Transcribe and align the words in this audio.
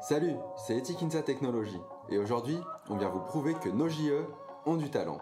Salut, 0.00 0.34
c'est 0.56 0.78
Etikinsa 0.78 1.22
Technologies 1.22 1.80
et 2.08 2.18
aujourd'hui, 2.18 2.56
on 2.88 2.96
vient 2.96 3.08
vous 3.08 3.18
prouver 3.20 3.54
que 3.54 3.68
nos 3.68 3.88
JE 3.88 4.26
ont 4.64 4.76
du 4.76 4.90
talent. 4.90 5.18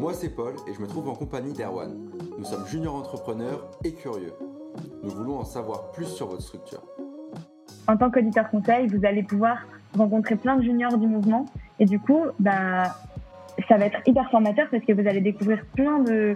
Moi, 0.00 0.14
c'est 0.14 0.30
Paul 0.30 0.54
et 0.66 0.72
je 0.72 0.80
me 0.80 0.86
trouve 0.86 1.10
en 1.10 1.14
compagnie 1.14 1.52
d'Erwan. 1.52 2.08
Nous 2.38 2.44
sommes 2.44 2.66
juniors 2.66 2.94
entrepreneurs 2.94 3.70
et 3.84 3.92
curieux. 3.92 4.32
Nous 5.02 5.10
voulons 5.10 5.38
en 5.38 5.44
savoir 5.44 5.92
plus 5.92 6.06
sur 6.06 6.28
votre 6.28 6.42
structure. 6.42 6.82
En 7.86 7.96
tant 7.98 8.10
qu'auditeur 8.10 8.48
conseil, 8.50 8.88
vous 8.88 9.04
allez 9.04 9.22
pouvoir 9.22 9.58
rencontrer 9.96 10.36
plein 10.36 10.56
de 10.56 10.62
juniors 10.62 10.96
du 10.96 11.06
mouvement 11.06 11.44
et 11.78 11.84
du 11.84 12.00
coup, 12.00 12.24
bah, 12.40 12.94
ça 13.68 13.76
va 13.76 13.86
être 13.86 14.00
hyper 14.06 14.30
formateur 14.30 14.68
parce 14.70 14.84
que 14.84 14.92
vous 14.92 15.06
allez 15.06 15.20
découvrir 15.20 15.64
plein 15.74 15.98
de 16.00 16.34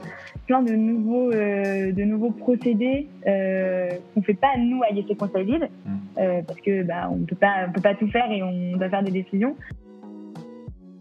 plein 0.51 0.63
de 0.63 0.73
nouveaux 0.73 1.31
euh, 1.31 1.93
de 1.93 2.03
nouveaux 2.03 2.33
procédés 2.33 3.09
euh, 3.25 3.89
qu'on 4.13 4.23
fait 4.23 4.35
pas 4.35 4.49
nous 4.59 4.83
à 4.83 4.91
YC 4.91 5.17
Conseil 5.17 5.45
Lead 5.45 5.63
mm. 5.63 5.97
euh, 6.19 6.43
parce 6.43 6.61
que 6.61 6.83
bah 6.83 7.09
on 7.09 7.25
peut 7.25 7.37
pas 7.37 7.67
on 7.69 7.73
peut 7.73 7.81
pas 7.81 7.95
tout 7.95 8.09
faire 8.09 8.29
et 8.33 8.43
on 8.43 8.77
doit 8.77 8.91
faire 8.91 9.05
des 9.05 9.13
décisions. 9.13 9.55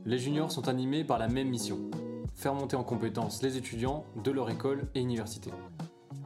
Les 0.05 0.19
juniors 0.19 0.51
sont 0.51 0.67
animés 0.67 1.03
par 1.03 1.17
la 1.17 1.27
même 1.27 1.49
mission 1.49 1.77
faire 2.35 2.53
monter 2.53 2.75
en 2.75 2.83
compétences 2.83 3.41
les 3.41 3.57
étudiants 3.57 4.05
de 4.23 4.29
leur 4.29 4.51
école 4.51 4.83
et 4.93 5.01
université. 5.01 5.49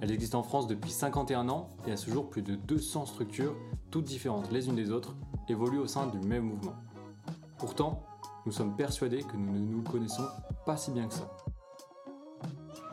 Elle 0.01 0.11
existe 0.11 0.35
en 0.35 0.43
France 0.43 0.67
depuis 0.67 0.91
51 0.91 1.47
ans 1.47 1.69
et 1.87 1.93
à 1.93 1.97
ce 1.97 2.11
jour 2.11 2.29
plus 2.29 2.41
de 2.41 2.55
200 2.55 3.05
structures, 3.05 3.55
toutes 3.89 4.03
différentes 4.03 4.51
les 4.51 4.67
unes 4.67 4.75
des 4.75 4.91
autres, 4.91 5.15
évoluent 5.47 5.79
au 5.79 5.87
sein 5.87 6.07
du 6.07 6.19
même 6.27 6.43
mouvement. 6.43 6.73
Pourtant, 7.57 8.03
nous 8.45 8.51
sommes 8.51 8.75
persuadés 8.75 9.23
que 9.23 9.37
nous 9.37 9.53
ne 9.53 9.59
nous 9.59 9.81
connaissons 9.81 10.27
pas 10.65 10.75
si 10.75 10.91
bien 10.91 11.07
que 11.07 11.13
ça. 11.13 11.31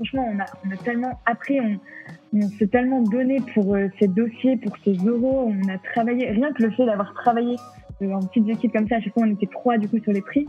Franchement, 0.01 0.33
on 0.35 0.73
a, 0.73 0.77
tellement 0.79 1.21
appris, 1.27 1.61
on, 1.61 2.41
s'est 2.59 2.69
tellement 2.69 3.03
donné 3.03 3.37
pour 3.53 3.75
euh, 3.75 3.89
ces 4.01 4.09
dossiers, 4.09 4.57
pour 4.57 4.75
ces 4.83 4.95
euros, 4.95 5.53
on 5.53 5.69
a 5.69 5.77
travaillé, 5.77 6.31
rien 6.31 6.55
que 6.55 6.63
le 6.63 6.71
fait 6.71 6.87
d'avoir 6.87 7.13
travaillé 7.13 7.57
euh, 8.01 8.15
en 8.15 8.21
petites 8.21 8.49
équipes 8.49 8.73
comme 8.73 8.89
ça, 8.89 8.97
à 8.97 9.01
chaque 9.03 9.13
fois 9.13 9.25
on 9.27 9.31
était 9.31 9.49
trois 9.49 9.77
du 9.77 9.89
coup 9.89 9.99
sur 9.99 10.13
les 10.13 10.23
prix, 10.23 10.47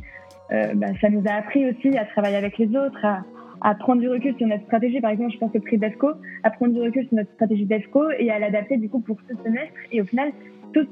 euh, 0.53 0.73
bah, 0.73 0.87
ça 1.01 1.09
nous 1.09 1.21
a 1.27 1.33
appris 1.33 1.69
aussi 1.69 1.97
à 1.97 2.05
travailler 2.05 2.37
avec 2.37 2.57
les 2.59 2.69
autres, 2.77 3.05
à, 3.61 3.75
prendre 3.75 3.99
du 3.99 4.07
recul 4.07 4.37
sur 4.37 4.47
notre 4.47 4.63
stratégie. 4.63 5.01
Par 5.01 5.11
exemple, 5.11 5.33
je 5.33 5.37
pense 5.37 5.53
au 5.53 5.59
prix 5.59 5.77
d'EFCO, 5.77 6.11
à 6.43 6.49
prendre 6.49 6.73
du 6.73 6.81
recul 6.81 7.05
sur 7.07 7.15
notre 7.15 7.33
stratégie 7.33 7.65
d'EFCO 7.65 8.09
et 8.19 8.31
à 8.31 8.39
l'adapter 8.39 8.77
du 8.77 8.89
coup 8.89 9.01
pour 9.01 9.17
ce 9.27 9.35
semestre. 9.43 9.75
Et 9.91 10.01
au 10.01 10.05
final, 10.05 10.31
tout, 10.73 10.87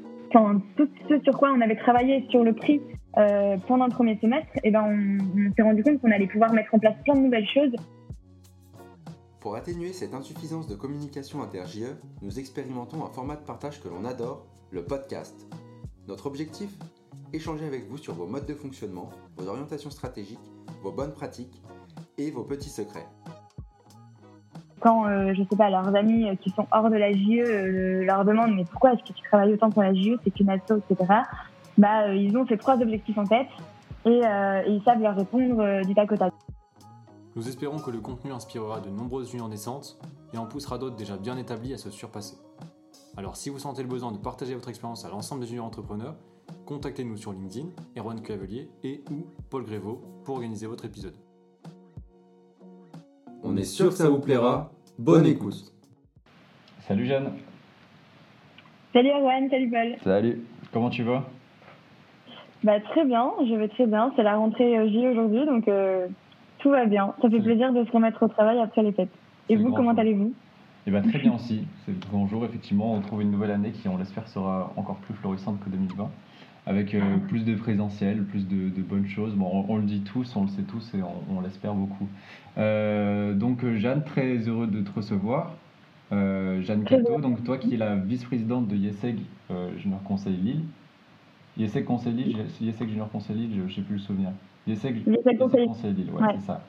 ce 1.08 1.20
sur 1.24 1.38
quoi 1.38 1.54
on 1.56 1.62
avait 1.62 1.78
travaillé 1.78 2.26
sur 2.30 2.44
le 2.44 2.52
prix 2.52 2.82
pendant 3.68 3.86
le 3.86 3.92
premier 3.92 4.18
semestre, 4.22 4.50
et 4.58 4.68
eh 4.68 4.72
ben 4.72 4.84
on, 4.86 5.52
s'est 5.56 5.64
rendu 5.64 5.82
compte 5.82 6.00
qu'on 6.02 6.12
allait 6.12 6.28
pouvoir 6.28 6.54
mettre 6.54 6.76
en 6.76 6.80
place 6.80 6.96
plein 7.06 7.16
de 7.16 7.22
nouvelles 7.22 7.48
choses. 7.48 7.74
Pour 9.40 9.56
atténuer 9.56 9.94
cette 9.94 10.14
insuffisance 10.14 10.68
de 10.68 10.76
communication 10.76 11.42
inter-JE, 11.42 11.96
nous 12.22 12.40
expérimentons 12.40 13.06
un 13.06 13.10
format 13.10 13.36
de 13.36 13.46
partage 13.46 13.82
que 13.82 13.88
l'on 13.88 14.06
adore, 14.06 14.46
le 14.72 14.84
podcast. 14.84 15.48
Notre 16.08 16.26
objectif? 16.26 16.70
Échanger 17.32 17.66
avec 17.66 17.88
vous 17.88 17.98
sur 17.98 18.14
vos 18.14 18.26
modes 18.26 18.46
de 18.46 18.54
fonctionnement, 18.54 19.10
vos 19.38 19.48
orientations 19.48 19.92
stratégiques, 19.92 20.40
vos 20.82 20.92
bonnes 20.92 21.14
pratiques 21.14 21.62
et 22.18 22.32
vos 22.32 22.44
petits 22.44 22.70
secrets. 22.70 23.08
Quand, 24.80 25.08
euh, 25.08 25.34
je 25.34 25.44
sais 25.50 25.56
pas, 25.56 25.70
leurs 25.70 25.96
amis 25.96 26.26
qui 26.38 26.50
sont 26.50 26.66
hors 26.72 26.90
de 26.90 26.96
la 26.96 27.12
JE 27.12 27.40
euh, 27.40 28.04
leur 28.06 28.26
demandent 28.26 28.56
mais 28.56 28.66
pourquoi 28.66 28.94
est-ce 28.94 29.04
que 29.04 29.14
tu 29.14 29.24
travailles 29.24 29.54
autant 29.54 29.70
pour 29.70 29.84
la 29.84 29.94
JE, 29.94 30.18
c'est 30.24 30.40
une 30.40 30.50
asso, 30.50 30.82
etc 30.90 31.24
bah, 31.80 32.04
euh, 32.04 32.16
ils 32.16 32.36
ont 32.38 32.46
ces 32.46 32.58
trois 32.58 32.76
objectifs 32.82 33.18
en 33.18 33.26
tête 33.26 33.48
et, 34.06 34.22
euh, 34.26 34.64
ils 34.68 34.82
savent 34.84 35.02
leur 35.02 35.16
répondre 35.16 35.62
euh, 35.62 35.82
du 35.82 35.96
tac 35.96 36.12
au 36.12 36.18
tac. 36.18 36.34
Nous 37.36 37.48
espérons 37.48 37.78
que 37.78 37.92
le 37.92 38.00
contenu 38.00 38.32
inspirera 38.32 38.80
de 38.82 38.90
nombreuses 38.90 39.30
juniors 39.30 39.50
naissantes 39.50 40.00
et 40.34 40.38
en 40.38 40.46
poussera 40.46 40.78
d'autres 40.78 40.96
déjà 40.96 41.16
bien 41.16 41.38
établis 41.38 41.74
à 41.74 41.78
se 41.78 41.92
surpasser. 41.92 42.38
Alors 43.18 43.36
si 43.36 43.50
vous 43.50 43.60
sentez 43.60 43.84
le 43.84 43.88
besoin 43.88 44.12
de 44.12 44.18
partager 44.18 44.56
votre 44.56 44.70
expérience 44.70 45.06
à 45.06 45.10
l'ensemble 45.10 45.42
des 45.42 45.48
juniors 45.48 45.66
entrepreneurs, 45.66 46.16
contactez-nous 46.66 47.18
sur 47.18 47.32
LinkedIn, 47.32 47.68
Erwan 47.98 48.22
Cavelier 48.22 48.70
et 48.84 49.04
ou 49.12 49.28
Paul 49.50 49.64
Grévaux 49.64 50.02
pour 50.24 50.36
organiser 50.36 50.66
votre 50.66 50.86
épisode. 50.86 51.16
On 53.44 53.56
est 53.58 53.64
sûr 53.64 53.90
que 53.90 53.96
ça 53.96 54.10
vous 54.10 54.20
plaira. 54.20 54.72
Bonne 54.98 55.26
écoute. 55.26 55.74
Salut 56.82 57.06
Jeanne. 57.06 57.34
Salut 58.92 59.10
Erwan, 59.10 59.50
salut 59.50 59.70
Paul. 59.70 59.96
Salut, 60.04 60.42
comment 60.74 60.90
tu 60.90 61.04
vas? 61.04 61.24
Bah, 62.64 62.80
Très 62.82 63.06
bien, 63.06 63.32
je 63.48 63.54
vais 63.56 63.70
très 63.70 63.86
bien. 63.86 64.12
C'est 64.16 64.24
la 64.24 64.36
rentrée 64.36 64.78
euh, 64.78 64.90
J 64.90 65.08
aujourd'hui, 65.08 65.46
donc 65.46 65.68
euh, 65.68 66.08
tout 66.60 66.70
va 66.70 66.86
bien. 66.86 67.14
Ça 67.22 67.30
fait 67.30 67.40
plaisir 67.40 67.74
de 67.74 67.84
se 67.84 67.92
remettre 67.92 68.24
au 68.24 68.28
travail 68.28 68.60
après 68.60 68.84
les 68.84 68.92
fêtes. 68.92 69.12
Et 69.50 69.56
vous, 69.56 69.72
comment 69.72 69.96
allez-vous? 69.96 70.34
Eh 70.86 70.92
ben, 70.92 71.02
Très 71.02 71.20
bien 71.20 71.34
aussi. 71.34 71.66
C'est 71.86 71.92
le 71.92 71.98
grand 72.10 72.28
jour, 72.28 72.46
effectivement. 72.46 72.94
On 72.94 73.02
trouve 73.02 73.22
une 73.22 73.32
nouvelle 73.32 73.52
année 73.52 73.72
qui, 73.72 73.88
on 73.88 73.98
l'espère, 73.98 74.28
sera 74.28 74.72
encore 74.76 74.98
plus 74.98 75.14
florissante 75.16 75.60
que 75.64 75.70
2020 75.70 76.10
avec 76.66 76.94
euh, 76.94 77.18
plus 77.28 77.46
de 77.46 77.56
présentiel, 77.56 78.24
plus 78.26 78.48
de, 78.48 78.82
bonnes 78.82 79.08
choses. 79.08 79.34
Bon, 79.34 79.66
on, 79.68 79.78
le 79.78 79.84
dit 79.84 80.02
tous, 80.02 80.36
on 80.36 80.44
le 80.44 80.50
sait 80.50 80.62
tous 80.62 80.94
et 80.94 81.00
on, 81.02 81.42
l'espère 81.42 81.74
beaucoup. 81.74 82.08
donc 82.58 83.66
Jeanne, 83.78 84.04
très 84.04 84.38
heureux 84.48 84.68
de 84.68 84.82
te 84.82 84.92
recevoir. 84.92 85.54
Jeanne 86.12 86.84
Cato, 86.84 87.20
donc 87.22 87.44
toi 87.44 87.58
qui 87.58 87.74
es 87.74 87.78
la 87.78 87.96
vice-présidente 87.96 88.68
de 88.68 88.76
YESEG 88.76 89.18
Junior 89.78 90.04
Conseil 90.04 90.36
Lille. 90.36 90.62
Yesek 91.60 91.86
Conseil 91.86 92.14
Lille, 92.14 92.46
Yesek 92.62 92.88
Junior 92.88 93.10
Conseil 93.10 93.36
Lille, 93.36 93.52
je 93.58 93.62
ne 93.64 93.70
sais 93.70 93.82
plus 93.82 93.96
le 93.96 94.00
souvenir. 94.00 94.30
Yesek, 94.70 95.04
Conseil 95.38 95.94
Lille, 95.94 96.12
ouais, 96.12 96.28
c'est 96.36 96.46
ça. 96.46 96.62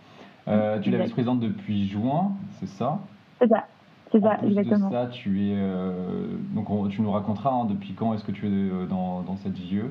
Euh, 0.48 0.78
tu 0.80 0.90
l'as 0.90 0.98
vice-présidente 0.98 1.40
depuis 1.40 1.86
juin, 1.86 2.32
c'est 2.58 2.68
ça? 2.68 3.00
C'est 3.40 3.48
ça. 3.48 3.66
C'est 4.10 4.20
ça, 4.20 4.38
exactement. 4.42 4.88
De 4.88 4.92
ça, 4.92 5.06
tu 5.06 5.46
es 5.46 5.54
euh, 5.54 6.26
donc 6.52 6.66
tu 6.90 7.00
nous 7.00 7.12
raconteras 7.12 7.52
hein, 7.52 7.64
depuis 7.66 7.92
quand 7.92 8.12
est-ce 8.12 8.24
que 8.24 8.32
tu 8.32 8.46
es 8.46 8.50
euh, 8.50 8.86
dans, 8.86 9.22
dans, 9.22 9.36
cette 9.36 9.56
JE. 9.56 9.84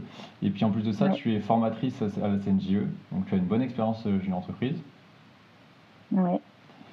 Et 0.44 0.50
puis 0.50 0.66
en 0.66 0.72
plus 0.72 0.84
de 0.84 0.92
ça, 0.92 1.08
tu 1.10 1.34
es 1.34 1.40
formatrice 1.40 2.02
à 2.02 2.28
la 2.28 2.38
CNJE, 2.38 2.84
donc 3.14 3.28
tu 3.28 3.36
as 3.36 3.38
une 3.38 3.46
bonne 3.46 3.62
expérience 3.62 4.06
junior 4.22 4.40
entreprise. 4.40 4.76
Ouais. 6.12 6.42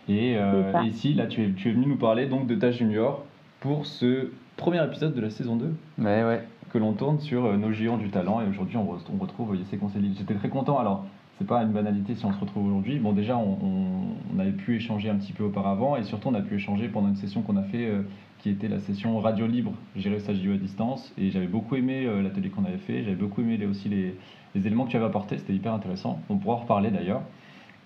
Et, 0.08 0.34
et, 0.34 0.86
ici, 0.86 1.14
là, 1.14 1.26
tu 1.26 1.42
es, 1.42 1.50
tu 1.50 1.68
es 1.68 1.72
venu 1.72 1.86
nous 1.86 1.96
parler 1.96 2.26
donc 2.26 2.46
de 2.46 2.54
ta 2.54 2.70
junior 2.70 3.24
pour 3.58 3.86
ce 3.86 4.30
premier 4.56 4.84
épisode 4.84 5.14
de 5.14 5.20
la 5.20 5.30
saison 5.30 5.56
2. 5.56 5.74
Ouais, 5.98 6.22
ouais 6.22 6.44
que 6.70 6.78
l'on 6.78 6.92
tourne 6.92 7.18
sur 7.20 7.44
euh, 7.44 7.56
nos 7.56 7.72
géants 7.72 7.96
du 7.96 8.10
talent. 8.10 8.40
Et 8.40 8.48
aujourd'hui, 8.48 8.76
on, 8.76 8.88
on, 8.90 9.18
retrouve 9.18 9.56
YC 9.56 9.78
Conseil 9.78 10.14
J'étais 10.16 10.34
très 10.34 10.48
content. 10.48 10.78
Alors, 10.78 11.06
c'est 11.38 11.46
pas 11.46 11.62
une 11.62 11.72
banalité 11.72 12.14
si 12.14 12.24
on 12.24 12.32
se 12.32 12.38
retrouve 12.38 12.66
aujourd'hui. 12.66 12.98
Bon, 12.98 13.12
déjà, 13.12 13.36
on, 13.36 14.38
avait 14.38 14.52
pu 14.52 14.76
échanger 14.76 15.08
un 15.08 15.16
petit 15.16 15.32
peu 15.32 15.44
auparavant 15.44 15.96
et 15.96 16.02
surtout, 16.02 16.28
on 16.28 16.34
a 16.34 16.42
pu 16.42 16.56
échanger 16.56 16.88
pendant 16.88 17.08
une 17.08 17.16
session 17.16 17.42
qu'on 17.42 17.56
a 17.56 17.62
fait 17.62 17.86
euh, 17.86 18.02
qui 18.38 18.50
était 18.50 18.68
la 18.68 18.80
session 18.80 19.18
Radio 19.18 19.46
Libre, 19.46 19.72
gérer 19.96 20.20
sa 20.20 20.34
JO 20.34 20.52
à 20.52 20.56
distance. 20.56 21.12
Et 21.18 21.30
j'avais 21.30 21.46
beaucoup 21.46 21.76
aimé 21.76 22.06
euh, 22.06 22.22
l'atelier 22.22 22.50
qu'on 22.50 22.64
avait 22.64 22.78
fait. 22.78 23.02
J'avais 23.02 23.16
beaucoup 23.16 23.40
aimé 23.40 23.64
aussi 23.66 23.88
les, 23.88 24.14
éléments 24.54 24.86
que 24.86 24.90
tu 24.90 24.96
avais 24.96 25.06
apportés. 25.06 25.38
C'était 25.38 25.54
hyper 25.54 25.74
intéressant. 25.74 26.20
On 26.28 26.36
pourra 26.36 26.56
en 26.56 26.60
reparler 26.60 26.90
d'ailleurs. 26.90 27.22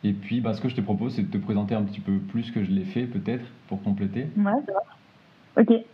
Et 0.03 0.13
puis, 0.13 0.41
bah, 0.41 0.55
ce 0.55 0.61
que 0.61 0.69
je 0.69 0.77
te 0.77 0.81
propose, 0.81 1.15
c'est 1.15 1.23
de 1.23 1.31
te 1.31 1.43
présenter 1.43 1.75
un 1.75 1.83
petit 1.83 2.01
peu 2.01 2.19
plus 2.19 2.51
que 2.51 2.65
je 2.65 2.71
l'ai 2.71 2.85
fait, 2.85 3.05
peut-être, 3.05 3.45
pour 3.69 3.83
compléter. 3.83 4.29
Ouais, 4.37 4.53
c'est 4.65 4.73
vrai. 4.73 4.83
Ok. 5.77 5.85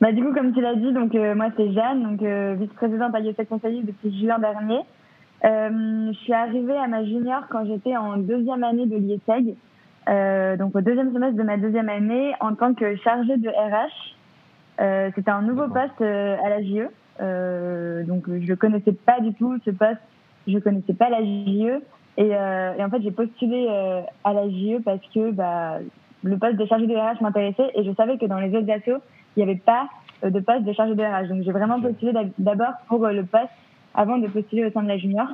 Bah, 0.00 0.12
du 0.12 0.22
coup, 0.22 0.34
comme 0.34 0.52
tu 0.52 0.60
l'as 0.60 0.74
dit, 0.74 0.92
donc, 0.92 1.14
euh, 1.14 1.34
moi, 1.34 1.46
c'est 1.56 1.72
Jeanne, 1.72 2.02
donc, 2.02 2.22
euh, 2.22 2.56
vice-présidente 2.58 3.14
à 3.14 3.20
YESEC 3.20 3.48
Conseil 3.48 3.82
depuis 3.82 4.14
juin 4.20 4.38
dernier. 4.38 4.80
Euh, 5.44 6.12
je 6.12 6.18
suis 6.18 6.32
arrivée 6.32 6.76
à 6.76 6.88
ma 6.88 7.04
junior 7.04 7.44
quand 7.48 7.64
j'étais 7.64 7.96
en 7.96 8.16
deuxième 8.16 8.64
année 8.64 8.86
de 8.86 8.96
l'IESEG, 8.96 9.54
donc 10.58 10.76
au 10.76 10.80
deuxième 10.80 11.12
semestre 11.12 11.36
de 11.36 11.42
ma 11.42 11.56
deuxième 11.56 11.88
année, 11.88 12.34
en 12.40 12.54
tant 12.54 12.74
que 12.74 12.96
chargée 12.96 13.36
de 13.36 13.48
RH. 13.48 15.12
C'était 15.14 15.30
un 15.30 15.42
nouveau 15.42 15.68
poste 15.68 16.00
à 16.00 16.48
la 16.48 16.62
JE, 16.62 16.88
donc 18.06 18.24
je 18.26 18.50
ne 18.50 18.54
connaissais 18.54 18.92
pas 18.92 19.20
du 19.20 19.34
tout 19.34 19.58
ce 19.64 19.70
poste, 19.70 20.00
je 20.46 20.54
ne 20.54 20.60
connaissais 20.60 20.94
pas 20.94 21.10
la 21.10 21.22
JE. 21.22 21.80
Et, 22.16 22.28
et 22.28 22.84
en 22.84 22.90
fait, 22.90 23.02
j'ai 23.02 23.10
postulé 23.10 23.68
à 24.24 24.32
la 24.32 24.48
JE 24.48 24.82
parce 24.82 25.00
que 25.14 25.30
bah, 25.30 25.78
le 26.22 26.38
poste 26.38 26.56
de 26.56 26.66
chargée 26.66 26.86
de 26.86 26.94
RH 26.94 27.20
m'intéressait 27.20 27.70
et 27.74 27.84
je 27.84 27.92
savais 27.94 28.16
que 28.16 28.26
dans 28.26 28.38
les 28.38 28.54
autres 28.56 28.70
assos, 28.70 29.00
il 29.36 29.44
n'y 29.44 29.50
avait 29.50 29.60
pas 29.60 29.88
euh, 30.24 30.30
de 30.30 30.40
poste 30.40 30.64
de 30.64 30.72
chargé 30.72 30.94
de 30.94 31.02
RH. 31.02 31.28
Donc 31.28 31.42
j'ai 31.42 31.52
vraiment 31.52 31.80
postulé 31.80 32.12
d'abord 32.38 32.74
pour 32.88 33.04
euh, 33.04 33.12
le 33.12 33.24
poste 33.24 33.50
avant 33.94 34.18
de 34.18 34.26
postuler 34.26 34.64
au 34.64 34.70
sein 34.70 34.82
de 34.82 34.88
la 34.88 34.98
junior. 34.98 35.26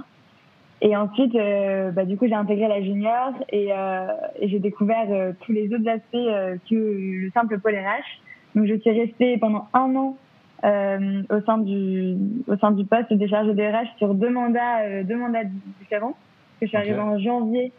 Et 0.82 0.96
ensuite, 0.96 1.34
euh, 1.34 1.90
bah, 1.90 2.04
du 2.04 2.16
coup, 2.16 2.26
j'ai 2.26 2.34
intégré 2.34 2.66
la 2.66 2.82
junior 2.82 3.32
et, 3.50 3.68
et 3.68 4.48
j'ai 4.48 4.58
découvert 4.58 5.06
tous 5.40 5.52
les 5.52 5.72
autres 5.74 5.88
aspects 5.88 6.60
que 6.70 6.74
le 6.74 7.30
simple 7.32 7.58
pôle 7.58 7.74
RH. 7.74 8.54
Donc 8.54 8.66
je 8.66 8.74
suis 8.76 8.90
restée 8.90 9.36
pendant 9.36 9.68
un 9.74 9.94
an 9.94 10.16
au 10.62 11.40
sein 11.46 11.58
du 11.58 12.16
au 12.48 12.56
sein 12.56 12.70
du 12.70 12.84
poste 12.84 13.12
de 13.12 13.26
chargé 13.26 13.52
de 13.52 13.62
RH 13.62 13.98
sur 13.98 14.14
deux 14.14 14.30
mandats 14.30 15.02
deux 15.02 15.16
mandats 15.16 15.44
différents. 15.80 16.14
Que 16.58 16.66
je 16.66 16.68
suis 16.68 16.76
arrivée 16.78 16.98
en 16.98 17.18
janvier 17.18 17.72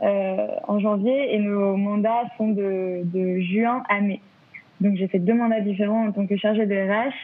en 0.00 0.80
janvier 0.80 1.34
et 1.34 1.38
nos 1.38 1.76
mandats 1.76 2.24
sont 2.36 2.48
de, 2.48 3.02
de 3.04 3.40
juin 3.40 3.84
à 3.88 4.00
mai. 4.00 4.20
Donc 4.80 4.96
j'ai 4.96 5.08
fait 5.08 5.18
deux 5.18 5.34
mandats 5.34 5.60
différents 5.60 6.06
en 6.06 6.12
tant 6.12 6.26
que 6.26 6.36
chargée 6.36 6.66
de 6.66 6.74
RH. 6.74 7.14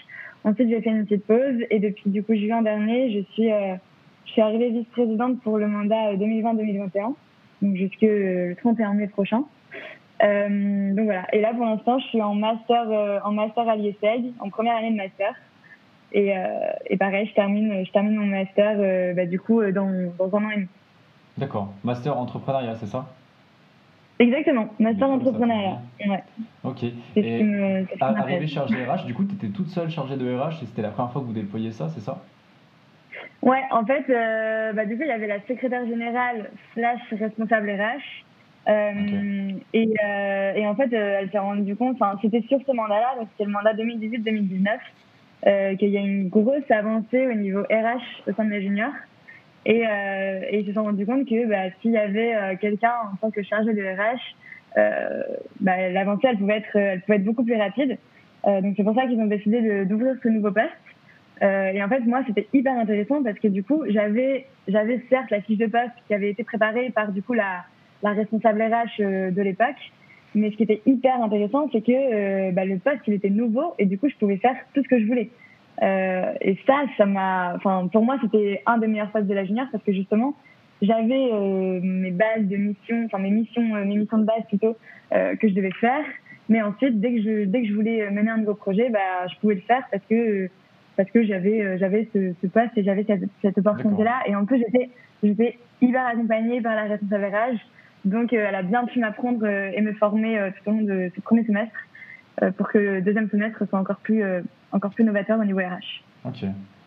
Ensuite 0.45 0.69
j'ai 0.69 0.81
fait 0.81 0.91
une 0.91 1.05
petite 1.05 1.27
pause 1.27 1.65
et 1.71 1.79
depuis 1.79 2.11
du 2.11 2.23
coup 2.23 2.35
juin 2.35 2.63
dernier 2.63 3.13
je 3.13 3.33
suis 3.33 3.53
euh, 3.53 3.75
je 4.27 4.33
suis 4.33 4.43
arrivée 4.43 4.71
vice-présidente 4.71 5.41
pour 5.43 5.59
le 5.59 5.67
mandat 5.67 6.15
2020-2021 6.15 7.15
donc 7.63 7.77
jusque 7.77 8.03
le 8.03 8.55
31 8.57 8.95
mai 8.95 9.07
prochain. 9.07 9.45
donc 10.21 11.05
voilà. 11.05 11.25
Et 11.33 11.41
là, 11.41 11.55
pour 11.55 11.65
l'instant, 11.65 11.99
je 11.99 12.07
suis 12.09 12.21
en 12.21 12.35
master, 12.35 13.23
en 13.25 13.33
master 13.33 13.69
à 13.69 13.77
l'IESEG, 13.77 14.33
en 14.41 14.51
première 14.51 14.77
année 14.77 14.91
de 14.91 14.97
master. 14.97 15.35
Et, 16.13 16.35
et 16.87 16.97
pareil, 16.97 17.27
je 17.27 17.35
termine, 17.35 17.85
je 17.87 17.91
termine 17.91 18.17
mon 18.17 18.27
master 18.27 19.15
bah, 19.15 19.25
du 19.25 19.41
coup 19.41 19.63
dans, 19.73 19.91
dans 20.19 20.37
un 20.37 20.45
an 20.45 20.51
et 20.51 20.57
demi. 20.57 20.69
D'accord. 21.39 21.73
Master 21.83 22.17
entrepreneuriat, 22.17 22.75
c'est 22.77 22.87
ça? 22.87 23.07
Exactement, 24.19 24.69
master 24.79 25.11
entrepreneuriat. 25.11 25.81
Ouais. 26.07 26.23
Ok. 26.63 26.85
Et 27.17 27.45
arrivé 28.01 28.47
chargé 28.47 28.85
RH, 28.85 29.07
du 29.07 29.15
coup, 29.15 29.25
tu 29.25 29.35
étais 29.35 29.49
toute 29.49 29.69
seule 29.69 29.91
chargée 29.91 30.17
de 30.17 30.35
RH 30.35 30.63
et 30.63 30.67
c'était 30.67 30.83
la 30.83 30.91
première 30.91 31.13
fois 31.13 31.21
que 31.21 31.27
vous 31.27 31.33
déployiez 31.33 31.73
ça, 31.73 31.89
c'est 31.89 32.01
ça? 32.01 32.23
Ouais, 33.43 33.63
en 33.73 33.85
fait, 33.85 34.05
euh, 34.09 34.73
bah, 34.73 34.87
du 34.87 34.97
coup, 34.97 35.03
il 35.03 35.09
y 35.09 35.13
avait 35.13 35.27
la 35.27 35.41
secrétaire 35.47 35.87
générale 35.87 36.51
slash 36.73 37.03
responsable 37.13 37.71
RH. 37.71 38.25
Euh, 38.67 39.51
et, 39.75 39.93
euh, 40.03 40.55
et, 40.55 40.67
en 40.67 40.75
fait, 40.75 40.91
elle 40.93 41.31
s'est 41.31 41.39
rendue 41.39 41.77
compte, 41.77 41.99
c'était 42.23 42.41
sur 42.43 42.59
ce 42.67 42.73
mandat-là, 42.73 43.17
donc 43.19 43.29
c'était 43.33 43.45
le 43.45 43.53
mandat 43.53 43.75
2018-2019, 43.75 45.77
qu'il 45.77 45.91
y 45.91 45.99
a 45.99 46.01
une 46.01 46.29
grosse 46.29 46.71
avancée 46.71 47.27
au 47.27 47.35
niveau 47.35 47.61
RH 47.63 48.29
au 48.29 48.33
sein 48.33 48.47
de 48.47 48.51
la 48.51 48.61
junior. 48.61 48.91
Et, 49.67 49.87
euh, 49.87 50.41
et 50.51 50.61
ils 50.61 50.67
se 50.67 50.73
sont 50.73 50.83
rendus 50.83 51.07
compte 51.07 51.27
que 51.27 51.47
bah, 51.47 51.71
s'il 51.81 51.93
y 51.93 51.97
avait 51.97 52.35
euh, 52.35 52.57
quelqu'un 52.61 52.93
en 53.13 53.17
tant 53.17 53.31
que 53.31 53.43
chargé 53.43 53.73
de 53.73 53.83
RH, 53.83 54.19
euh, 54.77 55.23
bah, 55.61 55.89
l'avancée 55.89 56.29
elle 56.29 56.39
pouvait 56.39 56.59
être, 56.59 56.77
elle 56.77 57.01
pouvait 57.01 57.17
être 57.17 57.25
beaucoup 57.25 57.45
plus 57.45 57.57
rapide. 57.57 57.99
Donc 58.47 58.75
c'est 58.77 58.85
pour 58.85 58.95
ça 58.95 59.07
qu'ils 59.07 59.19
ont 59.21 59.27
décidé 59.27 59.87
d'ouvrir 59.87 60.17
ce 60.23 60.29
nouveau 60.29 60.51
poste. 60.51 60.69
Euh, 61.43 61.73
et 61.73 61.83
en 61.83 61.89
fait 61.89 62.01
moi 62.01 62.23
c'était 62.27 62.47
hyper 62.53 62.79
intéressant 62.79 63.23
parce 63.23 63.39
que 63.39 63.49
du 63.49 63.65
coup 63.65 63.83
j'avais 63.89 64.47
j'avais 64.69 65.03
certes 65.09 65.31
la 65.31 65.41
fiche 65.41 65.57
de 65.57 65.67
poste 65.67 65.95
qui 66.07 66.15
avait 66.15 66.31
été 66.31 66.45
préparée 66.45 66.91
par 66.91 67.11
du 67.11 67.23
coup 67.23 67.33
la, 67.33 67.65
la 68.03 68.11
responsable 68.11 68.63
RH 68.63 69.03
de 69.33 69.43
l'époque. 69.43 69.93
Mais 70.35 70.51
ce 70.51 70.57
qui 70.57 70.65
était 70.65 70.83
hyper 70.85 71.23
intéressant, 71.23 71.71
c'est 71.73 71.81
que 71.81 72.51
bah, 72.51 72.65
le 72.65 72.77
poste, 72.79 73.01
il 73.07 73.15
était 73.15 73.31
nouveau 73.31 73.75
et 73.79 73.87
du 73.87 73.99
coup, 73.99 74.09
je 74.09 74.17
pouvais 74.17 74.37
faire 74.37 74.57
tout 74.75 74.83
ce 74.83 74.89
que 74.89 74.99
je 74.99 75.07
voulais. 75.07 75.31
Euh, 75.83 76.33
et 76.41 76.59
ça, 76.67 76.85
ça 76.97 77.07
m'a, 77.07 77.55
enfin, 77.57 77.89
pour 77.93 78.05
moi, 78.05 78.17
c'était 78.23 78.63
un 78.67 78.79
des 78.79 78.87
meilleurs 78.87 79.11
postes 79.11 79.27
de 79.27 79.35
la 79.35 79.45
junior 79.45 79.67
parce 79.73 79.83
que 79.83 79.93
justement, 79.93 80.35
j'avais 80.83 81.31
euh, 81.33 81.81
mes 81.83 82.11
bases 82.11 82.45
de 82.45 82.57
mission, 82.57 83.05
enfin 83.07 83.19
mes 83.19 83.31
missions, 83.31 83.75
euh, 83.75 83.85
mes 83.85 83.97
missions 83.97 84.19
de 84.19 84.25
base 84.25 84.45
plutôt 84.49 84.77
que 85.13 85.49
je 85.49 85.55
devais 85.55 85.71
faire. 85.81 86.05
Mais 86.49 86.61
ensuite, 86.61 87.01
dès 87.01 87.15
que 87.15 87.23
je, 87.23 87.45
dès 87.45 87.63
que 87.63 87.69
je 87.69 87.73
voulais 87.73 88.11
mener 88.11 88.31
un 88.31 88.39
nouveau 88.39 88.55
projet, 88.55 88.91
bah, 88.91 89.29
je 89.33 89.39
pouvais 89.39 89.55
le 89.55 89.61
faire 89.61 89.85
parce 89.93 90.03
que 90.11 90.51
parce 90.97 91.09
que 91.11 91.25
j'avais 91.25 91.79
j'avais 91.79 92.09
ce, 92.13 92.35
ce 92.43 92.47
poste 92.49 92.77
et 92.77 92.83
j'avais 92.83 93.05
cette, 93.05 93.23
cette 93.41 93.57
opportunité-là. 93.59 94.23
Et 94.27 94.35
en 94.35 94.45
plus, 94.45 94.59
j'étais 94.59 94.91
j'étais 95.23 95.57
hyper 95.81 96.05
accompagnée 96.05 96.61
par 96.61 96.75
la 96.75 96.83
responsable 96.85 97.27
RH. 97.27 97.59
Donc, 98.05 98.33
elle 98.33 98.57
a 98.57 98.63
bien 98.63 98.85
pu 98.87 98.99
m'apprendre 98.99 99.47
et 99.47 99.81
me 99.81 99.93
former 99.93 100.51
tout 100.57 100.71
au 100.71 100.73
long 100.73 100.83
de 100.83 101.13
ce 101.15 101.21
premier 101.21 101.45
semestre 101.45 101.79
pour 102.57 102.69
que 102.69 102.79
le 102.79 103.03
deuxième 103.03 103.29
semestre 103.31 103.67
soit 103.69 103.79
encore 103.79 103.97
plus 103.97 104.23
encore 104.73 104.91
plus 104.91 105.05
novateur 105.05 105.39
au 105.39 105.45
niveau 105.45 105.61
RH. 105.61 106.03
Ok. 106.25 106.45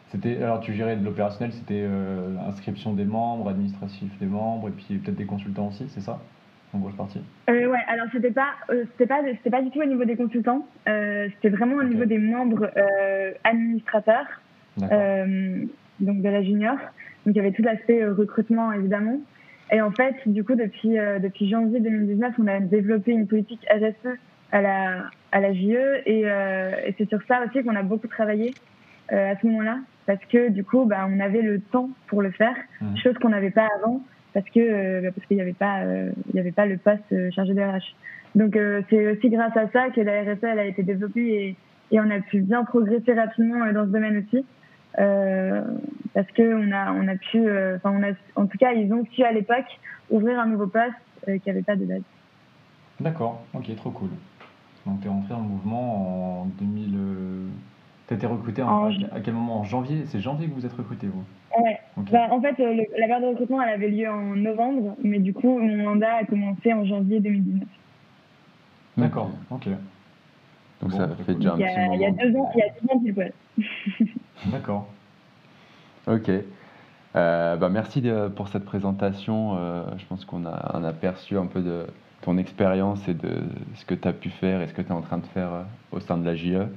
C'était, 0.09 0.41
alors 0.41 0.61
tu 0.61 0.73
gérais 0.73 0.95
de 0.95 1.03
l'opérationnel, 1.03 1.51
c'était 1.51 1.83
euh, 1.85 2.33
l'inscription 2.35 2.93
des 2.93 3.03
membres, 3.03 3.49
administratif 3.49 4.09
des 4.19 4.25
membres, 4.25 4.69
et 4.69 4.71
puis 4.71 4.97
peut-être 4.97 5.17
des 5.17 5.25
consultants 5.25 5.67
aussi, 5.67 5.85
c'est 5.89 5.99
ça? 6.01 6.19
En 6.73 6.79
grosse 6.79 6.95
partie? 6.95 7.21
Euh, 7.49 7.67
Ouais, 7.67 7.79
alors 7.87 8.07
c'était 8.11 8.31
pas, 8.31 8.51
euh, 8.69 8.85
c'était 8.91 9.07
pas, 9.07 9.21
c'était 9.23 9.49
pas 9.49 9.61
du 9.61 9.69
tout 9.69 9.81
au 9.81 9.85
niveau 9.85 10.05
des 10.05 10.15
consultants, 10.15 10.65
euh, 10.87 11.27
c'était 11.35 11.49
vraiment 11.49 11.75
au 11.75 11.83
niveau 11.83 12.05
des 12.05 12.17
membres 12.17 12.69
euh, 12.77 13.33
administrateurs, 13.43 14.25
donc 14.77 16.21
de 16.21 16.29
la 16.29 16.43
junior. 16.43 16.75
Donc 17.25 17.35
il 17.35 17.37
y 17.37 17.39
avait 17.39 17.51
tout 17.51 17.63
l'aspect 17.63 18.05
recrutement 18.05 18.71
évidemment. 18.71 19.19
Et 19.71 19.81
en 19.81 19.91
fait, 19.91 20.15
du 20.25 20.45
coup, 20.45 20.55
depuis, 20.55 20.91
depuis 21.21 21.49
janvier 21.49 21.81
2019, 21.81 22.35
on 22.39 22.47
a 22.47 22.61
développé 22.61 23.11
une 23.11 23.27
politique 23.27 23.67
RSE 23.69 24.17
à 24.53 24.61
la, 24.61 25.09
à 25.37 25.39
la 25.39 25.53
JE. 25.53 26.01
Et, 26.05 26.23
euh, 26.25 26.71
et 26.85 26.95
c'est 26.97 27.07
sur 27.07 27.19
ça 27.27 27.41
aussi 27.45 27.63
qu'on 27.63 27.75
a 27.75 27.83
beaucoup 27.83 28.07
travaillé 28.07 28.53
euh, 29.11 29.31
à 29.31 29.39
ce 29.39 29.45
moment-là, 29.47 29.77
parce 30.05 30.23
que 30.25 30.49
du 30.49 30.63
coup, 30.63 30.85
bah, 30.85 31.07
on 31.09 31.19
avait 31.19 31.41
le 31.41 31.61
temps 31.61 31.89
pour 32.07 32.21
le 32.21 32.31
faire, 32.31 32.55
mmh. 32.81 32.97
chose 32.97 33.17
qu'on 33.19 33.29
n'avait 33.29 33.51
pas 33.51 33.67
avant, 33.79 34.01
parce 34.33 34.47
que 34.49 34.59
euh, 34.59 35.01
bah, 35.01 35.09
parce 35.15 35.25
qu'il 35.27 35.37
n'y 35.37 35.41
avait 35.41 35.53
pas 35.53 35.83
il 36.29 36.35
y 36.35 36.39
avait 36.39 36.51
pas 36.51 36.65
le 36.65 36.77
poste 36.77 37.31
chargé 37.31 37.53
de 37.53 37.61
RH. 37.61 37.95
Donc 38.35 38.57
c'est 38.89 39.07
aussi 39.07 39.29
grâce 39.29 39.55
à 39.55 39.67
ça 39.69 39.89
que 39.89 40.01
la 40.01 40.21
RSE 40.21 40.43
elle 40.43 40.59
a 40.59 40.65
été 40.65 40.83
développée 40.83 41.21
et, 41.21 41.55
et 41.91 41.99
on 41.99 42.09
a 42.11 42.19
pu 42.19 42.41
bien 42.41 42.63
progresser 42.65 43.13
rapidement 43.13 43.65
dans 43.71 43.85
ce 43.85 43.91
domaine 43.91 44.17
aussi. 44.17 44.45
Euh, 44.99 45.61
parce 46.13 46.27
que 46.31 46.43
on 46.43 46.71
a 46.71 46.91
on 46.91 47.07
a 47.07 47.15
pu 47.15 47.39
enfin 47.75 47.91
on 47.91 48.03
a 48.03 48.13
en 48.35 48.47
tout 48.47 48.57
cas 48.57 48.73
ils 48.73 48.91
ont 48.93 49.05
su 49.11 49.23
à 49.23 49.31
l'époque 49.31 49.79
ouvrir 50.09 50.39
un 50.39 50.47
nouveau 50.47 50.67
poste 50.67 50.93
euh, 51.27 51.37
qui 51.39 51.49
avait 51.49 51.63
pas 51.63 51.75
de 51.75 51.85
base. 51.85 52.01
D'accord, 52.99 53.43
ok, 53.53 53.75
trop 53.75 53.91
cool. 53.91 54.09
Donc, 54.87 55.01
tu 55.01 55.07
es 55.07 55.09
rentré 55.09 55.33
en 55.33 55.41
mouvement 55.41 56.41
en 56.41 56.45
2000. 56.59 56.97
Tu 58.07 58.13
as 58.13 58.17
été 58.17 58.25
recruté 58.25 58.63
en, 58.63 58.85
à 58.87 59.19
quel 59.23 59.33
moment? 59.33 59.59
En 59.59 59.63
janvier 59.63 60.05
C'est 60.07 60.19
janvier 60.19 60.47
que 60.47 60.53
vous 60.53 60.65
êtes 60.65 60.73
recruté, 60.73 61.07
vous? 61.07 61.23
Ouais. 61.61 61.79
Bah, 62.11 62.27
en 62.31 62.41
fait, 62.41 62.59
euh, 62.59 62.83
la 62.97 63.07
période 63.07 63.23
de 63.23 63.27
recrutement, 63.29 63.61
elle 63.61 63.73
avait 63.73 63.89
lieu 63.89 64.09
en 64.09 64.35
novembre, 64.35 64.95
mais 65.03 65.19
du 65.19 65.33
coup, 65.33 65.59
mon 65.59 65.83
mandat 65.83 66.17
a 66.17 66.23
commencé 66.23 66.71
en 66.73 66.85
janvier 66.85 67.19
2019. 67.19 67.67
D'accord, 68.97 69.29
ok. 69.51 69.67
Donc 70.81 70.93
ça 70.93 71.07
fait 71.25 71.35
déjà 71.35 71.53
un 71.53 71.57
petit 71.57 71.79
moment. 71.79 71.93
Il 71.93 72.01
y 72.01 72.05
a 72.05 72.11
deux 72.11 72.37
ans, 72.37 72.51
il 72.55 72.59
y 72.59 72.63
a 72.63 72.67
deux 72.81 72.91
ans 72.91 72.99
pile 72.99 73.13
poil. 73.13 73.33
D'accord. 74.51 74.87
Ok. 76.07 76.31
Euh, 77.15 77.55
bah 77.55 77.69
merci 77.69 78.01
de, 78.01 78.27
pour 78.27 78.47
cette 78.47 78.65
présentation. 78.65 79.55
Euh, 79.57 79.83
je 79.97 80.05
pense 80.05 80.25
qu'on 80.25 80.45
a 80.45 80.77
un 80.77 80.83
aperçu 80.83 81.37
un 81.37 81.47
peu 81.47 81.61
de, 81.61 81.87
ton 82.27 82.37
expérience 82.37 83.07
et 83.07 83.13
de 83.13 83.43
ce 83.75 83.85
que 83.85 83.95
tu 83.95 84.05
as 84.05 84.11
pu 84.11 84.29
faire 84.29 84.61
et 84.61 84.67
ce 84.67 84.73
que 84.73 84.81
tu 84.81 84.89
es 84.89 84.91
en 84.91 85.01
train 85.01 85.17
de 85.17 85.25
faire 85.27 85.53
euh, 85.53 85.63
au 85.93 86.01
sein 86.01 86.17
de 86.17 86.25
la 86.25 86.35
JE. 86.35 86.67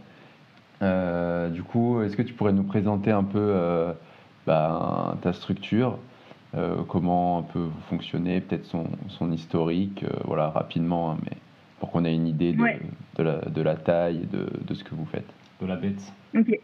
Euh, 0.80 1.48
du 1.48 1.64
coup, 1.64 2.00
est-ce 2.02 2.16
que 2.16 2.22
tu 2.22 2.34
pourrais 2.34 2.52
nous 2.52 2.62
présenter 2.62 3.10
un 3.10 3.24
peu 3.24 3.40
euh, 3.40 3.92
bah, 4.46 5.16
ta 5.22 5.32
structure, 5.32 5.98
comment 6.88 7.38
un 7.38 7.42
peu 7.42 7.58
vous 7.58 7.80
fonctionnez, 7.88 8.40
peut-être 8.40 8.64
son, 8.64 8.84
son 9.08 9.32
historique, 9.32 10.04
voilà, 10.24 10.50
rapidement, 10.50 11.12
hein, 11.12 11.16
mais 11.24 11.36
pour 11.80 11.90
qu'on 11.90 12.04
ait 12.04 12.14
une 12.14 12.28
idée 12.28 12.52
de, 12.52 12.64
de, 13.16 13.22
la, 13.22 13.38
de, 13.40 13.62
la, 13.62 13.74
taille 13.74 14.20
et 14.22 14.26
de, 14.26 14.46
de, 14.66 14.74
ce 14.74 14.84
que 14.84 14.94
vous 14.94 15.06
faites. 15.06 15.28
De 15.60 15.66
la 15.66 15.76
bête. 15.76 16.00
Ok. 16.36 16.58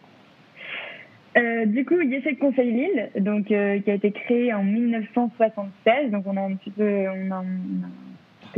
du 1.67 1.85
coup, 1.85 2.01
YESEC 2.01 2.39
Conseil 2.39 2.73
Lille, 2.73 3.11
donc, 3.21 3.47
qui 3.47 3.55
a 3.55 3.95
été 3.95 4.13
créé 4.13 4.55
en 4.55 4.63
1976, 4.63 6.11
donc 6.13 6.25
on 6.27 6.37
a 6.37 6.43
un 6.43 6.55
petit 6.55 6.71
peu, 6.71 7.07
on 7.09 7.31
a, 7.31 7.45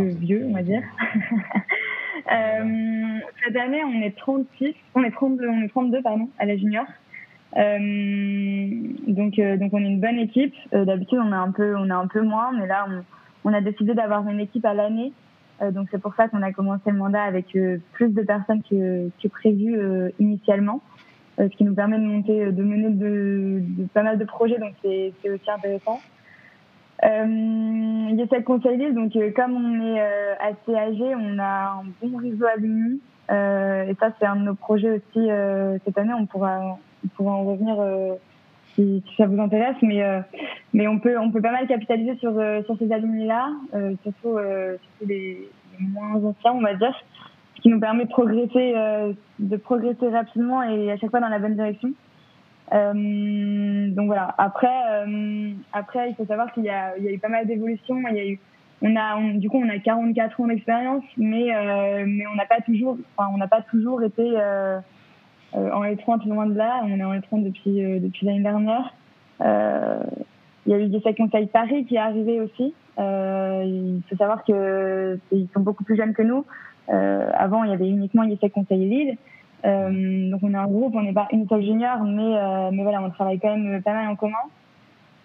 vieux, 0.02 0.44
on 0.48 0.52
va 0.52 0.62
dire. 0.62 0.82
euh, 2.32 3.18
cette 3.44 3.56
année, 3.56 3.82
on 3.84 4.02
est 4.02 4.16
36, 4.16 4.74
on 4.94 5.02
est 5.02 5.10
32, 5.10 5.48
on 5.48 5.62
est 5.62 5.68
32 5.68 6.02
pardon, 6.02 6.28
à 6.38 6.46
la 6.46 6.56
junior. 6.56 6.84
Euh, 7.56 8.68
donc, 9.06 9.38
euh, 9.38 9.56
donc 9.56 9.72
on 9.72 9.82
est 9.82 9.88
une 9.88 10.00
bonne 10.00 10.18
équipe. 10.18 10.54
D'habitude, 10.72 11.18
on 11.22 11.32
a 11.32 11.36
un 11.36 11.50
peu, 11.50 11.76
on 11.76 11.90
a 11.90 11.96
un 11.96 12.06
peu 12.06 12.22
moins, 12.22 12.52
mais 12.52 12.66
là, 12.66 12.86
on, 12.88 13.50
on 13.50 13.54
a 13.54 13.60
décidé 13.60 13.94
d'avoir 13.94 14.28
une 14.28 14.40
équipe 14.40 14.64
à 14.64 14.74
l'année. 14.74 15.12
Donc 15.60 15.88
c'est 15.90 16.00
pour 16.00 16.14
ça 16.14 16.28
qu'on 16.28 16.42
a 16.42 16.52
commencé 16.52 16.88
le 16.88 16.98
mandat 16.98 17.22
avec 17.22 17.46
plus 17.92 18.08
de 18.10 18.22
personnes 18.22 18.62
que, 18.62 19.10
que 19.20 19.26
prévu 19.26 19.76
initialement, 20.20 20.80
ce 21.36 21.48
qui 21.48 21.64
nous 21.64 21.74
permet 21.74 21.98
de 21.98 22.04
monter, 22.04 22.52
de 22.52 22.62
mener 22.62 22.90
de, 22.90 23.60
de 23.60 23.86
pas 23.88 24.04
mal 24.04 24.18
de 24.18 24.24
projets. 24.24 24.58
Donc 24.58 24.74
c'est 24.82 25.12
aussi 25.24 25.50
intéressant. 25.50 25.98
Euh, 27.04 28.08
Yesel 28.16 28.42
Conseil 28.42 28.92
donc 28.92 29.14
euh, 29.14 29.30
comme 29.30 29.54
on 29.54 29.94
est 29.94 30.00
euh, 30.00 30.34
assez 30.40 30.74
âgé, 30.76 31.14
on 31.14 31.38
a 31.38 31.80
un 31.80 31.84
bon 32.02 32.16
réseau. 32.16 32.46
Euh, 33.30 33.84
et 33.84 33.94
ça, 34.00 34.10
c'est 34.18 34.26
un 34.26 34.36
de 34.36 34.42
nos 34.42 34.54
projets 34.54 34.90
aussi 34.90 35.30
euh, 35.30 35.78
cette 35.84 35.98
année. 35.98 36.14
On 36.14 36.26
pourra, 36.26 36.78
on 37.04 37.08
pourra 37.08 37.32
en 37.32 37.44
revenir 37.44 37.76
si, 38.74 39.04
ça 39.16 39.26
vous 39.26 39.40
intéresse. 39.40 39.76
Mais, 39.82 40.02
mais 40.72 40.88
on, 40.88 40.98
peut, 40.98 41.18
on 41.18 41.30
peut 41.30 41.42
pas 41.42 41.52
mal 41.52 41.66
capitaliser 41.66 42.16
sur, 42.16 42.32
sur 42.64 42.78
ces 42.78 42.90
alumni-là, 42.90 43.50
surtout, 44.02 44.38
surtout 44.38 45.06
les, 45.06 45.48
les, 45.78 45.86
moins 45.86 46.14
anciens, 46.24 46.52
on 46.52 46.62
va 46.62 46.74
dire. 46.74 46.94
Ce 47.56 47.62
qui 47.62 47.68
nous 47.68 47.80
permet 47.80 48.04
de 48.04 48.10
progresser, 48.10 48.74
de 49.38 49.56
progresser 49.56 50.08
rapidement 50.08 50.62
et 50.62 50.90
à 50.90 50.96
chaque 50.96 51.10
fois 51.10 51.20
dans 51.20 51.28
la 51.28 51.38
bonne 51.38 51.54
direction. 51.54 51.92
Euh, 52.72 53.90
donc 53.90 54.06
voilà. 54.06 54.34
Après, 54.38 54.80
euh, 54.90 55.52
après, 55.72 56.10
il 56.10 56.16
faut 56.16 56.26
savoir 56.26 56.52
qu'il 56.52 56.64
y 56.64 56.66
y 56.66 56.70
a 56.70 56.96
eu 56.98 57.18
pas 57.18 57.28
mal 57.28 57.46
d'évolutions. 57.46 58.02
Il 58.10 58.16
y 58.16 58.20
a 58.20 58.26
eu, 58.26 58.40
on 58.82 58.94
a, 58.96 59.20
du 59.34 59.48
coup, 59.48 59.58
on 59.58 59.68
a 59.68 59.78
44 59.78 60.40
ans 60.40 60.46
d'expérience, 60.46 61.04
mais 61.16 61.54
euh, 61.54 62.04
mais 62.06 62.26
on 62.26 62.34
n'a 62.34 62.46
pas 62.46 62.60
toujours, 62.60 62.98
enfin, 63.16 63.30
on 63.32 63.38
n'a 63.38 63.48
pas 63.48 63.62
toujours 63.62 64.02
été 64.02 64.22
euh, 64.22 64.78
en 65.54 65.82
L30 65.84 66.28
loin 66.28 66.46
de 66.46 66.54
là. 66.54 66.82
On 66.84 66.98
est 66.98 67.04
en 67.04 67.14
L30 67.14 67.44
depuis 67.44 68.00
depuis 68.00 68.26
l'année 68.26 68.42
dernière. 68.42 68.94
il 69.40 70.72
y 70.72 70.74
a 70.74 70.78
eu 70.78 70.88
des 70.88 71.14
Conseil 71.14 71.46
Paris 71.46 71.86
qui 71.86 71.96
est 71.96 71.98
arrivé 71.98 72.40
aussi. 72.40 72.74
il 72.98 74.02
faut 74.08 74.16
savoir 74.16 74.44
que 74.44 75.18
ils 75.32 75.48
sont 75.54 75.60
beaucoup 75.60 75.84
plus 75.84 75.96
jeunes 75.96 76.12
que 76.12 76.22
nous. 76.22 76.44
avant, 76.88 77.64
il 77.64 77.70
y 77.70 77.74
avait 77.74 77.88
uniquement 77.88 78.24
Yesec 78.24 78.52
Conseil 78.52 78.84
Lille. 78.88 79.16
Euh, 79.64 80.30
donc 80.30 80.40
on 80.42 80.52
est 80.52 80.56
un 80.56 80.66
groupe, 80.66 80.94
on 80.94 81.02
n'est 81.02 81.12
pas 81.12 81.28
une 81.32 81.48
seule 81.48 81.62
junior, 81.62 81.98
mais, 82.04 82.36
euh, 82.36 82.70
mais 82.72 82.82
voilà, 82.82 83.02
on 83.02 83.10
travaille 83.10 83.40
quand 83.40 83.56
même 83.56 83.82
pas 83.82 83.92
mal 83.92 84.08
en 84.08 84.16
commun. 84.16 84.36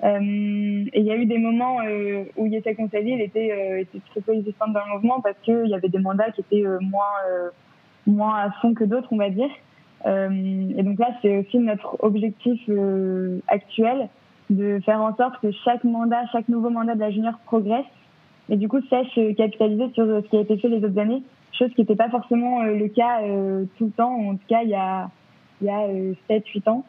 et 0.04 1.00
il 1.00 1.04
y 1.04 1.12
a 1.12 1.16
eu 1.16 1.26
des 1.26 1.38
moments 1.38 1.78
où 2.38 2.46
Yessa 2.48 2.74
Conseil 2.74 3.22
était, 3.22 3.80
était 3.82 4.00
très 4.10 4.22
peu 4.22 4.34
dans 4.34 4.86
le 4.86 4.94
mouvement 4.94 5.22
parce 5.22 5.38
qu'il 5.44 5.68
y 5.68 5.74
avait 5.74 5.90
des 5.90 6.00
mandats 6.00 6.32
qui 6.32 6.42
étaient 6.42 6.64
moins, 6.82 7.52
moins 8.08 8.40
à 8.40 8.52
fond 8.62 8.74
que 8.74 8.84
d'autres, 8.84 9.10
on 9.12 9.18
va 9.18 9.30
dire. 9.30 9.52
et 10.06 10.84
donc 10.84 11.00
là, 11.00 11.10
c'est 11.22 11.38
aussi 11.38 11.60
notre 11.60 12.04
objectif 12.04 12.60
actuel 13.48 14.10
de 14.50 14.80
faire 14.86 15.02
en 15.02 15.16
sorte 15.16 15.40
que 15.42 15.52
chaque 15.64 15.84
mandat, 15.84 16.26
chaque 16.32 16.50
nouveau 16.50 16.70
mandat 16.70 16.96
de 16.96 17.00
la 17.00 17.12
junior 17.12 17.38
progresse 17.46 17.86
et 18.50 18.58
du 18.58 18.68
coup 18.68 18.82
sache 18.90 19.18
capitaliser 19.38 19.90
sur 19.94 20.06
ce 20.06 20.28
qui 20.28 20.36
a 20.36 20.42
été 20.42 20.58
fait 20.58 20.68
les 20.68 20.84
autres 20.84 21.00
années, 21.00 21.24
chose 21.58 21.74
qui 21.74 21.82
n'était 21.82 21.96
pas 21.96 22.10
forcément 22.10 22.62
euh, 22.62 22.76
le 22.76 22.88
cas 22.88 23.22
euh, 23.24 23.66
tout 23.78 23.86
le 23.86 23.92
temps, 23.92 24.14
en 24.14 24.36
tout 24.36 24.48
cas 24.48 24.62
il 24.64 24.70
y 24.70 24.76
a, 24.76 25.10
il 25.62 25.68
y 25.68 25.70
a 25.70 25.88
7-8 26.30 26.62
euh, 26.68 26.72
ans. 26.72 26.84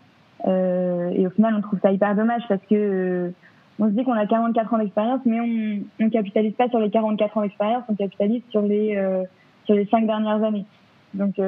et 1.13 1.27
au 1.27 1.31
final, 1.31 1.55
on 1.57 1.61
trouve 1.61 1.81
ça 1.81 1.93
hyper 1.93 2.15
dommage 2.15 2.43
parce 2.49 2.63
que 2.69 3.33
on 3.79 3.87
se 3.87 3.91
dit 3.91 4.05
qu'on 4.05 4.13
a 4.13 4.27
44 4.27 4.75
ans 4.75 4.79
d'expérience, 4.79 5.21
mais 5.25 5.41
on 5.41 6.05
ne 6.05 6.09
capitalise 6.09 6.55
pas 6.55 6.69
sur 6.69 6.79
les 6.79 6.91
44 6.91 7.37
ans 7.37 7.43
d'expérience, 7.43 7.83
on 7.89 7.95
capitalise 7.97 8.43
sur 8.51 8.63
les, 8.63 8.97
sur 9.65 9.75
les 9.75 9.87
5 9.87 10.07
dernières 10.07 10.45
années. 10.45 10.65
Donc, 11.13 11.41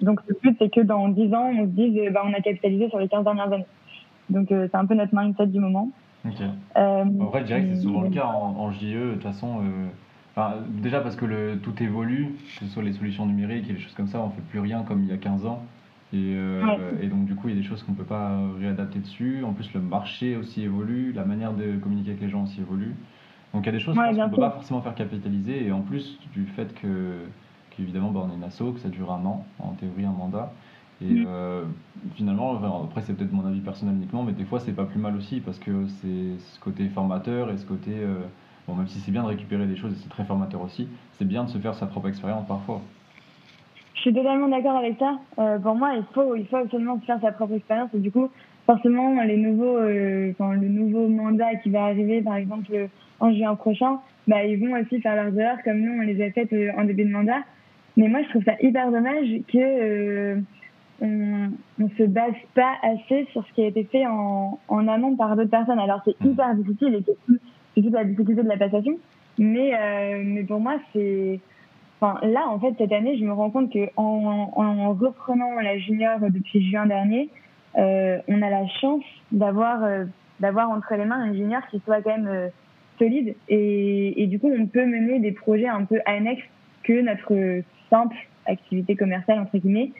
donc 0.00 0.20
le 0.26 0.36
but, 0.42 0.56
c'est 0.58 0.72
que 0.72 0.80
dans 0.80 1.08
10 1.08 1.34
ans, 1.34 1.50
on 1.56 1.66
se 1.66 1.70
dise 1.70 2.10
bah, 2.10 2.22
on 2.26 2.32
a 2.32 2.40
capitalisé 2.40 2.88
sur 2.88 2.98
les 2.98 3.06
15 3.06 3.22
dernières 3.22 3.52
années. 3.52 3.66
Donc 4.28 4.48
c'est 4.48 4.74
un 4.74 4.86
peu 4.86 4.94
notre 4.94 5.14
mindset 5.14 5.46
du 5.46 5.60
moment. 5.60 5.90
Euh, 6.76 7.04
en 7.04 7.24
vrai, 7.26 7.40
je 7.40 7.46
dirais 7.46 7.62
que 7.62 7.74
c'est 7.74 7.82
souvent 7.82 8.02
le 8.02 8.10
cas 8.10 8.26
en, 8.26 8.70
JE. 8.72 8.94
De 8.94 9.12
toute 9.14 9.22
façon, 9.22 9.60
déjà 10.68 11.00
parce 11.00 11.16
que 11.16 11.24
le, 11.24 11.58
tout 11.62 11.82
évolue, 11.82 12.34
que 12.58 12.66
ce 12.66 12.72
soit 12.72 12.82
les 12.82 12.92
solutions 12.92 13.26
numériques 13.26 13.68
et 13.68 13.72
les 13.72 13.80
choses 13.80 13.94
comme 13.94 14.08
ça, 14.08 14.20
on 14.20 14.28
ne 14.28 14.32
fait 14.32 14.42
plus 14.50 14.60
rien 14.60 14.82
comme 14.82 15.02
il 15.02 15.10
y 15.10 15.12
a 15.12 15.16
15 15.16 15.46
ans. 15.46 15.62
Et, 16.12 16.34
euh, 16.34 16.60
et 17.00 17.06
donc, 17.06 17.24
du 17.26 17.36
coup, 17.36 17.48
il 17.48 17.54
y 17.54 17.58
a 17.58 17.60
des 17.60 17.66
choses 17.66 17.82
qu'on 17.84 17.92
ne 17.92 17.96
peut 17.96 18.04
pas 18.04 18.36
réadapter 18.58 18.98
dessus. 18.98 19.44
En 19.44 19.52
plus, 19.52 19.72
le 19.74 19.80
marché 19.80 20.36
aussi 20.36 20.62
évolue, 20.62 21.12
la 21.12 21.24
manière 21.24 21.52
de 21.52 21.76
communiquer 21.76 22.10
avec 22.10 22.22
les 22.22 22.28
gens 22.28 22.42
aussi 22.44 22.60
évolue. 22.60 22.94
Donc, 23.54 23.62
il 23.64 23.66
y 23.66 23.68
a 23.68 23.72
des 23.72 23.80
choses 23.80 23.94
qu'on 23.94 24.12
ne 24.12 24.28
peut 24.28 24.36
pas 24.36 24.50
forcément 24.50 24.80
faire 24.80 24.94
capitaliser. 24.94 25.66
Et 25.66 25.72
en 25.72 25.82
plus 25.82 26.18
du 26.32 26.46
fait 26.46 26.74
que, 26.74 27.14
qu'évidemment, 27.70 28.10
bah, 28.10 28.22
on 28.24 28.32
est 28.32 28.36
une 28.36 28.44
asso, 28.44 28.72
que 28.74 28.80
ça 28.80 28.88
dure 28.88 29.12
un 29.12 29.24
an, 29.24 29.44
en 29.60 29.72
théorie, 29.72 30.04
un 30.04 30.12
mandat. 30.12 30.52
Et 31.02 31.06
mm. 31.06 31.24
euh, 31.26 31.64
finalement, 32.14 32.84
après 32.84 33.02
c'est 33.02 33.14
peut-être 33.14 33.32
mon 33.32 33.46
avis 33.46 33.60
personnel 33.60 33.94
uniquement, 33.94 34.22
mais 34.22 34.32
des 34.32 34.44
fois 34.44 34.60
c'est 34.60 34.72
pas 34.72 34.84
plus 34.84 34.98
mal 34.98 35.16
aussi 35.16 35.40
parce 35.40 35.58
que 35.58 35.86
c'est 36.00 36.38
ce 36.38 36.60
côté 36.60 36.88
formateur 36.88 37.50
et 37.50 37.56
ce 37.56 37.64
côté, 37.64 37.92
euh, 37.94 38.20
bon 38.70 38.76
même 38.76 38.88
si 38.88 39.00
c'est 39.00 39.10
bien 39.10 39.22
de 39.22 39.28
récupérer 39.28 39.66
des 39.66 39.76
choses 39.76 39.92
et 39.92 39.96
c'est 40.02 40.08
très 40.08 40.24
formateur 40.24 40.62
aussi, 40.62 40.88
c'est 41.18 41.26
bien 41.26 41.44
de 41.44 41.50
se 41.50 41.58
faire 41.58 41.74
sa 41.74 41.86
propre 41.86 42.08
expérience 42.08 42.46
parfois. 42.46 42.80
Je 43.94 44.00
suis 44.02 44.14
totalement 44.14 44.48
d'accord 44.48 44.76
avec 44.76 44.98
ça. 44.98 45.18
Euh, 45.38 45.58
pour 45.58 45.74
moi, 45.74 45.92
il 45.94 46.04
faut, 46.14 46.34
il 46.34 46.46
faut 46.46 46.56
absolument 46.56 46.98
se 47.00 47.04
faire 47.04 47.20
sa 47.20 47.32
propre 47.32 47.54
expérience 47.54 47.90
et 47.94 47.98
du 47.98 48.10
coup, 48.10 48.30
forcément, 48.64 49.20
les 49.22 49.36
nouveaux, 49.36 49.76
enfin, 49.76 50.54
le 50.54 50.68
nouveau 50.68 51.08
mandat 51.08 51.56
qui 51.56 51.70
va 51.70 51.84
arriver, 51.84 52.22
par 52.22 52.36
exemple 52.36 52.88
en 53.18 53.32
juin 53.32 53.54
prochain, 53.56 53.98
bah, 54.26 54.44
ils 54.44 54.58
vont 54.58 54.74
aussi 54.80 55.00
faire 55.00 55.16
leurs 55.16 55.38
erreurs 55.38 55.58
comme 55.64 55.80
nous 55.80 56.00
on 56.00 56.02
les 56.02 56.22
a 56.24 56.30
faites 56.30 56.54
en 56.78 56.84
début 56.84 57.04
de 57.04 57.10
mandat. 57.10 57.40
Mais 57.96 58.08
moi, 58.08 58.22
je 58.22 58.28
trouve 58.30 58.44
ça 58.44 58.54
hyper 58.62 58.90
dommage 58.90 59.28
que 59.52 60.40
on 61.02 61.50
ne 61.78 61.88
se 61.96 62.02
base 62.04 62.34
pas 62.54 62.74
assez 62.82 63.26
sur 63.32 63.46
ce 63.46 63.52
qui 63.54 63.62
a 63.62 63.66
été 63.66 63.84
fait 63.84 64.06
en, 64.06 64.58
en 64.68 64.88
amont 64.88 65.16
par 65.16 65.36
d'autres 65.36 65.50
personnes. 65.50 65.78
Alors 65.78 66.00
c'est 66.04 66.16
hyper 66.24 66.54
difficile 66.54 66.94
et 66.94 67.02
c'est 67.06 67.16
toute 67.82 67.92
la 67.92 68.04
difficulté 68.04 68.42
de 68.42 68.48
la 68.48 68.56
passation. 68.56 68.98
Mais, 69.38 69.72
euh, 69.74 70.22
mais 70.24 70.44
pour 70.44 70.60
moi, 70.60 70.76
c'est... 70.92 71.40
Enfin, 72.00 72.18
là, 72.26 72.48
en 72.48 72.58
fait, 72.58 72.74
cette 72.78 72.92
année, 72.92 73.18
je 73.18 73.24
me 73.24 73.32
rends 73.32 73.50
compte 73.50 73.72
qu'en 73.72 73.90
en, 73.96 74.52
en, 74.54 74.94
reprenant 74.94 75.52
la 75.60 75.78
junior 75.78 76.18
depuis 76.20 76.70
juin 76.70 76.86
dernier, 76.86 77.28
euh, 77.76 78.18
on 78.26 78.40
a 78.40 78.50
la 78.50 78.66
chance 78.80 79.04
d'avoir 79.32 79.84
euh, 79.84 80.04
d'avoir 80.40 80.70
entre 80.70 80.94
les 80.94 81.04
mains 81.04 81.20
un 81.20 81.34
junior 81.34 81.60
qui 81.70 81.80
soit 81.84 82.00
quand 82.00 82.16
même 82.16 82.50
solide. 82.98 83.34
Et, 83.48 84.22
et 84.22 84.26
du 84.26 84.38
coup, 84.38 84.50
on 84.50 84.66
peut 84.66 84.86
mener 84.86 85.20
des 85.20 85.32
projets 85.32 85.68
un 85.68 85.84
peu 85.84 86.00
annexes 86.06 86.42
que 86.84 87.02
notre 87.02 87.62
simple 87.90 88.16
activité 88.46 88.96
commerciale, 88.96 89.40
entre 89.40 89.58
guillemets. 89.58 89.92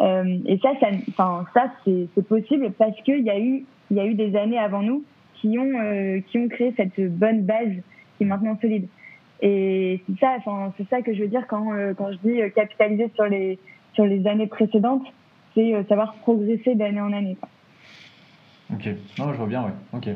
Et 0.00 0.58
ça, 0.60 0.70
ça, 1.16 1.44
ça 1.54 1.72
c'est 1.84 2.26
possible 2.26 2.72
parce 2.72 3.00
qu'il 3.02 3.20
y 3.20 3.64
y 3.94 4.00
a 4.00 4.06
eu 4.06 4.14
des 4.14 4.36
années 4.36 4.58
avant 4.58 4.82
nous 4.82 5.04
qui 5.44 5.58
ont, 5.58 5.78
euh, 5.78 6.20
qui 6.26 6.38
ont 6.38 6.48
créé 6.48 6.72
cette 6.74 6.98
bonne 7.18 7.42
base 7.42 7.74
qui 8.16 8.24
est 8.24 8.26
maintenant 8.26 8.56
solide. 8.62 8.88
Et 9.42 10.02
c'est 10.06 10.18
ça, 10.18 10.36
enfin, 10.38 10.72
c'est 10.78 10.88
ça 10.88 11.02
que 11.02 11.12
je 11.12 11.20
veux 11.20 11.28
dire 11.28 11.46
quand, 11.46 11.74
euh, 11.74 11.92
quand 11.92 12.10
je 12.12 12.18
dis 12.26 12.40
capitaliser 12.54 13.10
sur 13.14 13.26
les, 13.26 13.58
sur 13.92 14.06
les 14.06 14.26
années 14.26 14.46
précédentes, 14.46 15.04
c'est 15.54 15.74
savoir 15.86 16.14
progresser 16.14 16.74
d'année 16.74 17.02
en 17.02 17.12
année. 17.12 17.36
Quoi. 17.38 17.48
Ok, 18.72 18.88
non, 19.18 19.32
je 19.32 19.36
vois 19.36 19.46
bien, 19.46 19.64
ouais. 19.64 19.72
Ok. 19.92 20.08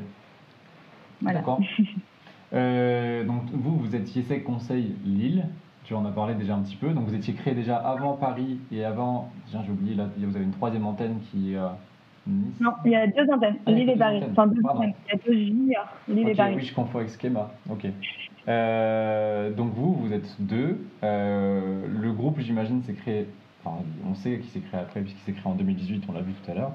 Voilà. 1.20 1.40
D'accord. 1.40 1.60
donc 2.52 3.42
vous, 3.52 3.76
vous 3.76 3.94
êtes 3.94 4.16
IESEC 4.16 4.44
Conseil 4.44 4.94
Lille 5.04 5.44
tu 5.84 5.94
en 5.94 6.04
as 6.04 6.10
parlé 6.10 6.34
déjà 6.34 6.54
un 6.54 6.60
petit 6.60 6.76
peu. 6.76 6.90
Donc 6.90 7.08
vous 7.08 7.14
étiez 7.14 7.32
créé 7.32 7.54
déjà 7.54 7.76
avant 7.76 8.12
Paris 8.12 8.58
et 8.70 8.84
avant, 8.84 9.32
j'ai 9.50 9.70
oublié, 9.70 9.94
là, 9.94 10.06
vous 10.18 10.36
avez 10.36 10.44
une 10.44 10.52
troisième 10.52 10.84
antenne 10.84 11.18
qui 11.30 11.56
Nice. 12.28 12.60
Non, 12.60 12.72
il 12.84 12.92
y 12.92 12.96
a 12.96 13.06
deux 13.06 13.30
antennes, 13.32 13.56
ah, 13.66 13.70
Lille 13.70 13.90
et 13.90 13.96
Paris. 13.96 14.22
Enfin, 14.30 14.46
deux 14.46 14.62
antennes. 14.68 14.92
Il 15.06 15.12
y 15.12 15.14
a 15.14 15.22
deux 15.24 15.32
juniors, 15.32 15.88
Lille 16.08 16.28
et 16.28 16.34
Paris. 16.34 16.54
Oui, 16.56 16.64
je 16.64 16.74
confonds 16.74 16.98
avec 16.98 17.10
Schema. 17.10 17.50
Ok. 17.70 17.86
Euh, 18.48 19.50
donc 19.52 19.72
vous, 19.74 19.94
vous 19.94 20.12
êtes 20.12 20.36
deux. 20.38 20.78
Euh, 21.02 21.86
le 21.88 22.12
groupe, 22.12 22.38
j'imagine, 22.40 22.82
s'est 22.82 22.94
créé. 22.94 23.26
Enfin, 23.64 23.78
on 24.08 24.14
sait 24.14 24.38
qu'il 24.38 24.50
s'est 24.50 24.60
créé 24.60 24.80
après, 24.80 25.00
puisqu'il 25.00 25.22
s'est 25.22 25.32
créé 25.32 25.50
en 25.50 25.54
2018, 25.54 26.04
on 26.08 26.12
l'a 26.12 26.20
vu 26.20 26.32
tout 26.32 26.50
à 26.50 26.54
l'heure 26.54 26.72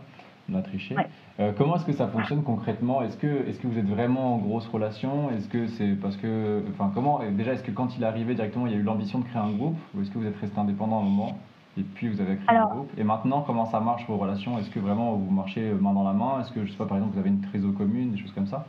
on 0.51 0.55
a 0.55 0.61
triché. 0.61 0.95
Euh, 1.39 1.51
comment 1.57 1.75
est-ce 1.75 1.85
que 1.85 1.93
ça 1.93 2.07
fonctionne 2.07 2.43
concrètement? 2.43 3.01
Est-ce 3.01 3.17
que, 3.17 3.27
est 3.27 3.59
que 3.59 3.67
vous 3.67 3.77
êtes 3.77 3.87
vraiment 3.87 4.35
en 4.35 4.37
grosse 4.37 4.67
relation? 4.67 5.31
Est-ce 5.31 5.47
que 5.47 5.67
c'est 5.67 5.95
parce 5.95 6.17
que. 6.17 6.63
Enfin, 6.71 6.91
comment 6.93 7.21
Déjà, 7.31 7.53
est-ce 7.53 7.63
que 7.63 7.71
quand 7.71 7.95
il 7.95 8.03
est 8.03 8.05
arrivé 8.05 8.35
directement, 8.35 8.67
il 8.67 8.73
y 8.73 8.75
a 8.75 8.79
eu 8.79 8.83
l'ambition 8.83 9.19
de 9.19 9.25
créer 9.25 9.41
un 9.41 9.51
groupe? 9.51 9.77
Ou 9.95 10.01
est-ce 10.01 10.11
que 10.11 10.17
vous 10.17 10.27
êtes 10.27 10.39
resté 10.39 10.59
indépendant 10.59 10.97
à 10.97 11.01
un 11.01 11.05
moment? 11.05 11.37
Et 11.77 11.81
puis 11.81 12.09
vous 12.09 12.21
avez 12.21 12.37
créé 12.37 12.57
un 12.57 12.67
groupe. 12.67 12.91
Et 12.97 13.03
maintenant, 13.03 13.41
comment 13.41 13.65
ça 13.65 13.79
marche 13.79 14.05
vos 14.07 14.17
relations? 14.17 14.57
Est-ce 14.59 14.69
que 14.69 14.79
vraiment 14.79 15.13
vous 15.13 15.31
marchez 15.31 15.73
main 15.73 15.93
dans 15.93 16.03
la 16.03 16.13
main? 16.13 16.41
Est-ce 16.41 16.51
que, 16.51 16.65
je 16.65 16.71
sais 16.71 16.77
pas, 16.77 16.85
par 16.85 16.97
exemple, 16.97 17.13
vous 17.13 17.19
avez 17.19 17.29
une 17.29 17.41
trésor 17.41 17.73
commune, 17.73 18.11
des 18.11 18.17
choses 18.19 18.33
comme 18.33 18.47
ça? 18.47 18.65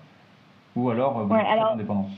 Ou 0.76 0.90
alors 0.90 1.26
vous 1.26 1.34
êtes 1.34 1.46
indépendant? 1.72 2.08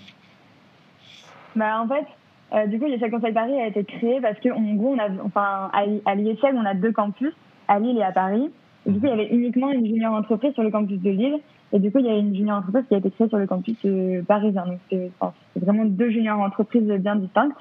Bah, 1.56 1.82
En 1.82 1.88
fait, 1.88 2.06
euh, 2.54 2.66
du 2.66 2.78
coup, 2.78 2.86
l'IESEG 2.86 3.10
Conseil 3.10 3.32
Paris 3.32 3.60
a 3.60 3.66
été 3.66 3.84
créé 3.84 4.20
parce 4.20 4.38
qu'en 4.40 4.74
gros, 4.74 4.94
on 4.94 4.98
a, 4.98 5.08
enfin, 5.24 5.70
à 5.72 6.14
l'IESEG, 6.14 6.54
on 6.54 6.64
a 6.64 6.74
deux 6.74 6.92
campus, 6.92 7.32
à 7.68 7.78
Lille 7.78 7.98
et 7.98 8.02
à 8.02 8.12
Paris. 8.12 8.50
Du 8.86 9.00
coup, 9.00 9.06
il 9.06 9.10
y 9.10 9.12
avait 9.12 9.28
uniquement 9.28 9.72
une 9.72 9.84
junior 9.84 10.14
entreprise 10.14 10.52
sur 10.54 10.62
le 10.62 10.70
campus 10.70 11.00
de 11.00 11.10
Lille. 11.10 11.40
Et 11.72 11.80
du 11.80 11.90
coup, 11.90 11.98
il 11.98 12.06
y 12.06 12.08
a 12.08 12.16
une 12.16 12.34
junior 12.34 12.58
entreprise 12.58 12.84
qui 12.88 12.94
a 12.94 12.98
été 12.98 13.10
créée 13.10 13.28
sur 13.28 13.38
le 13.38 13.46
campus 13.46 13.76
euh, 13.84 14.22
parisien. 14.22 14.64
Donc, 14.66 14.78
c'est 14.88 15.10
vraiment 15.56 15.84
deux 15.84 16.10
junior 16.10 16.38
entreprises 16.38 16.86
bien 16.86 17.16
distinctes. 17.16 17.56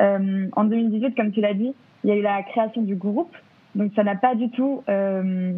Euh, 0.00 0.48
en 0.56 0.64
2018, 0.64 1.14
comme 1.14 1.32
tu 1.32 1.40
l'as 1.42 1.54
dit, 1.54 1.74
il 2.06 2.10
y 2.10 2.12
a 2.12 2.16
eu 2.16 2.22
la 2.22 2.42
création 2.44 2.82
du 2.82 2.94
groupe. 2.94 3.36
Donc, 3.74 3.92
ça 3.94 4.04
n'a 4.04 4.14
pas 4.14 4.34
du 4.34 4.48
tout 4.50 4.82
euh, 4.88 5.52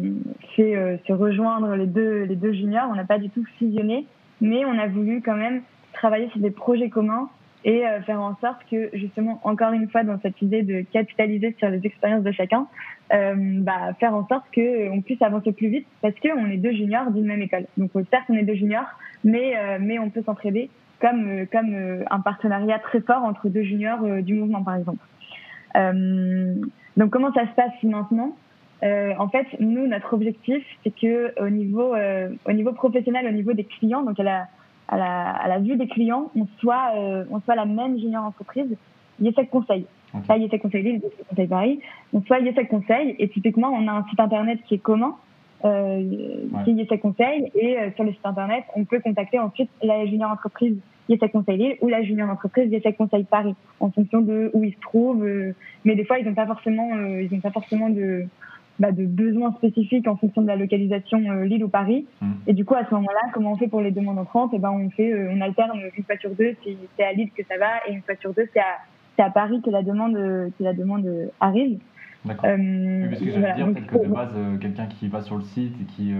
fait 0.55 0.75
euh, 0.75 0.97
se 1.07 1.13
rejoindre 1.13 1.75
les 1.75 1.85
deux, 1.85 2.23
les 2.23 2.35
deux 2.35 2.51
juniors. 2.51 2.89
On 2.91 2.95
n'a 2.95 3.05
pas 3.05 3.19
du 3.19 3.29
tout 3.29 3.45
fusionné. 3.59 4.07
Mais 4.41 4.65
on 4.65 4.77
a 4.77 4.87
voulu 4.87 5.21
quand 5.21 5.35
même 5.35 5.61
travailler 5.93 6.27
sur 6.29 6.39
des 6.39 6.51
projets 6.51 6.89
communs 6.89 7.29
et 7.65 7.85
euh, 7.85 8.01
faire 8.01 8.21
en 8.21 8.35
sorte 8.37 8.59
que 8.71 8.89
justement 8.93 9.39
encore 9.43 9.73
une 9.73 9.89
fois 9.89 10.03
dans 10.03 10.19
cette 10.21 10.41
idée 10.41 10.63
de 10.63 10.81
capitaliser 10.93 11.55
sur 11.59 11.69
les 11.69 11.85
expériences 11.85 12.23
de 12.23 12.31
chacun, 12.31 12.67
euh, 13.13 13.33
bah, 13.35 13.93
faire 13.99 14.15
en 14.15 14.27
sorte 14.27 14.45
que 14.51 14.61
euh, 14.61 15.01
puisse 15.01 15.21
avancer 15.21 15.51
plus 15.51 15.67
vite 15.67 15.87
parce 16.01 16.15
qu'on 16.19 16.49
est 16.49 16.57
deux 16.57 16.71
juniors 16.71 17.11
d'une 17.11 17.25
même 17.25 17.41
école. 17.41 17.65
Donc 17.77 17.91
certes 18.09 18.25
on 18.29 18.35
est 18.35 18.43
deux 18.43 18.55
juniors, 18.55 18.87
mais 19.23 19.55
mais 19.79 19.99
on 19.99 20.09
peut 20.09 20.23
s'entraider 20.23 20.69
comme 21.01 21.45
comme 21.51 21.75
un 22.09 22.19
partenariat 22.21 22.79
très 22.79 23.01
fort 23.01 23.23
entre 23.23 23.49
deux 23.49 23.63
juniors 23.63 24.03
du 24.21 24.35
mouvement 24.35 24.63
par 24.63 24.75
exemple. 24.75 25.03
Donc 25.75 27.09
comment 27.11 27.33
ça 27.33 27.45
se 27.47 27.55
passe 27.55 27.83
maintenant 27.83 28.35
en 28.81 29.27
fait, 29.27 29.45
nous, 29.59 29.87
notre 29.87 30.13
objectif, 30.13 30.63
c'est 30.83 30.95
que 30.95 31.33
au 31.41 31.49
niveau, 31.49 31.95
au 32.45 32.51
niveau 32.53 32.71
professionnel, 32.71 33.27
au 33.27 33.31
niveau 33.31 33.53
des 33.53 33.65
clients, 33.65 34.03
donc 34.03 34.19
à 34.19 34.23
la, 34.23 34.47
à 34.89 34.97
la, 34.97 35.29
à 35.29 35.47
la 35.47 35.59
vue 35.59 35.77
des 35.77 35.87
clients, 35.87 36.31
on 36.35 36.47
soit, 36.59 36.93
euh, 36.95 37.23
on 37.31 37.39
soit 37.41 37.55
la 37.55 37.65
même 37.65 37.97
junior 37.99 38.23
entreprise, 38.23 38.75
YESEC 39.21 39.49
Conseil. 39.49 39.85
Okay. 40.13 40.27
Pas 40.27 40.37
YESEC 40.37 40.61
Conseil 40.61 40.83
Lille, 40.83 41.01
YESEC 41.03 41.27
Conseil 41.29 41.47
Paris. 41.47 41.79
On 42.13 42.21
soit 42.23 42.39
YESEC 42.39 42.67
Conseil 42.67 43.15
et 43.19 43.29
typiquement, 43.29 43.69
on 43.69 43.87
a 43.87 43.91
un 43.91 44.03
site 44.09 44.19
internet 44.19 44.59
qui 44.67 44.75
est 44.75 44.79
commun, 44.79 45.15
euh, 45.63 46.03
qui 46.63 46.71
est 46.71 46.73
YESEC 46.73 47.01
Conseil 47.01 47.51
et 47.53 47.77
euh, 47.77 47.91
sur 47.95 48.03
le 48.03 48.11
site 48.11 48.25
internet, 48.25 48.63
on 48.75 48.85
peut 48.85 48.99
contacter 48.99 49.37
ensuite 49.39 49.69
la 49.83 50.05
junior 50.07 50.31
entreprise 50.31 50.77
YESEC 51.09 51.31
Conseil 51.31 51.57
Lille 51.57 51.75
ou 51.81 51.89
la 51.89 52.03
junior 52.03 52.29
entreprise 52.29 52.71
YESEC 52.71 52.95
Conseil 52.95 53.25
Paris 53.25 53.55
en 53.79 53.91
fonction 53.91 54.21
de 54.21 54.51
où 54.53 54.63
ils 54.63 54.73
se 54.73 54.79
trouvent. 54.79 55.25
Euh, 55.25 55.53
mais 55.83 55.95
des 55.95 56.05
fois, 56.05 56.19
ils 56.19 56.25
n'ont 56.25 56.35
pas 56.35 56.45
forcément, 56.45 56.95
euh, 56.95 57.21
ils 57.21 57.33
n'ont 57.33 57.41
pas 57.41 57.51
forcément 57.51 57.89
de, 57.89 58.25
bah, 58.79 58.91
de 58.91 59.05
besoins 59.05 59.51
spécifiques 59.53 60.07
en 60.07 60.15
fonction 60.15 60.41
de 60.41 60.47
la 60.47 60.55
localisation 60.55 61.19
euh, 61.29 61.43
Lille 61.43 61.63
ou 61.63 61.69
Paris. 61.69 62.05
Mmh. 62.21 62.31
Et 62.47 62.53
du 62.53 62.63
coup, 62.63 62.75
à 62.75 62.85
ce 62.85 62.93
moment-là, 62.93 63.31
comment 63.33 63.53
on 63.53 63.57
fait 63.57 63.67
pour 63.67 63.81
les 63.81 63.91
demandes 63.91 64.19
entrantes? 64.19 64.53
Et 64.53 64.57
eh 64.57 64.59
ben, 64.59 64.71
on 64.71 64.89
fait, 64.91 65.11
euh, 65.11 65.31
on 65.31 65.41
alterne 65.41 65.79
une 65.97 66.03
fois 66.03 66.17
sur 66.17 66.31
deux, 66.31 66.55
c'est 66.63 67.03
à 67.03 67.11
Lille 67.13 67.29
que 67.35 67.43
ça 67.43 67.57
va, 67.57 67.87
et 67.87 67.93
une 67.93 68.01
fois 68.01 68.15
sur 68.21 68.33
deux, 68.33 68.47
c'est 68.53 68.61
à, 68.61 69.25
à, 69.25 69.29
Paris 69.31 69.61
que 69.61 69.69
la 69.69 69.83
demande, 69.83 70.15
que 70.15 70.63
la 70.63 70.73
demande 70.73 71.29
arrive. 71.39 71.79
D'accord. 72.25 72.49
oui, 72.57 73.07
parce 73.09 73.21
que 73.21 73.31
j'allais 73.31 73.53
dire 73.53 73.67
peut-être 73.67 73.87
que 73.87 73.97
de 74.05 74.11
base, 74.11 74.35
quelqu'un 74.59 74.87
qui 74.87 75.07
va 75.07 75.21
sur 75.21 75.37
le 75.37 75.43
site 75.43 75.73
et 75.81 75.85
qui, 75.85 76.13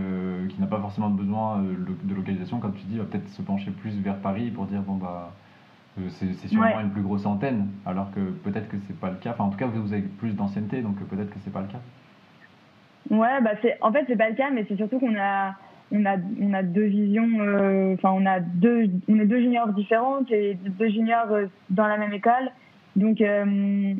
qui 0.50 0.62
n'a 0.62 0.68
pas 0.68 0.79
forcément 0.79 1.10
besoin 1.10 1.62
de 1.62 2.15
localisation, 2.15 2.60
comme 2.60 2.74
tu 2.74 2.84
dis, 2.86 2.98
va 2.98 3.03
peut-être 3.03 3.27
se 3.27 3.41
pencher 3.41 3.72
plus 3.72 4.00
vers 4.00 4.15
Paris 4.15 4.50
pour 4.50 4.65
dire 4.65 4.82
bon 4.82 4.96
bah 4.96 5.34
c'est 6.08 6.48
sûrement 6.48 6.79
une 6.79 6.91
plus 6.91 7.01
grosse 7.01 7.25
antenne, 7.25 7.68
alors 7.86 8.12
que 8.12 8.20
peut-être 8.20 8.70
que 8.70 8.77
c'est 8.88 8.98
pas 8.98 9.10
le 9.10 9.18
cas. 9.18 9.32
Enfin, 9.32 9.46
en 9.46 9.50
tout 9.50 9.58
cas, 9.58 9.68
vous 9.68 9.94
avez 9.94 10.03
plus 10.03 10.32
d'ancienneté, 10.32 10.82
donc 10.82 10.96
peut-être 11.08 11.29
que 11.29 11.39
c'est 11.44 11.51
pas 11.51 11.62
le 11.62 11.68
cas. 11.68 11.79
Ouais, 13.10 13.41
bah 13.41 13.51
c'est 13.62 13.77
en 13.82 13.91
fait 13.91 14.06
c'est 14.08 14.15
pas 14.15 14.29
le 14.29 14.36
cas, 14.36 14.50
mais 14.51 14.65
c'est 14.68 14.75
surtout 14.75 15.00
qu'on 15.00 15.15
a 15.18 15.56
on 15.91 16.06
a 16.06 16.18
on 16.41 16.53
a 16.53 16.63
deux 16.63 16.86
visions. 16.86 17.29
Euh, 17.39 17.96
enfin, 17.96 18.12
on 18.13 18.25
a 18.25 18.39
deux 18.39 18.89
on 19.08 19.20
est 19.20 19.25
deux 19.25 19.39
juniors 19.39 19.70
différentes 19.70 20.32
et 20.32 20.58
deux 20.63 20.89
juniors 20.89 21.32
euh, 21.32 21.48
dans 21.70 21.88
la 21.88 21.98
même 21.98 22.13
école, 22.13 22.51
donc 22.96 23.22
euh, 23.22 23.94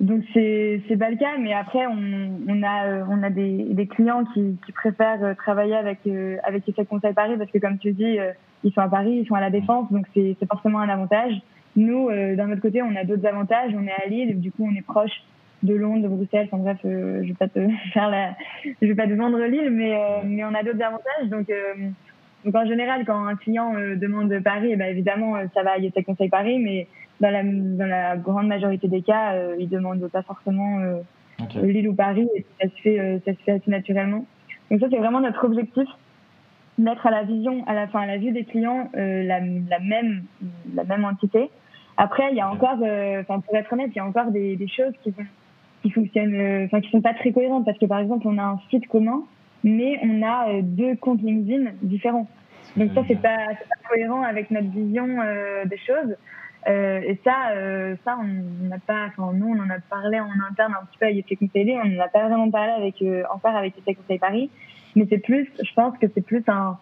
donc 0.00 0.22
c'est 0.32 0.82
c'est 0.88 0.96
pas 0.96 1.10
le 1.10 1.16
cas. 1.16 1.36
Mais 1.38 1.52
après 1.52 1.86
on, 1.86 2.30
on 2.48 2.62
a 2.62 3.04
on 3.08 3.22
a 3.22 3.30
des, 3.30 3.64
des 3.70 3.86
clients 3.86 4.24
qui, 4.32 4.58
qui 4.64 4.72
préfèrent 4.72 5.36
travailler 5.36 5.76
avec 5.76 5.98
avec 6.42 6.64
les 6.66 6.84
Conseil 6.84 7.14
Paris 7.14 7.36
parce 7.38 7.50
que 7.50 7.58
comme 7.58 7.78
tu 7.78 7.92
dis 7.92 8.18
ils 8.64 8.72
sont 8.72 8.80
à 8.80 8.88
Paris, 8.88 9.20
ils 9.22 9.26
sont 9.26 9.34
à 9.34 9.40
la 9.40 9.50
Défense, 9.50 9.90
donc 9.92 10.06
c'est 10.14 10.36
forcément 10.48 10.80
un 10.80 10.88
avantage. 10.88 11.34
Nous, 11.76 12.08
d'un 12.08 12.50
autre 12.52 12.62
côté, 12.62 12.82
on 12.82 12.94
a 12.96 13.04
d'autres 13.04 13.26
avantages. 13.26 13.72
On 13.76 13.86
est 13.86 13.92
à 13.92 14.08
Lille, 14.08 14.40
du 14.40 14.50
coup, 14.52 14.66
on 14.70 14.74
est 14.74 14.82
proche 14.86 15.22
de 15.64 15.74
Londres, 15.74 16.02
de 16.02 16.08
Bruxelles. 16.08 16.48
Enfin 16.50 16.62
bref, 16.62 16.78
euh, 16.84 17.22
je 17.22 17.28
vais 17.28 17.34
pas 17.34 17.48
te 17.48 17.66
faire 17.92 18.10
la, 18.10 18.34
je 18.80 18.86
vais 18.86 18.94
pas 18.94 19.06
te 19.06 19.12
vendre 19.12 19.38
l'île, 19.38 19.70
mais 19.70 19.94
euh, 19.94 20.20
mais 20.24 20.44
on 20.44 20.54
a 20.54 20.62
d'autres 20.62 20.82
avantages. 20.82 21.28
Donc 21.28 21.50
euh, 21.50 21.74
donc 22.44 22.54
en 22.54 22.66
général, 22.66 23.04
quand 23.06 23.26
un 23.26 23.36
client 23.36 23.72
demande 23.96 24.32
Paris, 24.42 24.70
eh 24.72 24.76
ben 24.76 24.90
évidemment 24.90 25.36
ça 25.54 25.62
va, 25.62 25.78
il 25.78 25.84
y 25.84 25.92
a 25.94 26.02
conseil 26.02 26.28
Paris, 26.28 26.58
mais 26.58 26.86
dans 27.20 27.30
la 27.30 27.42
dans 27.42 27.86
la 27.86 28.16
grande 28.16 28.48
majorité 28.48 28.88
des 28.88 29.02
cas, 29.02 29.34
il 29.58 29.68
demande 29.68 30.06
pas 30.08 30.22
forcément 30.22 30.78
Lille 31.62 31.88
ou 31.88 31.94
Paris, 31.94 32.28
et 32.34 32.44
ça 32.60 32.68
se 32.68 32.82
fait 32.82 33.22
ça 33.24 33.32
se 33.32 33.38
fait 33.44 33.52
assez 33.52 33.70
naturellement. 33.70 34.26
Donc 34.70 34.80
ça 34.80 34.86
c'est 34.90 34.98
vraiment 34.98 35.20
notre 35.20 35.44
objectif 35.44 35.88
mettre 36.76 37.06
à 37.06 37.10
la 37.10 37.22
vision, 37.22 37.64
à 37.66 37.74
la 37.74 37.86
fin, 37.86 38.00
à 38.00 38.06
la 38.06 38.18
vue 38.18 38.32
des 38.32 38.44
clients, 38.44 38.90
la, 38.94 39.40
la, 39.40 39.78
même, 39.80 40.24
la 40.74 40.84
même 40.84 41.04
entité. 41.04 41.50
Après, 41.96 42.24
il 42.32 42.36
y 42.36 42.40
a 42.40 42.50
encore, 42.50 42.78
enfin, 43.20 43.38
pour 43.40 43.54
être 43.54 43.72
honnête, 43.72 43.90
il 43.94 43.98
y 43.98 44.00
a 44.00 44.04
encore 44.04 44.32
des, 44.32 44.56
des 44.56 44.68
choses 44.68 44.92
qui 45.04 45.14
qui 45.84 45.90
fonctionnent, 45.90 46.34
euh, 46.34 46.64
enfin 46.64 46.80
qui 46.80 46.90
sont 46.90 47.02
pas 47.02 47.12
très 47.12 47.30
cohérentes 47.30 47.66
parce 47.66 47.78
que 47.78 47.84
par 47.84 48.00
exemple 48.00 48.26
on 48.26 48.38
a 48.38 48.42
un 48.42 48.60
site 48.70 48.88
commun, 48.88 49.22
mais 49.64 49.98
on 50.02 50.22
a 50.22 50.50
euh, 50.50 50.60
deux 50.62 50.94
comptes 50.96 51.22
LinkedIn 51.22 51.72
différents. 51.82 52.28
Donc 52.76 52.92
ça 52.94 53.02
c'est 53.08 53.20
pas, 53.20 53.36
pas 53.36 53.88
cohérent 53.88 54.22
avec 54.22 54.50
notre 54.50 54.68
vision 54.68 55.06
euh, 55.20 55.64
des 55.64 55.78
choses. 55.78 56.16
Euh, 56.66 57.00
et 57.00 57.18
ça, 57.24 57.50
euh, 57.52 57.94
ça 58.04 58.16
on 58.20 58.68
n'a 58.68 58.78
pas, 58.78 59.06
enfin 59.08 59.32
nous 59.34 59.48
on 59.48 59.60
en 59.60 59.70
a 59.70 59.78
parlé 59.90 60.18
en 60.18 60.30
interne 60.50 60.74
un 60.80 60.86
petit 60.86 60.98
peu 60.98 61.06
avec 61.06 61.28
les 61.28 61.36
conseillers, 61.36 61.78
on 61.82 61.88
n'a 61.88 62.08
pas 62.08 62.26
vraiment 62.26 62.50
parlé 62.50 62.72
avec 62.72 63.04
encore 63.30 63.54
avec 63.54 63.74
les 63.86 63.94
conseils 63.94 64.18
Paris, 64.18 64.50
mais 64.96 65.06
c'est 65.10 65.18
plus, 65.18 65.46
je 65.62 65.74
pense 65.74 65.96
que 65.98 66.06
c'est 66.14 66.24
plus 66.24 66.42
un 66.48 66.78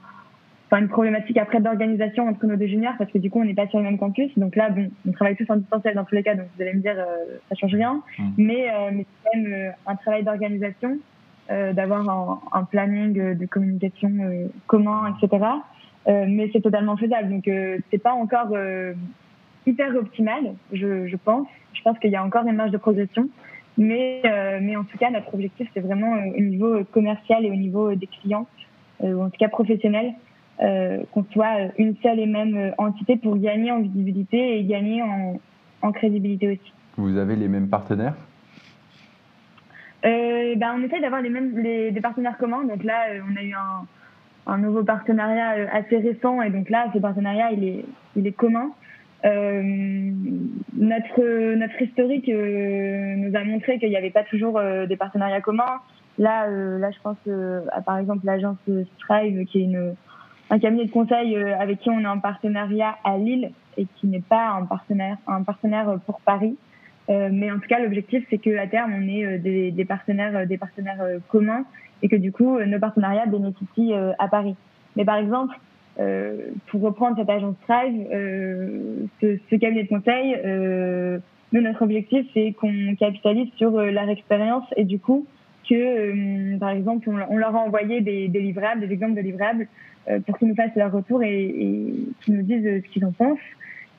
une 0.75 0.89
problématique 0.89 1.37
après 1.37 1.61
d'organisation 1.61 2.27
entre 2.27 2.47
nos 2.47 2.57
deux 2.57 2.67
juniors 2.67 2.95
parce 2.97 3.13
que 3.13 3.19
du 3.19 3.29
coup 3.29 3.43
on 3.43 3.45
n'est 3.45 3.53
pas 3.53 3.67
sur 3.67 3.77
le 3.77 3.85
même 3.85 3.99
campus 3.99 4.31
donc 4.39 4.57
là 4.57 4.71
bon 4.71 4.91
on 5.07 5.13
travaille 5.13 5.37
tous 5.37 5.45
en 5.51 5.57
distanciel 5.57 5.95
dans 5.95 6.05
tous 6.07 6.15
les 6.15 6.23
cas 6.23 6.35
donc 6.35 6.47
vous 6.57 6.63
allez 6.63 6.73
me 6.73 6.81
dire 6.81 6.97
ça 7.51 7.55
change 7.57 7.75
rien 7.75 8.03
mmh. 8.19 8.23
mais 8.39 8.73
mais 8.91 9.05
c'est 9.05 9.31
quand 9.31 9.39
même 9.39 9.73
un 9.87 9.97
travail 9.97 10.25
d'organisation 10.25 10.97
d'avoir 11.49 12.41
un, 12.53 12.65
planning 12.65 13.13
de 13.37 13.47
communication 13.47 14.11
commun 14.67 15.15
etc 15.15 15.45
mais 16.07 16.51
c'est 16.53 16.61
totalement 16.61 16.97
faisable. 16.97 17.29
Donc 17.31 17.51
c'est 17.91 17.99
pas 17.99 18.13
encore 18.13 18.57
hyper 19.67 19.95
optimal 19.97 20.55
je, 20.73 21.07
je 21.07 21.17
pense. 21.17 21.47
Je 21.75 21.83
pense 21.83 21.99
qu'il 21.99 22.11
y 22.11 22.17
a 22.17 22.25
encore 22.25 22.45
des 22.45 22.53
marges 22.53 22.71
de 22.71 22.79
progression. 22.79 23.29
Mais 23.77 24.23
mais 24.63 24.77
en 24.77 24.85
tout 24.85 24.97
cas 24.99 25.11
notre 25.11 25.35
objectif 25.35 25.69
c'est 25.75 25.81
vraiment 25.81 26.15
au 26.37 26.41
niveau 26.41 26.85
commercial 26.93 27.45
et 27.45 27.51
au 27.51 27.57
niveau 27.57 27.95
des 27.95 28.07
clients 28.07 28.47
ou 29.01 29.23
en 29.23 29.31
tout 29.31 29.39
cas 29.39 29.49
professionnel 29.49 30.15
euh, 30.61 31.03
qu'on 31.13 31.25
soit 31.33 31.73
une 31.79 31.97
seule 32.03 32.21
et 32.21 32.27
même 32.27 32.57
euh, 32.57 32.71
entité 32.79 33.17
pour 33.17 33.37
gagner 33.37 33.73
en 33.73 33.81
visibilité 33.81 34.59
et 34.59 34.65
gagner 34.65 35.03
en, 35.03 35.41
en 35.81 35.93
crédibilité 35.93 36.53
aussi. 36.53 36.73
Vous 36.97 37.17
avez 37.17 37.35
les 37.37 37.49
mêmes 37.49 37.69
partenaires? 37.69 38.15
Euh, 40.05 40.55
ben, 40.57 40.75
On 40.77 40.83
essaie 40.83 41.01
d'avoir 41.01 41.23
les 41.23 41.31
mêmes 41.31 41.59
les, 41.59 41.91
des 41.91 42.01
partenaires 42.01 42.39
communs. 42.39 42.65
Donc 42.65 42.85
là, 42.85 43.11
euh, 43.11 43.21
on 43.31 43.37
a 43.37 43.43
eu 43.43 43.55
un, 43.55 43.87
un, 44.53 44.59
nouveau 44.59 44.83
partenariat 44.85 45.69
assez 45.73 45.99
récent 45.99 46.43
et 46.43 46.51
donc 46.51 46.71
là, 46.71 46.91
ce 46.93 46.99
partenariat, 46.99 47.53
il 47.53 47.65
est, 47.65 47.85
il 48.17 48.27
est 48.27 48.33
commun. 48.33 48.71
Euh, 49.25 49.63
notre, 50.77 51.55
notre 51.55 51.81
historique 51.81 52.29
nous 52.29 53.37
a 53.37 53.45
montré 53.45 53.79
qu'il 53.79 53.91
n'y 53.91 53.97
avait 53.97 54.11
pas 54.11 54.25
toujours 54.25 54.61
des 54.89 54.97
partenariats 54.97 55.41
communs. 55.41 55.81
Là, 56.19 56.49
là 56.49 56.91
je 56.91 56.99
pense 57.01 57.17
à 57.73 57.81
par 57.83 57.99
exemple 57.99 58.27
l'agence 58.27 58.57
Strive, 58.99 59.45
qui 59.47 59.61
est 59.61 59.65
une, 59.65 59.95
un 60.53 60.59
cabinet 60.59 60.85
de 60.85 60.91
conseil 60.91 61.35
euh, 61.35 61.59
avec 61.59 61.81
qui 61.81 61.89
on 61.89 62.01
est 62.01 62.07
en 62.07 62.21
partenariat 62.21 62.97
à 63.05 63.17
Lille 63.17 63.53
et 63.79 63.87
qui 63.97 64.07
n'est 64.07 64.21
pas 64.21 64.51
un 64.51 64.67
partenaire, 64.67 65.17
un 65.27 65.43
partenaire 65.43 65.99
pour 66.05 66.21
Paris. 66.21 66.59
Euh, 67.11 67.31
mais 67.33 67.51
en 67.51 67.59
tout 67.59 67.69
cas, 67.69 67.81
l'objectif, 67.81 68.25
c'est 68.31 68.39
qu'à 68.39 68.67
terme, 68.67 68.93
on 68.97 69.09
ait 69.09 69.25
euh, 69.25 69.39
des, 69.39 69.71
des 69.71 69.85
partenaires, 69.85 70.47
des 70.47 70.59
partenaires 70.59 71.05
communs 71.29 71.65
et 72.03 72.09
que 72.09 72.17
du 72.17 72.33
coup, 72.33 72.59
nos 72.59 72.79
partenariats 72.81 73.27
bénéficient 73.27 73.95
à 74.19 74.27
Paris. 74.27 74.57
Mais 74.97 75.05
par 75.05 75.19
exemple, 75.19 75.55
pour 76.67 76.81
reprendre 76.81 77.17
cette 77.17 77.31
agence 77.31 77.55
Thrive, 77.69 78.09
ce, 79.21 79.39
ce, 79.49 79.55
cabinet 79.55 79.85
de 79.85 79.89
conseil, 79.89 80.37
nous, 81.53 81.61
notre 81.61 81.83
objectif, 81.83 82.27
c'est 82.35 82.55
qu'on 82.55 82.97
capitalise 82.99 83.53
sur 83.55 83.71
leur 83.71 84.09
expérience 84.09 84.65
et 84.77 84.83
du 84.83 84.99
coup, 84.99 85.27
que, 85.71 86.59
par 86.59 86.71
exemple, 86.71 87.09
on, 87.09 87.19
on, 87.31 87.37
leur 87.37 87.55
a 87.55 87.61
envoyé 87.61 88.01
des, 88.01 88.27
des 88.27 88.41
livrables, 88.41 88.81
des 88.81 88.93
exemples 88.93 89.15
de 89.15 89.21
livrables 89.21 89.69
euh, 90.09 90.19
pour 90.21 90.37
qu'ils 90.37 90.49
nous 90.49 90.57
fassent 90.57 90.75
leur 90.75 90.91
retour 90.91 91.23
et, 91.23 91.45
et 91.45 91.95
qu'ils 92.21 92.35
nous 92.35 92.43
disent 92.43 92.83
ce 92.85 92.93
qu'ils 92.93 93.05
en 93.05 93.13
pensent. 93.13 93.39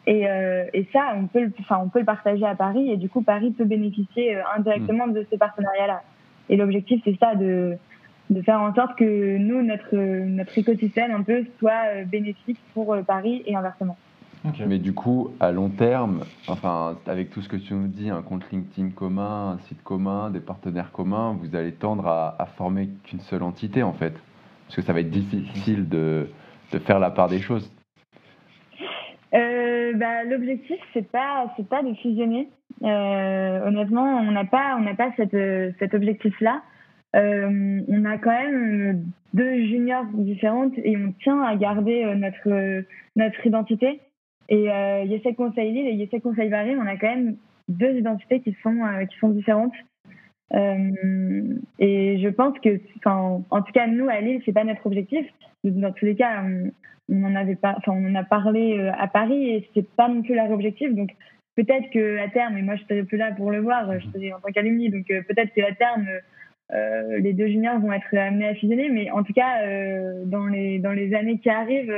Et, 0.05 0.27
euh, 0.27 0.65
et, 0.73 0.85
ça, 0.91 1.13
on 1.15 1.27
peut, 1.27 1.49
enfin, 1.59 1.79
on 1.83 1.89
peut 1.89 1.99
le 1.99 2.05
partager 2.05 2.45
à 2.45 2.55
Paris 2.55 2.91
et 2.91 2.97
du 2.97 3.09
coup, 3.09 3.21
Paris 3.21 3.51
peut 3.51 3.63
bénéficier 3.63 4.35
euh, 4.35 4.41
indirectement 4.55 5.07
de 5.07 5.25
ces 5.29 5.37
partenariats-là. 5.37 6.01
Et 6.49 6.57
l'objectif, 6.57 7.01
c'est 7.05 7.17
ça, 7.19 7.35
de, 7.35 7.77
de 8.29 8.41
faire 8.41 8.59
en 8.59 8.73
sorte 8.73 8.97
que 8.97 9.37
nous, 9.37 9.61
notre, 9.61 9.95
notre 9.95 10.57
écosystème, 10.57 11.11
un 11.11 11.23
peu, 11.23 11.45
soit 11.59 12.03
bénéfique 12.05 12.59
pour 12.73 12.97
Paris 13.05 13.43
et 13.45 13.55
inversement. 13.55 13.97
Mais 14.67 14.77
du 14.77 14.93
coup, 14.93 15.29
à 15.39 15.51
long 15.53 15.69
terme, 15.69 16.25
enfin, 16.49 16.97
avec 17.07 17.29
tout 17.29 17.41
ce 17.41 17.47
que 17.47 17.55
tu 17.55 17.73
nous 17.73 17.87
dis, 17.87 18.09
un 18.09 18.21
compte 18.21 18.43
LinkedIn 18.51 18.89
commun, 18.89 19.51
un 19.51 19.59
site 19.69 19.81
commun, 19.83 20.29
des 20.29 20.41
partenaires 20.41 20.91
communs, 20.91 21.37
vous 21.41 21.55
allez 21.55 21.71
tendre 21.71 22.07
à, 22.07 22.35
à 22.39 22.45
former 22.45 22.89
qu'une 23.05 23.21
seule 23.21 23.43
entité, 23.43 23.83
en 23.83 23.93
fait. 23.93 24.13
Parce 24.67 24.75
que 24.75 24.81
ça 24.81 24.91
va 24.91 24.99
être 24.99 25.09
difficile 25.09 25.87
de, 25.87 26.27
de 26.73 26.79
faire 26.79 26.99
la 26.99 27.09
part 27.09 27.29
des 27.29 27.39
choses. 27.39 27.71
Euh, 29.33 29.93
bah, 29.93 30.23
L'objectif, 30.23 30.77
c'est 30.93 31.09
pas, 31.09 31.53
c'est 31.57 31.67
pas 31.67 31.83
de 31.83 31.93
fusionner. 31.95 32.49
Euh, 32.83 33.67
honnêtement, 33.67 34.17
on 34.17 34.31
n'a 34.31 34.45
pas, 34.45 34.75
on 34.77 34.81
n'a 34.81 34.95
pas 34.95 35.11
cette, 35.17 35.35
cet 35.79 35.93
objectif-là. 35.93 36.61
Euh, 37.15 37.81
on 37.87 38.05
a 38.05 38.17
quand 38.17 38.31
même 38.31 39.05
deux 39.33 39.65
juniors 39.65 40.05
différentes 40.13 40.73
et 40.77 40.97
on 40.97 41.11
tient 41.23 41.41
à 41.41 41.55
garder 41.55 42.05
notre, 42.15 42.83
notre 43.15 43.45
identité. 43.45 44.01
Et 44.49 44.71
euh, 44.71 45.03
Yesek 45.05 45.35
Conseil 45.35 45.71
Lille 45.71 45.87
et 45.87 45.93
Yesek 45.93 46.21
Conseil 46.21 46.49
Paris, 46.49 46.75
on 46.75 46.85
a 46.85 46.97
quand 46.97 47.07
même 47.07 47.37
deux 47.69 47.93
identités 47.97 48.41
qui 48.41 48.55
sont, 48.61 48.81
qui 49.09 49.17
sont 49.19 49.29
différentes. 49.29 49.73
Euh, 50.53 51.55
et 51.79 52.19
je 52.19 52.29
pense 52.29 52.57
que, 52.59 52.79
en 53.05 53.61
tout 53.61 53.71
cas, 53.73 53.87
nous 53.87 54.09
à 54.09 54.19
Lille, 54.21 54.41
c'est 54.45 54.53
pas 54.53 54.63
notre 54.63 54.85
objectif. 54.85 55.25
Dans 55.63 55.91
tous 55.93 56.05
les 56.05 56.15
cas, 56.15 56.43
on, 57.09 57.23
en 57.23 57.35
avait 57.35 57.55
pas, 57.55 57.77
on 57.87 58.05
en 58.05 58.15
a 58.15 58.23
parlé 58.23 58.77
euh, 58.77 58.91
à 58.97 59.07
Paris 59.07 59.49
et 59.49 59.69
c'est 59.73 59.87
pas 59.95 60.09
non 60.09 60.21
plus 60.21 60.35
leur 60.35 60.51
objectif. 60.51 60.93
Donc 60.93 61.11
peut-être 61.55 61.89
que 61.91 62.19
à 62.19 62.27
terme, 62.29 62.57
et 62.57 62.61
moi 62.61 62.75
je 62.75 62.83
serai 62.83 63.03
plus 63.03 63.17
là 63.17 63.31
pour 63.31 63.51
le 63.51 63.59
voir, 63.59 63.99
je 63.99 64.07
serai 64.09 64.33
en 64.33 64.39
tant 64.39 64.51
qu'alumni, 64.51 64.89
donc 64.89 65.09
euh, 65.09 65.21
peut-être 65.21 65.53
qu'à 65.53 65.73
terme, 65.73 66.05
euh, 66.73 67.19
les 67.19 67.33
deux 67.33 67.47
juniors 67.47 67.79
vont 67.79 67.93
être 67.93 68.15
amenés 68.15 68.47
à 68.47 68.55
fusionner. 68.55 68.89
Mais 68.89 69.09
en 69.11 69.23
tout 69.23 69.33
cas, 69.33 69.61
dans 70.25 70.47
les 70.47 70.79
dans 70.79 70.93
les 70.93 71.13
années 71.13 71.39
qui 71.39 71.49
arrivent, 71.49 71.93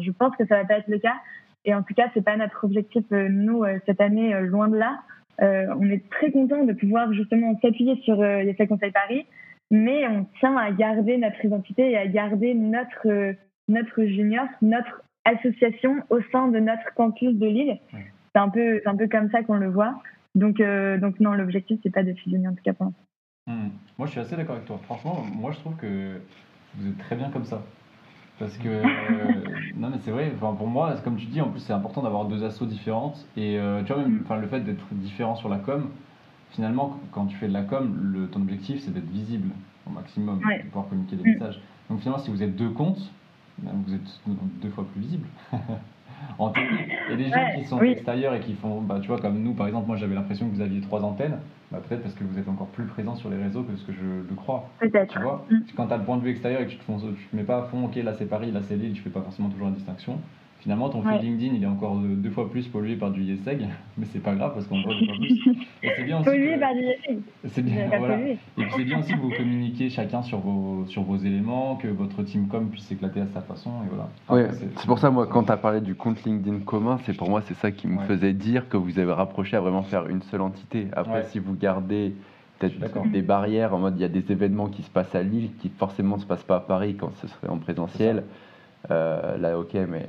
je 0.00 0.10
pense 0.12 0.36
que 0.36 0.46
ça 0.46 0.58
va 0.58 0.64
pas 0.64 0.78
être 0.78 0.88
le 0.88 0.98
cas. 0.98 1.16
Et 1.64 1.74
en 1.74 1.82
tout 1.82 1.94
cas, 1.94 2.08
c'est 2.14 2.24
pas 2.24 2.36
notre 2.36 2.64
objectif 2.64 3.04
nous 3.10 3.64
cette 3.86 4.00
année, 4.00 4.38
loin 4.40 4.68
de 4.68 4.76
là. 4.76 5.00
Euh, 5.42 5.66
on 5.78 5.90
est 5.90 6.08
très 6.10 6.30
content 6.30 6.64
de 6.64 6.72
pouvoir 6.72 7.12
justement 7.12 7.58
s'appuyer 7.60 7.96
sur 8.02 8.20
euh, 8.20 8.42
Yesel 8.42 8.68
Conseil 8.68 8.90
Paris, 8.90 9.26
mais 9.70 10.06
on 10.06 10.26
tient 10.38 10.56
à 10.56 10.70
garder 10.70 11.18
notre 11.18 11.44
identité 11.44 11.90
et 11.90 11.96
à 11.96 12.06
garder 12.06 12.54
notre, 12.54 13.08
euh, 13.08 13.32
notre 13.68 14.04
junior, 14.04 14.46
notre 14.62 15.02
association 15.24 15.96
au 16.10 16.20
sein 16.32 16.48
de 16.48 16.58
notre 16.58 16.94
campus 16.94 17.34
de 17.34 17.46
Lille. 17.46 17.78
C'est 17.92 18.40
un 18.40 18.48
peu, 18.48 18.80
un 18.86 18.96
peu 18.96 19.08
comme 19.08 19.30
ça 19.30 19.42
qu'on 19.42 19.56
le 19.56 19.68
voit. 19.68 20.00
Donc, 20.34 20.60
euh, 20.60 20.98
donc 20.98 21.18
non, 21.20 21.32
l'objectif, 21.32 21.78
c'est 21.82 21.90
pas 21.90 22.02
de 22.02 22.12
fusionner 22.12 22.48
en 22.48 22.54
tout 22.54 22.62
cas 22.62 22.74
pour 22.74 22.92
hmm. 23.46 23.70
Moi, 23.98 24.06
je 24.06 24.12
suis 24.12 24.20
assez 24.20 24.36
d'accord 24.36 24.56
avec 24.56 24.66
toi. 24.66 24.78
Franchement, 24.84 25.24
moi, 25.34 25.50
je 25.52 25.58
trouve 25.58 25.76
que 25.76 26.20
vous 26.76 26.88
êtes 26.88 26.98
très 26.98 27.16
bien 27.16 27.30
comme 27.30 27.44
ça. 27.44 27.62
Parce 28.38 28.56
que, 28.58 28.68
euh, 28.68 28.82
non 29.76 29.88
mais 29.88 29.96
c'est 30.02 30.10
vrai, 30.10 30.30
enfin, 30.36 30.54
pour 30.54 30.66
moi, 30.66 30.94
comme 31.02 31.16
tu 31.16 31.26
dis, 31.26 31.40
en 31.40 31.48
plus 31.48 31.60
c'est 31.60 31.72
important 31.72 32.02
d'avoir 32.02 32.26
deux 32.26 32.44
assos 32.44 32.66
différentes. 32.66 33.24
Et 33.36 33.58
euh, 33.58 33.82
tu 33.82 33.92
vois, 33.92 34.02
même 34.02 34.16
mm. 34.16 34.20
enfin, 34.24 34.36
le 34.36 34.46
fait 34.46 34.60
d'être 34.60 34.84
différent 34.92 35.36
sur 35.36 35.48
la 35.48 35.56
com, 35.58 35.88
finalement, 36.50 36.98
quand 37.12 37.26
tu 37.26 37.36
fais 37.36 37.48
de 37.48 37.52
la 37.54 37.62
com, 37.62 37.96
le, 38.12 38.26
ton 38.28 38.40
objectif, 38.42 38.80
c'est 38.82 38.92
d'être 38.92 39.08
visible 39.10 39.50
au 39.86 39.90
maximum, 39.90 40.40
Ouais. 40.46 40.58
de 40.58 40.64
pouvoir 40.68 40.88
communiquer 40.88 41.16
des 41.16 41.22
Mm. 41.24 41.32
messages. 41.32 41.60
Donc 41.88 42.00
finalement, 42.00 42.22
si 42.22 42.30
vous 42.30 42.42
êtes 42.42 42.56
deux 42.56 42.70
comptes, 42.70 43.10
ben, 43.58 43.72
vous 43.86 43.94
êtes 43.94 44.20
deux 44.60 44.70
fois 44.70 44.84
plus 44.92 45.00
visible. 45.00 45.26
en 46.38 46.50
théorie. 46.50 46.68
Et 47.12 47.16
des 47.16 47.28
gens 47.28 47.36
Ouais, 47.36 47.54
qui 47.56 47.64
sont 47.64 47.78
oui. 47.78 47.90
extérieurs 47.90 48.34
et 48.34 48.40
qui 48.40 48.54
font, 48.54 48.80
bah, 48.80 48.98
tu 49.00 49.08
vois, 49.08 49.18
comme 49.20 49.38
nous, 49.42 49.52
par 49.54 49.66
exemple, 49.66 49.86
moi 49.86 49.96
j'avais 49.96 50.14
l'impression 50.14 50.48
que 50.48 50.54
vous 50.54 50.60
aviez 50.60 50.80
trois 50.80 51.02
antennes, 51.02 51.38
bah, 51.70 51.78
peut-être 51.86 52.02
parce 52.02 52.14
que 52.14 52.24
vous 52.24 52.38
êtes 52.38 52.48
encore 52.48 52.68
plus 52.68 52.84
présent 52.84 53.14
sur 53.16 53.30
les 53.30 53.36
réseaux 53.36 53.62
que 53.62 53.76
ce 53.76 53.84
que 53.84 53.92
je 53.92 54.28
le 54.28 54.34
crois. 54.36 54.68
Peut-être. 54.80 55.12
Tu 55.12 55.18
vois, 55.20 55.46
Mm. 55.50 55.56
quand 55.76 55.86
tu 55.86 55.92
as 55.92 55.96
le 55.96 56.04
point 56.04 56.16
de 56.16 56.22
vue 56.22 56.30
extérieur 56.30 56.60
et 56.60 56.66
que 56.66 56.70
tu 56.70 56.76
te, 56.78 56.84
fonces- 56.84 57.04
tu 57.18 57.24
te 57.26 57.36
mets 57.36 57.42
pas 57.44 57.58
à 57.58 57.62
fond, 57.62 57.84
ok, 57.86 57.96
là 57.96 58.12
c'est 58.14 58.26
Paris, 58.26 58.50
là 58.52 58.60
c'est 58.62 58.76
Lille, 58.76 58.92
tu 58.92 59.02
fais 59.02 59.10
pas 59.10 59.20
forcément 59.22 59.48
toujours 59.48 59.66
la 59.68 59.72
distinction. 59.74 60.18
Finalement, 60.60 60.88
ton 60.88 61.00
Ouais. 61.02 61.18
feed 61.18 61.22
LinkedIn, 61.22 61.54
il 61.54 61.62
est 61.62 61.66
encore 61.66 61.94
deux, 61.96 62.30
fois 62.30 62.50
plus 62.50 62.66
pollué 62.66 62.96
par 62.96 63.10
du 63.12 63.22
YesEg, 63.22 63.68
mais 63.98 64.06
c'est 64.06 64.18
pas 64.22 64.34
grave 64.34 64.52
parce 64.54 64.66
qu'on 64.66 64.80
voit 64.82 64.94
deux 64.94 65.06
fois 65.06 65.14
plus. 65.16 65.40
Et 65.84 65.90
c'est 65.96 66.02
bien 66.02 66.16
aussi. 66.20 66.24
Pollué 66.30 66.54
que- 66.54 66.60
par 66.60 66.74
du 66.74 66.80
yesing. 66.80 67.20
c'est 67.44 67.62
bien, 67.62 67.88
voilà. 67.98 68.18
Et 68.20 68.36
puis 68.56 68.64
c'est 68.76 68.84
bien 68.84 68.98
aussi 68.98 69.12
que 69.12 69.18
vous 69.20 69.30
communiquiez 69.30 69.90
chacun 69.90 70.22
sur 70.22 70.38
vos, 70.40 70.84
sur 70.86 71.02
vos 71.02 71.16
éléments, 71.18 71.76
que 71.76 71.86
votre 71.88 72.22
team 72.24 72.48
com 72.48 72.68
puisse 72.68 72.84
s'éclater 72.84 73.20
à 73.20 73.26
sa 73.28 73.42
façon, 73.42 73.70
et 73.84 73.88
voilà. 73.88 74.08
Après, 74.48 74.56
c'est 74.76 74.86
pour 74.86 74.98
ça, 74.98 75.10
moi, 75.10 75.26
quand 75.28 75.44
tu 75.44 75.52
as 75.52 75.56
parlé 75.56 75.80
du 75.80 75.94
compte 75.94 76.24
LinkedIn 76.24 76.60
commun, 76.60 76.98
c'est 77.04 77.16
pour 77.16 77.30
moi, 77.30 77.42
c'est 77.42 77.54
ça 77.54 77.70
qui 77.70 77.86
me 77.86 77.98
Ouais. 77.98 78.04
faisait 78.06 78.32
dire 78.32 78.68
que 78.68 78.76
vous 78.76 78.98
avez 78.98 79.12
rapproché 79.12 79.56
à 79.56 79.60
vraiment 79.60 79.82
faire 79.82 80.08
une 80.08 80.22
seule 80.22 80.40
entité. 80.40 80.88
Après, 80.96 81.18
Ouais. 81.20 81.24
si 81.30 81.38
vous 81.38 81.54
gardez 81.54 82.14
peut-être 82.58 83.10
des 83.12 83.20
barrières 83.22 83.74
en 83.74 83.78
mode 83.78 83.96
il 83.98 84.00
y 84.00 84.04
a 84.04 84.08
des 84.08 84.32
événements 84.32 84.68
qui 84.68 84.82
se 84.82 84.88
passent 84.90 85.14
à 85.14 85.22
Lille 85.22 85.50
qui 85.60 85.68
forcément 85.68 86.16
ne 86.16 86.22
se 86.22 86.26
passent 86.26 86.42
pas 86.42 86.56
à 86.56 86.60
Paris 86.60 86.96
quand 86.98 87.12
ce 87.16 87.28
serait 87.28 87.48
en 87.48 87.58
présentiel, 87.58 88.24
euh, 88.90 89.36
là, 89.38 89.58
ok, 89.58 89.74
mais. 89.88 90.06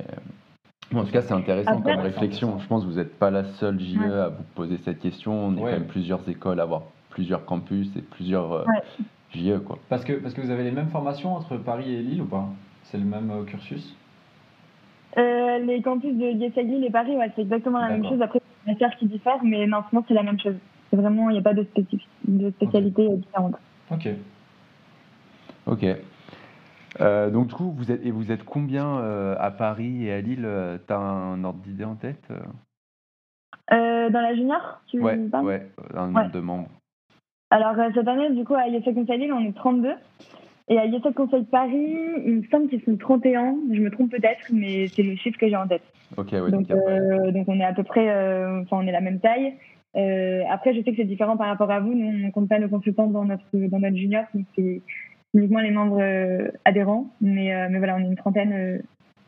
Bon, 0.90 1.00
en 1.00 1.04
tout 1.04 1.12
cas, 1.12 1.20
c'est 1.22 1.34
intéressant 1.34 1.78
Après- 1.78 1.92
comme 1.94 2.00
réflexion. 2.04 2.58
Je 2.60 2.66
pense 2.66 2.84
que 2.84 2.88
vous 2.90 2.96
n'êtes 2.96 3.18
pas 3.18 3.30
la 3.30 3.44
seule 3.44 3.78
JE 3.78 3.98
Ouais. 3.98 4.10
à 4.12 4.28
vous 4.28 4.42
poser 4.54 4.78
cette 4.78 5.00
question. 5.00 5.32
On 5.32 5.52
est 5.56 5.60
Ouais. 5.60 5.70
quand 5.72 5.78
même 5.78 5.86
plusieurs 5.86 6.26
écoles 6.28 6.60
à 6.60 6.62
avoir 6.62 6.82
plusieurs 7.10 7.44
campus 7.44 7.88
et 7.96 8.00
plusieurs 8.00 8.52
euh, 8.52 8.64
Ouais. 8.64 9.04
JE, 9.34 9.58
quoi. 9.58 9.78
Parce 9.90 10.04
que, 10.04 10.14
parce 10.14 10.32
que 10.34 10.40
vous 10.40 10.50
avez 10.50 10.64
les 10.64 10.70
mêmes 10.70 10.88
formations 10.88 11.34
entre 11.34 11.56
Paris 11.58 11.92
et 11.94 12.02
Lille 12.02 12.22
ou 12.22 12.26
pas? 12.26 12.46
C'est 12.84 12.96
le 12.98 13.04
même 13.04 13.30
euh, 13.30 13.44
cursus? 13.44 13.94
Euh, 15.18 15.58
les 15.58 15.82
campus 15.82 16.14
de 16.14 16.24
Yesagli 16.24 16.84
et 16.86 16.90
Paris, 16.90 17.16
ouais, 17.16 17.30
c'est 17.34 17.42
exactement 17.42 17.78
la 17.80 17.88
même 17.88 18.04
chose. 18.04 18.22
Après, 18.22 18.38
il 18.38 18.68
y 18.68 18.70
a 18.70 18.74
des 18.74 18.80
matières 18.80 18.98
qui 18.98 19.06
diffèrent, 19.06 19.42
mais 19.42 19.66
non, 19.66 19.82
sinon, 19.90 20.04
c'est 20.08 20.14
la 20.14 20.22
même 20.22 20.38
chose. 20.40 20.54
C'est 20.90 20.96
vraiment, 20.96 21.28
il 21.28 21.34
n'y 21.34 21.38
a 21.38 21.42
pas 21.42 21.52
de, 21.54 21.64
spécif- 21.64 22.06
de 22.26 22.50
spécialité 22.52 23.06
euh, 23.06 23.16
différente. 23.16 23.56
Ok. 23.90 24.08
Ok. 25.66 25.84
Euh, 27.00 27.30
donc 27.30 27.48
du 27.48 27.54
coup, 27.54 27.72
vous 27.76 27.90
êtes 27.92 28.04
et 28.04 28.10
vous 28.10 28.32
êtes 28.32 28.44
combien 28.44 28.98
euh, 28.98 29.36
à 29.38 29.50
Paris 29.50 30.06
et 30.06 30.12
à 30.12 30.20
Lille 30.20 30.44
euh, 30.44 30.78
T'as 30.86 30.98
un 30.98 31.42
ordre 31.44 31.60
d'idée 31.60 31.84
en 31.84 31.94
tête 31.94 32.28
euh? 33.70 34.10
Dans 34.10 34.20
la 34.20 34.34
junior, 34.34 34.80
tu 34.86 35.00
Ouais, 35.00 35.16
parles 35.30 35.44
ouais, 35.44 35.66
un 35.94 36.06
Ouais. 36.14 36.22
nombre 36.22 36.32
de 36.32 36.40
membres. 36.40 36.68
Alors, 37.50 37.74
cette 37.94 38.08
année, 38.08 38.30
du 38.30 38.44
coup, 38.44 38.54
à 38.54 38.66
IESEC 38.68 38.94
Conseil 38.94 39.18
Lille, 39.20 39.32
on 39.32 39.44
est 39.44 39.54
32. 39.54 39.92
Et 40.68 40.78
à 40.78 40.86
IESEC 40.86 41.14
Conseil 41.14 41.44
Paris, 41.44 41.96
il 42.24 42.36
me 42.36 42.42
semble 42.50 42.68
qu'ils 42.68 42.82
sont 42.82 42.96
31. 42.96 43.56
Je 43.72 43.80
me 43.80 43.90
trompe 43.90 44.10
peut-être, 44.10 44.40
mais 44.52 44.88
c'est 44.88 45.02
le 45.02 45.16
chiffre 45.16 45.38
que 45.38 45.48
j'ai 45.48 45.56
en 45.56 45.66
tête. 45.68 45.82
Ok, 46.16 46.32
ouais, 46.32 46.50
donc, 46.50 46.66
donc, 46.66 46.70
après- 46.70 47.32
donc, 47.32 47.48
on 47.48 47.60
est 47.60 47.64
à 47.64 47.74
peu 47.74 47.84
près, 47.84 48.08
enfin, 48.62 48.78
on 48.82 48.86
est 48.86 48.92
la 48.92 49.00
même 49.02 49.20
taille. 49.20 49.54
Après, 50.50 50.74
je 50.74 50.82
sais 50.82 50.90
que 50.92 50.96
c'est 50.96 51.04
différent 51.04 51.36
par 51.36 51.48
rapport 51.48 51.70
à 51.70 51.80
vous. 51.80 51.92
Nous, 51.94 52.26
on 52.26 52.30
compte 52.30 52.48
pas 52.48 52.58
nos 52.58 52.68
consultants 52.68 53.06
dans 53.06 53.24
notre, 53.24 53.44
dans 53.54 53.78
notre 53.80 53.96
junior, 53.96 54.24
donc 54.34 54.46
c'est 54.56 54.82
uniquement 55.34 55.60
les 55.60 55.70
membres 55.70 56.00
euh, 56.00 56.50
adhérents. 56.64 57.06
Mais, 57.20 57.54
euh, 57.54 57.68
mais 57.70 57.78
voilà, 57.78 57.96
on 57.96 58.00
est 58.00 58.06
une 58.06 58.16
trentaine 58.16 58.52
euh, 58.52 58.78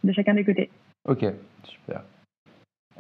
de 0.04 0.12
chacun 0.12 0.34
des 0.34 0.44
côtés. 0.44 0.70
Ok, 1.08 1.24
super. 1.64 2.02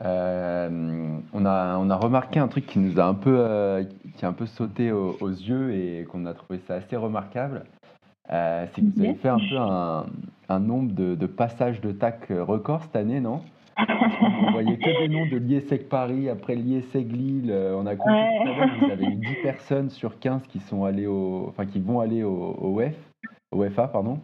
On, 0.02 1.44
a, 1.44 1.76
on 1.76 1.90
a 1.90 1.96
remarqué 1.96 2.40
un 2.40 2.48
truc 2.48 2.64
qui 2.66 2.78
nous 2.78 2.98
a 2.98 3.04
un 3.04 3.12
peu, 3.12 3.86
qui 4.16 4.24
a 4.24 4.28
un 4.28 4.32
peu 4.32 4.46
sauté 4.46 4.92
aux, 4.92 5.18
aux 5.20 5.28
yeux 5.28 5.74
et 5.74 6.04
qu'on 6.04 6.24
a 6.24 6.32
trouvé 6.32 6.58
ça 6.66 6.76
assez 6.76 6.96
remarquable. 6.96 7.64
C'est 8.26 8.76
que 8.76 8.96
vous 8.96 9.04
avez 9.04 9.14
fait 9.14 9.28
un 9.28 9.38
peu 9.38 9.58
un, 9.58 10.06
un 10.48 10.58
nombre 10.58 10.92
de, 10.94 11.14
de 11.14 11.26
passages 11.26 11.82
de 11.82 11.92
TAC 11.92 12.28
record 12.30 12.84
cette 12.84 12.96
année, 12.96 13.20
non? 13.20 13.42
On 14.46 14.50
voyait 14.52 14.76
que 14.76 15.00
des 15.02 15.08
noms 15.08 15.26
de 15.26 15.36
l'IESEC 15.38 15.88
Paris, 15.88 16.28
après 16.28 16.54
l'IESEC 16.54 17.06
Lille. 17.10 17.50
euh, 17.50 17.74
On 17.76 17.86
a 17.86 17.96
compris 17.96 18.14
Ouais. 18.14 18.44
que 18.44 18.84
vous 18.84 18.90
avez 18.90 19.06
eu 19.06 19.14
10 19.16 19.34
personnes 19.42 19.90
sur 19.90 20.18
15 20.18 20.42
qui, 20.48 20.58
sont 20.60 20.84
allées 20.84 21.06
au, 21.06 21.46
enfin, 21.48 21.66
qui 21.66 21.80
vont 21.80 22.00
aller 22.00 22.22
au, 22.22 22.56
au 22.60 22.80
UF, 22.80 22.94
au 23.52 23.64
FA. 23.70 23.88
Pardon. 23.88 24.18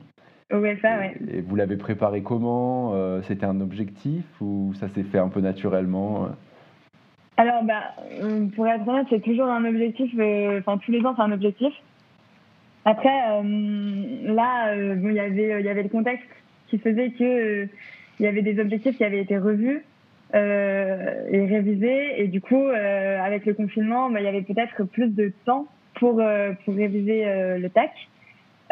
Au 0.53 0.59
UEFA, 0.59 0.99
ouais. 0.99 1.14
Et 1.33 1.40
vous 1.40 1.57
l'avez 1.57 1.77
préparé 1.77 2.23
comment 2.23 2.92
Euh, 2.95 3.21
C'était 3.23 3.47
un 3.47 3.61
objectif 3.61 4.25
ou 4.40 4.73
ça 4.75 4.88
s'est 4.88 5.03
fait 5.03 5.19
un 5.19 5.29
peu 5.29 5.40
naturellement 5.40 6.29
Alors, 7.37 7.64
bah, 7.64 7.83
euh, 8.23 8.47
pour 8.55 8.66
être 8.69 8.87
honnête, 8.87 9.07
c'est 9.11 9.23
toujours 9.23 9.47
un 9.47 9.64
objectif. 9.64 10.12
euh, 10.19 10.61
Enfin, 10.61 10.79
tous 10.79 10.92
les 10.92 11.05
ans, 11.05 11.14
c'est 11.16 11.23
un 11.23 11.33
objectif. 11.33 11.73
Après, 12.85 13.09
euh, 13.33 13.42
là, 14.33 14.69
euh, 14.69 14.95
bon, 14.95 15.09
il 15.09 15.16
y 15.16 15.21
avait, 15.21 15.53
euh, 15.55 15.61
il 15.61 15.66
y 15.66 15.69
avait 15.69 15.83
le 15.83 15.88
contexte 15.88 16.29
qui 16.69 16.79
faisait 16.79 17.11
que 17.11 17.25
euh, 17.25 17.66
il 18.18 18.24
y 18.24 18.29
avait 18.29 18.42
des 18.42 18.59
objectifs 18.61 18.96
qui 18.96 19.05
avaient 19.05 19.20
été 19.20 19.38
revus 19.38 19.83
euh, 20.35 21.29
et 21.31 21.46
révisés, 21.46 22.20
et 22.20 22.29
du 22.29 22.40
coup, 22.40 22.66
euh, 22.66 23.20
avec 23.20 23.46
le 23.46 23.55
confinement, 23.55 24.11
bah, 24.11 24.20
il 24.20 24.24
y 24.24 24.29
avait 24.29 24.42
peut-être 24.42 24.85
plus 24.85 25.09
de 25.14 25.33
temps 25.44 25.66
pour 25.94 26.20
euh, 26.20 26.52
pour 26.64 26.74
réviser 26.74 27.26
euh, 27.26 27.59
le 27.59 27.70
TAC. 27.70 27.90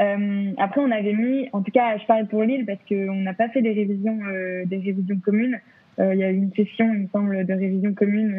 Euh, 0.01 0.51
après, 0.59 0.81
on 0.81 0.91
avait 0.91 1.13
mis, 1.13 1.49
en 1.53 1.63
tout 1.63 1.71
cas, 1.71 1.97
je 1.99 2.05
parle 2.07 2.27
pour 2.27 2.43
Lille 2.43 2.67
parce 2.67 2.81
qu'on 2.89 3.15
n'a 3.15 3.35
pas 3.35 3.49
fait 3.51 3.63
des 3.63 3.73
révisions, 3.73 4.19
euh, 4.27 4.65
des 4.67 4.79
révisions 4.79 5.19
communes. 5.25 5.61
Il 5.97 6.17
y 6.17 6.25
a 6.25 6.33
eu 6.33 6.37
une 6.39 6.53
session, 6.55 6.93
il 6.93 7.03
me 7.03 7.09
semble, 7.13 7.47
de 7.47 7.53
révision 7.53 7.95
commune, 7.95 8.35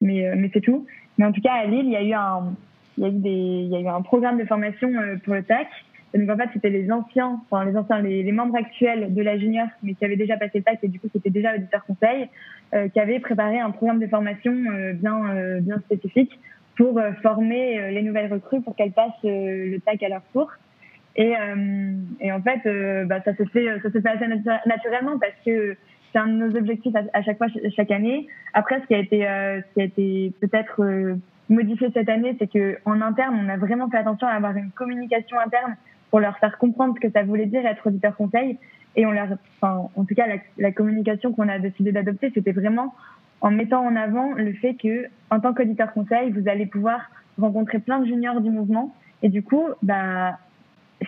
mais, 0.00 0.34
mais 0.34 0.50
c'est 0.54 0.62
tout. 0.62 0.86
Mais 1.18 1.26
en 1.26 1.32
tout 1.32 1.42
cas, 1.42 1.52
à 1.52 1.66
Lille, 1.66 1.84
il 1.84 1.92
y 1.92 1.96
a 1.96 2.02
eu 2.02 2.14
un, 2.14 2.54
il 2.96 3.04
y 3.04 3.06
a 3.06 3.10
eu 3.10 3.18
des, 3.18 3.28
il 3.28 3.68
y 3.68 3.76
a 3.76 3.80
eu 3.80 3.86
un 3.88 4.00
programme 4.00 4.38
de 4.38 4.46
formation 4.46 4.90
pour 5.22 5.34
le 5.34 5.42
TAC. 5.42 5.66
Donc 6.14 6.30
en 6.30 6.36
fait, 6.36 6.48
c'était 6.52 6.70
les 6.70 6.90
anciens, 6.90 7.40
enfin 7.50 7.64
les 7.64 7.76
anciens, 7.76 8.00
les, 8.00 8.22
les 8.22 8.32
membres 8.32 8.56
actuels 8.56 9.12
de 9.12 9.22
la 9.22 9.36
junior, 9.38 9.66
mais 9.82 9.94
qui 9.94 10.04
avaient 10.04 10.16
déjà 10.16 10.36
passé 10.36 10.58
le 10.58 10.62
TAC 10.64 10.78
et 10.82 10.88
du 10.88 10.98
coup 11.00 11.08
qui 11.08 11.18
étaient 11.18 11.30
déjà 11.30 11.54
auditeurs 11.54 11.84
conseil, 11.84 12.28
euh, 12.74 12.88
qui 12.88 13.00
avaient 13.00 13.20
préparé 13.20 13.58
un 13.60 13.70
programme 13.70 13.98
de 13.98 14.06
formation 14.06 14.52
euh, 14.52 14.92
bien, 14.94 15.28
euh, 15.30 15.60
bien 15.60 15.78
spécifique 15.80 16.38
pour 16.76 16.98
euh, 16.98 17.12
former 17.22 17.90
les 17.90 18.02
nouvelles 18.02 18.32
recrues 18.32 18.60
pour 18.62 18.76
qu'elles 18.76 18.92
passent 18.92 19.12
le 19.24 19.78
TAC 19.78 20.02
à 20.04 20.08
leur 20.08 20.22
tour. 20.32 20.50
Et, 21.18 21.32
et 22.20 22.30
en 22.30 22.42
fait, 22.42 22.60
bah, 23.06 23.22
ça 23.24 23.34
s'est 23.34 23.46
fait, 23.46 23.66
ça 23.82 23.90
s'est 23.90 24.02
fait 24.02 24.08
assez 24.10 24.26
natu- 24.26 24.68
naturellement 24.68 25.18
parce 25.18 25.32
que 25.46 25.74
c'est 26.12 26.18
un 26.18 26.26
de 26.26 26.32
nos 26.34 26.54
objectifs 26.54 26.94
à, 26.94 27.04
à 27.14 27.22
chaque 27.22 27.38
fois, 27.38 27.48
ch- 27.48 27.72
chaque 27.74 27.90
année. 27.90 28.26
Après, 28.52 28.80
ce 28.82 28.86
qui 28.86 28.94
a 28.94 28.98
été, 28.98 29.20
ce 29.22 29.74
qui 29.74 29.80
a 29.80 29.84
été 29.84 30.32
peut-être 30.42 31.16
modifié 31.48 31.88
cette 31.94 32.10
année, 32.10 32.36
c'est 32.38 32.52
que 32.52 32.76
en 32.84 33.00
interne, 33.00 33.34
on 33.42 33.48
a 33.48 33.56
vraiment 33.56 33.88
fait 33.88 33.96
attention 33.96 34.26
à 34.26 34.32
avoir 34.32 34.54
une 34.58 34.70
communication 34.72 35.38
interne 35.38 35.76
pour 36.16 36.22
leur 36.22 36.38
faire 36.38 36.56
comprendre 36.56 36.94
ce 36.96 37.06
que 37.06 37.12
ça 37.12 37.24
voulait 37.24 37.44
dire 37.44 37.66
être 37.66 37.88
auditeur 37.88 38.16
conseil. 38.16 38.58
Et 38.96 39.04
on 39.04 39.10
leur, 39.10 39.28
enfin, 39.60 39.90
en 39.94 40.04
tout 40.06 40.14
cas, 40.14 40.24
la, 40.56 40.72
communication 40.72 41.34
qu'on 41.34 41.46
a 41.46 41.58
décidé 41.58 41.92
d'adopter, 41.92 42.32
c'était 42.34 42.52
vraiment 42.52 42.94
en 43.42 43.50
mettant 43.50 43.84
en 43.84 43.94
avant 43.96 44.32
le 44.32 44.54
fait 44.54 44.76
que, 44.76 45.08
en 45.28 45.40
tant 45.40 45.52
qu'auditeur 45.52 45.92
conseil, 45.92 46.30
vous 46.30 46.48
allez 46.48 46.64
pouvoir 46.64 47.10
rencontrer 47.38 47.80
plein 47.80 48.00
de 48.00 48.06
juniors 48.06 48.40
du 48.40 48.48
mouvement. 48.48 48.94
Et 49.22 49.28
du 49.28 49.42
coup, 49.42 49.62
bah, 49.82 50.38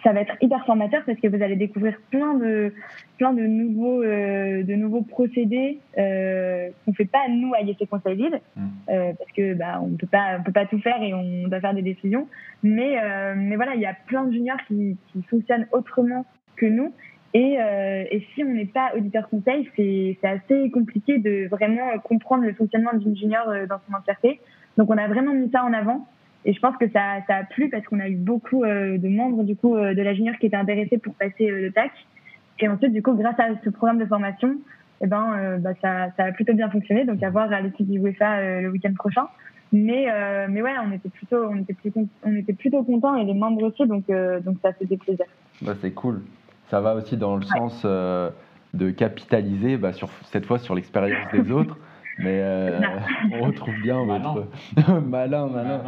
ça 0.05 0.13
va 0.13 0.21
être 0.21 0.37
hyper 0.41 0.65
formateur 0.67 1.03
parce 1.07 1.19
que 1.19 1.29
vous 1.29 1.43
allez 1.43 1.57
découvrir 1.57 1.99
plein 2.11 2.35
de 2.35 2.73
plein 3.17 3.33
de 3.33 3.43
nouveaux 3.43 4.03
euh, 4.03 4.63
de 4.63 4.75
nouveaux 4.75 5.03
procédés 5.03 5.79
euh, 5.97 6.69
qu'on 6.85 6.93
fait 6.93 7.07
pas 7.07 7.27
nous 7.29 7.55
à 7.55 7.63
IEC 7.63 7.89
Conseil 7.89 8.17
Lille 8.17 8.41
Mm. 8.57 8.67
euh, 8.91 9.13
parce 9.19 9.33
que 9.33 9.55
bah 9.55 9.81
on 9.83 9.97
peut 9.97 10.07
pas 10.07 10.39
on 10.39 10.43
peut 10.43 10.53
pas 10.53 10.67
tout 10.67 10.79
faire 10.81 11.03
et 11.03 11.15
on 11.15 11.49
doit 11.49 11.61
faire 11.61 11.75
des 11.75 11.83
décisions. 11.83 12.29
Mais 12.63 12.99
euh, 13.03 13.35
mais 13.37 13.57
voilà 13.57 13.75
il 13.75 13.81
y 13.81 13.87
a 13.87 13.95
plein 14.07 14.25
de 14.25 14.33
juniors 14.33 14.59
qui, 14.67 14.97
qui 15.13 15.23
fonctionnent 15.25 15.67
autrement 15.73 16.27
que 16.57 16.67
nous. 16.67 16.93
Et, 17.35 17.61
euh, 17.61 18.05
et 18.11 18.27
si 18.35 18.43
on 18.43 18.49
n'est 18.49 18.65
pas 18.65 18.93
auditeur 18.97 19.29
conseil 19.29 19.69
c'est 19.77 20.19
c'est 20.21 20.29
assez 20.29 20.71
compliqué 20.71 21.19
de 21.19 21.47
vraiment 21.49 21.99
comprendre 22.03 22.45
le 22.45 22.55
fonctionnement 22.55 22.95
d'une 22.95 23.17
junior 23.17 23.49
euh, 23.49 23.67
dans 23.67 23.79
son 23.87 23.95
entièreté. 23.95 24.41
Donc 24.77 24.91
on 24.91 24.97
a 24.97 25.09
vraiment 25.09 25.35
mis 25.35 25.51
ça 25.51 25.65
en 25.65 25.73
avant 25.73 26.07
et 26.45 26.53
je 26.53 26.61
pense 26.61 26.77
que 26.77 26.89
ça, 26.91 27.21
ça 27.27 27.37
a 27.37 27.45
plu 27.45 27.69
parce 27.69 27.85
qu'on 27.87 28.01
a 28.01 28.09
eu 28.09 28.17
beaucoup 28.17 28.65
euh, 28.65 28.97
de 28.99 29.09
membres 29.09 29.43
du 29.43 29.57
coup 29.57 29.77
euh, 29.77 29.95
de 29.95 30.03
la 30.03 30.15
junior 30.15 30.37
qui 30.39 30.47
étaient 30.47 30.57
intéressés 30.57 30.99
pour 30.99 31.15
passer 31.15 31.51
euh, 31.51 31.63
le 31.63 31.73
TAC. 31.73 31.91
Et 32.61 32.69
ensuite, 32.69 32.93
du 32.93 33.03
coup, 33.03 33.15
grâce 33.15 33.39
à 33.39 33.49
ce 33.65 33.71
programme 33.71 33.99
de 33.99 34.07
formation, 34.07 34.57
eh 35.01 35.07
ben, 35.07 35.33
euh, 35.39 35.59
bah, 35.59 35.71
ça, 35.81 36.09
ça 36.17 36.25
a 36.25 36.33
plutôt 36.33 36.55
bien 36.55 36.71
fonctionné. 36.71 37.05
Donc, 37.05 37.23
à 37.23 37.31
voir 37.31 37.53
à 37.53 37.61
l'équipe 37.61 37.89
du 37.89 37.99
UEFA 37.99 38.39
euh, 38.39 38.61
le 38.63 38.71
week-end 38.71 38.93
prochain. 38.95 39.27
Mais, 39.73 40.11
euh, 40.11 40.47
mais 40.49 40.63
ouais, 40.63 40.73
on 40.85 40.93
était 40.93 41.11
plutôt, 41.11 41.45
on 41.45 41.57
était 41.57 41.75
plutôt, 41.75 42.07
on 42.25 42.35
était 42.35 42.55
plutôt 42.55 42.83
contents 42.83 43.15
et 43.15 43.25
les 43.25 43.35
membres 43.35 43.63
aussi. 43.63 43.87
Donc, 43.87 44.07
donc 44.09 44.57
ça 44.63 44.73
faisait 44.73 44.97
plaisir. 44.97 45.27
Bah, 45.63 45.75
c'est 45.81 45.93
cool. 45.93 46.23
Ça 46.69 46.81
va 46.81 46.95
aussi 46.95 47.17
dans 47.17 47.37
le 47.37 47.43
sens 47.43 47.85
de 47.85 48.91
capitaliser, 48.91 49.77
bah, 49.77 49.93
sur, 49.93 50.09
cette 50.25 50.47
fois 50.47 50.59
sur 50.59 50.75
l'expérience 50.75 51.31
des 51.33 51.51
autres. 51.53 51.77
Mais 52.19 52.41
euh, 52.43 52.81
on 53.33 53.47
retrouve 53.47 53.75
bien 53.83 54.05
Malin. 54.05 54.35
votre. 54.35 55.01
malin, 55.07 55.47
malin. 55.47 55.81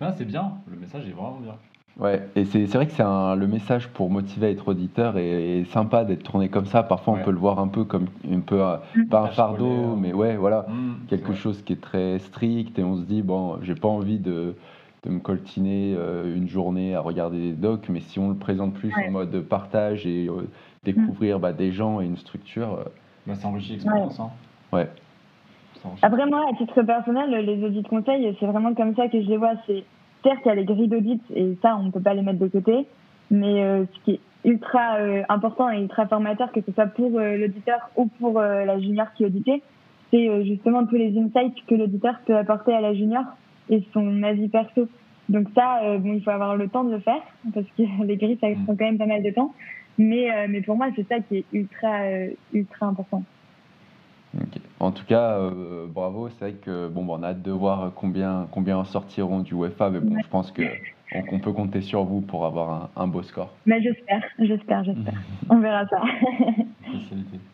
Non, 0.00 0.08
c'est 0.16 0.24
bien, 0.24 0.52
le 0.70 0.78
message 0.78 1.08
est 1.08 1.12
vraiment 1.12 1.38
bien. 1.42 1.54
Ouais, 1.98 2.28
et 2.36 2.44
c'est 2.44 2.66
vrai 2.66 2.86
que 2.86 2.92
c'est 2.92 3.02
le 3.02 3.46
message 3.46 3.88
pour 3.88 4.10
motiver 4.10 4.48
à 4.48 4.50
être 4.50 4.68
auditeur 4.68 5.16
et, 5.16 5.64
sympa 5.70 6.04
d'être 6.04 6.24
tourné 6.24 6.50
comme 6.50 6.66
ça. 6.66 6.82
Parfois, 6.82 7.14
on 7.14 7.24
peut 7.24 7.30
le 7.30 7.38
voir 7.38 7.58
un 7.58 7.68
peu 7.68 7.84
comme 7.84 8.08
un 8.30 8.40
peu 8.40 8.62
mm. 8.94 9.08
pas 9.08 9.22
un 9.22 9.28
fardeau, 9.28 9.96
mais 9.96 10.12
ouais, 10.12 10.36
voilà, 10.36 10.66
mm, 10.68 11.06
quelque 11.08 11.32
chose 11.32 11.62
qui 11.62 11.72
est 11.72 11.80
très 11.80 12.18
strict 12.18 12.78
et 12.78 12.84
on 12.84 12.96
se 12.96 13.02
dit 13.02 13.22
bon, 13.22 13.58
j'ai 13.62 13.74
pas 13.74 13.88
envie 13.88 14.18
de, 14.18 14.54
de 15.06 15.10
me 15.10 15.20
coltiner 15.20 15.94
euh, 15.96 16.36
une 16.36 16.48
journée 16.48 16.94
à 16.94 17.00
regarder 17.00 17.38
des 17.38 17.52
docs, 17.52 17.88
mais 17.88 18.00
si 18.00 18.18
on 18.18 18.28
le 18.28 18.34
présente 18.34 18.74
plus 18.74 18.92
en 19.06 19.10
mode 19.10 19.40
partage 19.42 20.06
et 20.06 20.28
euh, 20.28 20.48
découvrir 20.84 21.38
bah, 21.38 21.52
des 21.52 21.72
gens 21.72 22.00
et 22.00 22.04
une 22.04 22.16
structure, 22.16 22.74
euh, 22.74 22.84
bah, 23.26 23.34
c'est 23.36 23.46
enrichi 23.46 23.72
l'expérience. 23.72 24.18
Hein. 24.18 24.30
Ouais. 24.72 24.88
Après 26.02 26.26
moi, 26.26 26.44
à 26.50 26.56
titre 26.56 26.82
personnel, 26.82 27.30
les 27.30 27.64
audits 27.64 27.82
conseils, 27.82 28.36
c'est 28.38 28.46
vraiment 28.46 28.74
comme 28.74 28.94
ça 28.94 29.08
que 29.08 29.20
je 29.20 29.28
les 29.28 29.36
vois. 29.36 29.52
C'est 29.66 29.84
certes, 30.22 30.40
il 30.44 30.48
y 30.48 30.50
a 30.50 30.54
les 30.54 30.64
grilles 30.64 30.88
d'audit 30.88 31.22
et 31.34 31.56
ça, 31.62 31.76
on 31.76 31.84
ne 31.84 31.90
peut 31.90 32.00
pas 32.00 32.14
les 32.14 32.22
mettre 32.22 32.38
de 32.38 32.48
côté. 32.48 32.86
Mais 33.30 33.62
euh, 33.62 33.84
ce 33.92 34.04
qui 34.04 34.10
est 34.12 34.20
ultra 34.44 34.96
euh, 34.96 35.22
important 35.28 35.70
et 35.70 35.80
ultra 35.80 36.06
formateur, 36.06 36.52
que 36.52 36.60
ce 36.60 36.72
soit 36.72 36.86
pour 36.86 37.18
euh, 37.18 37.36
l'auditeur 37.36 37.90
ou 37.96 38.06
pour 38.06 38.40
la 38.40 38.78
junior 38.78 39.06
qui 39.16 39.24
auditait, 39.24 39.62
c'est 40.12 40.44
justement 40.44 40.86
tous 40.86 40.94
les 40.94 41.18
insights 41.18 41.56
que 41.66 41.74
l'auditeur 41.74 42.14
peut 42.26 42.36
apporter 42.36 42.72
à 42.72 42.80
la 42.80 42.94
junior 42.94 43.24
et 43.68 43.82
son 43.92 44.22
avis 44.22 44.48
perso. 44.48 44.88
Donc 45.28 45.48
ça, 45.56 45.98
bon, 45.98 46.14
il 46.14 46.22
faut 46.22 46.30
avoir 46.30 46.56
le 46.56 46.68
temps 46.68 46.84
de 46.84 46.92
le 46.92 47.00
faire 47.00 47.22
parce 47.52 47.66
que 47.76 47.82
les 48.04 48.16
grilles, 48.16 48.38
ça 48.40 48.46
prend 48.64 48.76
quand 48.76 48.84
même 48.84 48.98
pas 48.98 49.06
mal 49.06 49.22
de 49.22 49.30
temps. 49.30 49.52
Mais, 49.98 50.46
mais 50.48 50.60
pour 50.60 50.76
moi, 50.76 50.88
c'est 50.94 51.08
ça 51.08 51.18
qui 51.20 51.38
est 51.38 51.44
ultra, 51.52 52.02
ultra 52.52 52.86
important. 52.86 53.24
En 54.78 54.90
tout 54.90 55.04
cas, 55.04 55.38
euh, 55.38 55.86
bravo. 55.86 56.28
C'est 56.28 56.50
vrai 56.50 56.52
que 56.52 56.88
bon, 56.88 57.06
on 57.08 57.22
a 57.22 57.28
hâte 57.28 57.42
de 57.42 57.50
voir 57.50 57.92
combien, 57.94 58.46
combien 58.50 58.76
en 58.76 58.84
sortiront 58.84 59.40
du 59.40 59.54
UEFA, 59.54 59.90
mais 59.90 60.00
bon, 60.00 60.16
je 60.22 60.28
pense 60.28 60.52
que 60.52 60.62
on, 61.14 61.38
peut 61.38 61.52
compter 61.52 61.80
sur 61.80 62.04
vous 62.04 62.20
pour 62.20 62.44
avoir 62.44 62.90
un, 62.96 63.06
beau 63.06 63.22
score. 63.22 63.52
Mais 63.64 63.80
j'espère, 63.80 64.22
j'espère, 64.38 64.84
j'espère. 64.84 65.14
on 65.50 65.60
verra 65.60 65.86
ça. 65.86 66.02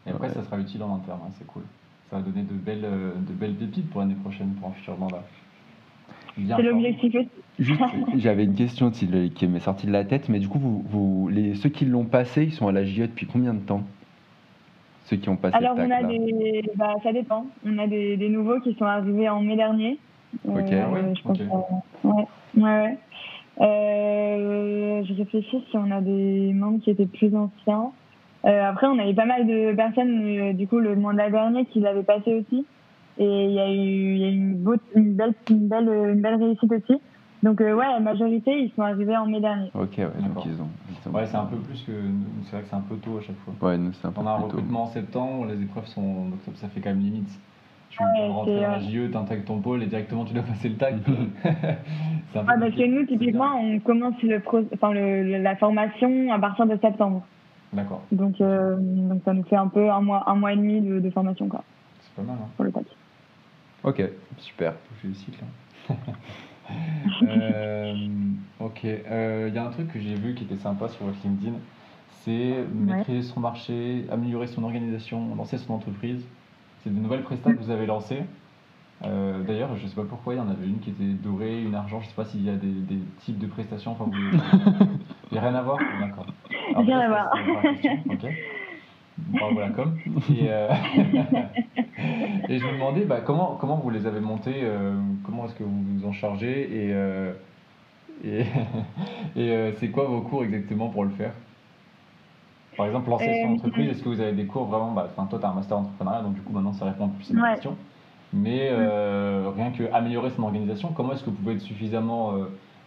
Et 0.07 0.11
après, 0.11 0.31
ça 0.31 0.43
sera 0.43 0.59
utile 0.59 0.83
en 0.83 0.97
interne, 0.97 1.21
hein, 1.25 1.31
c'est 1.39 1.47
cool. 1.47 1.63
Ça 2.11 2.17
va 2.17 2.23
donner 2.23 2.43
de 2.43 2.55
belles, 2.55 2.85
euh, 2.85 3.13
de 3.15 3.33
belles 3.33 3.55
pépites 3.55 3.89
pour 3.91 4.01
l'année 4.01 4.17
prochaine, 4.17 4.55
pour 4.55 4.71
un 4.71 4.73
futur 4.73 4.99
mandat. 4.99 5.23
C'est 6.37 6.63
l'objectif 6.63 7.15
J'avais 8.17 8.45
une 8.45 8.55
question 8.55 8.91
qui 8.91 9.47
m'est 9.47 9.61
sortie 9.61 9.87
de 9.87 9.93
la 9.93 10.05
tête, 10.05 10.29
mais 10.29 10.39
du 10.39 10.49
coup, 10.49 10.59
vous, 10.59 10.85
vous 10.89 11.29
les, 11.29 11.55
ceux 11.55 11.69
qui 11.69 11.85
l'ont 11.85 12.05
passé, 12.05 12.45
ils 12.45 12.53
sont 12.53 12.69
à 12.69 12.73
la 12.73 12.85
JE 12.85 13.03
depuis 13.03 13.27
combien 13.27 13.53
de 13.55 13.61
temps? 13.61 13.83
Ceux 15.05 15.17
qui 15.17 15.29
ont 15.29 15.37
passé 15.37 15.57
Alors, 15.57 15.75
on 15.77 15.91
a 15.91 16.03
des. 16.03 16.63
Bah, 16.77 16.95
ça 17.03 17.13
dépend. 17.13 17.47
On 17.67 17.79
a 17.79 17.87
des, 17.87 18.17
des, 18.17 18.29
nouveaux 18.29 18.61
qui 18.61 18.75
sont 18.75 18.85
arrivés 18.85 19.29
en 19.29 19.41
mai 19.41 19.57
dernier. 19.57 19.99
Ok, 20.47 20.73
euh, 20.73 20.89
ouais, 20.89 21.15
je 21.15 21.23
pense 21.23 21.39
ouais, 22.05 22.27
ouais. 22.57 22.99
Euh, 23.61 25.03
je 25.05 25.15
réfléchis 25.15 25.65
si 25.71 25.77
on 25.77 25.91
a 25.91 26.01
des 26.01 26.53
membres 26.55 26.81
qui 26.81 26.91
étaient 26.91 27.07
plus 27.07 27.35
anciens. 27.35 27.93
Euh, 28.45 28.65
après, 28.65 28.87
on 28.87 28.99
avait 28.99 29.15
pas 29.15 29.27
mal 29.27 29.47
de 29.47 29.75
personnes, 29.75 30.25
euh, 30.25 30.53
du 30.53 30.67
coup, 30.67 30.79
le 30.79 30.97
mandat 30.97 31.31
dernier 31.31 31.67
qui 31.67 31.81
l'avaient 31.81 32.03
passé 32.03 32.35
aussi. 32.35 32.65
Et 33.19 33.45
il 33.45 33.53
y 33.53 33.61
a 33.61 33.71
eu, 33.71 34.17
y 34.17 34.25
a 34.25 34.29
une, 34.29 34.55
beau, 34.55 34.75
une, 34.95 35.15
belle, 35.15 35.35
une, 35.51 35.69
belle, 35.69 35.89
une 35.89 36.23
belle 36.23 36.43
réussite 36.43 36.73
aussi. 36.73 37.01
Donc, 37.43 37.59
ouais, 37.61 37.75
la 37.75 38.01
majorité, 38.01 38.53
ils 38.53 38.73
sont 38.73 38.83
arrivés 38.83 39.17
en 39.17 39.27
mai 39.27 39.41
dernier. 39.41 39.71
Ok, 39.75 39.95
ouais, 39.99 40.05
donc 40.05 40.47
ils 40.47 40.61
ont, 40.61 40.69
Ouais, 41.13 41.27
c'est 41.27 41.37
un 41.37 41.47
peu 41.47 41.57
plus 41.57 41.83
que 41.83 41.93
C'est 42.45 42.53
vrai 42.53 42.63
que 42.63 42.69
c'est 42.69 42.77
un 42.77 42.81
peu 42.81 42.97
tôt 42.97 43.19
à 43.19 43.21
chaque 43.21 43.39
fois. 43.39 43.55
Ouais, 43.61 43.77
nous, 43.77 43.93
c'est 43.93 44.07
un 44.07 44.13
peu 44.13 44.21
On 44.21 44.27
a 44.27 44.31
un 44.31 44.37
recrutement 44.37 44.85
en 44.85 44.87
septembre, 44.87 45.47
les 45.47 45.61
épreuves 45.61 45.87
sont 45.87 46.03
en 46.03 46.29
octobre, 46.29 46.57
ça 46.57 46.69
fait 46.69 46.81
quand 46.81 46.91
même 46.91 47.01
limite. 47.01 47.31
Tu 47.91 48.03
ouais, 48.03 48.29
rentrer 48.29 48.61
dans 48.61 48.71
la 48.71 48.81
JE, 48.81 49.11
t'intègres 49.11 49.45
ton 49.45 49.59
pôle 49.59 49.83
et 49.83 49.87
directement 49.87 50.25
tu 50.25 50.33
dois 50.33 50.45
passer 50.45 50.69
le 50.71 50.77
tag. 50.77 51.01
c'est 51.43 52.39
un 52.39 52.45
peu 52.45 52.49
ah, 52.49 52.57
parce 52.59 52.75
que 52.75 52.87
nous, 52.87 53.05
typiquement, 53.07 53.57
on 53.61 53.81
commence 53.81 54.23
le 54.23 54.41
enfin, 54.75 54.93
le, 54.93 55.43
la 55.43 55.57
formation 55.57 56.33
à 56.33 56.39
partir 56.39 56.67
de 56.67 56.79
septembre. 56.79 57.27
D'accord. 57.73 58.03
Donc, 58.13 58.41
euh, 58.41 58.77
donc 58.79 59.23
ça 59.25 59.35
nous 59.35 59.45
fait 59.45 59.57
un 59.57 59.69
peu 59.69 59.91
un 59.91 60.01
mois, 60.01 60.23
un 60.27 60.37
mois 60.37 60.53
et 60.53 60.57
demi 60.57 60.81
de, 60.81 61.01
de 61.01 61.11
formation. 61.11 61.49
quoi. 61.49 61.65
C'est 62.01 62.15
pas 62.15 62.23
mal. 62.23 62.37
Hein. 62.41 62.49
Pour 62.57 62.65
le 62.65 62.73
tag. 62.73 62.85
Ok, 63.85 64.03
super. 64.39 64.75
Je 64.95 65.01
félicite 65.01 65.39
là. 65.41 65.97
euh, 67.23 67.95
ok. 68.61 68.81
Il 68.85 69.01
euh, 69.11 69.49
y 69.49 69.59
a 69.59 69.65
un 69.65 69.71
truc 69.71 69.93
que 69.93 70.01
j'ai 70.01 70.15
vu 70.15 70.35
qui 70.35 70.45
était 70.45 70.57
sympa 70.57 70.89
sur 70.89 71.05
LinkedIn, 71.25 71.57
c'est 72.11 72.65
maîtriser 72.75 73.23
son 73.23 73.41
marché, 73.41 74.05
améliorer 74.11 74.47
son 74.47 74.65
organisation, 74.65 75.35
lancer 75.35 75.59
son 75.59 75.75
entreprise. 75.75 76.25
C'est 76.83 76.91
de 76.95 76.99
nouvelles 76.99 77.23
prestats 77.23 77.53
que 77.53 77.59
vous 77.59 77.71
avez 77.71 77.87
lancées. 77.87 78.23
Euh, 79.05 79.43
d'ailleurs, 79.43 79.77
je 79.77 79.83
ne 79.83 79.89
sais 79.89 79.97
pas 79.97 80.05
pourquoi, 80.09 80.35
il 80.35 80.37
y 80.37 80.41
en 80.41 80.49
avait 80.49 80.67
une 80.67 80.79
qui 80.79 80.91
était 80.91 81.03
dorée, 81.03 81.61
une 81.61 81.75
argent, 81.75 82.01
je 82.01 82.07
ne 82.07 82.11
sais 82.11 82.15
pas 82.15 82.25
s'il 82.25 82.45
y 82.45 82.51
a 82.51 82.55
des, 82.55 82.71
des, 82.71 82.99
types 83.19 83.39
de 83.39 83.47
prestations. 83.47 83.93
Enfin, 83.93 84.05
vous... 84.05 84.13
il 85.31 85.33
n'y 85.33 85.39
a 85.39 85.41
rien 85.41 85.55
à 85.55 85.63
voir? 85.63 85.79
D'accord. 86.01 86.27
Rien 86.77 86.99
à 87.01 87.09
voir. 87.09 87.33
Ok. 88.07 88.27
Bravo 89.19 89.61
la 89.61 89.71
com. 89.71 89.99
Et, 90.31 90.49
et 92.49 92.59
je 92.59 92.67
me 92.67 92.73
demandais 92.73 93.05
bah, 93.05 93.21
comment, 93.25 93.57
comment 93.61 93.77
vous 93.77 93.91
les 93.91 94.07
avez 94.07 94.21
montés, 94.21 94.61
euh, 94.63 94.95
comment 95.25 95.47
est-ce 95.47 95.55
que 95.55 95.65
vous 95.65 95.83
vous 95.99 96.07
en 96.07 96.13
chargez 96.13 96.63
et, 96.63 96.93
euh, 96.93 97.33
et, 98.25 98.45
et 99.37 99.73
c'est 99.77 99.89
quoi 99.89 100.05
vos 100.05 100.21
cours 100.21 100.45
exactement 100.45 100.89
pour 100.89 101.05
le 101.05 101.11
faire? 101.11 101.33
Par 102.77 102.87
exemple, 102.87 103.11
lancer 103.11 103.43
son 103.43 103.53
entreprise, 103.53 103.91
est-ce 103.91 104.03
que 104.03 104.09
vous 104.09 104.21
avez 104.21 104.33
des 104.33 104.47
cours 104.47 104.65
vraiment 104.65 104.93
bah, 104.93 105.11
Toi, 105.15 105.39
tu 105.39 105.45
as 105.45 105.49
un 105.49 105.55
master 105.55 105.79
entrepreneuriat, 105.79 106.23
donc 106.23 106.35
du 106.35 106.41
coup, 106.41 106.53
maintenant, 106.53 106.73
ça 106.73 106.87
répond 106.87 107.09
plus 107.09 107.31
à 107.31 107.35
ma 107.35 107.53
question. 107.53 107.77
Mais 108.33 108.71
rien 108.71 109.71
que 109.77 109.93
améliorer 109.93 110.31
son 110.31 110.45
organisation, 110.45 110.89
comment 110.95 111.13
est-ce 111.13 111.23
que 111.23 111.31
vous 111.31 111.37
pouvez 111.37 111.55
être 111.55 111.61
suffisamment 111.61 112.33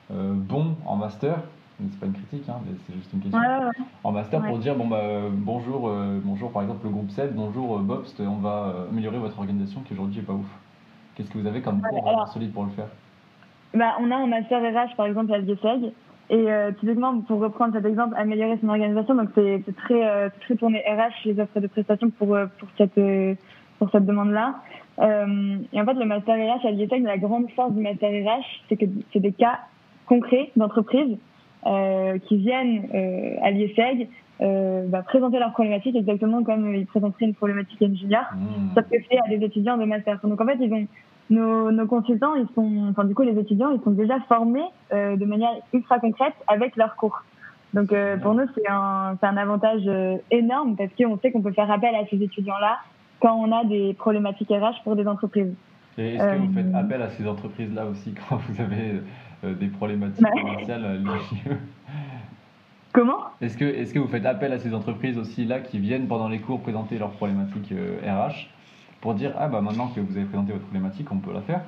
bon 0.09 0.75
en 0.87 0.95
master 0.95 1.37
c'est 1.77 1.99
pas 1.99 2.05
une 2.05 2.13
critique, 2.13 2.47
hein, 2.49 2.55
mais 2.65 2.73
c'est 2.87 2.95
juste 2.95 3.11
une 3.13 3.21
question. 3.21 3.39
En 4.03 4.11
master 4.11 4.41
pour 4.41 4.57
dire 4.59 4.75
bon 4.75 4.87
bah 4.87 5.01
bonjour, 5.31 5.89
euh, 5.89 6.19
bonjour 6.23 6.51
par 6.51 6.61
exemple 6.61 6.85
le 6.85 6.91
groupe 6.91 7.09
7, 7.09 7.35
bonjour 7.35 7.77
euh, 7.77 7.81
Bobst, 7.81 8.19
on 8.21 8.37
va 8.37 8.73
euh, 8.75 8.89
améliorer 8.89 9.17
votre 9.17 9.37
organisation 9.37 9.81
qui 9.81 9.93
aujourd'hui 9.93 10.19
est 10.19 10.25
pas 10.25 10.33
ouf. 10.33 10.47
Qu'est-ce 11.15 11.29
que 11.29 11.37
vous 11.37 11.47
avez 11.47 11.61
comme 11.61 11.81
cours 11.81 12.07
alors, 12.07 12.27
solide 12.29 12.53
pour 12.53 12.63
le 12.63 12.71
faire? 12.71 12.87
Bah, 13.73 13.95
On 13.99 14.09
a 14.11 14.15
un 14.15 14.27
master 14.27 14.61
RH 14.61 14.95
par 14.95 15.05
exemple 15.07 15.33
à 15.33 15.37
l'IESEG. 15.37 15.91
Et 16.31 16.47
typiquement, 16.79 17.21
pour 17.21 17.39
reprendre 17.39 17.75
cet 17.75 17.85
exemple, 17.85 18.15
améliorer 18.17 18.57
son 18.59 18.69
organisation, 18.69 19.13
donc 19.13 19.29
c'est 19.35 19.63
très, 19.75 20.31
très 20.41 20.55
tourné 20.55 20.79
RH, 20.79 21.25
les 21.25 21.39
offres 21.39 21.59
de 21.59 21.67
prestations 21.67 22.09
pour, 22.09 22.35
pour 22.57 22.67
cette, 22.79 22.99
pour 23.77 23.91
cette 23.91 24.07
demande-là. 24.07 24.55
et 24.99 25.81
en 25.81 25.85
fait, 25.85 25.93
le 25.93 26.05
master 26.05 26.35
RH 26.35 26.65
à 26.65 26.71
l'IESEG, 26.71 27.03
la 27.03 27.19
grande 27.19 27.51
force 27.51 27.73
du 27.73 27.81
master 27.83 28.09
RH, 28.09 28.63
c'est 28.67 28.75
que 28.75 28.85
c'est 29.13 29.19
des 29.19 29.33
cas 29.33 29.59
concrets 30.07 30.51
d'entreprise 30.55 31.15
euh, 31.15 31.17
qui 31.65 32.37
viennent 32.37 32.87
euh, 32.93 33.35
à 33.41 33.51
l'IESEG 33.51 34.07
euh, 34.41 34.85
bah, 34.87 35.01
présenter 35.01 35.39
leur 35.39 35.51
problématique 35.53 35.95
exactement 35.95 36.43
comme 36.43 36.75
ils 36.75 36.85
présenteraient 36.85 37.25
une 37.25 37.33
problématique 37.33 37.81
ingénieur, 37.81 38.25
mmh. 38.35 38.75
sauf 38.75 38.83
que 38.89 38.99
fait 38.99 39.17
à 39.25 39.29
des 39.29 39.43
étudiants 39.45 39.77
de 39.77 39.85
master. 39.85 40.19
Donc 40.23 40.41
en 40.41 40.45
fait, 40.45 40.57
ils 40.59 40.73
ont 40.73 40.87
nos, 41.29 41.71
nos, 41.71 41.87
consultants, 41.87 42.35
ils 42.35 42.47
sont, 42.53 42.89
enfin 42.89 43.05
du 43.05 43.15
coup 43.15 43.23
les 43.23 43.39
étudiants, 43.39 43.71
ils 43.71 43.81
sont 43.81 43.91
déjà 43.91 44.19
formés 44.27 44.65
euh, 44.93 45.15
de 45.15 45.25
manière 45.25 45.53
ultra 45.73 45.99
concrète 45.99 46.33
avec 46.47 46.75
leurs 46.75 46.95
cours. 46.97 47.23
Donc 47.73 47.93
euh, 47.93 48.17
pour 48.17 48.33
nous, 48.33 48.45
c'est 48.55 48.69
un, 48.69 49.17
un 49.21 49.37
avantage 49.37 49.89
énorme 50.31 50.75
parce 50.75 50.91
qu'on 50.97 51.17
sait 51.19 51.31
qu'on 51.31 51.41
peut 51.41 51.53
faire 51.53 51.71
appel 51.71 51.95
à 51.95 52.05
ces 52.09 52.21
étudiants-là 52.21 52.79
quand 53.21 53.35
on 53.35 53.51
a 53.53 53.63
des 53.63 53.93
problématiques 53.93 54.49
RH 54.49 54.83
pour 54.83 54.97
des 54.97 55.07
entreprises. 55.07 55.53
Et 55.97 56.15
est-ce 56.15 56.23
que 56.23 56.37
vous 56.37 56.53
faites 56.53 56.75
appel 56.75 57.01
à 57.01 57.09
ces 57.09 57.27
entreprises-là 57.27 57.85
aussi 57.85 58.13
quand 58.13 58.37
vous 58.37 58.61
avez 58.61 58.91
euh, 58.91 59.01
des 59.53 59.67
problématiques 59.67 60.25
commerciales 60.25 60.85
euh, 60.85 61.53
Comment? 62.93 63.25
Est-ce 63.41 63.57
que, 63.57 63.65
est 63.65 63.93
que 63.93 63.99
vous 63.99 64.07
faites 64.07 64.25
appel 64.25 64.53
à 64.53 64.59
ces 64.59 64.73
entreprises 64.73 65.17
aussi 65.17 65.45
là 65.45 65.59
qui 65.59 65.79
viennent 65.79 66.07
pendant 66.07 66.29
les 66.29 66.39
cours 66.39 66.61
présenter 66.61 66.97
leurs 66.97 67.11
problématiques 67.11 67.71
RH 67.71 67.73
euh, 67.73 68.29
pour 69.01 69.13
dire 69.13 69.33
ah 69.37 69.47
bah 69.47 69.61
maintenant 69.61 69.87
que 69.87 69.99
vous 69.99 70.15
avez 70.15 70.25
présenté 70.25 70.53
votre 70.53 70.63
problématique 70.63 71.11
on 71.11 71.17
peut 71.17 71.33
la 71.33 71.41
faire? 71.41 71.61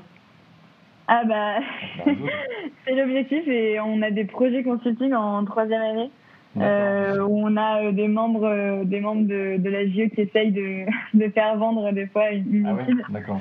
Ah 1.09 1.23
bah, 1.25 1.59
bah 2.05 2.11
c'est 2.85 2.95
l'objectif 2.95 3.47
et 3.47 3.79
on 3.79 4.01
a 4.01 4.11
des 4.11 4.25
projets 4.25 4.63
consulting 4.63 5.13
en 5.13 5.43
troisième 5.43 5.81
année 5.81 6.11
où 6.55 7.45
on 7.45 7.57
a 7.57 7.91
des 7.91 8.07
membres 8.07 8.83
des 8.85 9.01
membres 9.01 9.27
de, 9.27 9.57
de 9.57 9.69
la 9.69 9.85
JE 9.85 10.09
qui 10.15 10.21
essayent 10.21 10.51
de, 10.51 10.85
de 11.13 11.29
faire 11.29 11.57
vendre 11.57 11.91
des 11.91 12.07
fois 12.07 12.31
une, 12.31 12.65
ah 12.65 12.73
ouais, 12.73 12.85
d'accord. 13.09 13.39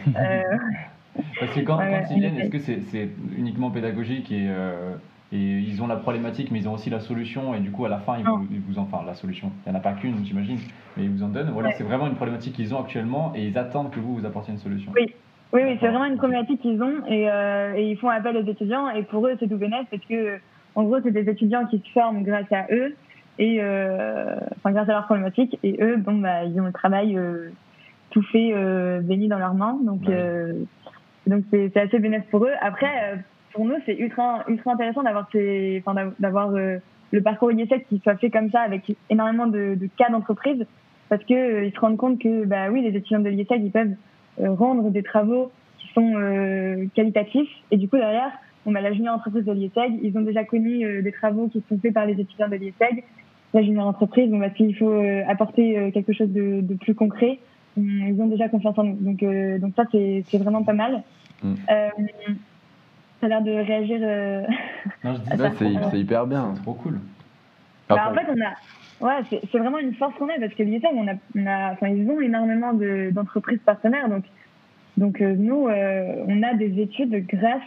Parce 1.39 1.53
que 1.53 1.61
quand, 1.61 1.79
ils 2.11 2.21
viennent, 2.21 2.39
est-ce 2.39 2.51
que 2.51 2.59
c'est 2.59 3.09
uniquement 3.37 3.71
pédagogique 3.71 4.33
et, 4.33 4.47
euh, 4.49 4.95
et, 5.33 5.37
ils 5.37 5.83
ont 5.83 5.87
la 5.87 5.97
problématique, 5.97 6.51
mais 6.51 6.61
ils 6.61 6.69
ont 6.69 6.75
aussi 6.75 6.91
la 6.91 7.01
solution, 7.01 7.55
et 7.55 7.61
du 7.61 7.71
coup, 7.71 7.85
à 7.85 7.89
la 7.89 7.99
fin, 7.99 8.19
ils 8.19 8.25
vous, 8.25 8.47
ils 8.51 8.61
vous 8.61 8.79
en. 8.79 8.83
Enfin, 8.83 9.03
la 9.07 9.15
solution, 9.15 9.51
il 9.65 9.71
n'y 9.71 9.77
en 9.77 9.79
a 9.79 9.83
pas 9.83 9.93
qu'une, 9.93 10.25
j'imagine, 10.25 10.59
mais 10.97 11.05
ils 11.05 11.11
vous 11.11 11.23
en 11.23 11.29
donnent. 11.29 11.51
Voilà, 11.51 11.73
c'est 11.73 11.85
vraiment 11.85 12.07
une 12.07 12.15
problématique 12.15 12.55
qu'ils 12.55 12.75
ont 12.75 12.81
actuellement, 12.81 13.33
et 13.35 13.47
ils 13.47 13.59
attendent 13.59 13.91
que 13.91 14.01
vous 14.01 14.17
vous 14.17 14.27
apportiez 14.27 14.53
une 14.53 14.61
solution. 14.61 14.93
Oui. 14.95 15.13
Oui, 15.53 15.61
oui 15.65 15.77
c'est 15.81 15.89
vraiment 15.89 16.07
une 16.07 16.17
problématique 16.17 16.61
qu'ils 16.61 16.83
ont 16.83 17.07
et, 17.07 17.31
euh, 17.31 17.75
et, 17.77 17.91
ils 17.91 17.97
font 17.97 18.09
appel 18.09 18.37
aux 18.37 18.45
étudiants 18.45 18.91
et 18.91 19.05
pour 19.05 19.27
eux 19.29 19.37
c'est 19.39 19.49
tout 19.49 19.57
bénéfice 19.57 19.87
parce 19.89 20.05
que 20.05 20.39
en 20.75 20.83
gros 20.83 20.97
c'est 21.05 21.13
des 21.13 21.31
étudiants 21.31 21.67
qui 21.67 21.79
se 21.79 21.89
forment 21.93 22.25
grâce 22.25 22.51
à 22.51 22.67
eux 22.73 22.97
et 23.39 23.59
euh, 23.61 24.35
enfin 24.57 24.73
grâce 24.73 24.89
à 24.89 24.93
leur 24.93 25.05
problématique 25.05 25.57
et 25.63 25.79
eux 25.81 25.99
bon 25.99 26.19
bah 26.19 26.43
ils 26.43 26.61
ont 26.61 26.65
le 26.65 26.73
travail 26.73 27.17
tout 28.11 28.23
fait 28.23 28.55
béni 29.03 29.29
dans 29.29 29.39
leurs 29.39 29.55
mains 29.55 29.79
donc 29.85 30.11
donc 31.27 31.45
c'est 31.51 31.77
assez 31.77 31.99
bénéfique 31.99 32.31
pour 32.31 32.45
eux. 32.45 32.53
Après, 32.61 33.13
euh, 33.13 33.17
pour 33.53 33.65
nous, 33.65 33.77
c'est 33.87 33.97
ultra, 33.97 34.45
ultra 34.49 34.73
intéressant 34.73 35.03
d'avoir 35.03 35.29
enfin, 35.79 36.13
d'avoir 36.19 36.51
le 36.51 37.23
parcours 37.23 37.53
IESEC 37.53 37.87
qui 37.89 38.01
soit 38.01 38.17
fait 38.17 38.31
comme 38.31 38.51
ça 38.51 38.61
avec 38.61 38.95
énormément 39.09 39.47
de, 39.47 39.75
de 39.75 39.89
cas 39.97 40.11
d'entreprise 40.11 40.67
parce 41.09 41.25
que 41.25 41.65
ils 41.65 41.73
se 41.73 41.81
rendent 41.81 41.97
compte 41.97 42.21
que 42.21 42.45
bah 42.45 42.69
oui, 42.71 42.83
les 42.83 42.97
étudiants 42.97 43.21
de 43.21 43.29
l'IESEC 43.29 43.61
ils 43.63 43.71
peuvent 43.71 43.95
rendre 44.39 44.91
des 44.91 45.03
travaux 45.03 45.51
qui 45.79 45.89
sont 45.95 46.89
qualitatifs 46.95 47.49
et 47.71 47.79
du 47.79 47.89
coup 47.89 47.97
derrière 47.97 48.33
on 48.67 48.75
a 48.75 48.81
la 48.81 48.93
junior 48.93 49.15
entreprise 49.15 49.45
de 49.45 49.53
l'IESEG. 49.53 50.01
Ils 50.03 50.19
ont 50.19 50.23
déjà 50.23 50.45
connu 50.45 50.85
euh, 50.85 51.01
des 51.01 51.13
travaux 51.13 51.49
qui 51.49 51.63
sont 51.69 51.79
faits 51.79 51.95
par 51.95 52.05
les 52.05 52.21
étudiants 52.21 52.49
de 52.49 52.57
l'IESEG. 52.57 53.05
La 53.55 53.63
junior 53.63 53.87
entreprise, 53.87 54.29
donc, 54.29 54.43
s'il 54.57 54.77
faut 54.77 54.91
euh, 54.91 55.23
apporter 55.29 55.79
euh, 55.79 55.91
quelque 55.93 56.13
chose 56.13 56.31
de, 56.31 56.75
plus 56.75 56.95
concret, 56.95 57.39
ils 57.77 58.17
ont 58.21 58.27
déjà 58.27 58.49
confiance 58.49 58.79
en 58.79 58.85
nous. 58.85 58.97
Donc, 58.97 59.25
donc 59.61 59.73
ça, 59.77 59.85
c'est 59.91 60.39
vraiment 60.39 60.63
pas 60.63 60.73
mal. 60.73 61.03
Mm. 61.43 61.55
ça 61.67 63.27
a 63.27 63.29
l'air 63.29 63.43
de 63.43 63.51
réagir. 63.51 64.01
non, 65.05 65.15
je 65.15 65.65
dis 65.65 65.79
c'est 65.91 66.01
hyper 66.01 66.27
bien. 66.27 66.53
C'est 66.57 66.63
trop 66.63 66.75
cool. 66.75 67.01
Bah, 67.89 68.11
en 68.11 68.15
fait, 68.15 68.27
on 68.29 68.41
a. 68.41 68.55
Ouais, 68.99 69.23
c'est 69.31 69.59
vraiment 69.59 69.79
une 69.79 69.95
force 69.95 70.15
qu'on 70.15 70.29
a 70.29 70.39
parce 70.41 70.55
que 70.55 70.63
l'IESEG, 70.63 70.91
on 70.95 71.07
a, 71.07 71.13
on 71.37 71.47
a, 71.47 71.73
enfin, 71.73 71.89
ils 71.89 72.09
ont 72.09 72.21
énormément 72.21 72.73
d'entreprises 72.73 73.61
partenaires. 73.65 74.09
Donc, 74.09 74.25
donc 74.97 75.21
nous, 75.21 75.69
on 75.69 76.43
a 76.43 76.55
des 76.55 76.81
études 76.81 77.27
grâce 77.27 77.63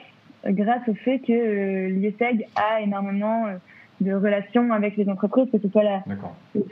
grâce 0.45 0.88
au 0.88 0.93
fait 0.93 1.19
que 1.19 1.32
euh, 1.32 1.89
l'IESEG 1.89 2.48
a 2.56 2.82
énormément 2.82 3.48
euh, 3.48 3.58
de 4.01 4.13
relations 4.13 4.71
avec 4.71 4.97
les 4.97 5.09
entreprises, 5.09 5.49
que 5.51 5.59
ce 5.59 5.69
soit 5.69 5.83
la, 5.83 6.03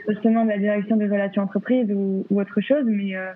justement 0.08 0.44
de 0.44 0.50
la 0.50 0.58
direction 0.58 0.96
des 0.96 1.06
relations 1.06 1.42
entreprises 1.42 1.90
ou, 1.92 2.24
autre 2.30 2.60
chose. 2.60 2.84
Mais, 2.86 3.16
euh, 3.16 3.32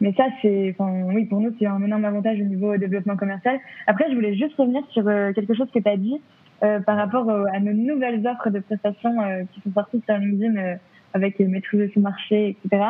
mais 0.00 0.12
ça, 0.14 0.24
c'est, 0.42 0.74
enfin, 0.78 1.02
oui, 1.12 1.24
pour 1.26 1.40
nous, 1.40 1.54
c'est 1.58 1.66
un 1.66 1.82
énorme 1.82 2.04
avantage 2.04 2.40
au 2.40 2.44
niveau 2.44 2.76
développement 2.76 3.16
commercial. 3.16 3.58
Après, 3.86 4.06
je 4.10 4.14
voulais 4.14 4.34
juste 4.34 4.54
revenir 4.56 4.82
sur 4.90 5.04
quelque 5.34 5.54
chose 5.54 5.68
que 5.72 5.78
tu 5.78 5.88
as 5.88 5.96
dit 5.96 6.20
par 6.60 6.96
rapport 6.96 7.28
à 7.30 7.60
nos 7.60 7.72
nouvelles 7.72 8.26
offres 8.26 8.50
de 8.50 8.60
prestations 8.60 9.16
qui 9.52 9.60
sont 9.60 9.72
sorties 9.72 10.02
sur 10.04 10.18
LinkedIn 10.18 10.76
avec 11.14 11.38
maîtriser 11.40 11.90
son 11.94 12.00
marché, 12.00 12.56
etc. 12.64 12.82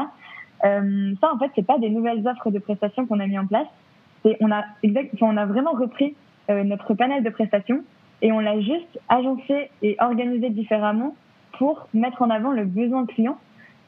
ça, 0.63 1.33
en 1.33 1.39
fait, 1.39 1.51
c'est 1.55 1.67
pas 1.67 1.79
des 1.79 1.89
nouvelles 1.91 2.27
offres 2.27 2.51
de 2.51 2.59
prestations 2.59 3.07
qu'on 3.07 3.21
a 3.21 3.27
mis 3.27 3.39
en 3.39 3.47
place. 3.47 3.69
C'est, 4.25 4.37
on 4.41 4.51
a 4.51 4.65
exact, 4.83 5.15
on 5.21 5.37
a 5.37 5.47
vraiment 5.47 5.73
repris 5.73 6.15
euh, 6.51 6.65
notre 6.65 6.95
panel 6.95 7.23
de 7.23 7.29
prestations 7.29 7.85
et 8.23 8.33
on 8.33 8.41
l'a 8.41 8.61
juste 8.61 8.99
agencé 9.09 9.71
et 9.83 9.97
organisé 10.01 10.51
différemment 10.51 11.15
pour 11.59 11.89
mettre 11.95 12.23
en 12.23 12.31
avant 12.31 12.53
le 12.53 12.65
besoin 12.65 13.07
client. 13.07 13.39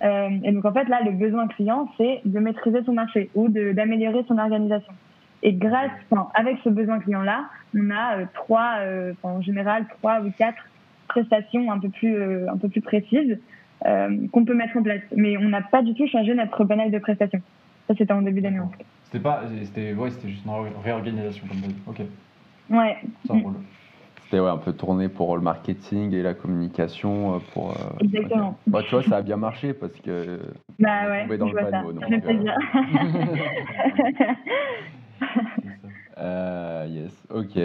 Euh, 0.03 0.31
et 0.45 0.53
donc 0.53 0.65
en 0.65 0.73
fait 0.73 0.89
là, 0.89 1.01
le 1.05 1.13
besoin 1.13 1.47
client, 1.49 1.89
c'est 1.99 2.21
de 2.25 2.39
maîtriser 2.39 2.83
son 2.85 2.93
marché 2.93 3.31
ou 3.35 3.49
d'améliorer 3.49 4.25
son 4.29 4.39
organisation. 4.39 4.93
Et 5.43 5.53
grâce, 5.53 5.91
enfin, 6.11 6.29
avec 6.35 6.59
ce 6.65 6.69
besoin 6.69 7.01
client-là, 7.01 7.47
on 7.75 7.91
a 7.91 8.19
euh, 8.19 8.25
trois, 8.35 8.77
euh, 8.81 9.15
en 9.23 9.41
général 9.41 9.87
trois 9.99 10.21
ou 10.21 10.31
quatre 10.37 10.63
prestations 11.09 11.71
un 11.73 11.79
peu 11.79 11.89
plus, 11.89 12.49
un 12.49 12.57
peu 12.57 12.69
plus 12.69 12.81
précises 12.81 13.39
qu'on 13.83 14.45
peut 14.45 14.55
mettre 14.55 14.77
en 14.77 14.83
place. 14.83 15.01
Mais 15.17 15.37
on 15.39 15.49
n'a 15.49 15.63
pas 15.63 15.83
du 15.83 15.95
tout 15.95 16.07
changé 16.07 16.35
notre 16.35 16.65
panel 16.65 16.91
de 16.91 16.99
prestations. 16.99 17.41
Ça, 17.89 17.95
c'était 17.97 18.13
en 18.13 18.23
début 18.23 18.43
d'année. 18.43 18.61
C'était 19.05 19.19
pas, 19.19 19.43
c'était, 19.65 19.95
ouais, 19.95 20.11
c'était 20.11 20.29
juste 20.29 20.45
une 20.45 20.53
réorganisation 20.85 21.47
comme 21.49 21.59
ça. 21.59 21.67
Ok. 21.89 22.01
Ouais. 22.69 22.99
C'était 24.31 24.43
ouais, 24.43 24.49
un 24.49 24.57
peu 24.59 24.73
tourné 24.73 25.09
pour 25.09 25.37
le 25.37 25.43
marketing 25.43 26.15
et 26.15 26.23
la 26.23 26.35
communication. 26.35 27.35
Euh, 27.35 27.39
pour, 27.53 27.73
euh, 27.73 27.75
Exactement. 27.99 28.57
Bah, 28.69 28.83
tu 28.85 28.91
vois, 28.95 29.03
ça 29.03 29.17
a 29.17 29.23
bien 29.23 29.37
marché 29.37 29.73
parce 29.73 29.95
que. 29.95 30.39
Bah 30.79 31.11
ouais, 31.11 31.27
on 31.29 31.37
dans 31.37 31.49
le 31.49 31.55
panneau. 31.55 31.93
Ça. 31.93 31.95
Donc, 31.95 32.05
euh... 36.19 36.87
yes, 36.89 37.13
ok. 37.35 37.59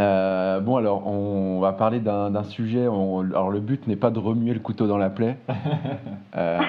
Euh, 0.00 0.60
bon, 0.60 0.76
alors, 0.76 1.06
on 1.06 1.60
va 1.60 1.72
parler 1.72 2.00
d'un 2.00 2.44
sujet. 2.44 2.82
alors, 2.82 3.50
le 3.50 3.60
but 3.60 3.86
n'est 3.86 3.96
pas 3.96 4.10
de 4.10 4.18
remuer 4.18 4.52
le 4.52 4.60
couteau 4.60 4.86
dans 4.86 4.98
la 4.98 5.08
plaie. 5.08 5.38
euh, 6.36 6.60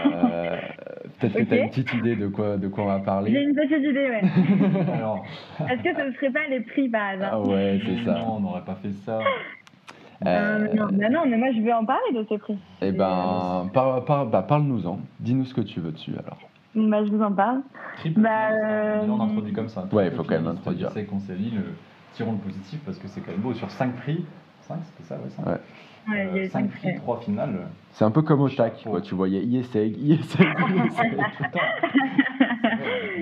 Peut-être 1.21 1.33
que 1.33 1.43
tu 1.43 1.53
as 1.53 1.63
une 1.63 1.69
petite 1.69 1.93
idée 1.93 2.15
de 2.15 2.27
quoi, 2.27 2.57
de 2.57 2.67
quoi 2.67 2.83
on 2.83 2.87
va 2.87 2.99
parler. 2.99 3.31
J'ai 3.31 3.43
une 3.43 3.55
petite 3.55 3.83
idée, 3.83 4.09
ouais. 4.09 4.21
alors... 4.93 5.23
Est-ce 5.59 5.83
que 5.83 5.95
ce 5.95 6.07
ne 6.07 6.13
serait 6.13 6.31
pas 6.31 6.47
les 6.49 6.61
prix 6.61 6.89
base 6.89 7.19
Ah 7.21 7.39
ouais, 7.39 7.79
c'est 7.85 8.03
ça. 8.03 8.19
Non, 8.19 8.37
on 8.37 8.39
n'aurait 8.39 8.65
pas 8.65 8.75
fait 8.75 8.91
ça. 9.05 9.19
Euh... 10.25 10.67
Non, 10.73 10.87
bah 10.91 11.09
non, 11.09 11.21
mais 11.27 11.37
moi 11.37 11.47
je 11.51 11.61
veux 11.61 11.73
en 11.73 11.85
parler 11.85 12.13
de 12.13 12.23
ces 12.29 12.37
prix. 12.37 12.57
Eh 12.81 12.91
ben, 12.91 13.69
par, 13.73 14.05
par, 14.05 14.27
bah, 14.27 14.43
parle-nous-en. 14.43 14.99
Dis-nous 15.19 15.45
ce 15.45 15.53
que 15.53 15.61
tu 15.61 15.79
veux 15.79 15.91
dessus 15.91 16.11
alors. 16.11 16.37
Bah, 16.75 17.03
je 17.03 17.11
vous 17.11 17.21
en 17.21 17.31
parle. 17.31 17.61
Triple, 17.97 18.21
bah, 18.21 18.51
euh... 18.51 19.01
on 19.07 19.19
introduit 19.19 19.53
comme 19.53 19.67
ça. 19.67 19.87
Ouais, 19.91 20.07
il 20.07 20.11
faut 20.11 20.23
quand 20.23 20.35
même 20.35 20.47
introduire. 20.47 20.91
C'est 20.91 21.05
qu'on 21.05 21.19
s'est 21.19 21.35
dit 21.35 21.51
le 21.51 21.63
tirons 22.13 22.33
le 22.33 22.37
positif 22.37 22.79
parce 22.85 22.97
que 22.97 23.07
c'est 23.07 23.21
quand 23.21 23.31
même 23.31 23.41
beau. 23.41 23.53
Sur 23.53 23.69
5 23.69 23.95
prix, 23.95 24.25
5 24.61 24.79
c'était 24.83 25.07
ça, 25.07 25.15
ouais, 25.15 25.29
5. 25.29 25.45
Ouais. 25.45 25.59
Ouais, 26.09 26.27
euh, 26.35 26.49
5 26.49 26.69
prix, 26.71 26.95
3 26.95 27.21
finales. 27.21 27.67
C'est 27.91 28.05
un 28.05 28.11
peu 28.11 28.21
comme 28.21 28.41
au 28.41 28.49
TAC, 28.49 28.83
quoi. 28.83 29.01
tu 29.01 29.15
voyais 29.15 29.41
ISEG, 29.41 29.97
ISEG, 30.01 30.47
ISEG. 30.85 31.17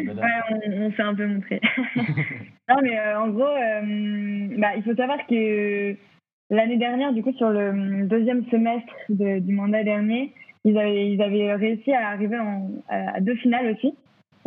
ouais, 0.08 0.60
on, 0.68 0.92
s'est 0.92 1.02
un 1.02 1.16
peu 1.16 1.28
montré. 1.28 1.60
non, 1.96 2.76
mais 2.82 2.98
euh, 2.98 3.20
en 3.20 3.30
gros, 3.30 3.44
euh, 3.44 4.48
bah, 4.58 4.76
il 4.76 4.84
faut 4.84 4.96
savoir 4.96 5.18
que 5.28 5.96
l'année 6.50 6.78
dernière, 6.78 7.14
du 7.14 7.24
coup, 7.24 7.34
sur 7.34 7.50
le 7.50 8.06
deuxième 8.06 8.46
semestre 8.50 8.94
de, 9.10 9.40
du 9.40 9.54
mandat 9.54 9.84
dernier, 9.84 10.34
ils 10.64 10.78
avaient, 10.78 11.12
ils 11.12 11.22
avaient 11.22 11.54
réussi 11.56 11.92
à 11.92 12.10
arriver 12.10 12.38
en, 12.38 12.70
à 12.90 13.20
deux 13.22 13.36
finales 13.36 13.76
aussi. 13.76 13.96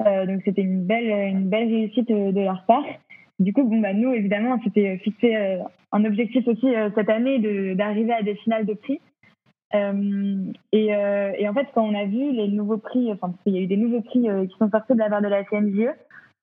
Euh, 0.01 0.27
donc 0.27 0.41
c'était 0.45 0.63
une 0.63 0.85
belle, 0.85 1.11
une 1.29 1.49
belle 1.49 1.69
réussite 1.69 2.09
de 2.09 2.41
leur 2.41 2.65
part. 2.67 2.85
Du 3.39 3.53
coup, 3.53 3.65
bon, 3.65 3.81
bah, 3.81 3.93
nous, 3.93 4.13
évidemment, 4.13 4.59
c'était 4.63 4.99
fixé 4.99 5.35
euh, 5.35 5.59
un 5.91 6.05
objectif 6.05 6.47
aussi 6.47 6.75
euh, 6.75 6.91
cette 6.95 7.09
année 7.09 7.39
d'arriver 7.75 8.13
à 8.13 8.23
des 8.23 8.37
finales 8.37 8.67
de 8.67 8.75
prix. 8.75 9.01
Euh, 9.75 10.53
et, 10.73 10.89
et, 10.89 11.49
en 11.49 11.55
fait, 11.55 11.67
quand 11.75 11.83
on 11.83 11.95
a 11.95 12.05
vu 12.05 12.33
les 12.33 12.49
nouveaux 12.49 12.77
prix, 12.77 13.11
enfin, 13.11 13.31
parce 13.31 13.43
qu'il 13.43 13.55
y 13.55 13.59
a 13.59 13.63
eu 13.63 13.67
des 13.67 13.79
nouveaux 13.79 14.03
prix 14.03 14.21
qui 14.49 14.57
sont 14.59 14.71
sortis 14.71 14.93
de 14.93 14.99
la 14.99 15.09
part 15.09 15.23
de 15.23 15.29
la 15.29 15.45
CNJE, 15.45 15.95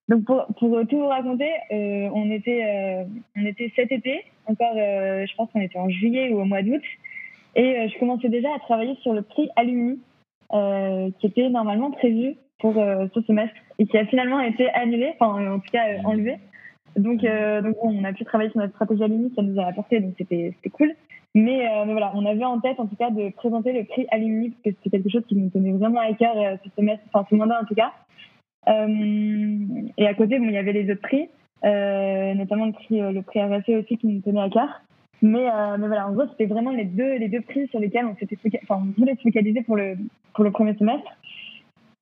donc 0.08 0.25
pour, 0.25 0.47
pour 0.58 0.88
tout 0.88 0.97
vous 0.97 1.08
raconter, 1.08 1.52
on 1.69 2.32
était 2.32 3.06
on 3.38 3.45
était 3.45 3.71
cet 3.75 3.91
été, 3.91 4.23
encore, 4.47 4.73
je 4.73 5.36
pense 5.36 5.52
qu'on 5.52 5.62
était 5.62 5.78
en 5.78 5.89
juillet 5.89 6.34
ou 6.34 6.41
au 6.41 6.45
mois 6.45 6.63
d'août, 6.63 6.82
et 7.56 7.88
je 7.88 7.99
commençais 7.99 8.30
déjà 8.30 8.49
à 8.56 8.58
travailler 8.58 8.95
sur 9.04 9.13
le 9.13 9.21
prix 9.21 9.47
Alumni, 9.56 9.99
qui 11.19 11.28
était 11.28 11.49
normalement 11.49 11.91
prévu 11.91 12.36
pour 12.58 12.73
ce 12.73 13.21
semestre 13.28 13.56
et 13.78 13.86
qui 13.86 13.95
a 13.95 14.08
finalement 14.08 14.39
été 14.39 14.71
annulé, 14.71 15.13
enfin 15.19 15.52
en 15.52 15.60
tout 15.60 15.69
cas 15.71 16.02
enlevé. 16.04 16.39
Donc, 16.97 17.23
euh, 17.23 17.62
donc 17.62 17.75
on 17.84 18.04
a 18.04 18.13
pu 18.13 18.25
travailler 18.25 18.49
sur 18.49 18.60
notre 18.60 18.73
stratégie 18.73 19.04
Alumni, 19.04 19.32
ça 19.36 19.41
nous 19.41 19.60
a 19.60 19.65
apporté, 19.65 19.99
donc 19.99 20.13
c'était 20.17 20.54
cool. 20.71 20.93
Mais, 21.36 21.67
euh, 21.67 21.86
mais, 21.86 21.91
voilà, 21.91 22.12
on 22.15 22.25
avait 22.25 22.43
en 22.43 22.60
tête 22.60 22.80
en 22.80 22.88
tout 22.88 22.95
cas 22.95 23.12
de 23.12 23.30
présenter 23.30 23.71
le 23.71 23.84
prix 23.84 24.08
Alumni, 24.12 24.49
parce 24.49 24.62
que 24.75 24.82
c'était 24.84 24.97
quelque 24.97 25.12
chose 25.12 25.25
qui 25.28 25.36
nous 25.36 25.49
tenait 25.49 25.71
vraiment 25.71 25.99
à 25.99 26.12
cœur 26.13 26.36
euh, 26.38 26.56
ce 26.63 26.69
semestre, 26.75 27.04
enfin 27.12 27.25
ce 27.30 27.36
mandat 27.36 27.62
en 27.62 27.65
tout 27.65 27.75
cas. 27.75 27.91
Et 28.67 30.06
à 30.06 30.13
côté, 30.13 30.38
bon, 30.38 30.45
il 30.45 30.54
y 30.54 30.58
avait 30.58 30.73
les 30.73 30.91
autres 30.91 31.02
prix, 31.02 31.28
notamment 31.63 32.67
le 32.67 32.71
prix, 32.71 32.99
le 32.99 33.21
prix 33.23 33.41
RSE 33.41 33.69
aussi 33.69 33.97
qui 33.97 34.06
nous 34.06 34.21
tenait 34.21 34.41
à 34.41 34.49
cœur. 34.49 34.82
Mais, 35.23 35.47
mais 35.80 35.88
voilà, 35.88 36.08
en 36.08 36.13
gros, 36.13 36.28
c'était 36.30 36.45
vraiment 36.45 36.69
les 36.69 36.86
deux, 36.86 37.17
les 37.17 37.30
deux 37.30 37.41
prix 37.41 37.67
sur 37.69 37.80
lesquels 37.80 38.06
on 38.06 38.12
enfin, 38.12 38.84
on 38.86 38.99
voulait 38.99 39.15
se 39.15 39.21
focaliser 39.21 39.63
pour 39.63 39.75
le, 39.75 39.97
pour 40.36 40.43
le 40.43 40.52
premier 40.52 40.75
semestre. 40.75 41.10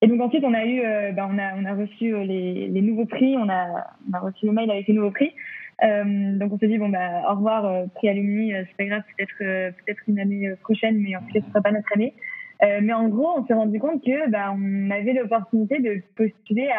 Et 0.01 0.07
donc 0.07 0.21
ensuite, 0.21 0.43
on 0.43 0.53
a 0.53 0.63
eu, 0.65 0.81
euh, 0.81 1.11
ben, 1.11 1.27
on, 1.31 1.39
a, 1.39 1.55
on 1.55 1.65
a 1.65 1.73
reçu 1.73 2.13
euh, 2.13 2.23
les, 2.23 2.67
les, 2.67 2.81
nouveaux 2.81 3.05
prix, 3.05 3.35
on 3.35 3.49
a, 3.49 3.87
on 4.07 4.13
a 4.13 4.19
reçu 4.19 4.45
le 4.45 4.51
mail 4.51 4.69
avec 4.69 4.87
les 4.87 4.93
nouveaux 4.93 5.11
prix. 5.11 5.33
Euh, 5.83 6.37
donc 6.37 6.53
on 6.53 6.57
s'est 6.57 6.67
dit 6.67 6.79
bon 6.79 6.89
bah 6.89 7.21
au 7.31 7.35
revoir 7.35 7.65
euh, 7.65 7.85
prix 7.93 8.09
alumni, 8.09 8.51
c'est 8.51 8.77
pas 8.77 8.85
grave, 8.85 9.03
peut-être 9.15 9.37
peut-être 9.37 10.01
une 10.07 10.19
année 10.19 10.51
prochaine, 10.61 10.97
mais 10.99 11.15
en 11.15 11.21
tout 11.21 11.33
cas 11.33 11.39
ce 11.41 11.49
sera 11.49 11.61
pas 11.61 11.71
notre 11.71 11.91
année. 11.93 12.13
mais 12.61 12.93
en 12.93 13.07
gros, 13.09 13.29
on 13.37 13.45
s'est 13.45 13.53
rendu 13.53 13.79
compte 13.79 14.03
que 14.03 14.29
bah, 14.29 14.55
on 14.55 14.89
avait 14.91 15.13
l'opportunité 15.13 15.79
de 15.79 16.01
postuler 16.15 16.69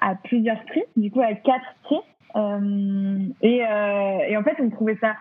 à, 0.00 0.10
à 0.10 0.14
plusieurs 0.16 0.64
prix, 0.64 0.82
du 0.96 1.10
coup 1.10 1.20
à 1.20 1.34
quatre 1.34 1.74
prix. 1.82 2.00
et, 3.42 3.58
et 3.58 4.36
en 4.36 4.42
fait, 4.42 4.56
on 4.60 4.70
trouvait 4.70 4.98
ça 5.00 5.14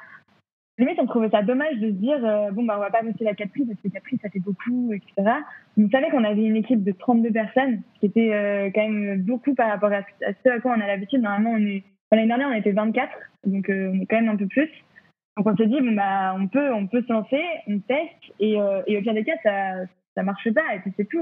limite, 0.77 0.99
on 0.99 1.07
trouvait 1.07 1.29
ça 1.29 1.41
dommage 1.41 1.77
de 1.77 1.87
se 1.87 1.93
dire, 1.93 2.23
euh, 2.23 2.51
bon, 2.51 2.63
bah, 2.63 2.75
on 2.77 2.81
va 2.81 2.91
pas 2.91 3.01
passer 3.01 3.23
la 3.23 3.33
4 3.33 3.49
prix 3.49 3.65
parce 3.65 3.79
que 3.81 3.87
4 3.87 4.03
prix, 4.03 4.19
ça 4.21 4.29
fait 4.29 4.39
beaucoup, 4.39 4.93
etc. 4.93 5.31
On 5.77 5.89
savait 5.89 6.09
qu'on 6.09 6.23
avait 6.23 6.43
une 6.43 6.55
équipe 6.55 6.83
de 6.83 6.91
32 6.91 7.31
personnes, 7.31 7.81
ce 7.95 7.99
qui 7.99 8.05
était 8.05 8.33
euh, 8.33 8.69
quand 8.73 8.87
même 8.87 9.21
beaucoup 9.21 9.55
par 9.55 9.69
rapport 9.69 9.91
à, 9.91 10.01
ce 10.21 10.49
à 10.49 10.59
quoi 10.59 10.75
on 10.77 10.81
a 10.81 10.87
l'habitude. 10.87 11.21
Normalement, 11.21 11.51
on 11.51 11.65
est, 11.65 11.83
l'année 12.11 12.27
dernière, 12.27 12.49
on 12.49 12.53
était 12.53 12.71
24, 12.71 13.11
donc 13.45 13.69
euh, 13.69 13.91
on 13.93 14.01
est 14.01 14.05
quand 14.05 14.17
même 14.17 14.29
un 14.29 14.35
peu 14.35 14.47
plus. 14.47 14.69
Donc 15.35 15.47
on 15.47 15.55
s'est 15.55 15.67
dit, 15.67 15.81
bon, 15.81 15.93
bah, 15.93 16.35
on 16.37 16.47
peut, 16.47 16.71
on 16.73 16.87
peut 16.87 17.01
se 17.01 17.11
lancer, 17.11 17.41
on 17.67 17.79
teste, 17.79 18.33
et, 18.39 18.57
au 18.57 19.01
pire 19.01 19.13
des 19.13 19.23
cas, 19.23 19.37
ça, 19.43 19.85
ça 20.15 20.23
marche 20.23 20.51
pas, 20.51 20.75
et 20.75 20.79
puis 20.79 20.93
c'est 20.95 21.07
tout. 21.09 21.21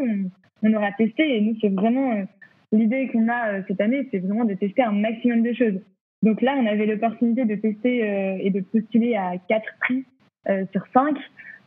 On, 0.63 0.73
aura 0.73 0.91
testé, 0.93 1.37
et 1.37 1.41
nous, 1.41 1.55
c'est 1.61 1.69
vraiment 1.69 2.25
l'idée 2.71 3.07
qu'on 3.09 3.29
a 3.29 3.61
cette 3.67 3.81
année, 3.81 4.07
c'est 4.11 4.19
vraiment 4.19 4.45
de 4.45 4.53
tester 4.53 4.83
un 4.83 4.93
maximum 4.93 5.43
de 5.43 5.53
choses. 5.53 5.79
Donc 6.23 6.41
là, 6.41 6.55
on 6.57 6.65
avait 6.65 6.85
l'opportunité 6.85 7.45
de 7.45 7.55
tester 7.55 8.03
euh, 8.03 8.37
et 8.39 8.49
de 8.49 8.61
postuler 8.61 9.15
à 9.15 9.33
quatre 9.47 9.69
prix 9.81 10.05
euh, 10.49 10.65
sur 10.71 10.83
cinq. 10.93 11.15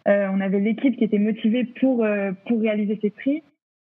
Euh, 0.08 0.28
on 0.32 0.40
avait 0.40 0.58
l'équipe 0.60 0.96
qui 0.96 1.04
était 1.04 1.18
motivée 1.18 1.64
pour, 1.80 2.06
pour 2.46 2.60
réaliser 2.60 2.98
ces 3.02 3.10
prix. 3.10 3.42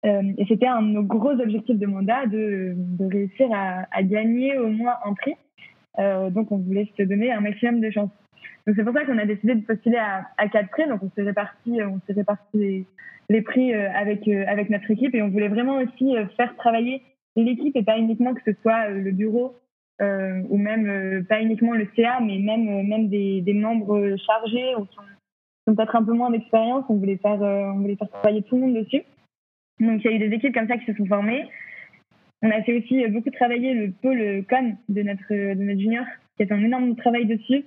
et 0.04 0.46
c'était 0.48 0.68
un 0.68 0.82
de 0.82 0.90
nos 0.90 1.04
gros 1.04 1.32
objectifs 1.32 1.78
de 1.78 1.86
mandat 1.86 2.26
de, 2.26 2.74
de 2.76 3.06
réussir 3.06 3.48
à, 3.54 3.86
à, 3.92 4.04
gagner 4.04 4.58
au 4.58 4.68
moins 4.68 4.96
un 5.06 5.14
prix. 5.14 5.36
donc 6.34 6.52
on 6.52 6.58
voulait 6.58 6.90
se 6.98 7.04
donner 7.04 7.32
un 7.32 7.42
maximum 7.42 7.80
de 7.80 7.90
chance. 7.90 8.10
Donc 8.68 8.76
c'est 8.76 8.84
pour 8.84 8.94
ça 8.94 9.06
qu'on 9.06 9.18
a 9.18 9.26
décidé 9.26 9.56
de 9.56 9.66
postuler 9.66 9.98
à, 9.98 10.50
quatre 10.50 10.70
prix. 10.70 10.88
Donc 10.88 11.02
on 11.04 11.12
s'est 11.16 11.24
réparti, 11.24 11.82
on 11.82 12.00
s'est 12.06 12.14
réparti 12.14 12.86
les, 13.30 13.42
prix 13.42 13.74
avec 13.74 14.28
avec 14.28 14.70
notre 14.70 14.92
équipe 14.92 15.16
et 15.16 15.22
on 15.22 15.30
voulait 15.30 15.48
vraiment 15.48 15.78
aussi 15.78 16.16
faire 16.36 16.54
travailler 16.58 17.02
l'équipe 17.38 17.76
et 17.78 17.84
pas 17.84 17.98
uniquement 17.98 18.34
que 18.34 18.42
ce 18.46 18.52
soit 18.62 18.90
le 18.90 19.12
bureau 19.12 19.56
ou 20.00 20.58
même 20.58 21.26
pas 21.26 21.42
uniquement 21.42 21.74
le 21.74 21.88
CA, 21.96 22.20
mais 22.22 22.40
même 22.40 22.88
même 22.88 23.10
des, 23.10 23.42
des 23.42 23.54
membres 23.54 24.16
chargés 24.26 24.76
ou 24.76 24.86
qui 24.86 24.98
ont 25.70 25.76
peut-être 25.76 25.96
un 25.96 26.04
peu 26.04 26.14
moins 26.14 26.32
d'expérience. 26.32 26.86
On 26.90 26.96
voulait 26.96 27.18
faire, 27.18 27.42
euh, 27.42 27.72
on 27.74 27.80
voulait 27.80 27.96
faire 27.96 28.10
travailler 28.10 28.42
tout 28.44 28.56
le 28.56 28.62
monde 28.62 28.76
dessus. 28.76 29.04
Donc 29.80 30.04
il 30.04 30.12
y 30.12 30.14
a 30.14 30.18
eu 30.18 30.20
des 30.20 30.36
équipes 30.36 30.54
comme 30.54 30.68
ça 30.68 30.78
qui 30.78 30.86
se 30.86 30.94
sont 30.94 31.06
formées. 31.06 31.46
On 32.42 32.50
a 32.50 32.62
fait 32.64 32.78
aussi 32.78 33.04
euh, 33.04 33.10
beaucoup 33.10 33.30
travailler 33.32 33.74
le 33.74 33.92
pôle 33.92 34.44
com 34.50 34.76
de 34.90 35.02
notre, 35.04 35.30
de 35.30 35.64
notre 35.64 35.80
junior, 35.80 36.06
qui 36.38 36.44
a 36.44 36.48
fait 36.48 36.54
un 36.54 36.64
énorme 36.64 36.96
travail 36.96 37.26
dessus. 37.26 37.66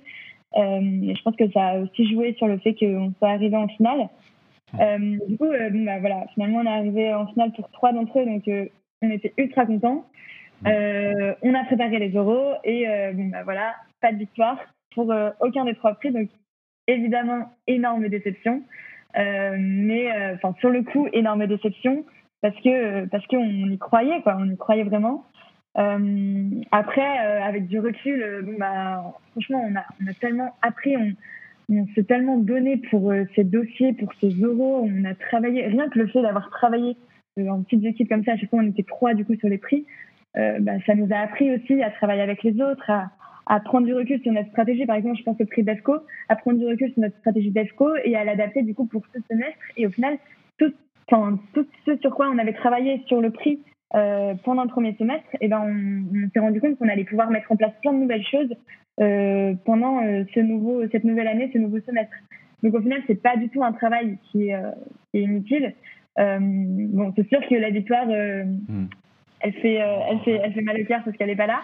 Euh, 0.55 1.01
et 1.01 1.15
je 1.15 1.21
pense 1.23 1.35
que 1.35 1.49
ça 1.51 1.67
a 1.69 1.79
aussi 1.79 2.11
joué 2.11 2.33
sur 2.33 2.47
le 2.47 2.57
fait 2.59 2.75
qu'on 2.75 3.13
soit 3.17 3.29
arrivé 3.29 3.55
en 3.55 3.67
finale. 3.67 4.09
du 4.73 5.37
coup, 5.37 5.47
bah, 5.49 5.99
voilà, 5.99 6.25
finalement, 6.33 6.59
on 6.59 6.65
est 6.65 6.77
arrivé 6.77 7.13
en 7.13 7.27
finale 7.27 7.51
pour 7.53 7.69
trois 7.71 7.91
d'entre 7.91 8.19
eux, 8.19 8.25
donc 8.25 8.43
on 9.01 9.09
était 9.09 9.33
ultra 9.37 9.65
contents. 9.65 10.05
On 10.65 11.53
a 11.53 11.63
préparé 11.65 11.99
les 11.99 12.11
euros 12.11 12.53
et 12.63 12.85
bah, 13.31 13.43
voilà, 13.43 13.75
pas 14.01 14.11
de 14.11 14.17
victoire 14.17 14.59
pour 14.93 15.13
aucun 15.39 15.65
des 15.65 15.75
trois 15.75 15.95
prix. 15.95 16.11
Donc 16.11 16.29
évidemment, 16.87 17.49
énorme 17.67 18.07
déception. 18.09 18.63
Euh, 19.15 19.55
mais 19.59 20.11
euh, 20.11 20.35
enfin 20.35 20.55
sur 20.59 20.69
le 20.69 20.81
coup, 20.83 21.07
énorme 21.13 21.45
déception 21.45 22.03
parce 22.41 22.55
que 22.61 23.05
parce 23.05 23.25
qu'on 23.27 23.69
y 23.69 23.77
croyait 23.77 24.21
quoi, 24.21 24.37
on 24.39 24.49
y 24.49 24.57
croyait 24.57 24.83
vraiment. 24.83 25.25
Euh, 25.77 26.49
après, 26.71 27.17
avec 27.17 27.67
du 27.67 27.79
recul, 27.79 28.41
bon 28.43 28.55
bah 28.59 29.03
franchement, 29.31 29.65
on 29.67 29.75
a 29.75 29.83
on 30.01 30.07
a 30.07 30.13
tellement 30.13 30.55
appris, 30.61 30.97
on, 30.97 31.13
on 31.69 31.87
s'est 31.95 32.03
tellement 32.03 32.37
donné 32.37 32.77
pour 32.89 33.13
ces 33.35 33.43
dossiers, 33.43 33.93
pour 33.93 34.11
ces 34.19 34.29
euros, 34.29 34.87
on 34.87 35.05
a 35.05 35.15
travaillé. 35.15 35.65
Rien 35.67 35.89
que 35.89 35.99
le 35.99 36.07
fait 36.07 36.21
d'avoir 36.21 36.49
travaillé 36.49 36.97
en 37.37 37.63
petites 37.63 37.85
équipes 37.85 38.09
comme 38.09 38.23
ça, 38.23 38.33
à 38.33 38.37
chaque 38.37 38.49
fois 38.49 38.59
on 38.59 38.67
était 38.67 38.83
trois 38.83 39.13
du 39.13 39.25
coup 39.25 39.35
sur 39.35 39.49
les 39.49 39.57
prix, 39.57 39.85
bah, 40.35 40.73
ça 40.85 40.95
nous 40.95 41.07
a 41.11 41.17
appris 41.17 41.53
aussi 41.53 41.81
à 41.83 41.91
travailler 41.91 42.21
avec 42.21 42.43
les 42.43 42.59
autres, 42.61 42.89
à, 43.45 43.59
prendre 43.59 43.85
du 43.85 43.93
recul 43.93 44.21
sur 44.21 44.31
notre 44.31 44.49
stratégie. 44.49 44.85
Par 44.85 44.95
exemple, 44.95 45.17
je 45.17 45.23
pense 45.23 45.39
au 45.39 45.45
prix 45.45 45.63
d'EFCO, 45.63 45.97
à 46.29 46.35
prendre 46.35 46.59
du 46.59 46.65
recul 46.65 46.91
sur 46.91 47.01
notre 47.01 47.17
stratégie 47.17 47.51
d'EFCO 47.51 47.95
et 48.03 48.15
à 48.15 48.23
l'adapter 48.23 48.63
du 48.63 48.73
coup 48.73 48.85
pour 48.85 49.03
ce 49.13 49.19
semestre. 49.29 49.59
Et 49.77 49.85
au 49.85 49.91
final, 49.91 50.17
tout, 50.57 50.73
tout 51.53 51.67
ce 51.85 51.97
sur 51.97 52.15
quoi 52.15 52.29
on 52.29 52.37
avait 52.37 52.53
travaillé 52.53 53.01
sur 53.07 53.21
le 53.21 53.31
prix 53.31 53.59
euh, 53.95 54.33
pendant 54.43 54.63
le 54.63 54.69
premier 54.69 54.95
semestre, 54.95 55.27
eh 55.39 55.47
ben 55.47 55.61
on, 55.61 56.29
s'est 56.33 56.39
rendu 56.39 56.59
compte 56.59 56.79
qu'on 56.79 56.89
allait 56.89 57.03
pouvoir 57.03 57.29
mettre 57.29 57.51
en 57.51 57.55
place 57.55 57.73
plein 57.83 57.93
de 57.93 57.99
nouvelles 57.99 58.25
choses 58.25 58.49
euh, 58.99 59.53
pendant 59.65 60.03
euh, 60.03 60.23
ce 60.33 60.39
nouveau, 60.39 60.81
cette 60.91 61.03
nouvelle 61.03 61.27
année, 61.27 61.51
ce 61.53 61.59
nouveau 61.59 61.79
semestre. 61.81 62.15
Donc 62.63 62.73
au 62.73 62.81
final, 62.81 63.01
c'est 63.05 63.21
pas 63.21 63.37
du 63.37 63.49
tout 63.49 63.63
un 63.63 63.71
travail 63.71 64.17
qui 64.31 64.49
est 64.49 64.63
inutile. 65.13 65.73
bon, 66.17 67.13
c'est 67.15 67.27
sûr 67.27 67.41
que 67.47 67.55
la 67.55 67.69
victoire, 67.69 68.07
hmm 68.07 68.85
elle 69.43 69.53
fait, 69.53 69.81
euh, 69.81 69.99
elle 70.09 70.19
fait, 70.21 70.39
elle 70.41 70.53
fait 70.53 70.61
mal 70.61 70.81
au 70.81 70.85
cœur 70.85 71.01
parce 71.03 71.15
qu'elle 71.17 71.27
n'est 71.27 71.35
pas 71.35 71.47
là. 71.47 71.61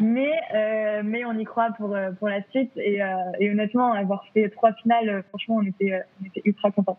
Mais, 0.00 0.30
euh, 0.54 1.02
mais 1.02 1.24
on 1.24 1.32
y 1.38 1.44
croit 1.44 1.70
pour, 1.78 1.96
euh, 1.96 2.12
pour 2.12 2.28
la 2.28 2.42
suite. 2.50 2.70
Et, 2.76 3.00
et 3.40 3.50
honnêtement, 3.50 3.92
avoir 3.92 4.24
fait 4.34 4.48
trois 4.50 4.72
finales, 4.74 5.24
franchement, 5.30 5.56
on 5.56 5.66
était, 5.66 6.02
on 6.20 6.26
était 6.26 6.42
ultra 6.44 6.70
contents. 6.70 6.98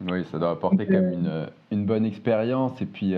Oui, 0.00 0.24
ça 0.24 0.38
doit 0.38 0.50
apporter 0.50 0.86
quand 0.86 0.94
même 0.94 1.12
une, 1.12 1.46
une 1.70 1.84
bonne 1.84 2.04
expérience. 2.04 2.80
Et 2.80 2.86
puis, 2.86 3.14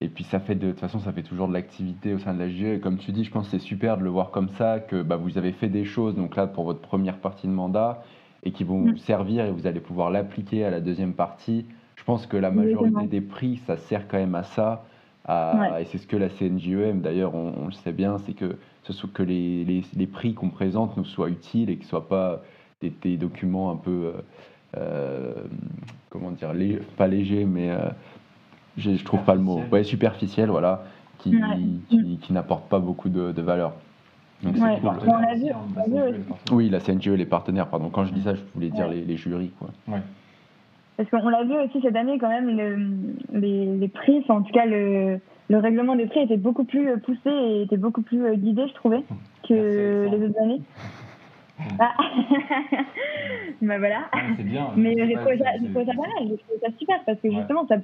et 0.00 0.08
puis 0.08 0.24
ça 0.24 0.40
fait 0.40 0.54
de, 0.54 0.68
de 0.68 0.70
toute 0.70 0.80
façon, 0.80 0.98
ça 0.98 1.12
fait 1.12 1.22
toujours 1.22 1.46
de 1.46 1.52
l'activité 1.52 2.14
au 2.14 2.18
sein 2.18 2.32
de 2.32 2.38
la 2.38 2.48
GE. 2.48 2.76
Et 2.76 2.80
comme 2.80 2.96
tu 2.96 3.12
dis, 3.12 3.22
je 3.22 3.30
pense 3.30 3.50
que 3.50 3.58
c'est 3.58 3.64
super 3.64 3.98
de 3.98 4.02
le 4.02 4.10
voir 4.10 4.30
comme 4.30 4.48
ça, 4.48 4.80
que 4.80 5.02
bah, 5.02 5.16
vous 5.16 5.36
avez 5.36 5.52
fait 5.52 5.68
des 5.68 5.84
choses, 5.84 6.16
donc 6.16 6.36
là, 6.36 6.46
pour 6.46 6.64
votre 6.64 6.80
première 6.80 7.18
partie 7.18 7.46
de 7.46 7.52
mandat, 7.52 8.02
et 8.42 8.52
qui 8.52 8.64
vont 8.64 8.78
mm. 8.78 8.92
vous 8.92 8.96
servir 8.96 9.44
et 9.44 9.50
vous 9.50 9.66
allez 9.66 9.80
pouvoir 9.80 10.10
l'appliquer 10.10 10.64
à 10.64 10.70
la 10.70 10.80
deuxième 10.80 11.12
partie. 11.12 11.66
Je 11.96 12.04
pense 12.04 12.26
que 12.26 12.38
la 12.38 12.50
majorité 12.50 13.06
des 13.06 13.20
prix, 13.20 13.58
ça 13.66 13.76
sert 13.76 14.08
quand 14.08 14.16
même 14.16 14.34
à 14.34 14.42
ça 14.42 14.84
et 15.80 15.84
c'est 15.86 15.98
ce 15.98 16.06
que 16.06 16.16
la 16.16 16.28
CNJEM, 16.28 17.00
d'ailleurs, 17.00 17.34
on, 17.34 17.66
le 17.66 17.72
sait 17.72 17.92
bien, 17.92 18.18
c'est 18.18 18.32
que, 18.32 18.56
ce 18.82 18.92
soit 18.92 19.10
que 19.12 19.22
les, 19.22 19.64
les, 19.64 19.84
les 19.96 20.06
prix 20.06 20.34
qu'on 20.34 20.50
présente 20.50 20.96
nous 20.96 21.04
soient 21.04 21.28
utiles 21.28 21.70
et 21.70 21.76
qu'ils 21.76 21.84
ne 21.84 21.90
soient 21.90 22.08
pas 22.08 22.42
des, 22.80 22.90
des, 23.02 23.16
documents 23.16 23.70
un 23.70 23.76
peu, 23.76 23.90
euh, 23.90 24.12
euh 24.76 25.34
comment 26.08 26.30
dire, 26.30 26.52
pas 26.96 27.06
légers, 27.06 27.44
mais 27.44 27.70
euh, 27.70 27.78
je 28.76 28.90
ne 28.90 28.98
trouve 28.98 29.22
pas 29.22 29.34
le 29.34 29.40
mot, 29.40 29.60
ouais, 29.70 29.84
superficiels, 29.84 30.50
voilà, 30.50 30.84
qui, 31.18 31.34
qui, 31.88 32.18
qui 32.20 32.32
n'apportent 32.32 32.68
pas 32.68 32.80
beaucoup 32.80 33.08
de, 33.08 33.32
de 33.32 33.42
valeur. 33.42 33.74
Donc 34.42 34.56
ouais. 34.56 34.80
cool. 34.80 34.90
on 35.06 35.14
a 35.16 35.34
vu, 35.34 36.22
oui, 36.50 36.70
la 36.70 36.80
CNJE, 36.80 37.10
les 37.10 37.26
partenaires, 37.26 37.68
pardon. 37.68 37.90
Quand 37.90 38.06
je 38.06 38.12
dis 38.12 38.22
ça, 38.22 38.34
je 38.34 38.40
voulais 38.54 38.70
dire 38.70 38.88
les, 38.88 39.02
les 39.02 39.16
jurys. 39.16 39.52
Quoi. 39.58 39.68
Parce 41.00 41.22
qu'on 41.22 41.30
l'a 41.30 41.44
vu 41.44 41.54
aussi 41.54 41.80
cette 41.80 41.96
année 41.96 42.18
quand 42.18 42.28
même, 42.28 42.50
les, 43.32 43.64
les, 43.64 43.88
prix, 43.88 44.22
en 44.28 44.42
tout 44.42 44.52
cas 44.52 44.66
le, 44.66 45.18
le 45.48 45.58
règlement 45.58 45.96
des 45.96 46.04
prix 46.04 46.20
était 46.20 46.36
beaucoup 46.36 46.64
plus 46.64 46.90
euh, 46.90 46.98
poussé 46.98 47.30
et 47.30 47.62
était 47.62 47.78
beaucoup 47.78 48.02
plus 48.02 48.22
euh, 48.22 48.34
guidé, 48.34 48.68
je 48.68 48.74
trouvais, 48.74 49.02
que 49.48 50.08
les 50.10 50.26
autres 50.26 50.38
années. 50.42 50.60
Ah. 51.78 51.94
bah 53.62 53.78
voilà. 53.78 54.10
c'est 54.36 54.42
bien. 54.42 54.72
Mais 54.76 54.94
j'ai 54.94 55.14
trouvé, 55.14 55.38
ça, 55.38 55.44
pas 55.72 55.84
mal, 55.84 56.28
j'ai 56.28 56.36
trouvé 56.36 56.58
ça 56.60 56.68
super 56.78 57.02
parce 57.06 57.18
que 57.18 57.30
justement, 57.30 57.66
ça, 57.66 57.76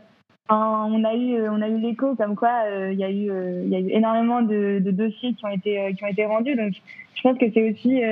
on 0.51 1.03
a 1.03 1.14
eu, 1.14 1.49
on 1.49 1.62
a 1.62 1.69
eu 1.69 1.79
l'écho 1.79 2.17
comme 2.17 2.37
quoi 2.37 2.64
euh, 2.67 2.93
il 2.93 2.99
y, 2.99 3.05
a 3.05 3.11
eu, 3.11 3.31
il 3.64 3.69
y 3.71 3.77
a 3.77 3.81
eu 3.81 3.89
énormément 3.93 4.43
de, 4.43 4.79
de, 4.79 4.91
dossiers 4.91 5.33
qui 5.33 5.45
ont 5.47 5.51
été, 5.51 5.95
qui 5.97 6.05
ont 6.05 6.09
été 6.09 6.27
rendus. 6.27 6.55
Donc 6.55 6.75
je 7.14 7.23
pense 7.23 7.39
que 7.39 7.47
c'est 7.55 7.71
aussi, 7.71 8.03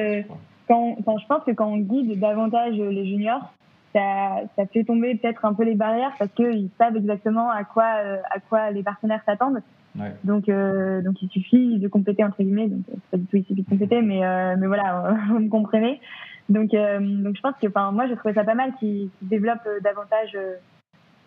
quand, 0.67 0.97
enfin, 0.99 1.13
je 1.21 1.27
pense 1.27 1.45
que 1.45 1.51
quand 1.51 1.67
on 1.67 1.77
guide 1.77 2.19
davantage 2.19 2.77
les 2.77 3.07
juniors, 3.07 3.53
ça, 3.95 4.41
ça 4.57 4.67
fait 4.67 4.85
tomber 4.85 5.15
peut-être 5.15 5.45
un 5.45 5.55
peu 5.55 5.63
les 5.63 5.77
barrières 5.77 6.13
parce 6.19 6.33
qu'ils 6.33 6.69
savent 6.79 6.97
exactement 6.97 7.49
à 7.49 7.65
quoi, 7.65 7.85
euh, 8.05 8.17
à 8.31 8.41
quoi 8.41 8.71
les 8.71 8.83
partenaires 8.83 9.23
s'attendent. 9.25 9.63
Ouais. 9.99 10.13
Donc, 10.25 10.49
euh, 10.49 11.01
donc 11.01 11.23
il 11.23 11.29
suffit 11.31 11.79
de 11.79 11.89
compléter 11.89 12.25
entre 12.25 12.43
guillemets. 12.43 12.69
Donc 12.69 12.81
c'est 12.89 13.11
pas 13.13 13.17
du 13.17 13.27
tout 13.27 13.37
ici 13.37 13.55
de 13.55 13.63
compléter, 13.63 14.03
mais 14.03 14.25
euh, 14.25 14.57
mais 14.59 14.67
voilà, 14.67 15.17
vous 15.29 15.39
me 15.39 15.49
comprenez. 15.49 16.01
Donc 16.49 16.73
donc 16.73 17.37
je 17.37 17.41
pense 17.41 17.55
que 17.63 17.69
enfin 17.69 17.93
moi 17.93 18.07
j'ai 18.07 18.17
trouvé 18.17 18.35
ça 18.35 18.45
pas 18.45 18.55
mal 18.55 18.75
qu'ils 18.79 19.09
qu 19.09 19.25
développent 19.25 19.69
davantage 19.83 20.37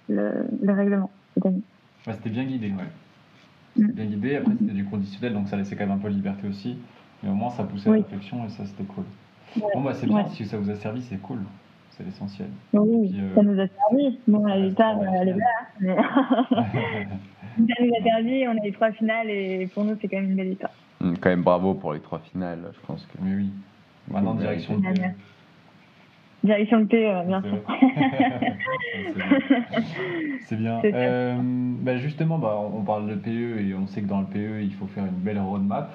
le, 0.09 0.45
le, 0.61 0.73
règlement 0.73 1.09
cette 1.33 1.45
année. 1.45 1.61
Ouais, 2.05 2.13
c'était 2.13 2.29
bien 2.29 2.43
guidé, 2.43 2.67
ouais. 2.67 3.83
Mm. 3.83 3.91
Bien 3.93 4.05
guidé. 4.05 4.35
Après 4.35 4.51
c'était 4.59 4.73
du 4.73 4.85
conditionnel, 4.85 5.33
donc 5.33 5.47
ça 5.47 5.57
laissait 5.57 5.75
quand 5.75 5.87
même 5.87 5.97
un 5.97 6.01
peu 6.01 6.09
de 6.09 6.15
liberté 6.15 6.47
aussi. 6.47 6.77
Mais 7.23 7.29
au 7.29 7.33
moins 7.33 7.49
ça 7.49 7.63
poussait 7.63 7.89
à 7.89 7.93
la 7.93 7.99
réflexion 7.99 8.45
et 8.45 8.49
ça 8.49 8.65
c'était 8.65 8.83
cool. 8.83 9.05
Bon 9.73 9.81
bah 9.81 9.93
c'est 9.93 10.05
bien 10.05 10.27
si 10.27 10.45
ça 10.45 10.57
vous 10.57 10.69
a 10.69 10.75
servi, 10.75 11.01
c'est 11.01 11.19
cool 11.19 11.39
c'est 11.97 12.05
l'essentiel. 12.05 12.47
Oui, 12.73 13.15
euh, 13.17 13.33
ça 13.35 13.41
nous 13.41 13.59
a 13.59 13.67
servi. 13.67 14.19
Bon, 14.27 14.45
la 14.45 14.59
victoire, 14.59 14.97
elle 15.03 15.29
est 15.29 15.33
là. 15.33 15.45
Ça 15.79 15.95
nous 17.57 17.93
a 17.99 18.03
servi, 18.03 18.47
on 18.47 18.51
a 18.51 18.67
eu 18.67 18.71
trois 18.71 18.91
finales 18.91 19.29
et 19.29 19.67
pour 19.73 19.83
nous, 19.83 19.97
c'est 19.99 20.07
quand 20.07 20.17
même 20.17 20.29
une 20.29 20.35
belle 20.35 20.49
victoire. 20.49 20.73
Hum, 21.01 21.17
quand 21.17 21.29
même 21.29 21.41
bravo 21.43 21.73
pour 21.73 21.93
les 21.93 21.99
trois 21.99 22.19
finales, 22.19 22.71
je 22.73 22.79
pense 22.85 23.03
que. 23.05 23.17
Mais 23.21 23.35
oui. 23.35 23.49
Maintenant, 24.09 24.35
direction 24.35 24.77
de 24.77 24.83
PE. 24.83 25.01
Direction 26.43 26.81
de 26.81 26.85
PE, 26.85 27.25
bien 27.27 27.41
sûr. 27.41 27.57
c'est 30.45 30.55
bien. 30.55 30.79
Euh, 30.83 31.35
bah 31.41 31.97
justement, 31.97 32.37
bah, 32.37 32.55
on 32.57 32.83
parle 32.83 33.09
de 33.09 33.15
PE 33.15 33.59
et 33.59 33.73
on 33.73 33.87
sait 33.87 34.01
que 34.01 34.07
dans 34.07 34.21
le 34.21 34.27
PE, 34.27 34.61
il 34.61 34.73
faut 34.73 34.85
faire 34.87 35.05
une 35.05 35.11
belle 35.11 35.39
roadmap. 35.39 35.91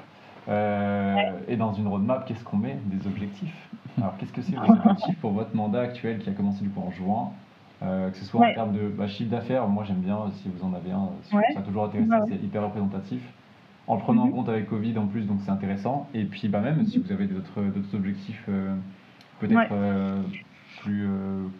Euh, 0.49 1.14
Et 1.49 1.57
dans 1.57 1.72
une 1.72 1.86
roadmap, 1.86 2.26
qu'est-ce 2.26 2.45
qu'on 2.45 2.57
met 2.57 2.78
Des 2.86 3.07
objectifs. 3.07 3.55
Alors, 3.99 4.16
qu'est-ce 4.18 4.32
que 4.32 4.43
c'est 4.43 4.57
vos 4.57 4.72
objectifs 4.72 5.18
pour 5.20 5.32
votre 5.32 5.55
mandat 5.55 5.80
actuel 5.80 6.18
qui 6.18 6.30
a 6.30 6.32
commencé 6.32 6.62
du 6.62 6.70
coup 6.70 6.80
en 6.80 6.90
juin 6.90 7.30
euh, 7.82 8.11
Que 8.11 8.16
ce 8.16 8.24
soit 8.24 8.47
en 8.47 8.55
termes 8.55 8.72
de 8.72 8.88
bah, 8.88 9.07
chiffre 9.07 9.30
d'affaires, 9.30 9.68
moi 9.68 9.84
j'aime 9.84 10.01
bien 10.01 10.18
si 10.34 10.49
vous 10.49 10.64
en 10.64 10.74
avez 10.74 10.90
un, 10.90 11.11
si 11.22 11.30
ça 11.30 11.59
a 11.59 11.62
toujours 11.62 11.84
intéressé, 11.84 12.11
c'est 12.28 12.43
hyper 12.43 12.64
représentatif. 12.64 13.22
En 13.88 13.97
le 13.97 14.01
prenant 14.01 14.22
en 14.22 14.26
mhm. 14.26 14.32
compte 14.32 14.49
avec 14.49 14.68
Covid 14.68 14.97
en 14.99 15.07
plus, 15.07 15.26
donc 15.26 15.40
c'est 15.45 15.51
intéressant. 15.51 16.09
Et 16.14 16.24
puis 16.24 16.49
bah, 16.49 16.61
même 16.61 16.84
si 16.86 16.99
vous 16.99 17.12
avez 17.12 17.26
d'autres 17.26 17.95
objectifs 17.95 18.45
euh, 18.49 18.74
peut-être 19.40 19.72
euh, 19.72 20.22
plus, 20.82 21.07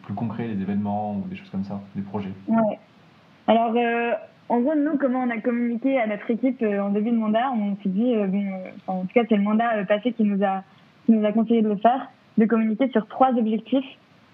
plus 0.03 0.15
concrets, 0.15 0.49
les 0.49 0.61
événements 0.61 1.17
ou 1.17 1.27
des 1.29 1.37
choses 1.37 1.51
comme 1.51 1.65
ça, 1.65 1.81
des 1.95 2.03
projets. 2.03 2.33
Ouais. 2.49 2.79
Alors, 3.47 3.75
en 4.49 4.61
gros, 4.61 4.75
nous, 4.75 4.99
comment 4.99 5.21
on 5.21 5.31
a 5.31 5.39
communiqué 5.39 5.99
à 5.99 6.07
notre 6.07 6.31
équipe 6.31 6.63
en 6.63 6.91
début 6.91 7.11
de 7.11 7.17
mandat 7.17 7.53
On 7.53 7.77
s'est 7.83 7.89
dit, 7.89 8.15
bon, 8.29 8.45
en 8.87 9.03
tout 9.03 9.15
cas, 9.15 9.23
c'est 9.29 9.37
le 9.37 9.43
mandat 9.43 9.85
passé 9.89 10.13
qui 10.13 10.25
nous 10.25 10.45
a, 10.45 10.63
nous 11.09 11.25
a 11.25 11.33
conseillé 11.33 11.63
de 11.63 11.69
le 11.69 11.77
faire 11.77 12.09
de 12.39 12.47
communiquer 12.47 12.89
sur 12.91 13.07
trois 13.09 13.31
objectifs 13.31 13.85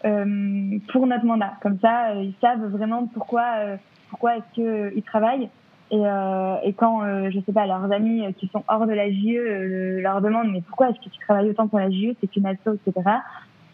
euh, 0.04 0.78
pour 0.92 1.06
notre 1.06 1.24
mandat. 1.24 1.54
Comme 1.62 1.78
ça, 1.80 2.10
euh, 2.10 2.22
ils 2.22 2.34
savent 2.40 2.64
vraiment 2.66 3.06
pourquoi, 3.06 3.44
euh, 3.58 3.76
pourquoi 4.10 4.36
est-ce 4.36 4.54
qu'ils 4.92 5.02
travaillent. 5.02 5.48
Et, 5.90 6.00
euh, 6.04 6.54
quand, 6.76 7.02
euh, 7.02 7.30
je 7.30 7.40
sais 7.40 7.52
pas, 7.52 7.66
leurs 7.66 7.90
amis 7.90 8.22
qui 8.34 8.46
sont 8.48 8.62
hors 8.68 8.86
de 8.86 8.92
la 8.92 9.10
JE 9.10 10.00
leur 10.00 10.20
demandent 10.20 10.52
mais 10.52 10.60
pourquoi 10.60 10.90
est-ce 10.90 11.00
que 11.00 11.08
tu 11.08 11.18
travailles 11.20 11.50
autant 11.50 11.66
pour 11.66 11.78
la 11.78 11.90
JE, 11.90 12.14
c'est 12.20 12.36
une 12.36 12.46
asso, 12.46 12.74
etc. 12.74 13.08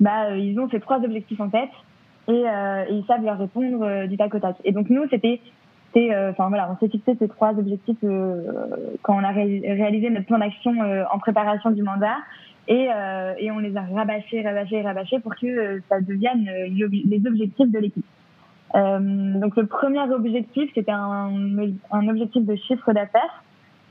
Bah, 0.01 0.37
ils 0.37 0.59
ont 0.61 0.69
ces 0.71 0.81
trois 0.81 0.99
objectifs 0.99 1.41
en 1.41 1.49
tête 1.49 1.71
et, 2.29 2.33
et 2.33 2.93
ils 2.93 3.05
savent 3.07 3.25
leur 3.25 3.39
répondre 3.39 4.07
du 4.07 4.17
tac 4.17 4.33
au 4.35 4.39
tac. 4.39 4.57
Et 4.65 4.73
donc 4.73 4.91
nous, 4.91 5.07
c'était 5.11 5.41
fixé, 5.95 6.17
enfin 6.31 6.49
voilà, 6.49 6.71
on 6.71 6.77
s'est 6.79 6.91
fixé 6.91 7.17
ces 7.19 7.29
trois 7.29 7.51
objectifs 7.51 7.99
quand 9.03 9.17
on 9.17 9.25
a 9.25 9.31
réalisé 9.31 10.11
notre 10.11 10.27
plan 10.27 10.39
d'action 10.39 10.73
en 11.11 11.19
préparation 11.19 11.71
du 11.71 11.83
mandat. 11.83 12.17
Et, 12.69 12.89
on 13.51 13.59
les 13.59 13.77
a 13.77 13.83
rabâchés, 13.83 14.43
rabâchés, 14.43 14.83
rabâchés 14.83 15.19
pour 15.21 15.35
que 15.37 15.81
ça 15.89 16.01
devienne 16.01 16.49
les 16.69 17.27
objectifs 17.27 17.71
de 17.71 17.79
l'équipe. 17.79 18.07
donc 18.75 19.57
le 19.57 19.67
premier 19.67 20.03
objectif, 20.13 20.71
c'était 20.75 20.93
un, 20.93 22.09
objectif 22.09 22.45
de 22.45 22.57
chiffre 22.57 22.93
d'affaires. 22.93 23.43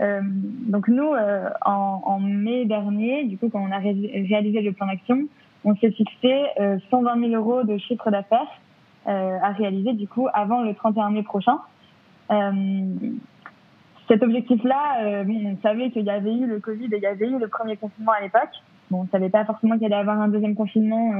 Euh, 0.01 0.21
donc 0.67 0.87
nous, 0.87 1.13
euh, 1.13 1.49
en, 1.65 2.19
mai 2.19 2.65
dernier, 2.65 3.25
du 3.25 3.37
coup, 3.37 3.49
quand 3.49 3.61
on 3.61 3.71
a 3.71 3.77
réalisé 3.77 4.61
le 4.61 4.71
plan 4.71 4.87
d'action, 4.87 5.27
on 5.63 5.75
s'est 5.75 5.91
fixé 5.91 6.45
120 6.89 7.17
euh, 7.17 7.29
000 7.29 7.41
euros 7.41 7.63
de 7.63 7.77
chiffre 7.77 8.11
d'affaires 8.11 8.59
à 9.05 9.51
réaliser 9.51 9.91
du 9.91 10.07
coup 10.07 10.29
avant 10.33 10.61
le 10.61 10.73
31 10.73 11.09
mai 11.09 11.23
prochain. 11.23 11.57
Cet 14.07 14.21
objectif-là, 14.21 15.23
bon, 15.23 15.41
on 15.45 15.57
savait 15.61 15.89
qu'il 15.91 16.03
y 16.03 16.09
avait 16.09 16.33
eu 16.33 16.45
le 16.45 16.59
Covid 16.59 16.85
et 16.85 16.97
il 16.97 17.03
y 17.03 17.05
avait 17.05 17.27
eu 17.27 17.39
le 17.39 17.47
premier 17.47 17.77
confinement 17.77 18.11
à 18.11 18.21
l'époque. 18.21 18.61
Bon, 18.91 19.01
on 19.01 19.07
savait 19.07 19.29
pas 19.29 19.45
forcément 19.45 19.75
qu'il 19.75 19.85
allait 19.85 19.95
y 19.95 19.99
avoir 19.99 20.19
un 20.19 20.27
deuxième 20.27 20.55
confinement 20.55 21.13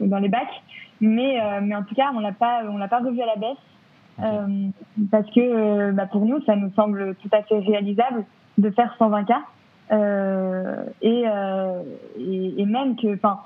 dans 0.00 0.18
les 0.18 0.28
bacs, 0.28 0.62
mais, 1.00 1.38
mais 1.62 1.74
en 1.74 1.82
tout 1.82 1.94
cas, 1.94 2.10
on 2.14 2.18
on 2.18 2.20
l'a 2.78 2.88
pas 2.88 2.98
revu 2.98 3.20
à 3.20 3.26
la 3.26 3.36
baisse. 3.36 3.58
Euh, 4.22 4.68
parce 5.10 5.26
que 5.30 5.40
euh, 5.40 5.92
bah, 5.92 6.06
pour 6.06 6.24
nous, 6.24 6.40
ça 6.44 6.56
nous 6.56 6.72
semble 6.72 7.14
tout 7.16 7.28
à 7.32 7.42
fait 7.42 7.58
réalisable 7.58 8.24
de 8.58 8.70
faire 8.70 8.94
120 8.98 9.24
cas. 9.24 9.42
Euh, 9.92 10.84
et, 11.02 11.24
et, 12.18 12.60
et, 12.60 12.64
même 12.64 12.96
que, 12.96 13.14
enfin, 13.14 13.40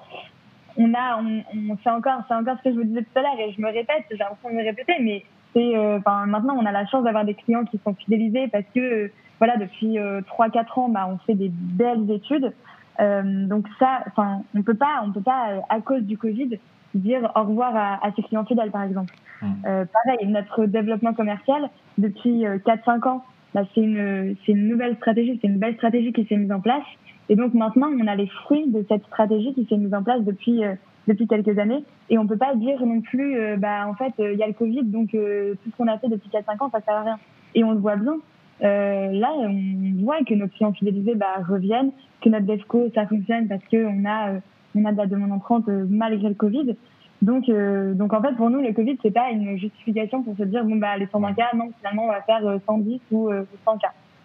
on 0.76 0.94
a, 0.94 1.20
on, 1.20 1.42
on 1.54 1.76
c'est 1.82 1.90
encore, 1.90 2.22
c'est 2.28 2.34
encore 2.34 2.56
ce 2.58 2.62
que 2.62 2.70
je 2.70 2.76
vous 2.76 2.84
disais 2.84 3.02
tout 3.02 3.18
à 3.18 3.22
l'heure 3.22 3.38
et 3.38 3.52
je 3.52 3.60
me 3.60 3.66
répète, 3.66 4.04
j'ai 4.10 4.16
l'impression 4.16 4.50
de 4.50 4.54
me 4.54 4.64
répéter, 4.64 4.94
mais 5.00 5.24
c'est, 5.54 5.76
enfin, 5.96 6.26
maintenant 6.26 6.56
on 6.58 6.66
a 6.66 6.72
la 6.72 6.86
chance 6.86 7.04
d'avoir 7.04 7.24
des 7.24 7.34
clients 7.34 7.64
qui 7.64 7.78
sont 7.84 7.94
fidélisés 7.94 8.48
parce 8.48 8.64
que, 8.74 9.10
voilà, 9.38 9.56
depuis 9.56 9.98
3-4 9.98 10.80
ans, 10.80 10.88
bah, 10.88 11.08
on 11.10 11.18
fait 11.18 11.34
des 11.34 11.50
belles 11.50 12.10
études. 12.10 12.52
donc 12.98 13.66
ça, 13.78 14.04
enfin, 14.06 14.42
on 14.54 14.62
peut 14.62 14.74
pas, 14.74 15.02
on 15.04 15.12
peut 15.12 15.22
pas 15.22 15.62
à 15.68 15.80
cause 15.80 16.02
du 16.02 16.18
Covid 16.18 16.58
dire 16.94 17.30
au 17.34 17.40
revoir 17.40 17.74
à, 17.76 18.06
à 18.06 18.12
ses 18.12 18.22
clients 18.22 18.44
fidèles, 18.44 18.70
par 18.70 18.82
exemple. 18.82 19.14
Mmh. 19.42 19.46
Euh, 19.66 19.84
pareil, 20.04 20.26
notre 20.26 20.66
développement 20.66 21.14
commercial, 21.14 21.70
depuis 21.98 22.44
4-5 22.44 22.44
euh, 22.46 23.08
ans, 23.08 23.24
bah, 23.54 23.62
c'est 23.74 23.80
une, 23.80 24.36
une 24.48 24.68
nouvelle 24.68 24.96
stratégie, 24.96 25.38
c'est 25.40 25.48
une 25.48 25.58
belle 25.58 25.74
stratégie 25.74 26.12
qui 26.12 26.24
s'est 26.26 26.36
mise 26.36 26.52
en 26.52 26.60
place. 26.60 26.84
Et 27.28 27.36
donc 27.36 27.54
maintenant, 27.54 27.88
on 27.88 28.06
a 28.06 28.14
les 28.14 28.26
fruits 28.26 28.68
de 28.68 28.84
cette 28.88 29.04
stratégie 29.06 29.54
qui 29.54 29.64
s'est 29.66 29.76
mise 29.76 29.94
en 29.94 30.02
place 30.02 30.22
depuis, 30.22 30.64
euh, 30.64 30.74
depuis 31.08 31.26
quelques 31.26 31.58
années. 31.58 31.84
Et 32.08 32.18
on 32.18 32.26
peut 32.26 32.36
pas 32.36 32.54
dire 32.54 32.84
non 32.84 33.00
plus, 33.00 33.36
euh, 33.36 33.56
bah, 33.56 33.86
en 33.88 33.94
fait, 33.94 34.12
il 34.18 34.38
y 34.38 34.42
a 34.42 34.46
le 34.46 34.52
Covid, 34.52 34.84
donc 34.84 35.10
tout 35.10 35.70
ce 35.70 35.76
qu'on 35.76 35.88
a 35.88 35.98
fait 35.98 36.08
depuis 36.08 36.30
4-5 36.30 36.64
ans, 36.64 36.70
ça 36.70 36.80
sert 36.80 36.94
à 36.94 37.02
rien. 37.02 37.18
Et 37.54 37.64
on 37.64 37.72
le 37.72 37.78
voit 37.78 37.96
bien. 37.96 38.18
là, 38.60 39.32
on 39.36 40.02
voit 40.02 40.22
que 40.24 40.34
nos 40.34 40.48
clients 40.48 40.72
fidélisés 40.72 41.14
bah, 41.14 41.36
reviennent, 41.48 41.92
que 42.22 42.28
notre 42.28 42.46
DEFCO, 42.46 42.90
ça 42.94 43.06
fonctionne 43.06 43.48
parce 43.48 43.62
qu'on 43.70 44.04
a, 44.06 44.40
on 44.74 44.84
a 44.84 44.92
de 44.92 44.96
la 44.96 45.06
demande 45.06 45.32
entrante 45.32 45.68
malgré 45.68 46.28
le 46.28 46.34
Covid. 46.34 46.76
Donc, 47.22 47.48
euh, 47.48 47.92
donc 47.94 48.12
en 48.14 48.22
fait, 48.22 48.32
pour 48.34 48.48
nous, 48.48 48.60
le 48.60 48.72
Covid, 48.72 48.96
c'est 49.02 49.10
pas 49.10 49.30
une 49.30 49.58
justification 49.58 50.22
pour 50.22 50.36
se 50.36 50.42
dire 50.44 50.64
bon 50.64 50.76
bah 50.76 50.96
les 50.96 51.06
120 51.06 51.34
cas, 51.34 51.50
non, 51.54 51.70
finalement, 51.78 52.04
on 52.04 52.08
va 52.08 52.22
faire 52.22 52.58
110 52.66 52.94
euh, 52.94 52.96
ou 53.12 53.30
100 53.64 53.78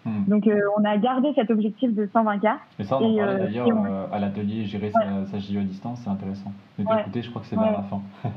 euh. 0.06 0.10
Hmm. 0.10 0.24
Donc, 0.28 0.48
on 0.78 0.84
a 0.84 0.96
gardé 0.98 1.32
cet 1.34 1.50
objectif 1.50 1.94
de 1.94 2.08
120 2.12 2.38
cas. 2.38 2.58
Et 2.78 2.84
ça, 2.84 2.98
on 3.00 3.12
en 3.12 3.16
parlait 3.16 3.38
d'ailleurs 3.38 3.68
à 4.12 4.18
l'atelier 4.18 4.64
gérer 4.64 4.90
sa, 4.90 5.26
sa 5.26 5.38
JO 5.38 5.60
à 5.60 5.62
distance, 5.62 6.00
c'est 6.04 6.10
intéressant. 6.10 6.52
Mais 6.78 6.84
ouais. 6.84 7.00
écoutez, 7.00 7.22
je 7.22 7.30
crois 7.30 7.42
que 7.42 7.48
c'est 7.48 7.56
vers 7.56 7.72
la 7.72 7.82
fin. 7.82 8.00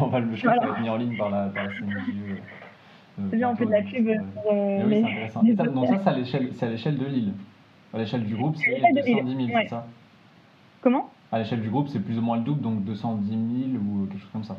on 0.00 0.06
va 0.06 0.20
le, 0.20 0.34
je 0.34 0.42
crois 0.42 0.56
que 0.56 0.60
ça 0.60 0.66
va 0.66 0.72
être 0.72 0.82
mis 0.82 0.88
en 0.88 0.96
ligne 0.96 1.16
par 1.16 1.30
la, 1.30 1.46
par 1.46 1.64
la 1.64 1.70
c'est 3.30 3.36
bien, 3.36 3.50
on 3.50 3.56
fait 3.56 3.66
de 3.66 3.70
la 3.70 3.82
pub. 3.82 4.08
Euh, 4.08 4.82
oui, 4.86 5.04
c'est 5.28 5.38
intéressant. 5.38 5.72
donc 5.72 5.86
ça, 5.86 6.14
c'est 6.24 6.66
à 6.66 6.68
l'échelle 6.70 6.98
de 6.98 7.06
l'île. 7.06 7.32
À 7.92 7.98
l'échelle 7.98 8.24
du 8.24 8.34
groupe, 8.36 8.56
c'est 8.56 8.80
210 8.94 9.46
000, 9.46 9.58
c'est 9.62 9.68
ça? 9.68 9.86
Comment? 10.80 11.10
À 11.30 11.38
l'échelle 11.38 11.60
du 11.60 11.68
groupe, 11.68 11.88
c'est 11.88 12.00
plus 12.00 12.18
ou 12.18 12.22
moins 12.22 12.38
le 12.38 12.42
double, 12.42 12.62
donc 12.62 12.84
210 12.84 13.28
000 13.28 13.40
ou 13.82 14.06
quelque 14.06 14.20
chose 14.20 14.30
comme 14.32 14.44
ça. 14.44 14.56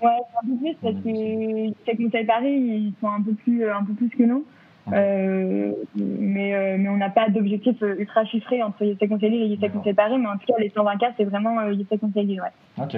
Ouais, 0.00 0.10
un 0.10 0.46
peu 0.46 0.56
plus, 0.56 0.74
parce 0.80 0.94
que 0.94 1.84
Tech 1.84 1.96
Conseil 1.96 2.26
Paris, 2.26 2.52
ils 2.52 2.94
sont 3.00 3.08
un 3.08 3.22
peu 3.22 3.32
plus, 3.32 3.68
un 3.68 3.82
peu 3.84 3.94
plus 3.94 4.08
que 4.10 4.22
nous. 4.22 4.44
Euh, 4.92 5.72
mais, 5.96 6.54
euh, 6.54 6.76
mais 6.78 6.88
on 6.88 6.96
n'a 6.96 7.10
pas 7.10 7.28
d'objectif 7.28 7.82
euh, 7.82 7.96
ultra 7.98 8.24
chiffré 8.24 8.62
entre 8.62 8.84
Tech 8.84 9.08
Conseil 9.08 9.30
Lille 9.30 9.52
et 9.52 9.58
Tech 9.58 9.72
Conseil 9.72 9.94
Paris, 9.94 10.16
mais 10.18 10.28
en 10.28 10.36
tout 10.36 10.46
cas, 10.46 10.54
les 10.58 10.70
120 10.70 10.96
cas, 10.96 11.12
c'est 11.16 11.24
vraiment 11.24 11.58
euh, 11.58 11.74
Tech 11.90 12.00
Conseil 12.00 12.26
Lille, 12.26 12.40
ouais. 12.40 12.82
Ok. 12.82 12.96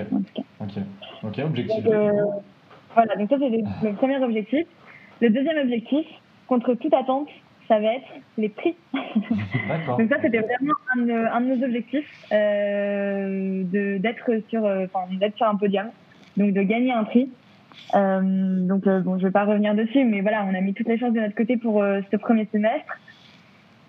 Ok. 0.61 0.83
Ok, 1.25 1.39
objectif. 1.45 1.85
Donc, 1.85 1.95
euh, 1.95 2.13
voilà, 2.95 3.17
donc 3.17 3.31
ça, 3.31 3.37
c'est 3.39 3.87
le 3.87 3.95
premier 3.95 4.23
objectif. 4.23 4.67
Le 5.21 5.31
deuxième 5.31 5.59
objectif, 5.59 6.07
contre 6.47 6.75
toute 6.75 6.93
attente, 6.93 7.29
ça 7.69 7.81
va 7.81 7.95
être 7.95 8.09
les 8.37 8.51
prix. 8.51 8.77
Donc 8.93 10.09
ça, 10.11 10.17
c'était 10.23 10.41
vraiment 10.41 10.75
un 10.95 11.03
de, 11.03 11.13
un 11.13 11.41
de, 11.41 11.55
nos 11.55 11.65
objectifs, 11.65 12.09
euh, 12.33 13.63
d'être 13.99 14.31
sur, 14.49 14.63
d'être 15.19 15.37
sur 15.37 15.47
un 15.47 15.57
podium, 15.57 15.87
donc 16.37 16.53
de 16.53 16.63
gagner 16.63 16.93
un 16.93 17.05
prix. 17.05 17.31
Euh, 17.95 18.67
donc 18.67 18.87
euh, 18.87 19.01
bon, 19.01 19.19
je 19.19 19.25
vais 19.25 19.33
pas 19.33 19.45
revenir 19.45 19.75
dessus, 19.75 20.05
mais 20.05 20.21
voilà, 20.21 20.45
on 20.49 20.55
a 20.55 20.61
mis 20.61 20.75
toutes 20.75 20.89
les 20.89 20.99
chances 20.99 21.13
de 21.13 21.21
notre 21.21 21.35
côté 21.35 21.57
pour 21.57 21.83
euh, 21.83 22.01
ce 22.11 22.17
premier 22.17 22.49
semestre. 22.53 22.99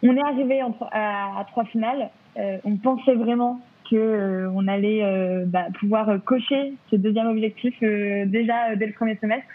On 0.03 0.15
est 0.15 0.23
arrivé 0.23 0.61
à, 0.91 1.45
trois 1.49 1.65
finales. 1.65 2.09
on 2.37 2.77
pensait 2.77 3.15
vraiment 3.15 3.59
que 3.91 4.47
on 4.55 4.65
allait 4.67 5.03
bah, 5.47 5.65
pouvoir 5.77 6.23
cocher 6.23 6.73
ce 6.89 6.95
deuxième 6.95 7.27
objectif 7.27 7.77
déjà 7.81 8.77
dès 8.77 8.85
le 8.85 8.93
premier 8.93 9.17
semestre 9.17 9.45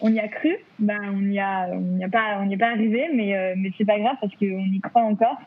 on 0.00 0.12
y 0.12 0.20
a 0.20 0.28
cru, 0.28 0.56
ben 0.78 0.98
on 1.14 1.20
n'y 1.20 1.40
a, 1.40 1.68
on 1.70 1.80
n'y 1.80 2.04
est 2.04 2.56
pas 2.58 2.68
arrivé, 2.68 3.08
mais 3.14 3.36
euh, 3.36 3.54
mais 3.56 3.70
c'est 3.78 3.84
pas 3.84 3.98
grave 3.98 4.16
parce 4.20 4.34
qu'on 4.36 4.44
y 4.44 4.80
croit 4.80 5.02
encore. 5.02 5.40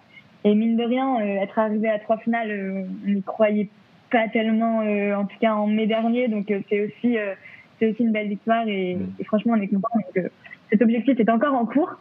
Et 0.43 0.55
mine 0.55 0.77
de 0.77 0.83
rien, 0.83 1.19
euh, 1.19 1.43
être 1.43 1.59
arrivé 1.59 1.89
à 1.89 1.99
trois 1.99 2.17
finales, 2.17 2.49
euh, 2.49 2.83
on 3.05 3.09
n'y 3.09 3.21
croyait 3.21 3.69
pas 4.11 4.27
tellement, 4.29 4.77
en 4.77 5.25
tout 5.25 5.37
cas 5.41 5.53
en 5.53 5.67
mai 5.67 5.85
dernier, 5.85 6.29
donc 6.29 6.45
c'est 6.69 6.85
aussi 6.85 7.17
c'est 7.79 7.91
aussi 7.91 8.03
une 8.03 8.11
belle 8.11 8.27
victoire 8.27 8.67
et, 8.67 8.97
franchement 9.25 9.53
on 9.57 9.61
est 9.61 9.67
content. 9.67 9.87
Donc, 9.93 10.25
cet 10.69 10.81
objectif 10.81 11.19
est 11.19 11.29
encore 11.29 11.53
en 11.53 11.65
cours. 11.65 11.99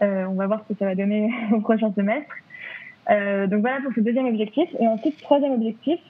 on 0.00 0.34
va 0.34 0.46
voir 0.46 0.62
ce 0.64 0.72
que 0.72 0.78
ça 0.78 0.86
va 0.86 0.94
donner 0.94 1.30
au 1.52 1.60
prochain 1.60 1.92
semestre. 1.94 2.34
donc 3.08 3.60
voilà 3.60 3.80
pour 3.82 3.92
ce 3.94 4.00
deuxième 4.00 4.26
objectif. 4.26 4.68
Et 4.80 4.88
ensuite, 4.88 5.20
troisième 5.20 5.52
objectif, 5.52 6.00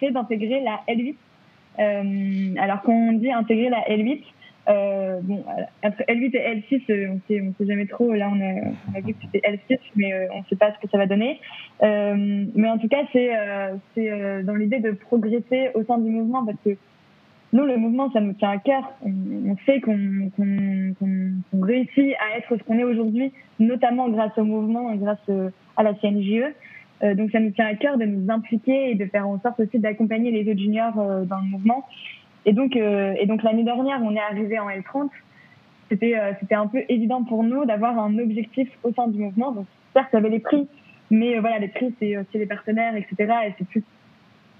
c'est 0.00 0.10
d'intégrer 0.10 0.60
la 0.60 0.80
L8. 0.88 2.58
alors 2.58 2.82
quand 2.82 2.92
on 2.92 3.12
dit 3.12 3.30
intégrer 3.30 3.70
la 3.70 3.80
L8, 3.88 4.22
euh, 4.68 5.20
bon, 5.22 5.42
entre 5.82 6.02
L8 6.08 6.36
et 6.36 6.62
L6, 6.70 6.82
euh, 6.90 7.08
on 7.12 7.20
sait, 7.26 7.40
on 7.40 7.54
sait 7.54 7.66
jamais 7.66 7.86
trop. 7.86 8.12
Là, 8.12 8.30
on 8.30 8.40
a, 8.40 8.54
on 8.92 8.98
a 8.98 9.00
vu 9.00 9.14
que 9.14 9.20
c'était 9.22 9.40
L6, 9.48 9.78
mais 9.96 10.12
euh, 10.12 10.26
on 10.34 10.40
ne 10.40 10.44
sait 10.44 10.56
pas 10.56 10.72
ce 10.74 10.78
que 10.78 10.90
ça 10.90 10.98
va 10.98 11.06
donner. 11.06 11.40
Euh, 11.82 12.44
mais 12.54 12.68
en 12.68 12.78
tout 12.78 12.88
cas, 12.88 13.02
c'est 13.12 13.34
euh, 13.34 13.76
euh, 13.96 14.42
dans 14.42 14.54
l'idée 14.54 14.80
de 14.80 14.90
progresser 14.90 15.70
au 15.74 15.84
sein 15.84 15.98
du 15.98 16.10
mouvement, 16.10 16.44
parce 16.44 16.58
que 16.64 16.76
nous, 17.52 17.64
le 17.64 17.76
mouvement, 17.76 18.10
ça 18.12 18.20
nous 18.20 18.34
tient 18.34 18.50
à 18.50 18.58
cœur. 18.58 18.92
On, 19.02 19.56
sait 19.64 19.80
qu'on 19.80 20.30
réussit 21.62 22.14
à 22.20 22.38
être 22.38 22.56
ce 22.56 22.62
qu'on 22.64 22.78
est 22.78 22.84
aujourd'hui, 22.84 23.32
notamment 23.58 24.08
grâce 24.08 24.36
au 24.36 24.44
mouvement 24.44 24.92
et 24.92 24.98
grâce 24.98 25.30
à 25.76 25.82
la 25.82 25.94
CNJE. 25.94 26.52
donc, 27.14 27.30
ça 27.30 27.40
nous 27.40 27.50
tient 27.50 27.66
à 27.66 27.74
cœur 27.74 27.96
de 27.96 28.04
nous 28.04 28.30
impliquer 28.30 28.90
et 28.90 28.94
de 28.94 29.06
faire 29.06 29.26
en 29.26 29.40
sorte 29.40 29.60
aussi 29.60 29.78
d'accompagner 29.78 30.30
les 30.30 30.50
autres 30.50 30.60
juniors 30.60 30.94
dans 30.94 31.38
le 31.38 31.50
mouvement. 31.50 31.86
Et 32.48 32.54
donc, 32.54 32.76
euh, 32.76 33.14
donc 33.26 33.42
l'année 33.42 33.62
dernière, 33.62 34.00
on 34.02 34.14
est 34.14 34.20
arrivé 34.20 34.58
en 34.58 34.70
L30. 34.70 35.10
C'était, 35.90 36.18
euh, 36.18 36.32
c'était 36.40 36.54
un 36.54 36.66
peu 36.66 36.82
évident 36.88 37.22
pour 37.22 37.44
nous 37.44 37.66
d'avoir 37.66 37.98
un 37.98 38.18
objectif 38.18 38.70
au 38.82 38.92
sein 38.94 39.08
du 39.08 39.18
mouvement. 39.18 39.52
Donc, 39.52 39.66
certes, 39.92 40.08
il 40.14 40.16
y 40.16 40.18
avait 40.18 40.30
les 40.30 40.38
prix, 40.38 40.66
mais 41.10 41.36
euh, 41.36 41.40
voilà, 41.40 41.58
les 41.58 41.68
prix, 41.68 41.94
c'est 41.98 42.16
aussi 42.16 42.38
les 42.38 42.46
partenaires, 42.46 42.94
etc. 42.96 43.16
Et 43.46 43.54
c'est 43.58 43.68
plus, 43.68 43.84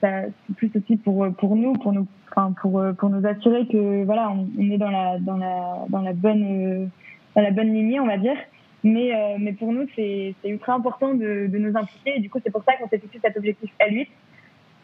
c'est 0.00 0.32
plus 0.56 0.70
aussi 0.76 0.96
pour 0.96 1.26
nous, 1.56 1.72
pour 1.74 1.92
nous, 1.92 2.06
enfin, 2.30 2.52
pour 2.60 2.82
pour 2.98 3.10
nous 3.10 3.26
assurer 3.26 3.66
que 3.66 4.04
voilà, 4.04 4.30
on, 4.30 4.70
est 4.70 4.78
dans 4.78 4.90
la 4.90 5.18
dans 5.18 5.36
la 5.36 5.84
dans 5.88 6.02
la 6.02 6.12
bonne 6.12 6.90
dans 7.34 7.42
la 7.42 7.50
bonne 7.50 7.72
lignée, 7.72 8.00
on 8.00 8.06
va 8.06 8.16
dire. 8.16 8.36
Mais 8.84 9.12
mais 9.38 9.52
pour 9.52 9.72
nous, 9.72 9.86
c'est 9.96 10.34
c'est 10.42 10.48
ultra 10.48 10.74
important 10.74 11.14
de, 11.14 11.48
de 11.48 11.58
nous 11.58 11.76
impliquer. 11.76 12.16
Et 12.16 12.20
du 12.20 12.30
coup, 12.30 12.38
c'est 12.44 12.52
pour 12.52 12.64
ça 12.64 12.74
qu'on 12.74 12.88
s'est 12.88 12.98
fixé 12.98 13.18
cet 13.22 13.36
objectif 13.36 13.70
L8. 13.80 14.08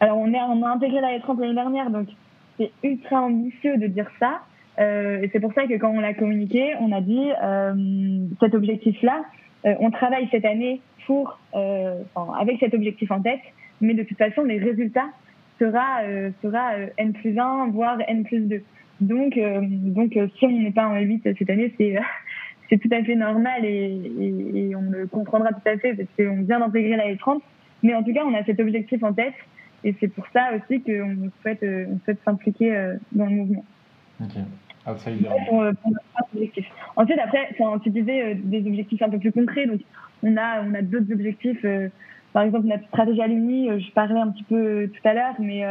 Alors, 0.01 0.17
on 0.17 0.33
est 0.33 0.41
on 0.41 0.63
a 0.63 0.69
intégré 0.69 0.99
la 0.99 1.17
L30 1.17 1.39
l'année 1.39 1.53
dernière, 1.53 1.89
donc 1.89 2.07
c'est 2.57 2.71
ultra 2.83 3.21
ambitieux 3.21 3.77
de 3.77 3.87
dire 3.87 4.09
ça. 4.19 4.41
Euh, 4.79 5.21
et 5.21 5.29
c'est 5.31 5.39
pour 5.39 5.53
ça 5.53 5.67
que 5.67 5.73
quand 5.75 5.89
on 5.89 6.01
l'a 6.01 6.13
communiqué, 6.13 6.75
on 6.81 6.91
a 6.91 7.01
dit 7.01 7.29
euh, 7.41 8.25
cet 8.41 8.53
objectif-là, 8.53 9.23
euh, 9.65 9.73
on 9.79 9.89
travaille 9.89 10.27
cette 10.31 10.45
année 10.45 10.81
pour, 11.05 11.39
euh, 11.55 12.01
avec 12.37 12.59
cet 12.59 12.73
objectif 12.73 13.11
en 13.11 13.21
tête, 13.21 13.41
mais 13.81 13.93
de 13.93 14.03
toute 14.03 14.17
façon, 14.17 14.43
les 14.43 14.59
résultats 14.59 15.09
sera, 15.59 16.03
euh, 16.03 16.31
sera 16.41 16.73
N 16.97 17.13
plus 17.13 17.37
1, 17.37 17.67
voire 17.71 17.97
N 18.07 18.23
plus 18.23 18.41
2. 18.41 18.61
Donc, 19.01 19.37
donc 19.37 20.17
si 20.37 20.45
on 20.45 20.51
n'est 20.51 20.71
pas 20.71 20.87
en 20.87 20.97
8 20.97 21.23
cette 21.37 21.49
année, 21.49 21.73
c'est 21.77 21.97
c'est 22.69 22.77
tout 22.77 22.89
à 22.91 23.03
fait 23.03 23.15
normal 23.15 23.65
et, 23.65 23.99
et, 24.19 24.69
et, 24.69 24.75
on 24.75 24.89
le 24.89 25.05
comprendra 25.07 25.49
tout 25.49 25.67
à 25.67 25.77
fait 25.77 25.93
parce 25.93 26.09
qu'on 26.17 26.43
vient 26.43 26.59
d'intégrer 26.59 26.95
la 26.95 27.13
L30. 27.13 27.41
Mais 27.83 27.93
en 27.93 28.03
tout 28.03 28.13
cas, 28.13 28.23
on 28.25 28.33
a 28.33 28.43
cet 28.45 28.59
objectif 28.59 29.03
en 29.03 29.13
tête 29.13 29.33
et 29.83 29.95
c'est 29.99 30.07
pour 30.07 30.25
ça 30.33 30.49
aussi 30.55 30.81
qu'on 30.81 31.29
souhaite, 31.41 31.61
euh, 31.63 31.85
on 31.89 31.99
souhaite 32.03 32.19
s'impliquer 32.25 32.75
euh, 32.75 32.95
dans 33.11 33.25
le 33.25 33.31
mouvement. 33.31 33.65
Ok. 34.21 34.31
Outsider. 34.87 35.29
pour, 35.49 35.65
pour 35.81 35.93
objectif. 36.33 36.65
Ensuite, 36.95 37.19
après, 37.19 37.49
enfin, 37.51 37.79
tu 37.79 37.89
disais 37.89 38.35
des 38.35 38.67
objectifs 38.67 39.01
un 39.01 39.09
peu 39.09 39.17
plus 39.17 39.31
concrets. 39.31 39.65
Donc, 39.65 39.81
on 40.21 40.37
a, 40.37 40.61
on 40.61 40.73
a 40.75 40.81
d'autres 40.81 41.11
objectifs. 41.11 41.65
Par 42.35 42.43
exemple, 42.43 42.67
notre 42.67 42.85
stratégie 42.89 43.21
alumni, 43.21 43.69
je 43.79 43.91
parlais 43.93 44.19
un 44.19 44.27
petit 44.29 44.43
peu 44.43 44.91
tout 44.93 45.07
à 45.07 45.13
l'heure, 45.13 45.35
mais, 45.39 45.63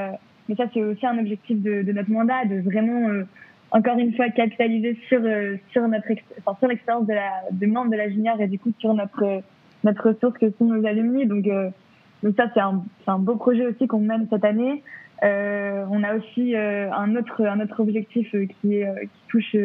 mais 0.48 0.54
ça, 0.56 0.64
c'est 0.72 0.82
aussi 0.82 1.06
un 1.06 1.18
objectif 1.18 1.60
de, 1.62 1.82
de, 1.82 1.92
notre 1.92 2.10
mandat, 2.10 2.46
de 2.46 2.60
vraiment 2.60 3.24
encore 3.74 3.98
une 3.98 4.14
fois 4.14 4.28
capitaliser 4.30 4.96
sur 5.08 5.20
euh, 5.24 5.56
sur 5.72 5.86
notre 5.88 6.06
enfin, 6.38 6.56
sur 6.60 6.68
l'expérience 6.68 7.06
de 7.06 7.12
la 7.12 7.30
de 7.50 7.66
membres 7.66 7.90
de 7.90 7.96
la 7.96 8.08
junior 8.08 8.40
et 8.40 8.46
du 8.46 8.58
coup 8.58 8.72
sur 8.78 8.94
notre 8.94 9.42
notre 9.82 10.10
ressource 10.10 10.38
que 10.38 10.50
sont 10.52 10.66
nos 10.66 10.86
alumni. 10.86 11.26
Donc 11.26 11.46
euh, 11.48 11.70
donc 12.22 12.36
ça 12.36 12.48
c'est 12.54 12.60
un 12.60 12.84
un 13.08 13.18
beau 13.18 13.34
projet 13.34 13.66
aussi 13.66 13.88
qu'on 13.88 14.00
mène 14.00 14.28
cette 14.30 14.44
année. 14.44 14.82
Euh, 15.24 15.84
on 15.90 16.02
a 16.04 16.14
aussi 16.14 16.54
euh, 16.54 16.90
un 16.92 17.16
autre 17.16 17.44
un 17.44 17.60
autre 17.60 17.80
objectif 17.80 18.30
qui 18.30 18.76
est 18.76 18.86
qui 19.02 19.22
touche 19.28 19.56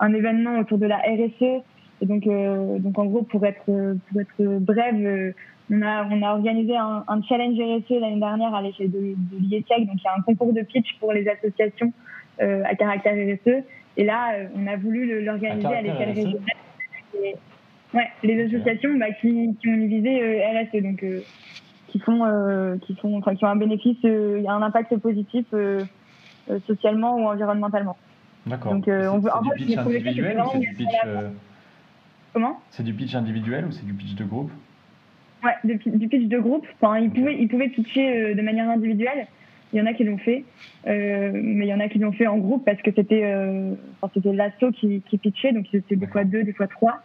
un 0.00 0.12
événement 0.12 0.58
autour 0.58 0.76
de 0.76 0.86
la 0.86 0.98
RSE 0.98 1.62
et 2.02 2.06
donc 2.06 2.24
donc 2.24 2.98
en 2.98 3.06
gros 3.06 3.22
pour 3.22 3.44
être 3.46 3.64
pour 3.64 4.20
être 4.20 4.58
brève 4.60 5.32
on 5.70 5.82
a, 5.82 6.04
on 6.10 6.22
a 6.22 6.32
organisé 6.32 6.76
un, 6.76 7.04
un 7.08 7.22
challenge 7.22 7.54
RSE 7.54 8.00
l'année 8.00 8.20
dernière 8.20 8.54
à 8.54 8.62
l'échelle 8.62 8.90
de, 8.90 9.14
de 9.16 9.38
l'IETEC. 9.38 9.86
Donc, 9.86 9.96
il 9.96 10.04
y 10.04 10.08
a 10.08 10.14
un 10.16 10.22
concours 10.22 10.52
de 10.52 10.62
pitch 10.62 10.96
pour 11.00 11.12
les 11.12 11.28
associations 11.28 11.92
euh, 12.40 12.62
à 12.64 12.74
caractère 12.74 13.14
RSE. 13.14 13.64
Et 13.96 14.04
là, 14.04 14.34
euh, 14.34 14.46
on 14.54 14.66
a 14.66 14.76
voulu 14.76 15.24
l'organiser 15.24 15.66
à, 15.66 15.82
l'échelle 15.82 16.10
régionale. 16.10 16.40
ouais, 17.94 18.08
les 18.22 18.44
associations 18.44 18.96
bah, 18.96 19.10
qui, 19.20 19.56
qui, 19.60 19.68
ont 19.68 19.74
une 19.74 19.88
visée 19.88 20.22
euh, 20.22 20.62
RSE, 20.62 20.82
donc 20.82 21.04
qui 21.88 21.98
font, 22.00 22.78
qui 22.82 22.94
font, 22.96 23.16
enfin, 23.18 23.34
qui 23.34 23.44
ont 23.44 23.48
un 23.48 23.56
bénéfice, 23.56 24.04
un 24.04 24.62
impact 24.62 24.96
positif 24.98 25.46
socialement 26.66 27.16
ou 27.16 27.26
environnementalement. 27.26 27.96
D'accord. 28.44 28.74
Donc, 28.74 28.84
on 28.86 29.18
veut, 29.18 29.32
en 29.32 29.42
fait, 29.42 29.64
pitch 29.64 29.78
individuel 29.78 30.40
ou 30.40 30.50
c'est 30.52 30.58
du 30.58 30.74
pitch 30.74 30.94
Comment 32.36 32.60
C'est 32.68 32.82
du 32.82 32.92
pitch 32.92 33.14
individuel 33.14 33.64
ou 33.64 33.72
c'est 33.72 33.86
du 33.86 33.94
pitch 33.94 34.14
de 34.14 34.24
groupe 34.24 34.50
Ouais, 35.42 35.54
du, 35.64 35.76
du, 35.76 36.06
pitch 36.06 36.28
de 36.28 36.38
groupe. 36.38 36.66
Enfin, 36.78 36.98
ils 36.98 37.08
pouvaient, 37.08 37.34
ils 37.40 37.48
pouvaient 37.48 37.70
pitcher 37.70 38.34
de 38.34 38.42
manière 38.42 38.68
individuelle. 38.68 39.26
Il 39.72 39.78
y 39.78 39.80
en 39.80 39.86
a 39.86 39.94
qui 39.94 40.04
l'ont 40.04 40.18
fait, 40.18 40.44
euh, 40.86 41.30
mais 41.32 41.64
il 41.64 41.68
y 41.70 41.72
en 41.72 41.80
a 41.80 41.88
qui 41.88 41.98
l'ont 41.98 42.12
fait 42.12 42.26
en 42.26 42.36
groupe 42.36 42.62
parce 42.66 42.82
que 42.82 42.90
c'était 42.94 43.22
euh, 43.24 43.72
enfin, 44.02 44.12
c'était 44.12 44.34
l'assaut 44.34 44.70
qui, 44.70 45.00
qui 45.08 45.16
pitchait, 45.16 45.52
donc 45.52 45.64
c'était 45.72 45.96
des 45.96 46.06
fois 46.06 46.24
deux, 46.24 46.42
des 46.42 46.52
fois 46.52 46.66
trois. 46.66 47.00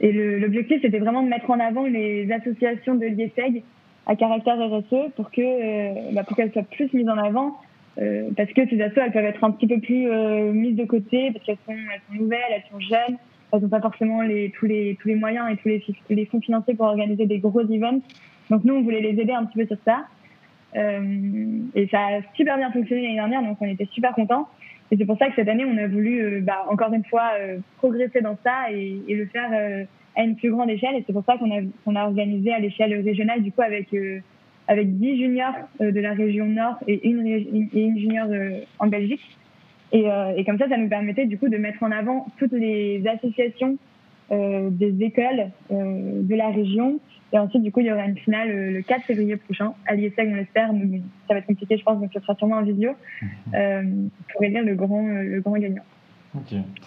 Et 0.00 0.12
l'objectif, 0.12 0.82
c'était 0.82 0.98
vraiment 0.98 1.22
de 1.22 1.28
mettre 1.30 1.48
en 1.48 1.58
avant 1.58 1.86
les 1.86 2.30
associations 2.30 2.96
de 2.96 3.06
l'IESEG 3.06 3.62
à 4.04 4.14
caractère 4.14 4.58
RSE 4.58 5.10
pour 5.16 5.30
que 5.30 5.40
euh, 5.40 6.12
bah, 6.12 6.22
pour 6.22 6.36
qu'elles 6.36 6.52
soient 6.52 6.64
plus 6.64 6.92
mises 6.92 7.08
en 7.08 7.16
avant, 7.16 7.58
euh, 7.98 8.28
parce 8.36 8.52
que 8.52 8.68
ces 8.68 8.78
assos, 8.82 9.00
elles 9.00 9.12
peuvent 9.12 9.24
être 9.24 9.42
un 9.42 9.52
petit 9.52 9.68
peu 9.68 9.80
plus 9.80 10.10
euh, 10.10 10.52
mises 10.52 10.76
de 10.76 10.84
côté 10.84 11.32
parce 11.32 11.46
qu'elles 11.46 11.56
sont, 11.64 11.72
elles 11.72 12.02
sont 12.08 12.22
nouvelles, 12.22 12.40
elles 12.50 12.64
sont 12.70 12.80
jeunes, 12.80 13.16
elles 13.56 13.62
n'ont 13.62 13.68
pas 13.68 13.80
forcément 13.80 14.20
tous 14.54 14.66
les 14.66 15.14
moyens 15.14 15.46
et 15.50 15.56
tous 15.56 15.68
les, 16.08 16.26
fonds 16.26 16.40
financiers 16.40 16.74
pour 16.74 16.86
organiser 16.86 17.26
des 17.26 17.38
gros 17.38 17.62
events. 17.62 18.02
Donc 18.50 18.64
nous, 18.64 18.74
on 18.74 18.82
voulait 18.82 19.00
les 19.00 19.20
aider 19.20 19.32
un 19.32 19.44
petit 19.44 19.58
peu 19.58 19.66
sur 19.66 19.78
ça. 19.84 20.04
Euh, 20.76 21.58
et 21.74 21.88
ça 21.88 21.98
a 22.00 22.20
super 22.34 22.56
bien 22.56 22.70
fonctionné 22.70 23.02
l'année 23.02 23.14
dernière, 23.14 23.42
donc 23.42 23.56
on 23.60 23.66
était 23.66 23.88
super 23.92 24.12
contents. 24.14 24.48
Et 24.90 24.96
c'est 24.96 25.04
pour 25.04 25.18
ça 25.18 25.28
que 25.28 25.34
cette 25.34 25.48
année, 25.48 25.64
on 25.64 25.76
a 25.78 25.88
voulu, 25.88 26.20
euh, 26.20 26.40
bah, 26.40 26.64
encore 26.68 26.92
une 26.92 27.04
fois, 27.04 27.30
euh, 27.40 27.58
progresser 27.78 28.20
dans 28.20 28.38
ça 28.44 28.70
et, 28.70 29.00
le 29.08 29.26
faire 29.26 29.50
à 30.16 30.22
une 30.22 30.36
plus 30.36 30.50
grande 30.50 30.70
échelle. 30.70 30.94
Et 30.96 31.04
c'est 31.06 31.12
pour 31.12 31.24
ça 31.24 31.36
qu'on 31.38 31.96
a, 31.96 32.04
organisé 32.04 32.52
à 32.52 32.58
l'échelle 32.58 32.94
régionale, 33.02 33.42
du 33.42 33.52
coup, 33.52 33.62
avec, 33.62 33.88
avec 34.68 34.96
10 34.98 35.16
juniors 35.18 35.54
de 35.80 36.00
la 36.00 36.12
région 36.12 36.46
Nord 36.46 36.76
et 36.86 37.08
une 37.08 37.98
junior 37.98 38.28
en 38.78 38.86
Belgique. 38.86 39.36
Et, 39.92 40.06
et, 40.36 40.44
comme 40.44 40.58
ça, 40.58 40.68
ça 40.68 40.76
nous 40.76 40.88
permettait, 40.88 41.26
du 41.26 41.38
coup, 41.38 41.48
de 41.48 41.56
mettre 41.56 41.82
en 41.82 41.90
avant 41.90 42.26
toutes 42.38 42.52
les 42.52 43.02
associations 43.06 43.78
des 44.30 44.96
écoles 45.00 45.50
de 45.70 46.34
la 46.34 46.48
région 46.48 46.98
et 47.32 47.38
ensuite, 47.38 47.62
du 47.62 47.72
coup, 47.72 47.80
il 47.80 47.86
y 47.86 47.92
aura 47.92 48.06
une 48.06 48.16
finale 48.16 48.50
euh, 48.50 48.70
le 48.70 48.82
4 48.82 49.02
février 49.02 49.36
prochain 49.36 49.74
à 49.86 49.94
l'IESEG, 49.94 50.28
on 50.30 50.36
l'espère. 50.36 50.68
Ça 51.26 51.34
va 51.34 51.38
être 51.40 51.46
compliqué, 51.46 51.76
je 51.76 51.82
pense, 51.82 52.00
donc 52.00 52.10
ce 52.14 52.20
sera 52.20 52.34
sûrement 52.36 52.56
en 52.56 52.62
vidéo 52.62 52.92
mhm. 53.20 53.28
euh, 53.54 53.82
pour 54.32 54.44
élire 54.44 54.64
le 54.64 54.74
grand, 54.74 55.04
euh, 55.04 55.22
le 55.22 55.40
grand 55.40 55.56
gagnant. 55.58 55.82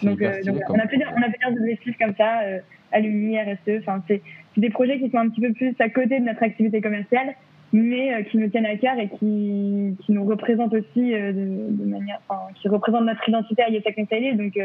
Donc, 0.02 0.22
euh, 0.22 0.42
donc 0.44 0.60
on, 0.68 0.78
a 0.78 0.86
plusieurs, 0.86 1.12
on 1.12 1.22
a 1.22 1.28
plusieurs 1.28 1.52
objectifs 1.52 1.98
comme 1.98 2.14
ça, 2.16 2.40
euh, 2.42 2.58
alumni, 2.92 3.38
RSE. 3.38 3.80
Enfin, 3.80 4.02
c'est 4.08 4.22
des 4.56 4.70
projets 4.70 4.98
qui 4.98 5.10
sont 5.10 5.18
un 5.18 5.28
petit 5.28 5.40
peu 5.40 5.52
plus 5.52 5.74
à 5.78 5.88
côté 5.88 6.20
de 6.20 6.24
notre 6.24 6.42
activité 6.42 6.80
commerciale, 6.80 7.34
mais 7.72 8.24
qui 8.30 8.38
nous 8.38 8.48
tiennent 8.48 8.66
à 8.66 8.76
cœur 8.76 8.98
et 8.98 9.08
qui, 9.08 9.96
qui 10.04 10.12
nous 10.12 10.24
représentent 10.24 10.74
aussi 10.74 11.10
de, 11.10 11.70
de, 11.70 11.84
manière, 11.84 12.20
enfin, 12.28 12.52
qui 12.60 12.68
représentent 12.68 13.06
notre 13.06 13.28
identité 13.28 13.62
à 13.62 13.70
IESEG 13.70 13.94
Conseil. 13.94 14.36
Donc, 14.36 14.58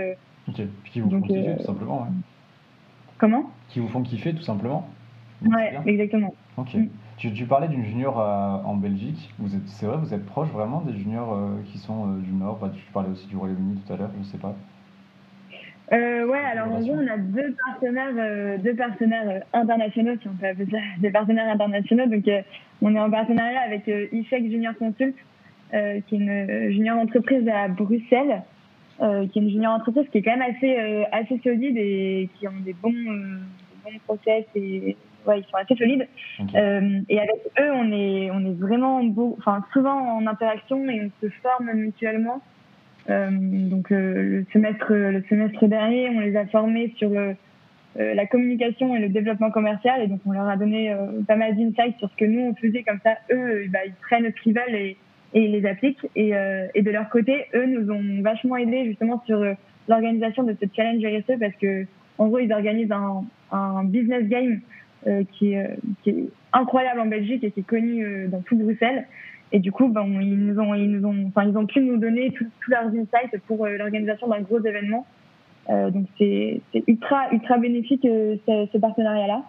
ok, 0.49 0.61
qui 0.91 0.99
vous 1.01 1.09
font 1.09 1.21
kiffer 1.21 1.55
tout 1.57 1.63
simplement. 1.63 2.07
Comment? 3.17 3.49
Qui 3.69 3.79
vous 3.79 3.87
font 3.87 4.01
kiffer 4.01 4.33
tout 4.33 4.41
simplement. 4.41 4.87
Ouais, 5.43 5.77
exactement. 5.85 6.33
Ok. 6.57 6.73
Mm. 6.73 6.87
Tu, 7.17 7.31
tu, 7.31 7.45
parlais 7.45 7.69
d'une 7.69 7.83
junior 7.83 8.19
euh, 8.19 8.57
en 8.65 8.75
Belgique. 8.75 9.33
Vous 9.39 9.55
êtes, 9.55 9.67
c'est 9.67 9.85
vrai, 9.85 9.97
vous 9.97 10.13
êtes 10.13 10.25
proche 10.25 10.49
vraiment 10.49 10.81
des 10.81 10.93
juniors 10.93 11.33
euh, 11.33 11.61
qui 11.65 11.77
sont 11.77 12.09
euh, 12.09 12.19
du 12.19 12.33
Nord? 12.33 12.59
tu 12.73 12.91
parlais 12.91 13.09
aussi 13.09 13.25
du 13.27 13.37
Royaume-Uni 13.37 13.79
tout 13.85 13.93
à 13.93 13.97
l'heure, 13.97 14.11
je 14.19 14.25
sais 14.25 14.37
pas. 14.37 14.53
Ouais, 15.91 16.39
alors 16.51 16.71
en 16.71 16.79
gros, 16.79 16.93
on 16.93 17.07
a 17.07 17.17
deux 17.17 17.55
partenaires, 17.65 18.59
deux 18.59 18.75
partenaires 18.75 19.43
internationaux, 19.53 20.13
si 20.21 20.27
on 20.27 20.33
peut 20.33 20.47
appeler 20.47 20.67
ça 20.71 20.77
des 20.99 21.11
partenaires 21.11 21.49
internationaux. 21.49 22.07
Donc, 22.07 22.23
on 22.81 22.95
est 22.95 22.99
en 22.99 23.09
partenariat 23.09 23.61
avec 23.61 23.87
IFEC 23.87 24.49
Junior 24.49 24.73
Consult, 24.77 25.15
qui 25.71 25.77
est 25.77 26.03
une 26.11 26.71
junior 26.71 26.97
entreprise 26.97 27.47
à 27.47 27.67
Bruxelles, 27.67 28.41
qui 28.99 29.03
est 29.03 29.41
une 29.41 29.49
junior 29.49 29.73
entreprise 29.73 30.07
qui 30.11 30.19
est 30.19 30.21
quand 30.21 30.37
même 30.37 30.55
assez, 30.55 31.05
assez 31.11 31.39
solide 31.43 31.77
et 31.77 32.29
qui 32.39 32.47
ont 32.47 32.59
des 32.63 32.73
bons, 32.73 32.91
bons 33.83 33.99
process 34.05 34.45
et 34.55 34.97
ouais, 35.27 35.39
ils 35.39 35.45
sont 35.45 35.57
assez 35.57 35.75
solides. 35.75 36.07
Euh, 36.55 37.01
et 37.09 37.19
avec 37.19 37.35
eux, 37.59 37.71
on 37.71 37.91
est, 37.91 38.31
on 38.31 38.39
est 38.45 38.59
vraiment 38.59 39.03
beau, 39.03 39.35
enfin, 39.39 39.63
souvent 39.73 40.17
en 40.17 40.27
interaction 40.27 40.87
et 40.89 41.01
on 41.01 41.11
se 41.21 41.31
forme 41.41 41.71
mutuellement. 41.73 42.41
Euh, 43.09 43.29
donc 43.31 43.91
euh, 43.91 44.39
le 44.39 44.45
semestre, 44.51 44.93
le 44.93 45.23
semestre 45.29 45.67
dernier, 45.67 46.09
on 46.09 46.19
les 46.19 46.35
a 46.35 46.45
formés 46.47 46.93
sur 46.97 47.11
euh, 47.11 47.33
la 47.95 48.25
communication 48.25 48.95
et 48.95 48.99
le 48.99 49.09
développement 49.09 49.51
commercial 49.51 50.01
et 50.01 50.07
donc 50.07 50.19
on 50.25 50.31
leur 50.31 50.47
a 50.49 50.57
donné 50.57 50.93
pas 51.27 51.37
mal 51.37 51.55
d'insights 51.55 51.97
sur 51.97 52.09
ce 52.09 52.15
que 52.17 52.25
nous 52.25 52.41
on 52.41 52.55
faisait 52.55 52.83
comme 52.83 52.99
ça. 53.03 53.11
Eux, 53.31 53.67
bah, 53.69 53.79
ils 53.85 53.93
prennent 54.01 54.25
ce 54.25 54.41
qu'ils 54.41 54.53
veulent 54.53 54.75
et, 54.75 54.97
et 55.33 55.45
ils 55.45 55.51
les 55.51 55.65
appliquent. 55.65 56.05
Et, 56.15 56.33
et 56.73 56.81
de 56.81 56.91
leur 56.91 57.07
côté, 57.09 57.45
eux 57.53 57.65
nous 57.65 57.89
ont 57.89 58.21
vachement 58.21 58.57
aidés 58.57 58.83
justement 58.85 59.23
sur 59.25 59.41
l'organisation 59.87 60.43
de 60.43 60.57
ce 60.59 60.65
challenge 60.75 61.05
RSE 61.05 61.39
parce 61.39 61.55
que 61.55 61.85
en 62.17 62.27
gros 62.27 62.39
ils 62.39 62.51
organisent 62.51 62.91
un, 62.91 63.23
un 63.53 63.85
business 63.85 64.27
game 64.27 64.59
euh, 65.07 65.23
qui, 65.33 65.53
est, 65.53 65.69
qui, 66.01 66.09
est, 66.09 66.29
incroyable 66.51 66.99
en 66.99 67.05
Belgique 67.05 67.43
et 67.43 67.51
qui 67.51 67.59
est 67.59 67.63
connu 67.63 68.03
euh, 68.03 68.27
dans 68.27 68.41
tout 68.41 68.55
Bruxelles. 68.55 69.05
Et 69.51 69.59
du 69.59 69.71
coup, 69.71 69.87
ben, 69.87 70.05
ils 70.21 70.37
nous 70.37 70.59
ont, 70.59 70.73
ils 70.73 70.89
nous 70.89 71.07
ont, 71.07 71.31
ils 71.43 71.57
ont 71.57 71.65
pu 71.65 71.81
nous 71.81 71.97
donner 71.97 72.31
tous 72.31 72.47
leurs 72.67 72.87
insights 72.87 73.39
pour 73.47 73.65
euh, 73.65 73.77
l'organisation 73.77 74.27
d'un 74.27 74.41
gros 74.41 74.59
événement. 74.59 75.05
Euh, 75.69 75.89
donc 75.89 76.05
c'est 76.17 76.61
ultra 76.87 77.31
ultra 77.31 77.57
bénéfique 77.57 78.03
ce, 78.03 78.67
ce 78.71 78.77
partenariat-là. 78.77 79.43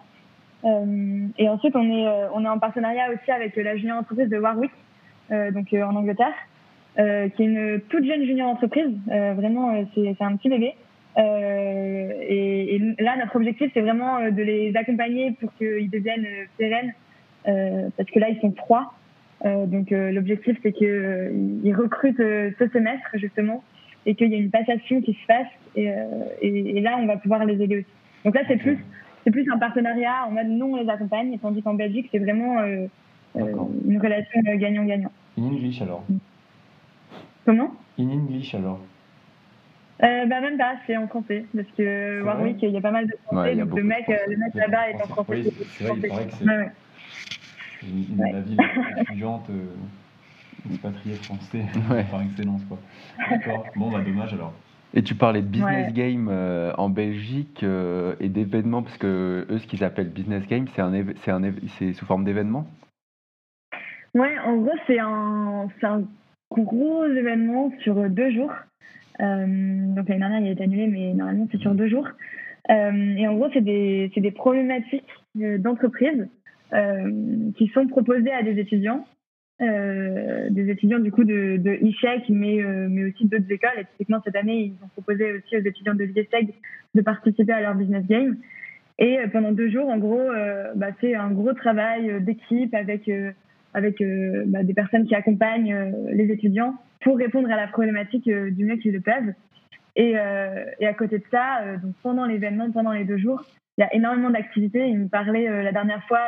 Euh, 0.65 1.27
et 1.37 1.47
ensuite, 1.49 1.75
on 1.75 1.83
est 1.83 2.07
on 2.33 2.43
est 2.43 2.49
en 2.49 2.59
partenariat 2.59 3.11
aussi 3.11 3.31
avec 3.31 3.55
la 3.55 3.77
junior 3.77 3.97
entreprise 3.97 4.29
de 4.29 4.37
Warwick, 4.37 4.71
donc 5.29 5.73
en 5.73 5.95
Angleterre, 5.95 6.33
qui 6.95 7.01
est 7.03 7.39
une 7.39 7.81
toute 7.89 8.05
jeune 8.05 8.23
junior 8.23 8.49
entreprise. 8.49 8.89
vraiment, 9.07 9.85
c'est 9.93 10.21
un 10.21 10.35
petit 10.35 10.49
bébé. 10.49 10.73
Euh, 11.17 12.11
et, 12.21 12.79
là, 12.99 13.15
notre 13.17 13.35
objectif, 13.35 13.71
c'est 13.73 13.81
vraiment 13.81 14.17
euh, 14.17 14.31
de 14.31 14.43
les 14.43 14.75
accompagner 14.75 15.31
pour 15.31 15.53
qu'ils 15.55 15.89
deviennent 15.89 16.25
euh, 16.25 16.45
pérennes, 16.57 16.93
euh, 17.47 17.89
parce 17.97 18.09
que 18.09 18.19
là, 18.19 18.29
ils 18.29 18.39
sont 18.39 18.51
trois. 18.51 18.93
Euh, 19.45 19.65
donc, 19.65 19.91
l'objectif, 19.91 20.57
c'est 20.63 20.73
qu'ils 20.73 21.75
recrutent 21.75 22.17
ce 22.17 22.67
semestre, 22.73 23.09
justement, 23.15 23.63
et 24.05 24.15
qu'il 24.15 24.29
y 24.31 24.35
ait 24.35 24.39
une 24.39 24.51
passation 24.51 25.01
qui 25.01 25.13
se 25.13 25.25
fasse. 25.25 25.47
Et, 25.75 25.91
et, 26.41 26.77
et, 26.77 26.81
là, 26.81 26.97
on 26.99 27.05
va 27.05 27.17
pouvoir 27.17 27.45
les 27.45 27.61
aider 27.61 27.77
aussi. 27.77 27.93
Donc 28.25 28.35
là, 28.35 28.41
c'est 28.47 28.57
plus, 28.57 28.79
c'est 29.23 29.31
plus 29.31 29.49
un 29.51 29.57
partenariat 29.57 30.25
en 30.27 30.31
mode 30.31 30.47
non, 30.47 30.73
on 30.73 30.75
les 30.77 30.89
accompagne, 30.89 31.37
tandis 31.39 31.61
qu'en 31.61 31.75
Belgique, 31.75 32.09
c'est 32.11 32.19
vraiment 32.19 32.57
une 33.35 34.01
relation 34.01 34.41
gagnant-gagnant. 34.43 35.11
In 35.37 35.43
English 35.43 35.81
alors 35.81 36.03
Comment? 37.45 37.71
In 37.99 38.09
English 38.09 38.55
alors 38.55 38.81
euh, 40.03 40.27
bah 40.27 40.41
même 40.41 40.57
pas, 40.57 40.75
c'est 40.85 40.95
en 40.95 41.07
français, 41.07 41.45
parce 41.55 41.67
que 41.75 42.21
Warwick, 42.21 42.61
il 42.61 42.69
y 42.69 42.77
a 42.77 42.81
pas 42.81 42.91
mal 42.91 43.07
de 43.07 43.13
français, 43.25 43.55
donc 43.55 43.75
le 43.75 43.83
mec, 43.83 44.07
euh, 44.09 44.17
le 44.27 44.37
mec 44.37 44.53
là-bas 44.53 44.91
est 44.91 45.01
en 45.01 45.07
français. 45.07 45.41
Oui, 45.43 45.53
c'est 45.71 45.85
vrai, 45.85 45.95
il 45.97 46.07
paraît 46.07 46.25
que 46.25 46.33
c'est 46.33 46.45
ouais, 46.45 46.69
une, 47.83 48.19
ouais. 48.19 48.31
la 48.31 48.41
ville 48.41 48.59
étudiante 49.01 49.49
euh, 49.49 49.65
expatriée 50.71 51.15
français 51.15 51.65
ouais. 51.91 52.05
par 52.09 52.21
excellence. 52.21 52.63
quoi. 52.65 52.77
D'accord, 53.29 53.65
bon 53.75 53.91
bah 53.91 54.01
dommage 54.01 54.33
alors. 54.33 54.53
Et 54.93 55.03
tu 55.03 55.15
parlais 55.15 55.41
de 55.41 55.47
business 55.47 55.93
game 55.93 56.29
euh, 56.31 56.71
en 56.77 56.89
Belgique 56.89 57.61
euh, 57.63 58.15
et 58.21 58.29
d'événements, 58.29 58.81
parce 58.83 58.97
que 58.97 59.45
eux, 59.49 59.57
ce 59.57 59.67
qu'ils 59.67 59.83
appellent 59.83 60.09
business 60.09 60.47
game, 60.47 60.65
c'est 60.75 60.81
un, 60.81 60.91
c'est 61.23 61.31
un, 61.31 61.41
c'est 61.77 61.93
sous 61.93 62.05
forme 62.05 62.23
d'événement 62.23 62.65
Ouais, 64.15 64.39
en 64.39 64.55
gros, 64.55 64.71
c'est 64.87 64.97
un, 64.99 65.67
c'est 65.79 65.85
un 65.85 66.03
gros 66.51 67.05
événement 67.05 67.71
sur 67.81 68.09
deux 68.09 68.31
jours. 68.31 68.53
donc 69.19 70.07
l'année 70.07 70.19
dernière, 70.19 70.39
il 70.39 70.47
a 70.47 70.51
été 70.51 70.63
annulé, 70.63 70.87
mais 70.87 71.13
normalement, 71.13 71.47
c'est 71.51 71.59
sur 71.59 71.75
deux 71.75 71.89
jours. 71.89 72.07
et 72.69 73.27
en 73.27 73.35
gros, 73.35 73.49
c'est 73.53 73.61
des, 73.61 74.09
des 74.15 74.31
problématiques 74.31 75.11
d'entreprise 75.35 76.27
qui 76.71 77.67
sont 77.67 77.87
proposées 77.87 78.31
à 78.31 78.43
des 78.43 78.59
étudiants 78.59 79.05
euh, 79.59 80.49
des 80.51 80.69
étudiants 80.69 80.99
du 80.99 81.11
coup 81.11 81.23
de, 81.23 81.57
de 81.57 81.79
mais, 82.29 82.61
euh, 82.61 82.87
mais 82.91 83.05
aussi 83.05 83.25
d'autres 83.25 83.51
écoles. 83.51 83.79
Et 83.79 83.85
typiquement, 83.85 84.21
cette 84.23 84.35
année, 84.35 84.65
ils 84.65 84.85
ont 84.85 84.87
proposé 84.89 85.33
aussi 85.33 85.57
aux 85.57 85.61
étudiants 85.61 85.95
de 85.95 86.03
l'IESEG 86.03 86.53
de 86.93 87.01
participer 87.01 87.53
à 87.53 87.61
leur 87.61 87.73
business 87.73 88.05
game. 88.05 88.37
Et 88.99 89.17
euh, 89.17 89.27
pendant 89.29 89.51
deux 89.51 89.69
jours, 89.69 89.89
en 89.89 89.97
gros, 89.97 90.29
bah, 90.75 90.89
c'est 91.01 91.15
un 91.15 91.31
gros 91.31 91.53
travail 91.53 92.21
d'équipe 92.21 92.73
avec, 92.75 93.09
avec 93.73 94.03
bah, 94.45 94.61
des 94.61 94.75
personnes 94.75 95.07
qui 95.07 95.15
accompagnent 95.15 95.91
les 96.11 96.31
étudiants 96.31 96.75
pour 97.01 97.17
répondre 97.17 97.49
à 97.49 97.55
la 97.55 97.67
problématique 97.67 98.29
du 98.29 98.63
mieux 98.63 98.75
qu'ils 98.77 98.93
le 98.93 99.01
peuvent. 99.01 99.33
Et, 99.95 100.11
et, 100.79 100.87
à 100.87 100.93
côté 100.93 101.17
de 101.17 101.23
ça, 101.31 101.77
donc 101.81 101.95
pendant 102.03 102.25
l'événement, 102.25 102.69
pendant 102.69 102.91
les 102.91 103.05
deux 103.05 103.17
jours, 103.17 103.43
il 103.77 103.81
y 103.81 103.83
a 103.83 103.93
énormément 103.93 104.29
d'activités. 104.29 104.87
Ils 104.87 104.99
me 104.99 105.07
parlaient 105.07 105.63
la 105.63 105.71
dernière 105.71 106.03
fois 106.07 106.19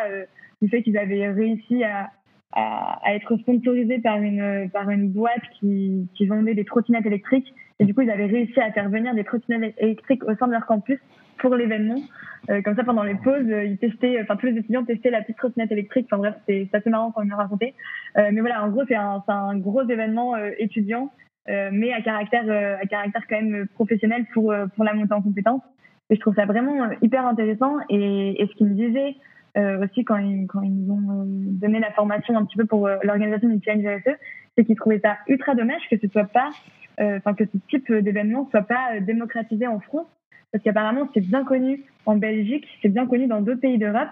du 0.61 0.69
fait 0.69 0.83
qu'ils 0.83 0.97
avaient 0.97 1.29
réussi 1.29 1.83
à, 1.83 2.11
à, 2.51 2.99
à, 3.03 3.13
être 3.15 3.37
sponsorisé 3.37 3.99
par 3.99 4.21
une, 4.21 4.69
par 4.71 4.89
une 4.89 5.09
boîte 5.09 5.41
qui, 5.59 6.07
qui 6.15 6.27
vendait 6.27 6.53
des 6.53 6.65
trottinettes 6.65 7.05
électriques. 7.05 7.53
Et 7.79 7.85
du 7.85 7.93
coup, 7.93 8.01
ils 8.01 8.11
avaient 8.11 8.25
réussi 8.25 8.59
à 8.59 8.71
faire 8.71 8.89
venir 8.89 9.15
des 9.15 9.23
trottinettes 9.23 9.73
électriques 9.77 10.23
au 10.25 10.35
sein 10.35 10.47
de 10.47 10.51
leur 10.51 10.65
campus 10.65 10.99
pour 11.39 11.55
l'événement. 11.55 11.99
Euh, 12.49 12.61
comme 12.61 12.75
ça, 12.75 12.83
pendant 12.83 13.03
les 13.03 13.15
pauses, 13.15 13.47
ils 13.47 13.77
testaient, 13.77 14.19
enfin 14.21 14.35
tous 14.35 14.47
les 14.47 14.57
étudiants 14.57 14.83
testaient 14.83 15.09
la 15.09 15.21
petite 15.21 15.37
trottinette 15.37 15.71
électrique. 15.71 16.07
Enfin 16.11 16.17
bref, 16.17 16.35
c'est 16.47 16.69
assez 16.73 16.89
marrant 16.89 17.11
quand 17.11 17.21
on 17.21 17.25
me 17.25 17.35
raconté. 17.35 17.73
Euh, 18.17 18.29
mais 18.31 18.41
voilà, 18.41 18.63
en 18.63 18.69
gros, 18.69 18.83
c'est 18.87 18.95
un, 18.95 19.23
un, 19.27 19.57
gros 19.57 19.83
événement 19.87 20.35
euh, 20.35 20.51
étudiant, 20.57 21.11
euh, 21.49 21.69
mais 21.71 21.93
à 21.93 22.01
caractère, 22.01 22.43
euh, 22.47 22.77
à 22.81 22.85
caractère 22.85 23.23
quand 23.29 23.41
même 23.41 23.67
professionnel 23.75 24.25
pour, 24.33 24.53
pour 24.75 24.83
la 24.83 24.93
montée 24.93 25.13
en 25.13 25.21
compétences. 25.21 25.61
Et 26.09 26.15
je 26.15 26.19
trouve 26.19 26.35
ça 26.35 26.45
vraiment 26.45 26.89
hyper 27.01 27.25
intéressant. 27.25 27.77
Et, 27.89 28.35
ce 28.39 28.55
qu'ils 28.55 28.67
me 28.67 28.73
disaient 28.73 29.15
euh, 29.57 29.83
aussi 29.83 30.03
quand 30.03 30.17
ils, 30.17 30.47
nous 30.63 30.93
ont 30.93 31.21
euh, 31.21 31.23
donné 31.25 31.79
la 31.79 31.91
formation 31.91 32.35
un 32.37 32.45
petit 32.45 32.57
peu 32.57 32.65
pour 32.65 32.87
euh, 32.87 32.97
l'organisation 33.03 33.49
du 33.49 33.59
challenge 33.63 33.85
RSE, 33.85 34.15
c'est 34.55 34.65
qu'ils 34.65 34.75
trouvaient 34.75 34.99
ça 34.99 35.17
ultra 35.27 35.55
dommage 35.55 35.81
que 35.89 35.97
ce 37.45 37.57
type 37.69 37.91
d'événement 37.91 38.47
soit 38.51 38.63
pas 38.63 38.99
démocratisé 38.99 39.65
en 39.67 39.79
France, 39.79 40.07
parce 40.51 40.63
qu'apparemment 40.63 41.07
c'est 41.13 41.25
bien 41.25 41.45
connu 41.45 41.85
en 42.05 42.17
Belgique, 42.17 42.67
c'est 42.81 42.89
bien 42.89 43.07
connu 43.07 43.27
dans 43.27 43.39
d'autres 43.39 43.61
pays 43.61 43.77
d'Europe, 43.77 44.09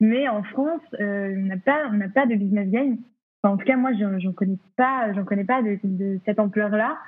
mais 0.00 0.28
en 0.28 0.42
France 0.42 0.82
on 1.00 1.46
n'a 1.46 1.56
pas 1.56 1.88
on 1.90 1.94
n'a 1.94 2.10
pas 2.10 2.26
de 2.26 2.34
business 2.34 2.68
game. 2.68 2.98
En 3.42 3.56
tout 3.56 3.64
cas 3.64 3.76
moi 3.76 3.92
j'en 3.94 4.32
connais 4.32 4.58
pas 4.76 5.14
j'en 5.14 5.24
connais 5.24 5.44
pas 5.44 5.62
de, 5.62 6.20
cette 6.26 6.38
ampleur 6.38 6.68
là, 6.68 6.98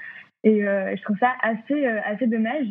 et 0.44 0.60
je 0.60 1.02
trouve 1.02 1.18
ça 1.18 1.32
assez 1.42 1.86
assez 1.86 2.26
dommage. 2.26 2.68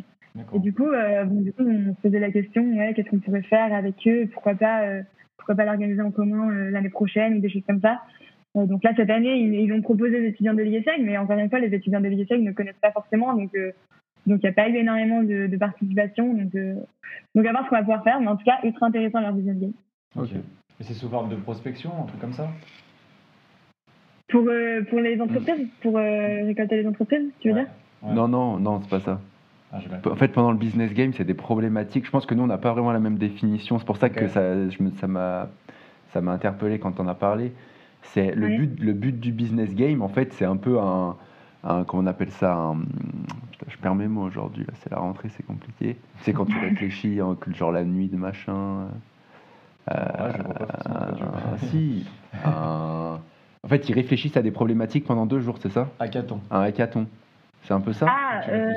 Et 0.54 0.60
du 0.60 0.74
coup, 0.74 0.88
euh, 0.88 1.24
bon, 1.26 1.42
du 1.42 1.54
coup, 1.54 1.64
on 1.64 1.96
se 1.96 2.02
posait 2.02 2.20
la 2.20 2.32
question, 2.32 2.64
ouais, 2.78 2.94
qu'est-ce 2.94 3.10
qu'on 3.10 3.20
pourrait 3.20 3.44
faire 3.44 3.74
avec 3.74 3.96
eux 4.08 4.28
Pourquoi 4.34 4.56
pas, 4.56 4.84
euh, 4.84 5.02
pourquoi 5.38 5.56
pas 5.56 5.66
l'organiser 5.66 6.02
en 6.02 6.12
commun 6.12 6.50
euh, 6.50 6.70
l'année 6.70 6.90
prochaine 6.90 7.36
ou 7.36 7.40
des 7.40 7.50
choses 7.50 7.64
comme 7.68 7.82
ça. 7.82 8.02
donc 8.56 8.84
là, 8.84 8.94
cette 8.96 9.10
année, 9.10 9.38
ils, 9.38 9.72
ont 9.74 9.82
proposé 9.82 10.20
aux 10.20 10.24
étudiants 10.24 10.54
de 10.54 10.64
l'IESEG, 10.64 11.02
mais 11.02 11.18
encore 11.18 11.38
une 11.38 11.50
fois, 11.50 11.60
les 11.60 11.74
étudiants 11.74 12.02
de 12.02 12.08
l'IESEG 12.08 12.42
ne 12.42 12.52
connaissent 12.52 12.82
pas 12.82 12.92
forcément, 12.92 13.34
donc 13.34 13.56
donc 14.26 14.40
il 14.44 14.46
n'y 14.46 14.50
a 14.50 14.54
pas 14.54 14.68
eu 14.68 14.76
énormément 14.76 15.24
de, 15.24 15.48
de 15.48 15.58
participation. 15.58 16.34
Donc, 16.34 16.52
donc 17.34 17.46
à 17.46 17.52
voir 17.52 17.64
ce 17.64 17.70
qu'on 17.70 17.76
va 17.76 17.82
pouvoir 17.82 18.04
faire, 18.04 18.20
mais 18.20 18.28
en 18.28 18.36
tout 18.36 18.44
cas, 18.44 18.60
ultra 18.64 18.88
intéressant 18.88 19.22
leur 19.22 19.32
business 19.32 19.58
game. 19.58 19.74
Ok. 20.18 20.32
Et 20.80 20.84
c'est 20.84 20.94
sous 20.94 21.08
forme 21.08 21.30
de 21.30 21.38
prospection, 21.38 21.92
un 22.04 22.08
truc 22.08 22.20
comme 22.20 22.34
ça? 22.34 22.50
Pour, 24.28 24.44
pour 24.90 25.00
les 25.00 25.22
entreprises, 25.22 25.68
pour 25.82 25.96
récolter 25.96 26.82
les 26.82 26.88
entreprises, 26.88 27.32
tu 27.40 27.50
veux 27.50 27.56
dire? 27.56 27.68
Non, 28.04 28.28
non, 28.28 28.60
non, 28.60 28.82
c'est 28.82 28.90
pas 28.90 29.00
ça. 29.00 29.22
Ah, 29.74 29.80
en 30.06 30.16
fait, 30.16 30.30
pendant 30.30 30.52
le 30.52 30.58
business 30.58 30.94
game, 30.94 31.12
c'est 31.14 31.26
des 31.26 31.34
problématiques. 31.34 32.06
Je 32.06 32.12
pense 32.12 32.26
que 32.26 32.34
nous, 32.34 32.44
on 32.44 32.48
n'a 32.48 32.58
pas 32.58 32.72
vraiment 32.72 32.94
la 32.94 33.00
même 33.00 33.18
définition. 33.18 33.78
C'est 33.80 33.86
pour 33.86 33.98
ça 33.98 34.10
que 34.10 34.28
ça, 34.28 34.42
ça 35.00 35.08
m'a, 35.08 35.50
ça 36.14 36.22
m'a 36.22 36.32
interpellé 36.32 36.80
quand 36.80 37.00
on 37.00 37.08
a 37.08 37.16
parlé. 37.16 37.52
C'est 38.02 38.34
le 38.34 38.48
but, 38.48 38.80
le 38.80 38.94
but 38.94 39.20
du 39.20 39.32
business 39.32 39.76
game. 39.76 40.02
En 40.02 40.08
fait, 40.08 40.32
c'est 40.34 40.46
un 40.46 40.56
peu 40.56 40.80
un, 40.80 41.16
comment 41.64 42.04
on 42.04 42.06
appelle 42.06 42.32
ça 42.32 42.54
un, 42.54 42.78
Je 43.68 43.78
perds 43.78 43.96
mes 43.96 44.08
mots 44.08 44.24
aujourd'hui. 44.24 44.66
c'est 44.76 44.92
la 44.92 45.00
rentrée, 45.00 45.30
c'est 45.36 45.46
compliqué. 45.46 45.98
C'est 46.22 46.32
quand 46.32 46.46
tu 46.46 46.58
réfléchis, 46.62 47.20
hein, 47.20 47.36
genre 47.54 47.74
la 47.74 47.84
nuit 47.84 48.08
de 48.08 48.16
machin. 48.16 48.88
Euh, 49.92 50.32
si. 51.70 52.06
en 52.46 53.20
fait, 53.68 53.90
ils 53.90 53.94
réfléchissent 53.94 54.38
à 54.38 54.42
des 54.42 54.52
problématiques 54.52 55.06
pendant 55.06 55.26
deux 55.26 55.42
jours, 55.42 55.58
c'est 55.60 55.72
ça? 55.72 55.90
Hackathon. 56.00 56.40
Un 56.52 56.62
hackathon. 56.62 57.08
C'est 57.68 57.74
un 57.74 57.82
peu 57.82 57.92
ça 57.92 58.06
Ah, 58.10 58.44
euh, 58.50 58.72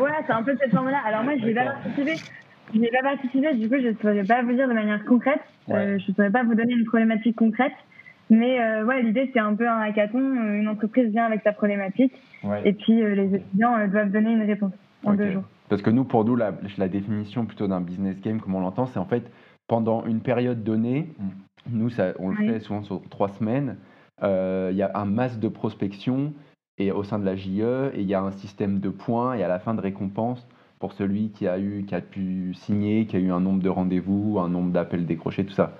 ouais, 0.00 0.10
c'est 0.26 0.32
un 0.32 0.44
peu 0.44 0.56
cette 0.56 0.70
forme-là. 0.70 1.00
Alors 1.04 1.24
moi, 1.24 1.32
je 1.38 1.44
n'ai 1.44 1.54
pas 1.54 1.64
participé. 1.64 2.14
Je 2.72 2.78
n'ai 2.78 2.88
pas 2.90 3.02
participé, 3.02 3.52
du 3.54 3.68
coup, 3.68 3.74
je 3.82 3.88
ne 3.88 3.94
saurais 3.94 4.22
pas 4.22 4.42
vous 4.42 4.52
dire 4.52 4.68
de 4.68 4.72
manière 4.72 5.04
concrète. 5.04 5.40
Euh, 5.70 5.98
je 5.98 6.08
ne 6.08 6.14
saurais 6.14 6.30
pas 6.30 6.44
vous 6.44 6.54
donner 6.54 6.72
une 6.72 6.84
problématique 6.84 7.34
concrète. 7.34 7.72
Mais 8.30 8.60
euh, 8.60 8.84
ouais, 8.84 9.02
l'idée, 9.02 9.28
c'est 9.32 9.40
un 9.40 9.54
peu 9.56 9.68
un 9.68 9.80
hackathon. 9.80 10.20
Une 10.20 10.68
entreprise 10.68 11.10
vient 11.10 11.24
avec 11.24 11.42
sa 11.42 11.52
problématique. 11.52 12.14
Et 12.64 12.72
puis, 12.72 13.02
les 13.02 13.34
étudiants 13.34 13.88
doivent 13.88 14.12
donner 14.12 14.32
une 14.32 14.44
réponse 14.44 14.72
en 15.04 15.14
deux 15.14 15.32
jours. 15.32 15.44
Parce 15.68 15.82
que 15.82 15.90
nous, 15.90 16.04
pour 16.04 16.24
nous, 16.24 16.36
la, 16.36 16.52
la 16.78 16.88
définition 16.88 17.44
plutôt 17.44 17.66
d'un 17.66 17.80
business 17.80 18.20
game, 18.20 18.40
comme 18.40 18.54
on 18.54 18.60
l'entend, 18.60 18.86
c'est 18.86 19.00
en 19.00 19.04
fait 19.04 19.32
pendant 19.66 20.06
une 20.06 20.20
période 20.20 20.62
donnée, 20.62 21.08
mm. 21.18 21.26
nous, 21.72 21.90
ça, 21.90 22.12
on 22.20 22.28
le 22.28 22.36
fait 22.36 22.60
souvent 22.60 22.84
sur 22.84 23.02
trois 23.10 23.30
semaines, 23.30 23.78
il 24.22 24.76
y 24.76 24.82
a 24.82 24.92
un 24.94 25.06
masse 25.06 25.40
de 25.40 25.48
prospection 25.48 26.32
et 26.78 26.90
au 26.92 27.02
sein 27.04 27.18
de 27.18 27.24
la 27.24 27.36
JE, 27.36 27.92
et 27.94 28.00
il 28.00 28.06
y 28.06 28.14
a 28.14 28.20
un 28.20 28.32
système 28.32 28.80
de 28.80 28.88
points 28.88 29.34
et 29.34 29.42
à 29.42 29.48
la 29.48 29.58
fin 29.58 29.74
de 29.74 29.80
récompense 29.80 30.46
pour 30.78 30.92
celui 30.92 31.30
qui 31.30 31.46
a 31.46 31.58
eu, 31.58 31.84
qui 31.86 31.94
a 31.94 32.00
pu 32.00 32.54
signer, 32.54 33.06
qui 33.06 33.16
a 33.16 33.20
eu 33.20 33.30
un 33.30 33.40
nombre 33.40 33.62
de 33.62 33.68
rendez-vous, 33.68 34.38
un 34.40 34.48
nombre 34.48 34.72
d'appels 34.72 35.06
décrochés, 35.06 35.44
tout 35.44 35.52
ça. 35.52 35.72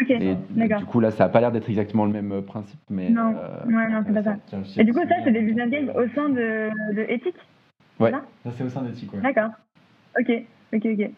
Ok, 0.00 0.12
d'accord. 0.50 0.78
Du 0.78 0.86
coup, 0.86 1.00
là, 1.00 1.10
ça 1.10 1.24
n'a 1.24 1.30
pas 1.30 1.40
l'air 1.40 1.52
d'être 1.52 1.68
exactement 1.68 2.06
le 2.06 2.12
même 2.12 2.32
euh, 2.32 2.40
principe, 2.40 2.80
mais. 2.88 3.10
Non, 3.10 3.34
euh, 3.36 3.66
ouais, 3.66 3.88
non, 3.90 4.02
c'est 4.06 4.14
pas 4.14 4.22
ça. 4.22 4.36
Et 4.78 4.84
du 4.84 4.92
coup, 4.92 5.00
ça, 5.00 5.16
c'est 5.22 5.30
des 5.30 5.42
business 5.42 5.70
games 5.70 5.90
au 5.90 6.08
sein 6.14 6.30
de, 6.30 6.70
de 6.94 7.02
Ethic 7.08 7.34
Ouais. 7.98 8.10
Ça, 8.10 8.50
c'est 8.56 8.64
au 8.64 8.70
sein 8.70 8.82
d'Ethic, 8.82 9.12
ouais. 9.12 9.20
D'accord. 9.20 9.50
Ok, 10.18 10.30
ok, 10.72 10.86
ok. 10.86 11.10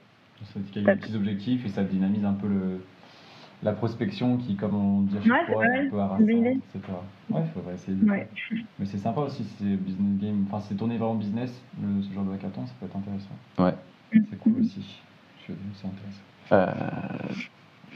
Il 0.75 0.83
y 0.83 0.91
a 0.91 0.95
des 0.95 1.01
petits 1.01 1.15
objectifs 1.15 1.65
et 1.65 1.69
ça 1.69 1.85
dynamise 1.85 2.25
un 2.25 2.33
peu 2.33 2.49
le, 2.49 2.81
la 3.63 3.73
prospection 3.73 4.37
qui, 4.39 4.57
comme 4.57 4.75
on 4.75 5.01
dit 5.03 5.17
à 5.19 5.23
chaque 5.23 5.53
fois, 5.53 5.65
est 5.67 5.87
un 5.87 5.91
peu 5.91 5.99
harassante, 5.99 6.29
etc. 6.29 6.81
Ouais, 7.31 7.41
il 7.45 7.51
faudrait 7.53 7.75
essayer 7.75 7.97
de 7.97 8.11
ouais. 8.11 8.29
Mais 8.79 8.87
c'est 8.87 8.99
sympa 8.99 9.21
aussi, 9.21 9.45
c'est 9.59 9.77
business 9.77 10.21
game, 10.21 10.45
enfin 10.49 10.61
c'est 10.61 10.75
tourné 10.75 10.99
vraiment 10.99 11.15
business, 11.15 11.63
le, 11.81 12.03
ce 12.03 12.13
genre 12.13 12.25
de 12.25 12.33
hackathon, 12.33 12.67
ça 12.67 12.73
peut 12.81 12.87
être 12.87 12.97
intéressant. 12.97 13.35
Ouais. 13.59 13.75
C'est 14.31 14.39
cool 14.39 14.61
aussi. 14.61 15.01
C'est 15.47 15.87
intéressant. 15.87 16.23
Euh, 16.53 16.67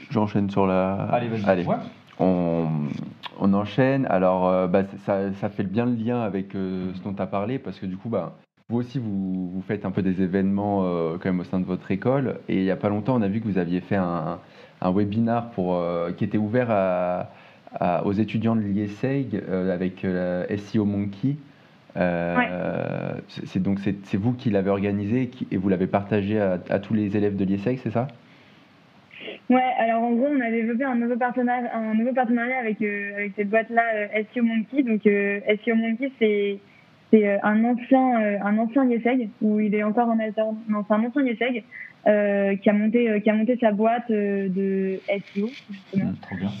J'enchaîne 0.09 0.49
sur 0.49 0.65
la. 0.65 0.93
Allez, 1.11 1.27
vas-y. 1.27 1.45
Allez. 1.45 1.65
On, 2.19 2.67
on, 3.39 3.53
enchaîne. 3.53 4.05
Alors, 4.07 4.47
euh, 4.47 4.67
bah, 4.67 4.83
ça, 5.05 5.31
ça, 5.33 5.49
fait 5.49 5.63
bien 5.63 5.85
le 5.85 5.93
lien 5.93 6.21
avec 6.21 6.55
euh, 6.55 6.91
ce 6.95 7.03
dont 7.03 7.13
tu 7.13 7.21
as 7.21 7.27
parlé, 7.27 7.59
parce 7.59 7.77
que 7.79 7.85
du 7.85 7.97
coup, 7.97 8.09
bah, 8.09 8.35
vous 8.69 8.77
aussi, 8.77 8.99
vous, 8.99 9.49
vous, 9.49 9.61
faites 9.61 9.85
un 9.85 9.91
peu 9.91 10.01
des 10.01 10.21
événements 10.21 10.81
euh, 10.83 11.17
quand 11.21 11.29
même 11.29 11.39
au 11.39 11.43
sein 11.43 11.59
de 11.59 11.65
votre 11.65 11.91
école. 11.91 12.39
Et 12.49 12.57
il 12.57 12.63
n'y 12.63 12.71
a 12.71 12.75
pas 12.75 12.89
longtemps, 12.89 13.15
on 13.15 13.21
a 13.21 13.27
vu 13.27 13.39
que 13.39 13.47
vous 13.47 13.57
aviez 13.57 13.81
fait 13.81 13.95
un, 13.95 14.03
un 14.03 14.39
webinar 14.81 15.49
pour, 15.51 15.75
euh, 15.75 16.11
qui 16.11 16.23
était 16.23 16.37
ouvert 16.37 16.67
à, 16.69 17.29
aux 18.05 18.13
étudiants 18.13 18.55
de 18.55 18.61
l'IESEG 18.61 19.35
euh, 19.35 19.73
avec 19.73 20.05
euh, 20.05 20.45
SEO 20.57 20.85
Monkey. 20.85 21.35
C'est 23.27 23.61
donc 23.61 23.79
c'est 23.79 24.17
vous 24.17 24.33
qui 24.33 24.49
l'avez 24.49 24.69
organisé 24.69 25.31
et 25.51 25.57
vous 25.57 25.69
l'avez 25.69 25.87
partagé 25.87 26.39
à, 26.39 26.79
tous 26.79 26.93
les 26.93 27.17
élèves 27.17 27.35
de 27.35 27.43
l'IESEG, 27.43 27.79
c'est 27.79 27.89
ça? 27.89 28.07
Ouais, 29.49 29.73
alors 29.79 30.03
en 30.03 30.11
gros, 30.11 30.27
on 30.27 30.41
a 30.41 30.51
développé 30.51 30.83
un 30.83 30.95
nouveau 30.95 31.15
partenariat, 31.15 31.75
un 31.75 31.95
nouveau 31.95 32.13
partenariat 32.13 32.57
avec, 32.59 32.81
avec 32.81 33.31
cette 33.35 33.49
boîte-là, 33.49 33.81
SEO 34.33 34.43
Monkey. 34.43 34.83
Donc, 34.83 35.01
SEO 35.03 35.75
Monkey, 35.75 36.11
c'est 36.19 36.59
c'est 37.09 37.39
un 37.41 37.63
ancien, 37.63 38.37
un 38.43 38.57
ancien 38.57 38.85
IESEG, 38.85 39.29
où 39.41 39.59
il 39.59 39.73
est 39.73 39.83
encore 39.83 40.09
en 40.09 40.19
alternance. 40.19 40.57
Non, 40.67 40.83
c'est 40.87 40.93
un 40.93 41.03
ancien 41.03 41.23
IESEG 41.23 41.63
euh, 42.07 42.55
qui 42.55 42.69
a 42.69 42.73
monté 42.73 43.09
euh, 43.09 43.19
qui 43.19 43.29
a 43.29 43.33
monté 43.33 43.57
sa 43.59 43.71
boîte 43.71 44.09
euh, 44.11 44.47
de 44.47 45.01
SEO 45.33 45.51
justement. 45.69 46.13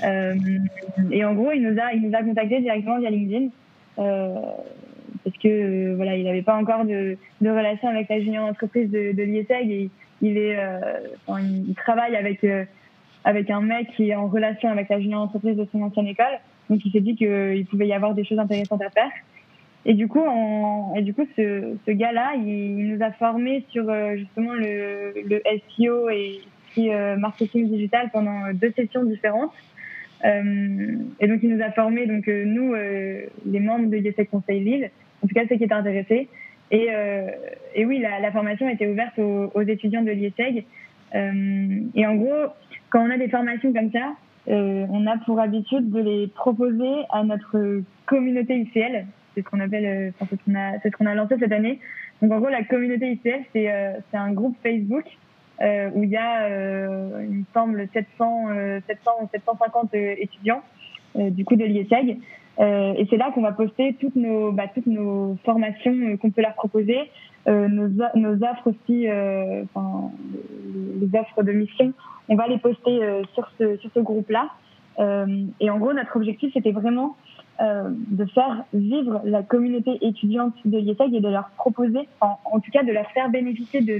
Mmh, 0.03 1.13
et 1.13 1.23
en 1.23 1.33
gros, 1.35 1.51
il 1.53 1.61
nous 1.61 1.79
a 1.79 1.93
il 1.93 2.01
nous 2.01 2.13
a 2.13 2.21
contacté 2.21 2.59
directement 2.59 2.99
via 2.99 3.09
LinkedIn 3.09 3.47
parce 3.95 5.37
que 5.41 5.95
voilà, 5.95 6.17
il 6.17 6.25
n'avait 6.25 6.41
pas 6.41 6.55
encore 6.55 6.83
de, 6.83 7.17
de 7.41 7.49
relation 7.49 7.87
avec 7.87 8.09
la 8.09 8.19
junior 8.19 8.45
entreprise 8.45 8.89
de, 8.89 9.13
de 9.13 9.21
et 9.21 9.89
il 10.21 10.37
est 10.37 10.57
enfin, 11.27 11.41
il 11.41 11.73
travaille 11.75 12.15
avec 12.15 12.45
avec 13.23 13.49
un 13.49 13.61
mec 13.61 13.87
qui 13.95 14.09
est 14.09 14.15
en 14.15 14.27
relation 14.27 14.69
avec 14.69 14.89
la 14.89 14.99
junior 14.99 15.21
entreprise 15.21 15.55
de 15.55 15.67
son 15.71 15.81
ancienne 15.81 16.07
école. 16.07 16.39
Donc 16.69 16.81
il 16.85 16.91
s'est 16.91 16.99
dit 16.99 17.15
qu'il 17.15 17.65
pouvait 17.69 17.87
y 17.87 17.93
avoir 17.93 18.13
des 18.13 18.25
choses 18.25 18.39
intéressantes 18.39 18.81
à 18.81 18.89
faire. 18.89 19.11
Et 19.85 19.93
du 19.93 20.07
coup, 20.09 20.23
et 20.95 21.01
du 21.01 21.13
coup, 21.13 21.25
ce, 21.37 21.75
ce 21.85 21.91
gars-là, 21.91 22.33
il, 22.35 22.89
nous 22.89 23.01
a 23.01 23.11
formés 23.11 23.63
sur 23.69 23.89
euh, 23.89 24.17
justement 24.17 24.53
le, 24.53 25.13
le 25.25 25.41
SEO 25.69 26.09
et 26.09 26.41
euh, 26.77 27.15
marketing 27.15 27.69
digital 27.69 28.09
pendant 28.11 28.51
deux 28.53 28.71
sessions 28.75 29.03
différentes. 29.03 29.53
Euh, 30.25 30.97
et 31.21 31.27
donc, 31.27 31.39
il 31.41 31.55
nous 31.55 31.63
a 31.63 31.71
formés, 31.71 32.05
donc 32.05 32.27
nous, 32.27 32.73
les 32.73 33.59
membres 33.59 33.89
de 33.89 33.97
YesEC 33.97 34.29
Conseil 34.29 34.59
Lille, 34.61 34.91
en 35.23 35.27
tout 35.27 35.33
cas 35.33 35.43
ceux 35.47 35.55
qui 35.55 35.63
étaient 35.63 35.73
intéressés. 35.73 36.27
Et, 36.69 36.89
et 37.73 37.85
oui, 37.85 37.99
la, 37.99 38.19
la, 38.19 38.31
formation 38.33 38.67
était 38.67 38.87
ouverte 38.87 39.17
aux, 39.19 39.51
aux 39.53 39.61
étudiants 39.61 40.01
de 40.01 40.11
l'IESEG. 40.11 40.65
et 41.13 42.05
en 42.05 42.15
gros, 42.15 42.51
quand 42.89 43.07
on 43.07 43.09
a 43.09 43.17
des 43.17 43.29
formations 43.29 43.71
comme 43.71 43.91
ça, 43.91 44.15
on 44.47 45.07
a 45.07 45.17
pour 45.19 45.39
habitude 45.39 45.91
de 45.91 45.99
les 46.01 46.27
proposer 46.27 47.05
à 47.09 47.23
notre 47.23 47.83
communauté 48.05 48.57
ICL. 48.57 49.05
C'est 49.37 49.43
ce 49.43 49.49
qu'on 49.49 49.59
appelle, 49.59 50.13
c'est 50.19 50.35
ce 50.35 50.43
qu'on 50.43 50.55
a, 50.55 50.79
ce 50.79 50.89
qu'on 50.89 51.05
a 51.05 51.13
lancé 51.13 51.35
cette 51.39 51.51
année. 51.51 51.79
Donc 52.21 52.31
en 52.31 52.39
gros, 52.39 52.49
la 52.49 52.63
communauté 52.63 53.11
ICL, 53.11 53.43
c'est 53.53 53.71
c'est 54.09 54.17
un 54.17 54.31
groupe 54.33 54.57
Facebook 54.63 55.05
euh, 55.61 55.91
où 55.93 56.03
il 56.03 56.09
y 56.09 56.17
a, 56.17 56.45
euh, 56.45 57.23
il 57.29 57.37
me 57.37 57.43
semble, 57.53 57.87
700, 57.93 58.47
700 58.87 59.11
ou 59.21 59.29
750 59.31 59.93
étudiants 59.93 60.63
du 61.15 61.45
coup 61.45 61.55
de 61.55 61.65
l'IESEG. 61.65 62.17
Euh, 62.59 62.93
et 62.97 63.05
c'est 63.09 63.17
là 63.17 63.31
qu'on 63.33 63.41
va 63.41 63.51
poster 63.51 63.95
toutes 63.99 64.15
nos, 64.15 64.51
bah, 64.51 64.63
toutes 64.73 64.87
nos 64.87 65.37
formations 65.45 66.17
qu'on 66.17 66.31
peut 66.31 66.41
leur 66.41 66.55
proposer, 66.55 66.99
euh, 67.47 67.67
nos, 67.67 67.87
nos 68.15 68.43
offres 68.43 68.67
aussi, 68.67 69.07
euh, 69.07 69.63
les 70.99 71.19
offres 71.19 71.43
de 71.43 71.51
mission. 71.51 71.93
On 72.29 72.35
va 72.35 72.47
les 72.47 72.57
poster 72.57 72.99
sur 73.33 73.49
ce, 73.57 73.77
sur 73.77 73.89
ce 73.93 73.99
groupe-là. 73.99 74.49
et 74.99 75.69
en 75.69 75.77
gros, 75.77 75.93
notre 75.93 76.15
objectif, 76.17 76.51
c'était 76.53 76.71
vraiment 76.71 77.15
de 77.59 78.25
faire 78.25 78.63
vivre 78.73 79.21
la 79.23 79.41
communauté 79.41 79.97
étudiante 80.01 80.53
de 80.65 80.77
l'IESEG 80.77 81.13
et 81.15 81.19
de 81.19 81.27
leur 81.27 81.49
proposer, 81.57 82.07
en, 82.21 82.59
tout 82.59 82.71
cas 82.71 82.83
de 82.83 82.91
leur 82.91 83.09
faire 83.11 83.29
bénéficier 83.29 83.81
de, 83.81 83.99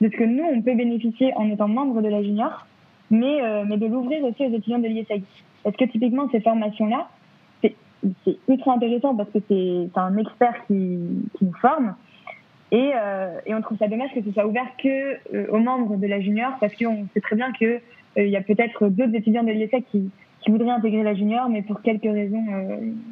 de 0.00 0.10
ce 0.10 0.16
que 0.16 0.24
nous, 0.24 0.42
on 0.42 0.60
peut 0.60 0.74
bénéficier 0.74 1.32
en 1.36 1.48
étant 1.48 1.68
membre 1.68 2.02
de 2.02 2.08
la 2.08 2.22
junior, 2.22 2.66
mais, 3.10 3.42
euh, 3.42 3.64
mais 3.66 3.76
de 3.76 3.86
l'ouvrir 3.86 4.24
aussi 4.24 4.44
aux 4.44 4.54
étudiants 4.54 4.78
de 4.78 4.88
l'IESEG. 4.88 5.22
Parce 5.62 5.76
que 5.76 5.84
typiquement, 5.84 6.28
ces 6.30 6.40
formations-là, 6.40 7.08
c'est 8.24 8.38
ultra 8.48 8.74
intéressant 8.74 9.14
parce 9.14 9.30
que 9.30 9.38
c'est 9.48 9.98
un 9.98 10.16
expert 10.16 10.54
qui, 10.66 10.98
qui 11.38 11.44
nous 11.44 11.54
forme. 11.54 11.94
Et, 12.72 12.92
euh, 12.94 13.38
et, 13.46 13.54
on 13.54 13.60
trouve 13.60 13.78
ça 13.78 13.86
dommage 13.86 14.12
que 14.12 14.22
ce 14.22 14.32
soit 14.32 14.46
ouvert 14.46 14.66
que 14.82 14.88
euh, 15.34 15.46
aux 15.50 15.58
membres 15.58 15.96
de 15.96 16.06
la 16.06 16.20
junior 16.20 16.52
parce 16.60 16.74
qu'on 16.74 17.06
sait 17.14 17.20
très 17.20 17.36
bien 17.36 17.52
qu'il 17.52 17.68
euh, 17.68 17.80
il 18.16 18.28
y 18.28 18.36
a 18.36 18.40
peut-être 18.40 18.88
d'autres 18.88 19.14
étudiants 19.14 19.44
de 19.44 19.52
l'IESEG 19.52 19.84
qui, 19.90 20.10
qui 20.46 20.52
voudraient 20.52 20.70
intégrer 20.70 21.02
la 21.02 21.14
junior, 21.14 21.50
mais 21.50 21.60
pour 21.60 21.82
quelques 21.82 22.04
raisons 22.04 22.44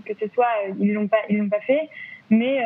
que 0.06 0.14
ce 0.18 0.26
soit, 0.32 0.46
ils 0.80 0.94
l'ont 0.94 1.08
pas, 1.08 1.18
ils 1.28 1.36
l'ont 1.36 1.50
pas 1.50 1.60
fait. 1.60 1.90
Mais, 2.30 2.58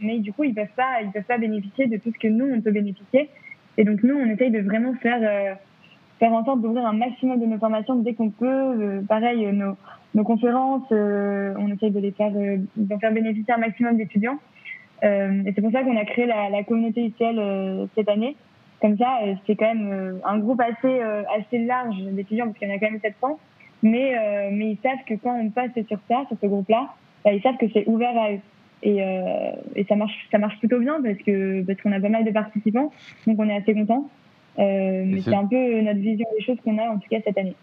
mais 0.00 0.18
du 0.20 0.32
coup, 0.32 0.44
ils 0.44 0.54
peuvent 0.54 0.68
pas, 0.76 1.02
ils 1.02 1.10
peuvent 1.10 1.24
pas 1.24 1.38
bénéficier 1.38 1.86
de 1.86 1.96
tout 1.96 2.12
ce 2.12 2.18
que 2.18 2.28
nous 2.28 2.46
on 2.46 2.60
peut 2.60 2.70
bénéficier. 2.70 3.28
Et 3.76 3.84
donc 3.84 4.02
nous, 4.02 4.14
on 4.14 4.26
essaye 4.26 4.50
de 4.50 4.60
vraiment 4.60 4.94
faire 4.94 5.18
euh, 5.22 5.54
faire 6.18 6.32
en 6.32 6.44
sorte 6.44 6.60
d'ouvrir 6.60 6.86
un 6.86 6.92
maximum 6.92 7.40
de 7.40 7.46
nos 7.46 7.58
formations 7.58 7.96
dès 7.96 8.14
qu'on 8.14 8.30
peut. 8.30 8.46
Euh, 8.46 9.02
pareil, 9.02 9.46
nos, 10.14 10.24
conférences, 10.24 10.86
euh, 10.92 11.54
on 11.58 11.72
essaye 11.72 11.90
de 11.90 11.98
les 11.98 12.12
faire 12.12 12.32
d'en 12.76 12.98
faire 12.98 13.12
bénéficier 13.12 13.52
un 13.52 13.58
maximum 13.58 13.96
d'étudiants. 13.96 14.38
et 15.02 15.52
c'est 15.54 15.60
pour 15.60 15.72
ça 15.72 15.82
qu'on 15.82 15.96
a 15.96 16.04
créé 16.04 16.26
la, 16.26 16.62
communauté 16.62 17.06
ICL 17.06 17.88
cette 17.94 18.08
année. 18.08 18.36
Comme 18.80 18.96
ça, 18.96 19.18
c'est 19.46 19.56
quand 19.56 19.74
même 19.74 20.20
un 20.24 20.38
groupe 20.38 20.60
assez 20.60 21.00
assez 21.36 21.58
large 21.64 21.96
d'étudiants 22.12 22.46
parce 22.46 22.58
qu'il 22.58 22.68
y 22.68 22.72
en 22.72 22.76
a 22.76 22.78
quand 22.78 22.90
même 22.90 23.00
700. 23.00 23.38
Mais 23.84 24.50
mais 24.50 24.72
ils 24.72 24.78
savent 24.82 25.04
que 25.06 25.14
quand 25.14 25.38
on 25.38 25.50
passe 25.50 25.70
sur 25.86 25.98
ça, 26.08 26.24
sur 26.28 26.36
ce 26.40 26.46
groupe-là, 26.46 26.88
bah, 27.24 27.32
ils 27.32 27.42
savent 27.42 27.56
que 27.56 27.66
c'est 27.72 27.86
ouvert 27.86 28.16
à 28.16 28.32
eux. 28.32 28.40
Et, 28.82 29.02
euh, 29.02 29.52
et, 29.74 29.84
ça 29.84 29.96
marche, 29.96 30.28
ça 30.30 30.36
marche 30.36 30.58
plutôt 30.58 30.78
bien 30.78 31.00
parce 31.02 31.16
que 31.18 31.62
parce 31.62 31.80
qu'on 31.80 31.92
a 31.92 32.00
pas 32.00 32.10
mal 32.10 32.24
de 32.24 32.30
participants, 32.30 32.92
donc 33.26 33.36
on 33.38 33.48
est 33.48 33.56
assez 33.56 33.72
content. 33.72 34.10
Euh, 34.58 35.04
mais 35.06 35.20
c'est 35.20 35.34
un 35.34 35.46
peu 35.46 35.80
notre 35.80 36.00
vision 36.00 36.26
des 36.38 36.44
choses 36.44 36.58
qu'on 36.62 36.78
a 36.78 36.88
en 36.90 36.98
tout 36.98 37.08
cas 37.10 37.18
cette 37.24 37.38
année. 37.38 37.56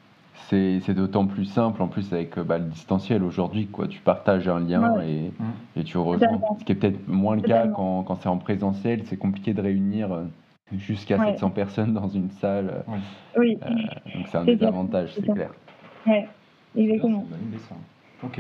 C'est 0.50 0.94
d'autant 0.96 1.28
plus 1.28 1.46
simple 1.46 1.82
en 1.84 1.88
plus 1.88 2.12
avec 2.12 2.40
bah, 2.40 2.58
le 2.58 2.66
distanciel 2.66 3.24
aujourd'hui 3.24 3.68
quoi. 3.68 3.88
Tu 3.88 4.00
partages 4.00 4.48
un 4.48 4.60
lien 4.62 5.00
et, 5.02 5.30
mmh. 5.30 5.80
et, 5.80 5.84
tu 5.84 5.98
rejoins. 6.00 6.42
Ce 6.60 6.66
qui 6.66 6.72
est 6.72 6.76
peut-être 6.76 7.08
moins 7.08 7.36
le 7.36 7.44
cas 7.44 7.68
quand, 7.68 8.04
quand 8.04 8.16
c'est 8.16 8.30
en 8.30 8.38
présentiel. 8.38 9.02
C'est 9.06 9.18
compliqué 9.18 9.54
de 9.54 9.62
réunir 9.62 10.12
euh, 10.12 10.24
jusqu'à 10.76 11.24
700 11.24 11.52
personnes 11.52 11.94
dans 11.94 12.08
une 12.08 12.32
salle. 12.32 12.84
Oui. 13.38 13.60
Euh, 13.62 13.70
donc 14.16 14.28
c'est 14.28 14.38
un 14.38 14.46
désavantage, 14.46 15.12
c'est 15.14 15.32
clair. 15.32 15.52
Ouais, 16.08 16.28
exactement. 16.76 17.26
Ok. 18.24 18.40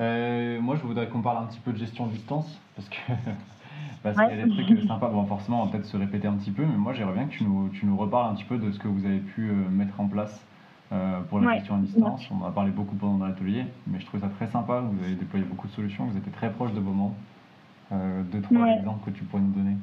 Euh, 0.00 0.60
moi, 0.60 0.76
je 0.76 0.82
voudrais 0.82 1.08
qu'on 1.08 1.20
parle 1.20 1.44
un 1.44 1.46
petit 1.46 1.60
peu 1.60 1.72
de 1.72 1.78
gestion 1.78 2.06
de 2.06 2.12
distance, 2.12 2.60
parce 2.74 2.88
que 2.88 2.96
parce 4.02 4.16
qu'il 4.16 4.38
y 4.38 4.40
a 4.40 4.44
des 4.44 4.64
trucs 4.64 4.80
sympas. 4.86 5.08
Bon, 5.08 5.24
forcément, 5.24 5.62
on 5.62 5.66
va 5.66 5.72
peut-être 5.72 5.86
se 5.86 5.96
répéter 5.96 6.26
un 6.26 6.34
petit 6.34 6.50
peu, 6.50 6.64
mais 6.64 6.76
moi, 6.76 6.92
j'aimerais 6.92 7.14
bien 7.14 7.24
que 7.26 7.32
tu 7.32 7.44
nous, 7.44 7.68
tu 7.68 7.86
nous 7.86 7.96
reparles 7.96 8.32
un 8.32 8.34
petit 8.34 8.44
peu 8.44 8.58
de 8.58 8.70
ce 8.72 8.78
que 8.78 8.88
vous 8.88 9.06
avez 9.06 9.18
pu 9.18 9.48
euh, 9.50 9.54
mettre 9.70 10.00
en 10.00 10.08
place 10.08 10.44
euh, 10.92 11.20
pour 11.28 11.40
la 11.40 11.54
gestion 11.54 11.76
à 11.76 11.78
distance. 11.78 12.28
On 12.30 12.42
en 12.44 12.48
a 12.48 12.50
parlé 12.50 12.70
beaucoup 12.70 12.96
pendant 12.96 13.24
l'atelier, 13.24 13.64
mais 13.86 14.00
je 14.00 14.06
trouvais 14.06 14.22
ça 14.22 14.30
très 14.36 14.46
sympa. 14.48 14.80
Vous 14.80 15.04
avez 15.04 15.14
déployé 15.14 15.44
beaucoup 15.44 15.68
de 15.68 15.72
solutions, 15.72 16.06
vous 16.06 16.18
étiez 16.18 16.32
très 16.32 16.50
proche 16.50 16.72
de 16.72 16.80
vos 16.80 16.92
membres. 16.92 17.16
deux, 17.90 18.40
trois 18.42 18.68
exemples 18.68 19.10
que 19.10 19.16
tu 19.16 19.24
pourrais 19.24 19.42
nous 19.42 19.52
donner. 19.52 19.76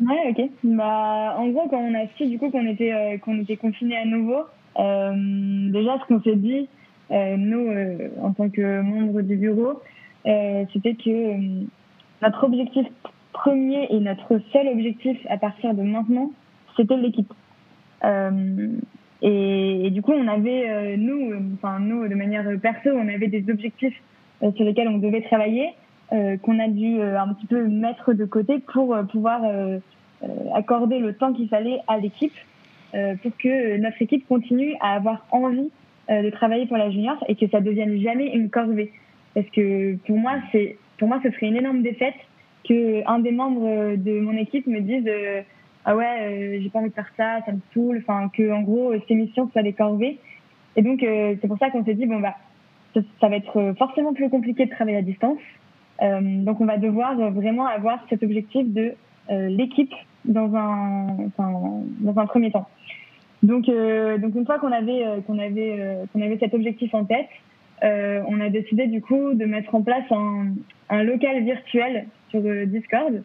Ouais, 0.00 0.30
ok. 0.30 0.50
Bah, 0.64 1.36
en 1.38 1.48
gros, 1.48 1.68
quand 1.68 1.78
on 1.78 1.94
a 1.94 2.06
su 2.16 2.26
du 2.26 2.38
coup 2.38 2.50
qu'on 2.50 2.66
était, 2.66 3.20
qu'on 3.24 3.40
était 3.40 3.56
confiné 3.56 3.96
à 3.96 4.04
nouveau, 4.04 4.44
déjà, 4.76 5.98
ce 5.98 6.06
qu'on 6.08 6.22
s'est 6.22 6.36
dit, 6.36 6.68
euh, 7.10 7.36
nous, 7.36 7.68
euh, 7.68 8.08
en 8.22 8.32
tant 8.32 8.48
que 8.48 8.80
membres 8.80 9.20
du 9.20 9.36
bureau, 9.36 9.80
euh, 10.26 10.64
c'était 10.72 10.94
que 10.94 11.36
notre 12.22 12.44
objectif 12.44 12.86
premier 13.32 13.86
et 13.90 14.00
notre 14.00 14.40
seul 14.52 14.68
objectif 14.68 15.18
à 15.28 15.36
partir 15.36 15.74
de 15.74 15.82
maintenant, 15.82 16.30
c'était 16.76 16.96
l'équipe. 16.96 17.32
Et, 19.22 19.86
et, 19.86 19.90
du 19.90 20.02
coup, 20.02 20.12
on 20.12 20.28
avait, 20.28 20.96
nous, 20.98 21.32
enfin 21.54 21.78
nous, 21.78 22.06
de 22.06 22.14
manière 22.14 22.44
perso, 22.60 22.90
on 22.90 23.08
avait 23.08 23.28
des 23.28 23.50
objectifs 23.50 23.98
sur 24.40 24.64
lesquels 24.64 24.88
on 24.88 24.98
devait 24.98 25.22
travailler, 25.22 25.70
qu'on 26.10 26.58
a 26.58 26.68
dû 26.68 27.00
un 27.00 27.32
petit 27.32 27.46
peu 27.46 27.66
mettre 27.66 28.12
de 28.12 28.26
côté 28.26 28.58
pour 28.58 28.94
pouvoir 29.10 29.40
accorder 30.54 30.98
le 30.98 31.14
temps 31.14 31.32
qu'il 31.32 31.48
fallait 31.48 31.80
à 31.88 31.96
l'équipe 31.96 32.34
pour 33.22 33.36
que 33.38 33.76
notre 33.78 34.00
équipe 34.00 34.26
continue 34.28 34.74
à 34.80 34.94
avoir 34.94 35.26
envie 35.30 35.70
euh, 36.10 36.20
de 36.20 36.28
travailler 36.28 36.66
pour 36.66 36.76
la 36.76 36.90
junior 36.90 37.16
et 37.28 37.34
que 37.34 37.48
ça 37.48 37.60
devienne 37.60 37.98
jamais 37.98 38.26
une 38.34 38.50
corvée. 38.50 38.92
Parce 39.32 39.48
que 39.48 39.96
pour 40.06 40.18
moi, 40.18 40.32
c'est 40.52 40.76
pour 40.98 41.08
moi, 41.08 41.18
ce 41.22 41.30
serait 41.30 41.46
une 41.46 41.56
énorme 41.56 41.80
défaite 41.80 42.14
que 42.68 43.02
un 43.08 43.20
des 43.20 43.32
membres 43.32 43.96
de 43.96 44.20
mon 44.20 44.36
équipe 44.36 44.66
me 44.66 44.80
dise 44.80 45.04
euh, 45.06 45.40
ah 45.86 45.96
ouais, 45.96 46.04
euh, 46.20 46.58
j'ai 46.60 46.68
pas 46.68 46.80
envie 46.80 46.90
de 46.90 46.94
faire 46.94 47.10
ça, 47.16 47.40
ça 47.46 47.52
me 47.52 47.60
saoule. 47.72 48.02
Enfin, 48.02 48.28
que 48.36 48.52
en 48.52 48.60
gros, 48.60 48.92
ces 49.08 49.14
missions 49.14 49.48
soient 49.50 49.62
des 49.62 49.72
corvées. 49.72 50.18
Et 50.76 50.82
donc, 50.82 51.00
c'est 51.00 51.48
pour 51.48 51.56
ça 51.56 51.70
qu'on 51.70 51.84
s'est 51.86 51.94
dit 51.94 52.04
bon 52.04 52.20
bah, 52.20 52.34
ça, 52.92 53.28
va 53.28 53.36
être 53.36 53.74
forcément 53.78 54.12
plus 54.12 54.28
compliqué 54.28 54.66
de 54.66 54.70
travailler 54.70 54.98
à 54.98 55.02
distance. 55.02 55.38
donc, 56.00 56.60
on 56.60 56.66
va 56.66 56.76
devoir 56.76 57.16
vraiment 57.30 57.66
avoir 57.66 58.04
cet 58.10 58.22
objectif 58.22 58.66
de 58.66 58.92
l'équipe 59.30 59.94
dans 60.26 60.54
un, 60.54 61.06
dans 61.38 62.18
un 62.18 62.26
premier 62.26 62.50
temps. 62.50 62.68
Donc, 63.44 63.68
euh, 63.68 64.16
donc 64.16 64.34
une 64.34 64.46
fois 64.46 64.58
qu'on 64.58 64.72
avait 64.72 65.04
euh, 65.04 65.20
qu'on 65.20 65.38
avait 65.38 65.76
euh, 65.78 66.04
qu'on 66.12 66.22
avait 66.22 66.38
cet 66.38 66.54
objectif 66.54 66.94
en 66.94 67.04
tête, 67.04 67.28
on 67.82 68.40
a 68.40 68.48
décidé 68.48 68.86
du 68.86 69.02
coup 69.02 69.34
de 69.34 69.44
mettre 69.44 69.74
en 69.74 69.82
place 69.82 70.10
un, 70.10 70.54
un 70.88 71.02
local 71.02 71.44
virtuel 71.44 72.06
sur 72.30 72.40
Discord. 72.66 73.22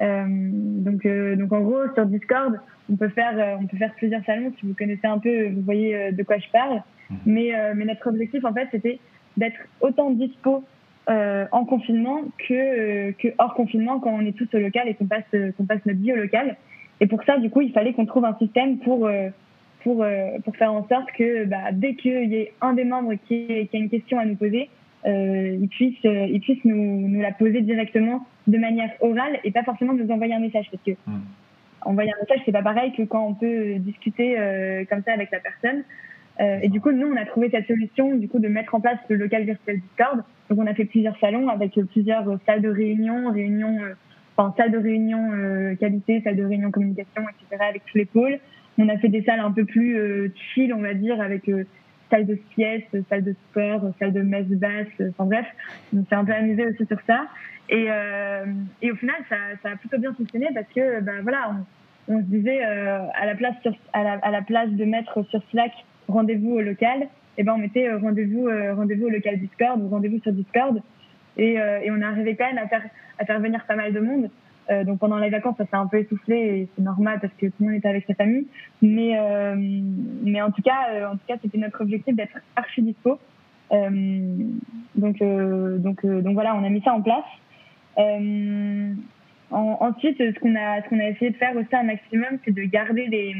donc 0.00 1.06
donc 1.40 1.52
en 1.52 1.60
gros 1.60 1.82
sur 1.94 2.06
Discord, 2.06 2.58
on 2.90 2.96
peut 2.96 3.10
faire 3.10 3.58
on 3.60 3.66
peut 3.66 3.76
faire 3.76 3.92
plusieurs 3.96 4.24
salons. 4.24 4.52
Si 4.58 4.66
vous 4.66 4.74
connaissez 4.74 5.06
un 5.06 5.18
peu, 5.18 5.50
vous 5.50 5.60
voyez 5.60 6.12
de 6.12 6.22
quoi 6.22 6.38
je 6.38 6.48
parle. 6.50 6.76
Mmh. 7.10 7.14
Mais 7.26 7.50
mais 7.74 7.84
notre 7.84 8.06
objectif 8.08 8.42
en 8.46 8.54
fait 8.54 8.68
c'était 8.70 8.98
d'être 9.36 9.60
autant 9.82 10.10
dispo 10.12 10.64
en 11.06 11.64
confinement 11.66 12.22
que, 12.48 13.10
que 13.10 13.28
hors 13.36 13.52
confinement 13.52 14.00
quand 14.00 14.14
on 14.14 14.24
est 14.24 14.36
tous 14.40 14.48
au 14.54 14.60
local 14.60 14.88
et 14.88 14.94
qu'on 14.94 15.06
passe, 15.06 15.30
qu'on 15.58 15.66
passe 15.66 15.84
notre 15.84 16.00
vie 16.00 16.14
au 16.14 16.16
local. 16.16 16.56
Et 17.00 17.06
pour 17.06 17.22
ça, 17.24 17.38
du 17.38 17.50
coup, 17.50 17.62
il 17.62 17.72
fallait 17.72 17.92
qu'on 17.94 18.06
trouve 18.06 18.26
un 18.26 18.36
système 18.38 18.78
pour, 18.78 19.08
pour, 19.82 20.02
euh, 20.02 20.38
pour 20.44 20.56
faire 20.56 20.72
en 20.72 20.86
sorte 20.88 21.10
que 21.16 21.44
bah, 21.44 21.72
dès 21.72 21.94
qu'il 21.94 22.30
y 22.30 22.36
ait 22.36 22.52
un 22.60 22.74
des 22.74 22.84
membres 22.84 23.14
qui, 23.26 23.46
qui, 23.46 23.76
a 23.76 23.78
une 23.78 23.90
question 23.90 24.18
à 24.18 24.24
nous 24.24 24.36
poser, 24.36 24.70
euh, 25.06 25.56
il 25.60 25.68
puisse, 25.68 26.04
euh, 26.04 26.26
il 26.30 26.40
puisse 26.40 26.62
nous, 26.64 27.08
nous, 27.08 27.20
la 27.20 27.32
poser 27.32 27.62
directement 27.62 28.26
de 28.46 28.58
manière 28.58 28.90
orale 29.00 29.38
et 29.44 29.50
pas 29.50 29.62
forcément 29.62 29.94
nous 29.94 30.10
envoyer 30.10 30.34
un 30.34 30.40
message. 30.40 30.66
Parce 30.70 30.82
que 30.82 30.92
hmm. 31.06 31.20
envoyer 31.82 32.10
un 32.12 32.20
message, 32.20 32.42
c'est 32.44 32.52
pas 32.52 32.62
pareil 32.62 32.92
que 32.92 33.02
quand 33.02 33.26
on 33.26 33.34
peut 33.34 33.76
discuter 33.78 34.38
euh, 34.38 34.84
comme 34.88 35.02
ça 35.04 35.12
avec 35.12 35.30
la 35.30 35.40
personne. 35.40 35.84
Et 36.62 36.70
du 36.70 36.80
coup, 36.80 36.90
nous, 36.90 37.06
on 37.06 37.16
a 37.16 37.26
trouvé 37.26 37.50
cette 37.50 37.66
solution 37.66 38.14
du 38.14 38.26
coup 38.26 38.38
de 38.38 38.48
mettre 38.48 38.74
en 38.74 38.80
place 38.80 38.96
le 39.10 39.16
local 39.16 39.44
virtuel 39.44 39.78
Discord. 39.78 40.22
Donc, 40.48 40.58
on 40.58 40.66
a 40.66 40.72
fait 40.72 40.86
plusieurs 40.86 41.18
salons 41.18 41.50
avec 41.50 41.78
plusieurs 41.92 42.24
salles 42.46 42.62
de 42.62 42.70
réunion, 42.70 43.30
réunions, 43.30 43.76
enfin 44.34 44.54
salles 44.56 44.70
de 44.70 44.78
réunion 44.78 45.76
qualité, 45.78 46.22
salles 46.22 46.36
de 46.36 46.44
réunion 46.44 46.70
communication, 46.70 47.24
etc. 47.28 47.62
avec 47.68 47.82
tous 47.84 47.98
les 47.98 48.06
pôles. 48.06 48.38
On 48.82 48.88
a 48.88 48.96
fait 48.96 49.10
des 49.10 49.22
salles 49.24 49.40
un 49.40 49.52
peu 49.52 49.66
plus 49.66 49.98
euh, 49.98 50.32
chill, 50.34 50.72
on 50.72 50.80
va 50.80 50.94
dire, 50.94 51.20
avec 51.20 51.46
euh, 51.50 51.64
salle 52.10 52.24
de 52.24 52.38
sieste, 52.54 52.96
salle 53.10 53.24
de 53.24 53.34
sport, 53.50 53.82
salle 53.98 54.14
de 54.14 54.22
messe 54.22 54.46
basse, 54.46 54.86
enfin 55.10 55.26
bref, 55.26 55.46
on 55.94 56.02
s'est 56.06 56.14
un 56.14 56.24
peu 56.24 56.32
amusé 56.32 56.66
aussi 56.66 56.86
sur 56.86 56.98
ça. 57.06 57.26
Et, 57.68 57.88
euh, 57.90 58.46
et 58.80 58.90
au 58.90 58.96
final, 58.96 59.16
ça, 59.28 59.36
ça, 59.62 59.72
a 59.72 59.76
plutôt 59.76 59.98
bien 59.98 60.14
fonctionné 60.14 60.48
parce 60.54 60.66
que, 60.74 61.00
ben 61.00 61.20
voilà, 61.20 61.56
on, 62.08 62.20
se 62.20 62.24
disait 62.24 62.62
à 62.62 63.26
la 63.26 63.34
place 63.34 63.54
sur, 63.60 63.72
à, 63.92 64.02
la, 64.02 64.12
à 64.14 64.30
la, 64.30 64.66
de 64.66 64.84
mettre 64.86 65.22
sur 65.26 65.42
Slack 65.50 65.72
rendez-vous 66.08 66.54
au 66.54 66.60
local, 66.62 67.02
et 67.02 67.08
eh 67.38 67.42
ben 67.44 67.52
on 67.52 67.58
mettait 67.58 67.92
rendez-vous 67.92 68.48
rendez-vous 68.74 69.06
au 69.06 69.10
local 69.10 69.38
Discord 69.38 69.80
ou 69.80 69.88
rendez-vous 69.88 70.20
sur 70.20 70.32
Discord. 70.32 70.82
et, 71.36 71.52
et 71.52 71.90
on 71.90 72.00
est 72.00 72.04
arrivé 72.04 72.34
quand 72.34 72.46
même 72.46 72.58
à 72.58 72.66
faire, 72.66 72.82
à 73.18 73.24
faire 73.26 73.38
venir 73.38 73.64
pas 73.66 73.76
mal 73.76 73.92
de 73.92 74.00
monde. 74.00 74.30
Euh, 74.70 74.84
donc 74.84 74.98
pendant 75.00 75.18
les 75.18 75.30
vacances, 75.30 75.56
ça 75.56 75.64
s'est 75.64 75.76
un 75.76 75.86
peu 75.86 75.98
essoufflé 75.98 76.36
et 76.36 76.68
c'est 76.74 76.82
normal 76.82 77.18
parce 77.20 77.32
que 77.34 77.46
tout 77.46 77.54
le 77.60 77.66
monde 77.66 77.74
était 77.76 77.88
avec 77.88 78.04
sa 78.06 78.14
famille. 78.14 78.46
Mais, 78.82 79.18
euh, 79.18 79.54
mais 79.56 80.40
en 80.40 80.50
tout 80.50 80.62
cas, 80.62 81.10
c'était 81.42 81.58
notre 81.58 81.80
objectif 81.80 82.14
d'être 82.14 82.38
archi 82.56 82.82
dispo. 82.82 83.18
donc, 83.70 85.16
voilà, 85.20 86.54
on 86.54 86.64
a 86.64 86.68
mis 86.68 86.82
ça 86.82 86.92
en 86.92 87.02
place. 87.02 87.24
ensuite, 89.50 90.18
ce 90.18 90.38
qu'on 90.38 90.54
a, 90.54 90.78
essayé 91.08 91.30
de 91.30 91.36
faire 91.36 91.56
aussi 91.56 91.74
un 91.74 91.82
maximum, 91.84 92.38
c'est 92.44 92.54
de 92.54 92.62
garder 92.62 93.34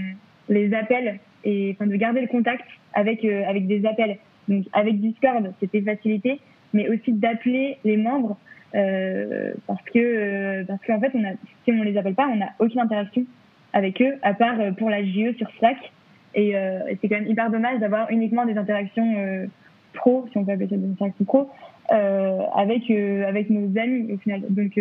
les, 0.49 0.75
appels 0.75 1.21
et 1.45 1.77
de 1.79 1.97
garder 1.97 2.23
le 2.23 2.29
contact 2.29 2.65
avec 2.93 3.25
avec 3.25 3.69
des 3.69 3.87
appels. 3.87 4.19
Donc 4.49 4.65
avec 4.73 5.01
Discord, 5.01 5.53
c'était 5.61 5.81
facilité, 5.81 6.41
mais 6.75 6.89
aussi 6.89 7.13
d'appeler 7.13 7.79
les 7.85 7.97
membres 7.97 8.37
euh, 8.75 9.53
parce 9.67 9.83
que 9.83 9.99
euh, 9.99 10.65
parce 10.67 10.81
qu'en 10.87 11.01
fait, 11.01 11.11
on 11.15 11.25
a, 11.25 11.33
si 11.65 11.73
on 11.73 11.83
les 11.83 11.97
appelle 11.97 12.15
pas, 12.15 12.29
on 12.29 12.37
n'a 12.37 12.51
aucune 12.59 12.81
interaction 12.81 13.25
avec 13.73 14.01
eux, 14.01 14.15
à 14.23 14.35
part 14.35 14.61
euh, 14.61 14.73
pour 14.73 14.91
la 14.91 15.05
JE 15.05 15.35
sur 15.37 15.51
Slack. 15.59 15.93
Et, 16.35 16.51
et 16.51 16.97
c'est 17.01 17.09
quand 17.09 17.17
même 17.17 17.27
hyper 17.27 17.51
dommage 17.51 17.81
d'avoir 17.81 18.09
uniquement 18.09 18.47
des 18.47 18.57
interactions 18.57 19.49
pro, 19.95 20.29
si 20.31 20.39
on 20.39 20.45
peut 20.45 20.53
appeler 20.53 20.69
ça 20.69 20.77
des 20.77 20.87
interactions 20.89 21.25
pro, 21.25 21.51
avec 21.89 22.89
avec 22.89 23.51
nos 23.51 23.77
amis 23.77 24.13
au 24.13 24.19
final. 24.19 24.43
Donc 24.49 24.79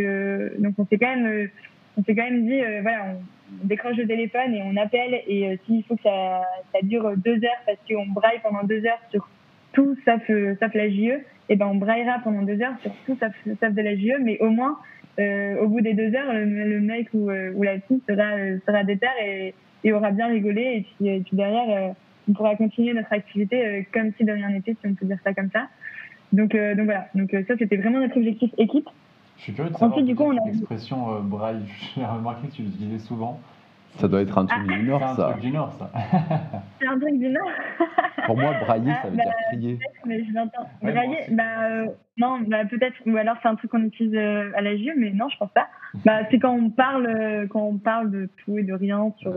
donc 0.59 0.73
on 0.77 0.85
s'est 0.85 0.99
quand 0.99 1.15
même 1.15 1.49
on 1.97 2.03
s'est 2.03 2.13
quand 2.13 2.29
même 2.29 2.45
dit 2.45 2.61
voilà 2.83 3.15
on, 3.15 3.65
décroche 3.65 3.97
le 3.97 4.05
téléphone 4.05 4.53
et 4.53 4.61
on 4.61 4.77
appelle 4.77 5.23
et 5.27 5.57
s'il 5.65 5.83
faut 5.85 5.95
que 5.95 6.03
ça, 6.03 6.43
ça 6.71 6.79
dure 6.83 7.17
deux 7.17 7.43
heures 7.43 7.63
parce 7.65 7.79
qu'on 7.89 8.05
braille 8.05 8.39
pendant 8.43 8.63
deux 8.63 8.85
heures 8.85 9.01
sur 9.09 9.27
tout 9.73 9.95
sauf, 10.05 10.21
sauf 10.59 10.73
la 10.73 10.89
JE, 10.89 11.21
et 11.49 11.55
ben 11.55 11.67
on 11.67 11.75
braillera 11.75 12.19
pendant 12.23 12.43
deux 12.43 12.61
heures 12.61 12.77
sur 12.81 12.91
tout 13.05 13.17
sauf, 13.19 13.73
de 13.73 13.81
la 13.81 13.95
JE, 13.95 14.21
mais 14.21 14.39
au 14.39 14.49
moins, 14.49 14.77
euh, 15.19 15.59
au 15.61 15.67
bout 15.67 15.81
des 15.81 15.93
deux 15.93 16.13
heures, 16.15 16.31
le, 16.31 16.79
mec 16.79 17.09
ou, 17.13 17.29
euh, 17.29 17.51
ou, 17.55 17.63
la 17.63 17.79
fille 17.79 18.01
sera, 18.07 18.37
euh, 18.37 18.57
sera 18.65 18.83
déter 18.83 19.07
et, 19.21 19.53
et 19.83 19.91
aura 19.91 20.11
bien 20.11 20.27
rigolé. 20.27 20.61
Et 20.61 20.81
puis, 20.81 21.09
et 21.09 21.19
puis 21.21 21.35
derrière, 21.35 21.95
on 22.29 22.33
pourra 22.33 22.55
continuer 22.55 22.93
notre 22.93 23.11
activité 23.11 23.87
comme 23.91 24.11
si 24.17 24.23
de 24.23 24.31
rien 24.31 24.49
n'était, 24.49 24.73
si 24.73 24.87
on 24.87 24.93
peut 24.93 25.05
dire 25.05 25.17
ça 25.23 25.33
comme 25.33 25.49
ça. 25.51 25.67
Donc, 26.31 26.55
donc 26.55 26.85
voilà, 26.85 27.07
donc 27.15 27.31
ça 27.47 27.55
c'était 27.57 27.77
vraiment 27.77 27.99
notre 27.99 28.17
objectif 28.17 28.51
équipe. 28.59 28.87
Je 29.37 29.43
suis 29.43 29.53
curieux 29.53 29.71
de 29.71 29.73
savoir 29.73 29.91
Ensuite, 29.91 30.05
du 30.05 30.15
coup, 30.15 30.23
on 30.23 30.37
a 30.37 30.45
l'expression 30.45 31.21
braille. 31.21 31.63
J'ai 31.95 32.05
remarqué 32.05 32.47
que 32.47 32.53
tu 32.53 32.61
l'utilisais 32.61 32.99
souvent. 32.99 33.39
Ça 33.97 34.07
doit 34.07 34.21
être 34.21 34.37
un 34.37 34.45
truc 34.45 34.67
du 34.67 34.83
Nord, 34.83 35.01
ça. 35.01 35.15
C'est 35.15 35.23
un 35.23 35.31
truc 35.31 35.41
du 35.41 35.51
Nord, 35.51 35.73
ça. 35.73 35.91
C'est 36.79 36.87
un 36.87 36.99
truc 36.99 37.19
du 37.19 37.29
Nord. 37.29 37.49
Pour 38.25 38.37
moi, 38.37 38.53
brailler, 38.61 38.93
ça 39.01 39.09
veut 39.09 39.15
dire 39.15 39.25
bah, 39.25 39.33
crier. 39.51 39.79
Mais 40.05 40.23
je 40.23 40.33
l'entends. 40.33 40.69
brailler, 40.81 41.19
bah, 41.31 41.43
euh, 41.63 41.87
non, 42.17 42.39
bah, 42.47 42.65
peut-être, 42.65 42.95
ou 43.05 43.17
alors 43.17 43.37
c'est 43.41 43.47
un 43.47 43.55
truc 43.55 43.71
qu'on 43.71 43.83
utilise 43.83 44.15
euh, 44.15 44.51
à 44.55 44.61
la 44.61 44.77
JU, 44.77 44.93
mais 44.97 45.11
non, 45.11 45.29
je 45.29 45.37
pense 45.37 45.51
pas. 45.51 45.67
Bah, 46.05 46.21
c'est 46.29 46.39
quand 46.39 46.53
on 46.53 46.69
parle, 46.69 47.07
euh, 47.07 47.47
quand 47.47 47.63
on 47.63 47.77
parle 47.77 48.11
de 48.11 48.29
tout 48.37 48.57
et 48.57 48.63
de 48.63 48.73
rien 48.73 49.13
sur, 49.17 49.33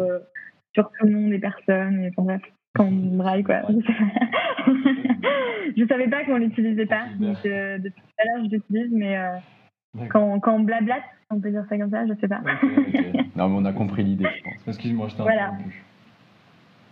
sur 0.74 0.90
tout 0.90 1.06
le 1.06 1.12
monde, 1.12 1.30
des 1.30 1.38
personnes, 1.38 2.04
et, 2.04 2.10
enfin, 2.10 2.22
bref, 2.22 2.42
quand 2.74 2.84
on 2.84 3.16
braille, 3.16 3.42
quoi. 3.42 3.62
je 5.76 5.86
savais 5.88 6.08
pas 6.08 6.24
qu'on 6.24 6.36
l'utilisait 6.36 6.86
pas, 6.86 7.06
donc 7.18 7.42
depuis 7.42 8.02
tout 8.02 8.14
à 8.18 8.24
l'heure, 8.24 8.44
je 8.44 8.56
l'utilise, 8.56 8.92
mais 8.92 9.16
quand, 10.10 10.40
quand 10.40 10.54
on 10.54 10.60
blablate, 10.60 11.02
on 11.30 11.40
peut 11.40 11.50
dire 11.50 11.64
ça 11.68 11.78
comme 11.78 11.90
ça, 11.90 12.06
je 12.06 12.14
sais 12.14 12.28
pas. 12.28 12.40
non, 13.36 13.48
mais 13.48 13.56
on 13.56 13.64
a 13.64 13.72
compris 13.72 14.02
l'idée, 14.02 14.26
je 14.36 14.42
pense. 14.42 14.68
Excuse-moi, 14.68 15.08
je 15.08 15.16
t'ai 15.16 15.22
voilà. 15.22 15.52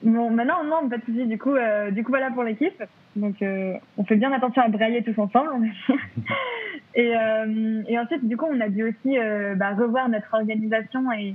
Bon, 0.03 0.31
maintenant, 0.31 0.65
non, 0.65 0.89
pas 0.89 0.99
de 0.99 1.05
soucis. 1.05 1.27
Du 1.27 1.39
coup, 1.39 1.55
euh, 1.55 1.91
du 1.91 2.03
coup, 2.03 2.11
voilà 2.11 2.31
pour 2.31 2.43
l'équipe. 2.43 2.83
Donc, 3.17 3.43
euh, 3.43 3.75
on 3.99 4.05
fait 4.05 4.17
bien 4.17 4.33
attention 4.33 4.63
à 4.63 4.69
brailler 4.69 5.03
tous 5.03 5.19
ensemble. 5.21 5.51
et, 6.95 7.15
euh, 7.17 7.83
et 7.87 7.99
ensuite, 7.99 8.27
du 8.27 8.37
coup, 8.37 8.47
on 8.51 8.61
a 8.61 8.69
dû 8.69 8.85
aussi 8.85 9.17
bah, 9.57 9.75
revoir 9.75 10.09
notre 10.09 10.33
organisation 10.33 11.13
et, 11.13 11.35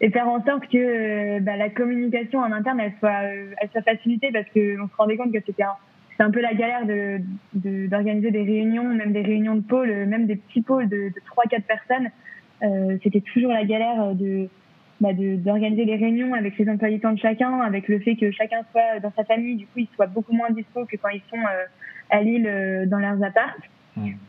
et 0.00 0.10
faire 0.10 0.28
en 0.28 0.44
sorte 0.44 0.68
que 0.68 1.40
bah, 1.40 1.56
la 1.56 1.70
communication 1.70 2.40
en 2.40 2.52
interne, 2.52 2.80
elle 2.80 2.94
soit, 3.00 3.22
elle 3.60 3.68
soit 3.72 3.82
facilitée 3.82 4.30
parce 4.32 4.46
qu'on 4.46 4.88
se 4.88 4.96
rendait 4.96 5.16
compte 5.16 5.32
que 5.32 5.40
c'était 5.44 5.64
un, 5.64 5.74
c'est 6.18 6.24
un 6.24 6.30
peu 6.30 6.40
la 6.40 6.52
galère 6.52 6.84
de, 6.84 7.20
d'organiser 7.86 8.30
des 8.30 8.42
réunions, 8.42 8.84
même 8.84 9.12
des 9.12 9.22
réunions 9.22 9.54
de 9.54 9.60
pôle, 9.60 9.88
même 10.06 10.26
des 10.26 10.36
petits 10.36 10.62
pôles 10.62 10.88
de, 10.88 10.96
de 10.96 11.20
3-4 11.36 11.62
personnes. 11.62 12.10
Euh, 12.62 12.98
c'était 13.04 13.20
toujours 13.20 13.52
la 13.52 13.64
galère 13.64 14.14
de, 14.16 14.48
bah 15.00 15.10
d'organiser 15.12 15.84
les 15.84 15.94
réunions 15.94 16.34
avec 16.34 16.58
les 16.58 16.68
employés 16.68 16.98
temps 16.98 17.12
de 17.12 17.20
chacun, 17.20 17.60
avec 17.60 17.86
le 17.86 18.00
fait 18.00 18.16
que 18.16 18.32
chacun 18.32 18.62
soit 18.72 18.98
dans 19.00 19.12
sa 19.16 19.24
famille, 19.24 19.54
du 19.54 19.66
coup, 19.66 19.78
ils 19.78 19.88
soient 19.94 20.08
beaucoup 20.08 20.34
moins 20.34 20.50
dispo 20.50 20.84
que 20.86 20.96
quand 20.96 21.10
ils 21.10 21.22
sont 21.30 21.38
euh, 21.38 21.64
à 22.10 22.22
Lille 22.22 22.46
euh, 22.46 22.86
dans 22.86 22.98
leurs 22.98 23.22
apparts. 23.22 23.56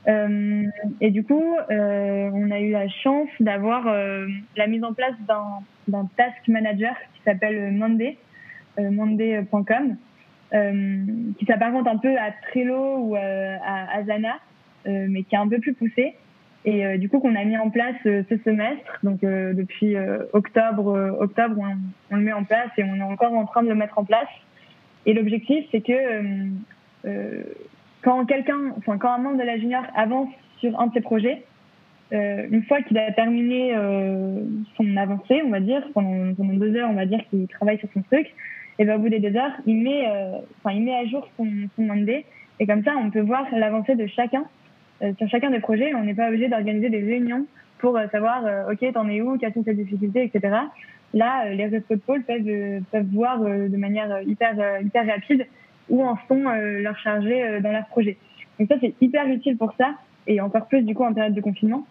Euh, 0.08 0.64
et 1.00 1.12
du 1.12 1.24
coup, 1.24 1.44
euh, 1.70 2.32
on 2.34 2.50
a 2.50 2.60
eu 2.60 2.72
la 2.72 2.90
chance 2.90 3.30
d'avoir 3.40 3.86
la 3.86 4.68
mise 4.68 4.84
en 4.84 4.94
place 4.94 5.14
d'un, 5.28 5.60
d'un 5.88 6.10
task 6.18 6.48
manager 6.48 6.96
qui 7.14 7.22
s'appelle 7.24 7.72
Monday, 7.72 8.18
monday.com. 8.80 9.96
Euh, 10.54 11.06
qui 11.38 11.46
s'apparente 11.46 11.88
un 11.88 11.98
peu 11.98 12.18
à 12.18 12.32
Trello 12.50 12.98
ou 12.98 13.16
euh, 13.16 13.56
à 13.64 13.98
Asana, 13.98 14.40
euh, 14.88 15.06
mais 15.08 15.22
qui 15.22 15.36
est 15.36 15.38
un 15.38 15.48
peu 15.48 15.60
plus 15.60 15.74
poussé. 15.74 16.16
Et 16.66 16.98
du 16.98 17.08
coup, 17.08 17.20
qu'on 17.20 17.36
a 17.36 17.46
mis 17.46 17.58
en 17.58 17.70
place 17.70 17.96
ce 18.04 18.38
semestre. 18.44 19.00
Donc, 19.02 19.22
depuis 19.22 19.96
octobre, 20.34 21.16
octobre, 21.18 21.56
on, 22.12 22.16
le 22.18 22.22
met 22.22 22.34
en 22.34 22.44
place 22.44 22.68
et 22.78 22.84
on 22.84 22.96
est 22.96 23.02
encore 23.02 23.32
en 23.34 23.46
train 23.46 23.64
de 23.64 23.70
le 23.70 23.76
mettre 23.76 23.98
en 23.98 24.04
place. 24.04 24.28
Et 25.06 25.14
l'objectif, 25.14 25.66
c'est 25.72 25.80
que 25.80 26.50
quand 28.02 28.26
quelqu'un, 28.26 28.74
enfin, 28.78 28.98
quand 28.98 29.10
un 29.10 29.20
membre 29.20 29.38
de 29.38 29.44
la 29.44 29.58
junior 29.58 29.84
avance 29.96 30.28
sur 30.58 30.78
un 30.80 30.88
de 30.88 30.94
ses 30.94 31.02
projets, 31.02 31.44
euh, 32.12 32.48
une 32.50 32.64
fois 32.64 32.82
qu'il 32.82 32.98
a 32.98 33.12
terminé 33.12 33.76
euh, 33.76 34.44
son 34.78 34.98
avancée, 34.98 35.42
on 35.46 35.50
va 35.50 35.60
dire, 35.60 35.84
pendant, 35.94 36.34
pendant 36.34 36.54
deux 36.54 36.76
heures, 36.76 36.90
on 36.90 36.96
va 36.96 37.06
dire 37.06 37.20
qu'il 37.30 37.48
travaille 37.48 37.78
sur 37.78 37.90
son 37.94 38.02
truc, 38.02 38.34
et 38.80 38.86
ben, 38.86 38.96
au 38.96 39.00
bout 39.00 39.10
des 39.10 39.20
deux 39.20 39.36
heures, 39.36 39.52
il 39.66 39.84
met, 39.84 40.08
euh, 40.08 40.40
enfin, 40.64 40.74
il 40.74 40.84
met 40.84 40.96
à 40.96 41.06
jour 41.06 41.28
son, 41.36 41.46
son. 41.76 42.06
Et 42.62 42.66
comme 42.66 42.84
ça, 42.84 42.94
on 42.98 43.12
peut 43.12 43.20
voir 43.20 43.46
l'avancée 43.52 43.96
de 43.96 44.08
chacun 44.08 44.46
euh, 45.02 45.14
sur 45.18 45.28
chacun 45.28 45.52
des 45.52 45.60
projets. 45.60 45.94
On 45.94 46.04
n'est 46.04 46.14
pas 46.14 46.30
obligé 46.30 46.48
d'organiser 46.48 46.90
des 46.90 47.02
réunions 47.02 47.46
pour 47.80 47.98
euh, 47.98 48.08
savoir, 48.08 48.44
OK, 48.72 48.94
t'en 48.94 49.10
es 49.10 49.22
où, 49.22 49.38
quelles 49.38 49.54
sont 49.54 49.64
tes 49.64 49.74
difficultés, 49.74 50.24
etc. 50.24 50.56
Là, 51.14 51.54
les 51.54 51.66
restos 51.66 51.96
de 51.96 52.00
pôle 52.00 52.24
peuvent, 52.24 52.82
peuvent 52.92 53.08
voir 53.12 53.40
de 53.40 53.78
manière 53.78 54.22
hyper, 54.22 54.82
hyper 54.82 55.08
rapide 55.08 55.46
où 55.90 56.04
en 56.04 56.18
sont 56.28 56.44
leurs 56.44 57.00
chargés 57.00 57.60
dans 57.62 57.72
leur 57.72 57.88
projet. 57.88 58.16
Donc 58.60 58.70
ça, 58.70 58.76
c'est 58.80 58.94
hyper 59.02 59.28
utile 59.28 59.58
pour 59.58 59.74
ça, 59.74 59.96
et 60.28 60.40
encore 60.40 60.68
plus 60.68 60.84
du 60.84 60.94
coup 60.94 61.04
en 61.04 61.14
période 61.14 61.34
de 61.34 61.42
confinement. 61.42 61.88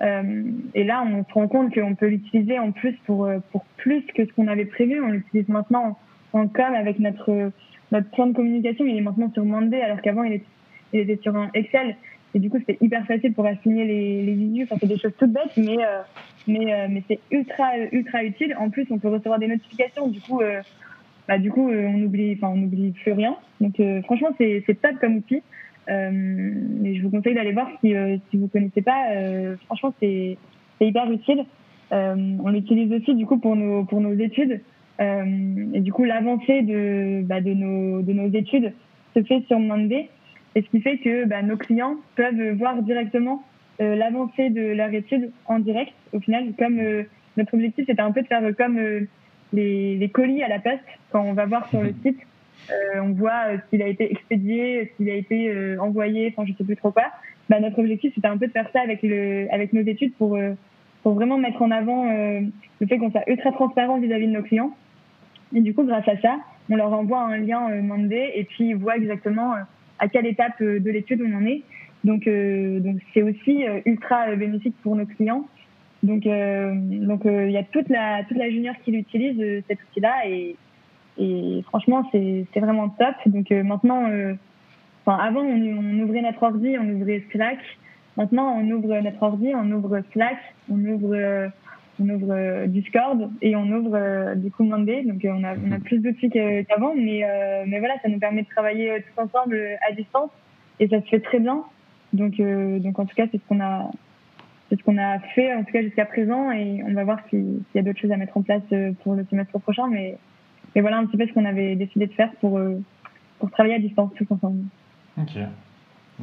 Et 0.00 0.84
là, 0.84 1.02
on 1.04 1.24
se 1.24 1.32
rend 1.32 1.48
compte 1.48 1.74
qu'on 1.74 1.96
peut 1.96 2.06
l'utiliser 2.06 2.60
en 2.60 2.70
plus 2.70 2.94
pour, 3.06 3.28
pour 3.50 3.64
plus 3.76 4.02
que 4.14 4.24
ce 4.24 4.32
qu'on 4.34 4.46
avait 4.46 4.66
prévu. 4.66 5.02
On 5.02 5.08
l'utilise 5.08 5.48
maintenant 5.48 5.98
en 6.32 6.48
com 6.48 6.74
avec 6.74 6.98
notre, 6.98 7.52
notre 7.92 8.10
plan 8.10 8.26
de 8.26 8.32
communication. 8.32 8.84
Il 8.86 8.96
est 8.96 9.02
maintenant 9.02 9.30
sur 9.32 9.44
Monday, 9.44 9.80
alors 9.82 10.00
qu'avant, 10.00 10.24
il, 10.24 10.40
il, 10.92 11.00
était 11.00 11.20
sur 11.22 11.36
un 11.36 11.50
Excel. 11.54 11.96
Et 12.34 12.38
du 12.38 12.48
coup, 12.48 12.58
c'était 12.58 12.78
hyper 12.80 13.04
facile 13.06 13.32
pour 13.32 13.46
assigner 13.46 13.84
les, 13.84 14.22
les 14.22 14.34
visus. 14.34 14.64
Enfin, 14.64 14.76
c'est 14.80 14.86
des 14.86 14.98
choses 14.98 15.12
toutes 15.18 15.32
bêtes, 15.32 15.56
mais, 15.56 15.78
euh, 15.78 16.02
mais, 16.46 16.72
euh, 16.72 16.86
mais 16.88 17.02
c'est 17.08 17.18
ultra, 17.30 17.76
ultra 17.90 18.22
utile. 18.24 18.56
En 18.58 18.70
plus, 18.70 18.86
on 18.90 18.98
peut 18.98 19.08
recevoir 19.08 19.38
des 19.38 19.48
notifications. 19.48 20.08
Du 20.08 20.20
coup, 20.20 20.40
euh, 20.40 20.60
bah, 21.26 21.38
du 21.38 21.50
coup 21.50 21.68
on 21.68 22.02
oublie, 22.02 22.36
enfin, 22.36 22.52
on 22.54 22.62
oublie 22.62 22.92
plus 22.92 23.12
rien. 23.12 23.36
Donc, 23.60 23.80
franchement, 24.04 24.30
c'est, 24.38 24.62
c'est 24.66 24.80
top 24.80 24.98
comme 25.00 25.16
outil. 25.16 25.42
mais 25.88 26.94
je 26.94 27.02
vous 27.02 27.10
conseille 27.10 27.34
d'aller 27.34 27.52
voir 27.52 27.68
si, 27.80 27.94
si 28.30 28.36
vous 28.36 28.48
connaissez 28.48 28.82
pas. 28.82 29.08
franchement, 29.66 29.92
c'est, 30.00 30.38
c'est 30.78 30.86
hyper 30.86 31.10
utile. 31.10 31.44
on 31.90 32.48
l'utilise 32.48 32.92
aussi, 32.92 33.14
du 33.14 33.26
coup, 33.26 33.38
pour 33.38 33.56
nos, 33.56 33.84
pour 33.84 34.00
nos 34.00 34.14
études. 34.14 34.60
Euh, 35.00 35.24
et 35.72 35.80
du 35.80 35.92
coup, 35.92 36.04
l'avancée 36.04 36.62
de, 36.62 37.22
bah, 37.22 37.40
de, 37.40 37.54
nos, 37.54 38.02
de 38.02 38.12
nos 38.12 38.28
études 38.28 38.72
se 39.16 39.22
fait 39.22 39.42
sur 39.46 39.58
Monday. 39.58 40.08
Et 40.54 40.62
ce 40.62 40.68
qui 40.68 40.80
fait 40.80 40.98
que 40.98 41.24
bah, 41.26 41.42
nos 41.42 41.56
clients 41.56 41.96
peuvent 42.16 42.50
voir 42.52 42.82
directement 42.82 43.42
euh, 43.80 43.96
l'avancée 43.96 44.50
de 44.50 44.72
leur 44.72 44.92
étude 44.92 45.30
en 45.46 45.58
direct. 45.58 45.92
Au 46.12 46.20
final, 46.20 46.52
comme 46.58 46.78
euh, 46.78 47.04
notre 47.36 47.54
objectif 47.54 47.86
c'était 47.86 48.02
un 48.02 48.12
peu 48.12 48.22
de 48.22 48.26
faire 48.26 48.42
comme 48.56 48.78
les, 49.52 49.96
les, 49.96 50.08
colis 50.10 50.42
à 50.42 50.48
la 50.48 50.58
poste, 50.58 50.80
quand 51.10 51.22
on 51.22 51.32
va 51.32 51.46
voir 51.46 51.68
sur 51.68 51.82
le 51.82 51.94
site, 52.04 52.18
on 52.96 53.10
voit 53.12 53.44
s'il 53.68 53.80
a 53.82 53.86
été 53.86 54.10
expédié, 54.12 54.92
s'il 54.96 55.08
a 55.08 55.14
été 55.14 55.78
envoyé, 55.78 56.32
enfin 56.36 56.46
je 56.46 56.56
sais 56.56 56.64
plus 56.64 56.76
trop 56.76 56.90
quoi. 56.90 57.04
Bah, 57.48 57.60
notre 57.60 57.78
objectif 57.78 58.12
c'était 58.14 58.28
un 58.28 58.36
peu 58.36 58.48
de 58.48 58.52
faire 58.52 58.68
ça 58.72 58.80
avec, 58.80 59.02
le, 59.02 59.46
avec 59.52 59.72
nos 59.72 59.82
études 59.82 60.14
pour, 60.14 60.38
pour 61.02 61.14
vraiment 61.14 61.38
mettre 61.38 61.62
en 61.62 61.70
avant 61.70 62.04
le 62.04 62.86
fait 62.86 62.98
qu'on 62.98 63.10
soit 63.10 63.28
ultra 63.28 63.52
transparent 63.52 63.98
vis-à-vis 63.98 64.26
-vis 64.26 64.28
de 64.28 64.36
nos 64.36 64.42
clients 64.42 64.76
et 65.54 65.60
du 65.60 65.74
coup, 65.74 65.84
grâce 65.84 66.06
à 66.08 66.16
ça, 66.20 66.38
on 66.70 66.76
leur 66.76 66.92
envoie 66.92 67.20
un 67.20 67.38
lien 67.38 67.70
euh, 67.70 67.82
Monday 67.82 68.32
et 68.34 68.44
puis 68.44 68.70
ils 68.70 68.76
voient 68.76 68.96
exactement 68.96 69.54
euh, 69.54 69.58
à 69.98 70.08
quelle 70.08 70.26
étape 70.26 70.60
euh, 70.60 70.78
de 70.78 70.90
l'étude 70.90 71.20
on 71.22 71.36
en 71.36 71.44
est. 71.44 71.62
Donc, 72.02 72.26
donc 72.26 72.96
c'est 73.12 73.20
aussi 73.20 73.62
ultra 73.84 74.34
bénéfique 74.34 74.74
pour 74.82 74.96
nos 74.96 75.04
clients. 75.04 75.46
Donc, 76.02 76.22
donc 76.24 77.20
il 77.26 77.50
y 77.50 77.58
a 77.58 77.62
toute 77.62 77.90
la 77.90 78.24
toute 78.24 78.38
la 78.38 78.48
junior 78.48 78.74
qui 78.82 78.92
l'utilise 78.92 79.62
cet 79.68 79.78
outil-là 79.82 80.26
et, 80.26 80.56
et 81.18 81.62
franchement 81.68 82.08
c'est 82.10 82.46
c'est 82.54 82.60
vraiment 82.60 82.88
top. 82.88 83.16
Donc 83.26 83.50
maintenant, 83.50 84.08
enfin 85.04 85.22
avant 85.22 85.42
on, 85.42 85.60
on, 85.60 85.98
ouvrait 86.00 86.22
notre 86.22 86.42
ordi, 86.42 86.74
on 86.80 86.88
ouvrait 86.88 87.22
Slack. 87.32 87.58
Maintenant, 88.16 88.56
on 88.58 88.70
ouvre 88.70 88.98
notre 88.98 89.22
ordi, 89.22 89.52
on 89.54 89.70
ouvre 89.70 90.00
Slack, 90.14 90.38
on 90.70 90.82
ouvre, 90.82 91.50
on 92.00 92.08
ouvre 92.08 92.66
Discord 92.66 93.30
et 93.42 93.54
on 93.56 93.70
ouvre 93.70 94.34
du 94.36 94.50
coup 94.50 94.64
Monday. 94.64 95.02
Donc, 95.04 95.20
on 95.24 95.44
a, 95.44 95.54
on 95.54 95.72
a 95.72 95.78
plus 95.78 95.98
d'outils 95.98 96.30
qu'avant, 96.30 96.94
mais, 96.94 97.24
mais 97.66 97.78
voilà, 97.78 97.94
ça 98.02 98.08
nous 98.08 98.18
permet 98.18 98.42
de 98.42 98.48
travailler 98.48 99.02
tous 99.02 99.22
ensemble 99.22 99.60
à 99.88 99.92
distance 99.92 100.30
et 100.78 100.88
ça 100.88 101.00
se 101.00 101.06
fait 101.06 101.20
très 101.20 101.38
bien. 101.38 101.64
Donc, 102.12 102.40
donc 102.40 102.98
en 102.98 103.06
tout 103.06 103.14
cas, 103.14 103.26
c'est 103.30 103.38
ce 103.38 103.48
qu'on 103.48 103.60
a, 103.60 103.90
c'est 104.68 104.78
ce 104.78 104.82
qu'on 104.82 104.98
a 104.98 105.18
fait 105.34 105.54
en 105.54 105.64
tout 105.64 105.72
cas 105.72 105.82
jusqu'à 105.82 106.06
présent 106.06 106.50
et 106.50 106.82
on 106.86 106.92
va 106.94 107.04
voir 107.04 107.18
s'il 107.28 107.60
y 107.74 107.78
a 107.78 107.82
d'autres 107.82 108.00
choses 108.00 108.12
à 108.12 108.16
mettre 108.16 108.36
en 108.36 108.42
place 108.42 108.62
pour 109.02 109.14
le 109.14 109.24
semestre 109.30 109.58
prochain. 109.60 109.86
Mais, 109.88 110.16
mais 110.74 110.80
voilà 110.80 110.98
un 110.98 111.06
petit 111.06 111.16
peu 111.16 111.26
ce 111.26 111.32
qu'on 111.32 111.44
avait 111.44 111.76
décidé 111.76 112.06
de 112.06 112.12
faire 112.12 112.32
pour, 112.40 112.58
pour 113.38 113.50
travailler 113.50 113.76
à 113.76 113.78
distance 113.78 114.10
tous 114.16 114.26
ensemble. 114.30 114.64
Ok, 115.18 115.38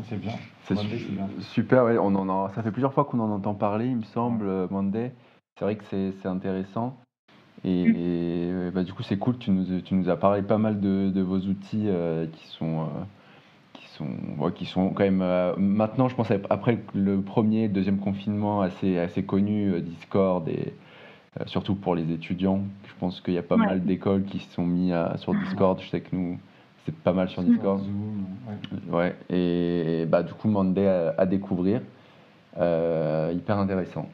c'est 0.03 0.19
bien. 0.19 0.33
C'est 0.63 0.75
super, 1.39 1.85
ouais. 1.85 1.97
on 1.97 2.15
en 2.15 2.49
ça 2.49 2.61
fait 2.61 2.71
plusieurs 2.71 2.93
fois 2.93 3.05
qu'on 3.05 3.19
en 3.19 3.31
entend 3.31 3.53
parler, 3.53 3.85
il 3.85 3.97
me 3.97 4.03
semble, 4.03 4.45
ouais. 4.45 4.67
Monday. 4.69 5.11
C'est 5.57 5.65
vrai 5.65 5.75
que 5.75 5.83
c'est 5.89 6.27
intéressant. 6.27 6.97
Et, 7.63 7.85
mm. 7.85 8.71
bah, 8.71 8.83
du 8.83 8.93
coup, 8.93 9.03
c'est 9.03 9.17
cool, 9.17 9.37
tu 9.37 9.51
nous, 9.51 9.81
tu 9.81 9.95
nous 9.95 10.09
as 10.09 10.17
parlé 10.17 10.43
pas 10.43 10.59
mal 10.59 10.79
de, 10.79 11.09
de 11.09 11.21
vos 11.21 11.39
outils 11.39 11.85
euh, 11.87 12.27
qui 12.27 12.47
sont. 12.47 12.81
Euh, 12.81 12.85
qui 13.73 13.87
sont, 13.87 14.07
ouais, 14.37 14.51
qui 14.53 14.65
sont 14.65 14.89
quand 14.89 15.03
même 15.03 15.21
euh, 15.23 15.53
maintenant 15.57 16.07
je 16.07 16.15
pense 16.15 16.31
après 16.49 16.79
le 16.93 17.21
premier 17.21 17.67
deuxième 17.67 17.97
confinement 17.97 18.61
assez 18.61 18.97
assez 18.97 19.23
connu 19.23 19.71
euh, 19.71 19.81
Discord 19.81 20.47
et 20.47 20.73
surtout 21.45 21.75
pour 21.75 21.95
les 21.95 22.11
étudiants 22.11 22.61
je 22.87 22.93
pense 22.99 23.21
qu'il 23.21 23.33
y 23.33 23.39
a 23.39 23.43
pas 23.43 23.57
mal 23.57 23.83
d'écoles 23.83 24.23
qui 24.25 24.39
se 24.39 24.53
sont 24.53 24.65
mis 24.65 24.93
à, 24.93 25.17
sur 25.17 25.33
Discord 25.33 25.79
je 25.81 25.89
sais 25.89 26.01
que 26.01 26.15
nous 26.15 26.39
c'est 26.85 26.95
pas 26.95 27.13
mal 27.13 27.27
sur 27.29 27.43
Discord. 27.43 27.81
ouais. 28.89 29.15
Et, 29.29 30.05
bah, 30.07 30.23
du 30.23 30.33
coup, 30.33 30.47
Monday 30.47 30.87
à, 30.87 31.15
à 31.17 31.25
découvrir. 31.25 31.81
Hyper 32.55 33.57
intéressant. 33.57 34.07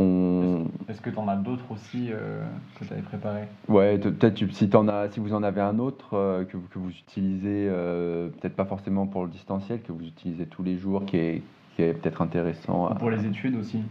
On... 0.00 0.66
Est-ce 0.88 1.00
que 1.00 1.10
tu 1.10 1.18
en 1.18 1.28
as 1.28 1.36
d'autres 1.36 1.70
aussi 1.70 2.08
euh, 2.10 2.42
que 2.78 2.84
tu 2.84 2.92
avais 2.92 3.02
préparé? 3.02 3.42
Ouais, 3.68 3.98
peut-être 3.98 4.38
si, 4.52 4.70
en 4.74 4.88
as, 4.88 5.10
si 5.10 5.20
vous 5.20 5.34
en 5.34 5.42
avez 5.42 5.60
un 5.60 5.78
autre 5.78 6.14
euh, 6.14 6.44
que, 6.44 6.56
que, 6.56 6.78
vous 6.78 6.90
utilisez, 6.90 7.68
euh, 7.68 8.28
peut-être 8.28 8.56
pas 8.56 8.64
forcément 8.64 9.06
pour 9.06 9.24
le 9.24 9.30
distanciel, 9.30 9.82
que 9.82 9.92
vous 9.92 10.06
utilisez 10.06 10.46
tous 10.46 10.62
les 10.62 10.78
jours, 10.78 11.04
qui 11.04 11.16
est, 11.16 11.42
qui 11.76 11.82
est 11.82 11.92
peut-être 11.92 12.22
intéressant. 12.22 12.86
À... 12.86 12.94
Pour 12.94 13.10
les 13.10 13.26
études 13.26 13.56
aussi 13.56 13.82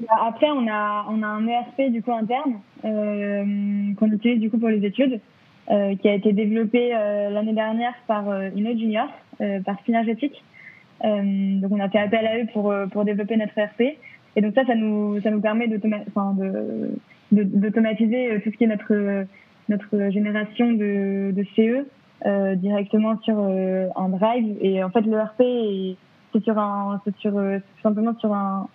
bah, 0.00 0.16
après, 0.26 0.50
on 0.50 0.66
a, 0.66 1.06
on 1.10 1.22
a 1.22 1.26
un 1.26 1.46
ERP 1.46 1.92
du 1.92 2.02
coup 2.02 2.12
interne 2.12 2.60
qu'on 2.82 4.10
utilise 4.10 4.40
du 4.40 4.50
coup 4.50 4.58
pour 4.58 4.70
les 4.70 4.84
études. 4.84 5.20
Euh, 5.70 5.94
qui 5.94 6.08
a 6.08 6.14
été 6.14 6.32
développé 6.32 6.90
euh, 6.92 7.30
l'année 7.30 7.52
dernière 7.52 7.94
par 8.08 8.28
euh, 8.28 8.48
une 8.56 8.66
autre 8.66 8.80
junior, 8.80 9.06
par 9.64 9.76
Synergétique. 9.84 10.42
donc 11.02 11.70
on 11.70 11.78
a 11.78 11.88
fait 11.88 11.98
appel 11.98 12.26
à 12.26 12.38
eux 12.38 12.46
pour, 12.52 12.74
pour 12.92 13.04
développer 13.04 13.36
notre 13.36 13.56
ERP. 13.56 13.96
Et 14.36 14.40
donc 14.40 14.54
ça, 14.54 14.64
ça 14.64 14.74
nous, 14.74 15.20
ça 15.20 15.30
nous 15.30 15.40
permet 15.40 15.68
d'automatiser 15.68 16.06
enfin 16.10 16.34
tout 18.42 18.50
ce 18.50 18.56
qui 18.56 18.64
est 18.64 18.68
notre, 18.68 19.24
notre 19.68 20.10
génération 20.10 20.72
de, 20.72 21.32
de 21.32 21.44
CE 21.56 21.86
euh, 22.26 22.54
directement 22.54 23.18
sur 23.22 23.36
euh, 23.38 23.88
un 23.96 24.08
drive. 24.10 24.56
Et 24.60 24.84
en 24.84 24.90
fait, 24.90 25.02
l'ERP, 25.02 25.42
c'est 26.32 26.44
sur 26.44 26.58
un, 26.58 27.00
c'est 27.04 27.16
sur, 27.16 27.32
simplement 27.82 28.14
sur 28.18 28.32
un, 28.34 28.68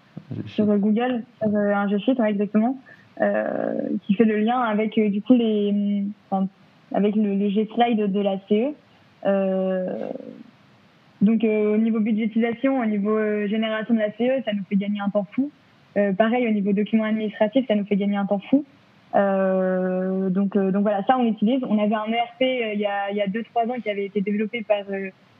sur 0.47 0.65
Google, 0.65 1.23
sur 1.41 1.55
un 1.55 1.87
G 1.87 1.99
Sheet, 1.99 2.19
exactement, 2.25 2.77
euh, 3.21 3.75
qui 4.03 4.15
fait 4.15 4.25
le 4.25 4.39
lien 4.39 4.59
avec 4.59 4.99
du 4.99 5.21
coup 5.21 5.35
les, 5.35 6.03
enfin, 6.29 6.47
avec 6.93 7.15
le, 7.15 7.35
le 7.35 7.49
G-Slide 7.49 8.11
de 8.11 8.19
la 8.19 8.39
CE. 8.49 8.73
Euh, 11.21 11.25
donc 11.25 11.43
euh, 11.43 11.75
au 11.75 11.77
niveau 11.77 11.99
budgétisation, 11.99 12.79
au 12.79 12.85
niveau 12.85 13.17
euh, 13.17 13.47
génération 13.47 13.93
de 13.93 13.99
la 13.99 14.11
CE, 14.11 14.43
ça 14.45 14.53
nous 14.53 14.63
fait 14.69 14.75
gagner 14.75 14.99
un 14.99 15.09
temps 15.09 15.27
fou. 15.33 15.51
pareil, 16.17 16.47
au 16.47 16.51
niveau 16.51 16.73
document 16.73 17.05
administratif, 17.05 17.65
ça 17.67 17.75
nous 17.75 17.85
fait 17.85 17.95
gagner 17.95 18.17
un 18.17 18.25
temps 18.25 18.41
fou. 18.49 18.65
Euh, 19.15 20.29
donc, 20.29 20.57
donc 20.57 20.81
voilà, 20.81 21.03
ça 21.07 21.17
on 21.17 21.25
utilise. 21.25 21.61
On 21.69 21.79
avait 21.79 21.95
un 21.95 22.11
ERP 22.11 22.41
il 22.41 22.79
y 22.79 22.85
a, 22.85 23.11
il 23.11 23.17
y 23.17 23.21
a 23.21 23.27
deux 23.27 23.43
trois 23.43 23.63
ans 23.63 23.79
qui 23.81 23.89
avait 23.89 24.05
été 24.05 24.21
développé 24.21 24.63
par 24.63 24.83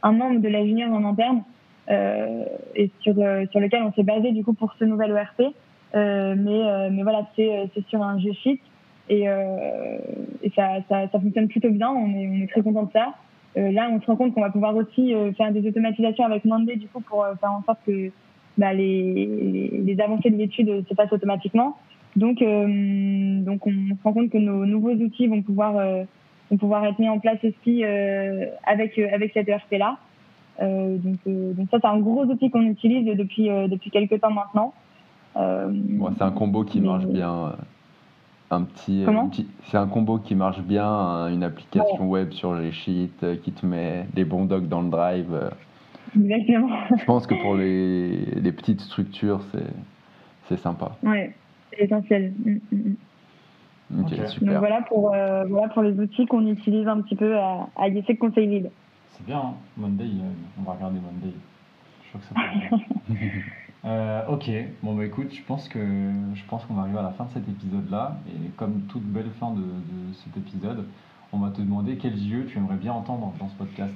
un 0.03 0.11
membre 0.11 0.39
de 0.39 0.47
la 0.47 0.65
junior 0.65 0.91
en 0.91 1.03
interne 1.03 1.43
et 1.89 2.89
sur 3.01 3.15
sur 3.51 3.59
lequel 3.59 3.83
on 3.83 3.91
s'est 3.93 4.03
basé 4.03 4.31
du 4.31 4.43
coup 4.43 4.53
pour 4.53 4.73
ce 4.79 4.85
nouvel 4.85 5.11
ERP. 5.11 5.53
mais 5.93 6.89
mais 6.91 7.03
voilà, 7.03 7.27
c'est 7.35 7.85
sur 7.89 8.01
un 8.01 8.17
G-Sheet 8.19 8.61
et, 9.09 9.29
euh, 9.29 9.97
et 10.41 10.51
ça, 10.55 10.77
ça, 10.89 11.07
ça, 11.11 11.19
fonctionne 11.19 11.47
plutôt 11.47 11.69
bien. 11.69 11.89
On 11.89 12.09
est, 12.09 12.27
on 12.27 12.43
est 12.43 12.49
très 12.49 12.61
content 12.61 12.83
de 12.83 12.91
ça. 12.91 13.13
Euh, 13.57 13.71
là, 13.71 13.89
on 13.91 14.01
se 14.01 14.05
rend 14.05 14.15
compte 14.15 14.33
qu'on 14.33 14.41
va 14.41 14.49
pouvoir 14.49 14.75
aussi 14.75 15.13
euh, 15.13 15.31
faire 15.33 15.51
des 15.51 15.65
automatisations 15.67 16.25
avec 16.25 16.43
Monday 16.43 16.75
du 16.75 16.87
coup 16.87 16.99
pour 17.01 17.23
euh, 17.23 17.35
faire 17.35 17.51
en 17.51 17.63
sorte 17.63 17.79
que 17.85 18.11
bah, 18.57 18.73
les, 18.73 19.71
les, 19.71 20.01
avancées 20.01 20.29
de 20.29 20.35
l'étude 20.35 20.85
se 20.87 20.93
passent 20.93 21.11
automatiquement. 21.11 21.77
Donc, 22.15 22.39
donc 22.39 23.67
on 23.67 23.71
se 23.71 24.03
rend 24.03 24.13
compte 24.13 24.29
que 24.29 24.37
nos 24.37 24.65
nouveaux 24.65 24.93
outils 24.93 25.27
vont 25.27 25.41
pouvoir, 25.41 25.73
vont 26.49 26.55
pouvoir 26.57 26.85
être 26.85 26.97
mis 26.97 27.09
en 27.09 27.19
place 27.19 27.39
aussi 27.43 27.83
avec, 27.83 28.97
avec 28.97 29.33
cette 29.33 29.49
ERP 29.49 29.73
là. 29.73 29.97
donc, 30.61 31.17
donc 31.25 31.67
ça, 31.69 31.79
c'est 31.81 31.87
un 31.87 31.99
gros 31.99 32.23
outil 32.23 32.49
qu'on 32.49 32.61
utilise 32.61 33.05
depuis, 33.17 33.49
depuis 33.67 33.91
quelques 33.91 34.21
temps 34.21 34.31
maintenant. 34.31 34.73
Bon, 35.35 36.09
c'est 36.17 36.23
un 36.23 36.31
combo 36.31 36.63
qui 36.63 36.79
marche 36.79 37.05
bien 37.05 37.51
un 38.51 38.63
petit, 38.63 39.05
c'est 39.63 39.77
un 39.77 39.87
combo 39.87 40.19
qui 40.19 40.35
marche 40.35 40.61
bien, 40.61 40.87
hein, 40.87 41.33
une 41.33 41.43
application 41.43 42.07
web 42.07 42.31
sur 42.31 42.53
les 42.55 42.71
sheets 42.71 43.09
euh, 43.23 43.35
qui 43.37 43.51
te 43.51 43.65
met 43.65 44.05
des 44.13 44.23
bons 44.23 44.45
docs 44.45 44.67
dans 44.67 44.81
le 44.81 44.89
drive. 44.89 45.33
Euh. 45.33 45.49
Exactement. 46.15 46.69
Je 46.97 47.05
pense 47.05 47.27
que 47.27 47.35
pour 47.35 47.55
les, 47.55 48.17
les 48.17 48.51
petites 48.51 48.81
structures, 48.81 49.41
c'est, 49.51 49.67
c'est 50.47 50.57
sympa. 50.57 50.95
Ouais, 51.03 51.35
c'est 51.71 51.85
essentiel. 51.85 52.33
Mm, 52.45 52.51
mm, 52.71 52.95
mm. 53.91 54.01
Ok, 54.01 54.09
super. 54.27 54.53
Donc 54.53 54.57
voilà 54.57 54.81
pour, 54.83 55.13
euh, 55.13 55.45
voilà 55.45 55.67
pour 55.69 55.83
les 55.83 55.99
outils 55.99 56.25
qu'on 56.25 56.47
utilise 56.47 56.87
un 56.87 57.01
petit 57.01 57.15
peu 57.15 57.37
à, 57.37 57.67
à 57.75 57.87
IESEC 57.89 58.17
Conseil 58.19 58.47
Libre. 58.47 58.69
C'est 59.11 59.25
bien, 59.25 59.37
hein. 59.39 59.53
Monday, 59.77 60.05
on 60.59 60.63
va 60.63 60.73
regarder 60.73 60.99
Monday. 60.99 61.33
Je 62.03 62.09
crois 62.09 62.21
que 62.21 62.27
ça 62.27 62.35
peut 63.07 63.15
Euh, 63.85 64.21
ok, 64.27 64.49
bon 64.81 64.95
bah 64.95 65.05
écoute, 65.05 65.31
je 65.31 65.43
pense 65.43 65.69
que 65.69 65.79
je 65.79 66.43
pense 66.45 66.65
qu'on 66.65 66.73
va 66.73 66.83
arriver 66.83 66.97
à 66.97 67.03
la 67.03 67.11
fin 67.11 67.25
de 67.25 67.29
cet 67.29 67.47
épisode-là, 67.47 68.17
et 68.27 68.49
comme 68.57 68.87
toute 68.89 69.03
belle 69.03 69.29
fin 69.39 69.51
de, 69.51 69.61
de, 69.61 70.13
cet 70.13 70.35
épisode, 70.37 70.85
on 71.31 71.37
va 71.37 71.51
te 71.51 71.61
demander 71.61 71.97
quels 71.97 72.17
yeux 72.17 72.45
tu 72.45 72.57
aimerais 72.57 72.77
bien 72.77 72.93
entendre 72.93 73.31
dans 73.39 73.47
ce 73.47 73.55
podcast. 73.55 73.93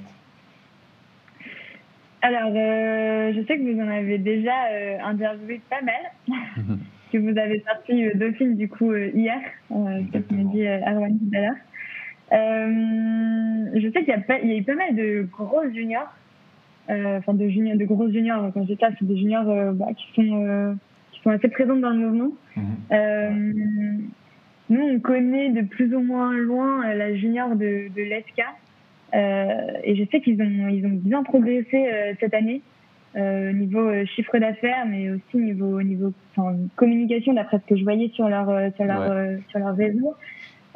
Alors, 2.22 2.52
euh, 2.54 3.32
je 3.34 3.44
sais 3.46 3.58
que 3.58 3.62
vous 3.62 3.80
en 3.80 3.88
avez 3.88 4.18
déjà 4.18 4.66
euh, 4.70 4.98
interviewé 5.02 5.60
pas 5.68 5.82
mal, 5.82 6.38
que 7.12 7.18
vous 7.18 7.36
avez 7.36 7.60
sorti 7.66 8.10
deux 8.14 8.32
films 8.32 8.54
du 8.54 8.68
coup 8.68 8.94
hier, 8.94 9.40
comme 9.68 10.04
m'a 10.30 10.52
dit 10.52 10.68
Arwan 10.68 11.18
tout 11.18 11.36
à 11.36 11.40
l'heure. 11.40 11.56
je 13.74 13.90
sais 13.90 14.04
qu'il 14.04 14.14
y, 14.14 14.46
y, 14.46 14.52
a 14.52 14.56
eu 14.56 14.62
pas 14.62 14.74
mal 14.76 14.94
de 14.94 15.26
gros 15.32 15.68
juniors 15.74 16.14
enfin 17.18 17.34
de 17.34 17.48
juniors, 17.48 17.76
de 17.76 17.84
grosses 17.84 18.12
juniors. 18.12 18.50
Quand 18.52 18.62
je 18.62 18.74
dis 18.74 18.78
ça, 18.80 18.88
c'est 18.98 19.06
des 19.06 19.16
juniors 19.16 19.48
euh, 19.48 19.72
bah, 19.72 19.86
qui 19.96 20.06
sont 20.14 20.44
euh, 20.46 20.74
qui 21.12 21.20
sont 21.22 21.30
assez 21.30 21.48
présentes 21.48 21.80
dans 21.80 21.90
le 21.90 21.98
mouvement. 21.98 22.32
Mmh. 22.56 24.02
nous, 24.70 24.80
on 24.80 25.00
connaît 25.00 25.50
de 25.50 25.62
plus 25.62 25.94
ou 25.94 26.00
moins 26.00 26.32
loin 26.32 26.94
la 26.94 27.14
junior 27.14 27.50
de, 27.50 27.88
de 27.94 28.02
l'ESCA. 28.02 28.46
et 29.84 29.96
je 29.96 30.04
sais 30.10 30.20
qu'ils 30.20 30.40
ont, 30.40 30.68
ils 30.68 30.86
ont 30.86 30.92
bien 30.92 31.22
progressé 31.22 31.90
cette 32.20 32.34
année, 32.34 32.62
euh, 33.16 33.52
niveau 33.52 33.90
chiffre 34.06 34.38
d'affaires, 34.38 34.86
mais 34.86 35.10
aussi 35.10 35.36
niveau, 35.36 35.82
niveau 35.82 36.12
communication, 36.76 37.32
d'après 37.32 37.58
ce 37.58 37.66
que 37.66 37.76
je 37.76 37.82
voyais 37.82 38.08
sur 38.14 38.28
leur, 38.28 38.46
sur 38.76 38.84
leur, 38.84 39.10
ouais. 39.10 39.38
sur 39.48 39.58
leur 39.58 39.74
réseau. 39.74 40.14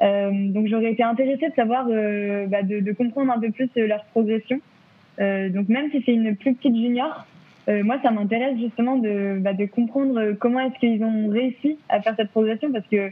Euh, 0.03 0.31
donc 0.51 0.67
j'aurais 0.67 0.93
été 0.93 1.05
intéressée 1.05 1.49
de 1.49 1.55
savoir, 1.55 1.87
bah, 1.87 2.63
de, 2.63 2.81
de, 2.81 2.93
comprendre 2.93 3.33
un 3.33 3.39
peu 3.39 3.51
plus 3.51 3.71
leur 3.77 4.05
progression. 4.07 4.61
Euh, 5.21 5.49
donc 5.49 5.69
même 5.69 5.91
si 5.91 6.03
c'est 6.05 6.15
une 6.15 6.37
plus 6.37 6.55
petite 6.55 6.75
junior, 6.75 7.27
euh, 7.69 7.83
moi 7.85 7.99
ça 8.03 8.11
m'intéresse 8.11 8.59
justement 8.59 8.97
de, 8.97 9.39
bah, 9.41 9.53
de 9.53 9.67
comprendre 9.67 10.33
comment 10.33 10.61
est-ce 10.61 10.79
qu'ils 10.79 11.03
ont 11.03 11.29
réussi 11.29 11.79
à 11.89 12.01
faire 12.01 12.15
cette 12.17 12.31
progression 12.31 12.73
parce 12.73 12.87
que 12.89 13.11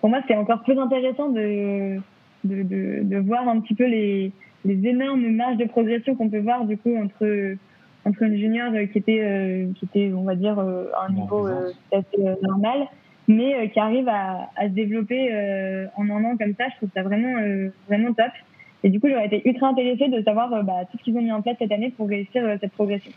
pour 0.00 0.10
moi 0.10 0.20
c'est 0.26 0.36
encore 0.36 0.62
plus 0.62 0.78
intéressant 0.78 1.28
de, 1.28 1.98
de, 2.44 2.62
de, 2.62 3.00
de, 3.02 3.16
voir 3.18 3.48
un 3.48 3.60
petit 3.60 3.74
peu 3.74 3.86
les, 3.86 4.32
les 4.64 4.88
énormes 4.88 5.28
marges 5.30 5.58
de 5.58 5.66
progression 5.66 6.16
qu'on 6.16 6.28
peut 6.28 6.40
voir 6.40 6.64
du 6.64 6.76
coup 6.76 6.96
entre 6.96 7.56
entre 8.04 8.22
une 8.22 8.36
junior 8.36 8.72
qui 8.92 8.98
était 8.98 9.20
euh, 9.22 9.66
qui 9.76 9.84
était 9.84 10.12
on 10.14 10.24
va 10.24 10.34
dire 10.34 10.58
euh, 10.58 10.86
à 10.96 11.06
un 11.06 11.12
niveau 11.12 11.46
euh, 11.46 11.70
assez 11.92 12.18
normal 12.42 12.86
mais 13.28 13.70
qui 13.70 13.80
arrive 13.80 14.08
à, 14.08 14.50
à 14.56 14.64
se 14.64 14.74
développer 14.74 15.30
en 15.96 16.10
un 16.10 16.24
an 16.24 16.36
comme 16.36 16.54
ça 16.58 16.64
je 16.72 16.76
trouve 16.76 16.90
ça 16.94 17.02
vraiment 17.02 17.34
vraiment 17.88 18.12
top 18.12 18.32
et 18.84 18.90
du 18.90 19.00
coup, 19.00 19.08
j'aurais 19.08 19.26
été 19.26 19.42
ultra 19.48 19.68
intéressée 19.68 20.08
de 20.08 20.22
savoir 20.22 20.52
euh, 20.52 20.62
bah, 20.62 20.84
tout 20.90 20.98
ce 20.98 21.02
qu'ils 21.02 21.16
ont 21.16 21.22
mis 21.22 21.32
en 21.32 21.42
place 21.42 21.56
cette 21.58 21.72
année 21.72 21.90
pour 21.96 22.06
réussir 22.06 22.44
euh, 22.44 22.56
cette 22.60 22.72
progression. 22.72 23.10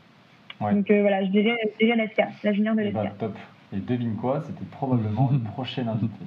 Ouais. 0.61 0.73
Donc 0.73 0.89
euh, 0.89 1.02
voilà, 1.02 1.23
je 1.23 1.30
dirais, 1.30 1.57
je 1.80 1.85
dirais 1.85 1.98
l'ESCA, 1.98 2.30
la 2.44 2.53
junior 2.53 2.73
de 2.73 2.81
l'ESCA. 2.81 3.03
Bah, 3.03 3.11
top. 3.19 3.35
Et 3.73 3.77
devine 3.77 4.15
quoi, 4.15 4.41
c'était 4.41 4.65
probablement 4.72 5.30
le 5.31 5.39
prochain 5.39 5.85
invité. 5.88 6.23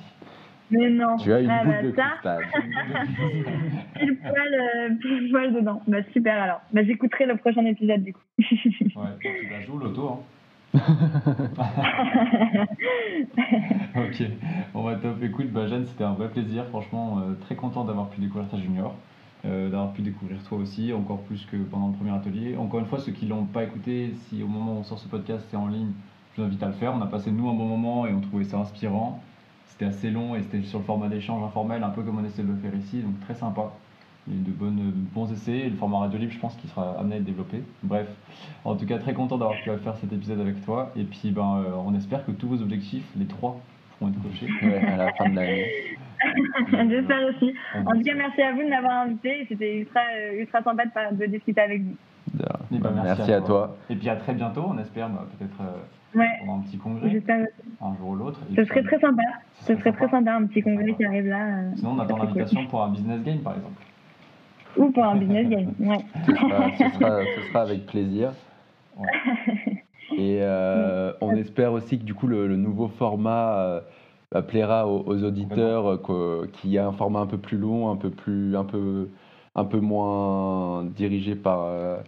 Mais 0.70 0.90
non. 0.90 1.16
Tu 1.16 1.32
as 1.32 1.40
une 1.40 1.50
Ah, 1.50 1.64
boule 1.64 1.72
bah, 1.72 1.82
de 1.82 1.92
ça, 1.96 2.02
cristal. 2.12 2.44
pile 3.98 4.18
poil, 4.18 4.54
euh, 4.54 4.94
pile 5.00 5.30
poil 5.32 5.52
dedans. 5.54 5.82
Bah, 5.88 5.98
super 6.12 6.40
alors. 6.42 6.60
Bah, 6.72 6.84
j'écouterai 6.84 7.26
le 7.26 7.36
prochain 7.36 7.64
épisode 7.64 8.02
du 8.04 8.12
coup. 8.12 8.20
Ouais, 8.96 9.08
tu 9.20 9.48
la 9.50 9.60
joues 9.62 9.78
l'auto. 9.78 10.08
Hein. 10.08 10.18
ok, 13.96 14.22
on 14.74 14.82
va 14.82 14.94
top. 14.96 15.22
Écoute, 15.22 15.50
bah, 15.50 15.66
Jeanne, 15.66 15.86
c'était 15.86 16.04
un 16.04 16.12
vrai 16.12 16.28
plaisir. 16.28 16.66
Franchement, 16.66 17.18
euh, 17.18 17.34
très 17.40 17.56
content 17.56 17.84
d'avoir 17.84 18.08
pu 18.10 18.20
découvrir 18.20 18.48
ta 18.48 18.56
junior, 18.58 18.94
euh, 19.46 19.70
d'avoir 19.70 19.92
pu 19.92 20.02
découvrir 20.02 20.42
toi 20.42 20.58
aussi, 20.58 20.92
encore 20.92 21.20
plus 21.22 21.46
que 21.46 21.56
pendant 21.56 21.88
le 21.88 21.94
premier 21.94 22.12
atelier. 22.12 22.56
Encore 22.56 22.80
une 22.80 22.86
fois, 22.86 22.98
ceux 22.98 23.12
qui 23.12 23.26
l'ont 23.26 23.44
pas 23.44 23.64
écouté, 23.64 24.12
si 24.28 24.42
au 24.42 24.46
moment 24.46 24.74
où 24.74 24.78
on 24.80 24.82
sort 24.84 24.98
ce 24.98 25.08
podcast, 25.08 25.46
c'est 25.50 25.56
en 25.56 25.66
ligne, 25.66 25.92
je 26.34 26.42
vous 26.42 26.46
invite 26.46 26.62
à 26.62 26.66
le 26.66 26.72
faire. 26.72 26.94
On 26.94 27.00
a 27.00 27.06
passé 27.06 27.30
nous 27.30 27.48
un 27.48 27.54
bon 27.54 27.66
moment 27.66 28.06
et 28.06 28.12
on 28.12 28.20
trouvait 28.20 28.44
ça 28.44 28.58
inspirant. 28.58 29.22
C'était 29.66 29.86
assez 29.86 30.10
long 30.10 30.34
et 30.36 30.42
c'était 30.42 30.62
sur 30.62 30.80
le 30.80 30.84
format 30.84 31.08
d'échange 31.08 31.42
informel, 31.42 31.82
un 31.82 31.88
peu 31.88 32.02
comme 32.02 32.18
on 32.18 32.24
essaie 32.24 32.42
de 32.42 32.48
le 32.48 32.56
faire 32.56 32.74
ici, 32.74 33.00
donc 33.00 33.18
très 33.20 33.34
sympa. 33.34 33.72
Il 34.28 34.34
y 34.34 34.36
a 34.36 34.40
eu 34.40 34.44
de 34.44 34.92
bons 35.14 35.32
essais 35.32 35.56
et 35.56 35.70
le 35.70 35.76
format 35.76 36.00
radio 36.00 36.18
libre, 36.18 36.32
je 36.32 36.38
pense 36.38 36.54
qu'il 36.56 36.68
sera 36.68 36.98
amené 36.98 37.14
à 37.14 37.18
être 37.18 37.24
développé. 37.24 37.62
Bref, 37.82 38.06
en 38.64 38.76
tout 38.76 38.84
cas, 38.84 38.98
très 38.98 39.14
content 39.14 39.38
d'avoir 39.38 39.56
pu 39.56 39.70
faire 39.82 39.96
cet 39.96 40.12
épisode 40.12 40.40
avec 40.40 40.62
toi. 40.64 40.92
Et 40.96 41.04
puis, 41.04 41.30
ben, 41.30 41.62
euh, 41.64 41.72
on 41.86 41.94
espère 41.94 42.26
que 42.26 42.32
tous 42.32 42.48
vos 42.48 42.60
objectifs, 42.60 43.04
les 43.16 43.24
trois, 43.24 43.58
pourront 43.98 44.10
être 44.10 44.22
cochés. 44.22 44.48
Ouais, 44.62 44.84
à 44.84 44.96
la 44.96 45.12
fin 45.14 45.30
de 45.30 45.36
l'année. 45.36 45.98
J'espère 46.90 47.28
aussi. 47.28 47.54
En 47.74 47.92
tout 47.92 48.02
cas, 48.02 48.14
merci 48.14 48.42
à 48.42 48.52
vous 48.52 48.62
de 48.62 48.68
m'avoir 48.68 48.92
invité. 49.02 49.46
C'était 49.48 49.78
ultra, 49.78 50.00
euh, 50.14 50.40
ultra 50.40 50.62
sympa 50.62 50.84
de, 51.12 51.26
discuter 51.26 51.60
avec 51.60 51.82
vous. 51.82 51.96
Eh 52.72 52.78
ben, 52.78 52.90
bah, 52.90 53.00
merci, 53.02 53.32
à 53.32 53.40
toi. 53.40 53.76
Et 53.88 53.96
puis 53.96 54.08
à 54.08 54.16
très 54.16 54.34
bientôt, 54.34 54.64
on 54.68 54.78
espère, 54.78 55.08
bah, 55.08 55.26
peut-être 55.38 55.60
euh, 55.60 56.18
Ouais, 56.18 56.26
pendant 56.40 56.58
un 56.58 56.62
petit 56.62 56.76
congrès, 56.76 57.08
j'espère. 57.08 57.46
un 57.80 57.94
jour 57.96 58.08
ou 58.10 58.14
l'autre. 58.16 58.40
Ce 58.56 58.64
serait 58.64 58.82
très 58.82 58.98
sympa. 58.98 59.22
ce 59.60 59.74
Ce 59.74 59.80
serait 59.80 59.92
très 59.92 60.06
sympa. 60.06 60.16
sympa, 60.32 60.32
un 60.34 60.46
petit 60.46 60.60
congrès 60.62 60.92
qui 60.94 61.04
arrive 61.04 61.26
là. 61.28 61.46
euh, 61.46 61.70
Sinon, 61.76 61.92
on 61.92 61.98
attend 62.00 62.16
l'invitation 62.18 62.66
pour 62.66 62.82
un 62.82 62.88
business 62.90 63.22
game, 63.22 63.38
par 63.38 63.54
exemple. 63.54 63.74
cool. 64.74 64.84
Ou 64.84 64.90
pour 64.90 65.04
un 65.04 65.16
business 65.16 65.48
game. 65.48 65.72
Ouais. 65.80 66.04
Ce 66.26 66.32
sera, 66.34 66.70
ce 66.72 66.98
sera- 66.98 67.20
ce 67.36 67.48
sera 67.48 67.60
avec 67.62 67.86
plaisir. 67.86 68.32
Ouais. 68.98 69.08
Et 70.16 70.38
euh, 70.42 71.12
on 71.20 71.32
espère 71.36 71.72
aussi 71.72 71.98
que 71.98 72.04
du 72.04 72.14
coup 72.14 72.26
le, 72.26 72.46
le 72.48 72.56
nouveau 72.56 72.88
format 72.88 73.54
euh, 73.58 73.80
bah, 74.32 74.42
plaira 74.42 74.86
aux, 74.86 75.02
aux 75.06 75.24
auditeurs, 75.24 75.88
euh, 76.10 76.46
y 76.64 76.78
a 76.78 76.86
un 76.86 76.92
format 76.92 77.20
un 77.20 77.26
peu 77.26 77.38
plus 77.38 77.58
long, 77.58 77.90
un 77.90 77.96
peu 77.96 78.10
plus, 78.10 78.56
un 78.56 78.64
peu, 78.64 79.08
un 79.54 79.64
peu 79.64 79.80
moins 79.80 80.84
dirigé 80.84 81.34
par 81.34 81.60
euh, 81.64 81.98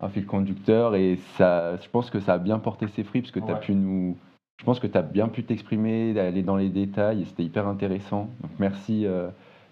un 0.00 0.08
fil 0.08 0.26
conducteur. 0.26 0.94
Et 0.96 1.18
ça, 1.36 1.76
je 1.76 1.88
pense 1.88 2.10
que 2.10 2.20
ça 2.20 2.34
a 2.34 2.38
bien 2.38 2.58
porté 2.58 2.86
ses 2.88 3.04
fruits 3.04 3.22
parce 3.22 3.32
que 3.32 3.40
tu 3.40 3.50
as 3.50 3.54
Ouais. 3.54 3.60
pu 3.60 3.74
nous, 3.74 4.16
je 4.60 4.64
pense 4.64 4.80
que 4.80 4.86
tu 4.88 4.98
as 4.98 5.02
bien 5.02 5.28
pu 5.28 5.44
t'exprimer, 5.44 6.12
d'aller 6.14 6.42
dans 6.42 6.56
les 6.56 6.68
détails. 6.68 7.22
et 7.22 7.24
C'était 7.26 7.44
hyper 7.44 7.66
intéressant. 7.68 8.28
Donc 8.42 8.50
merci. 8.58 9.06
euh, 9.06 9.28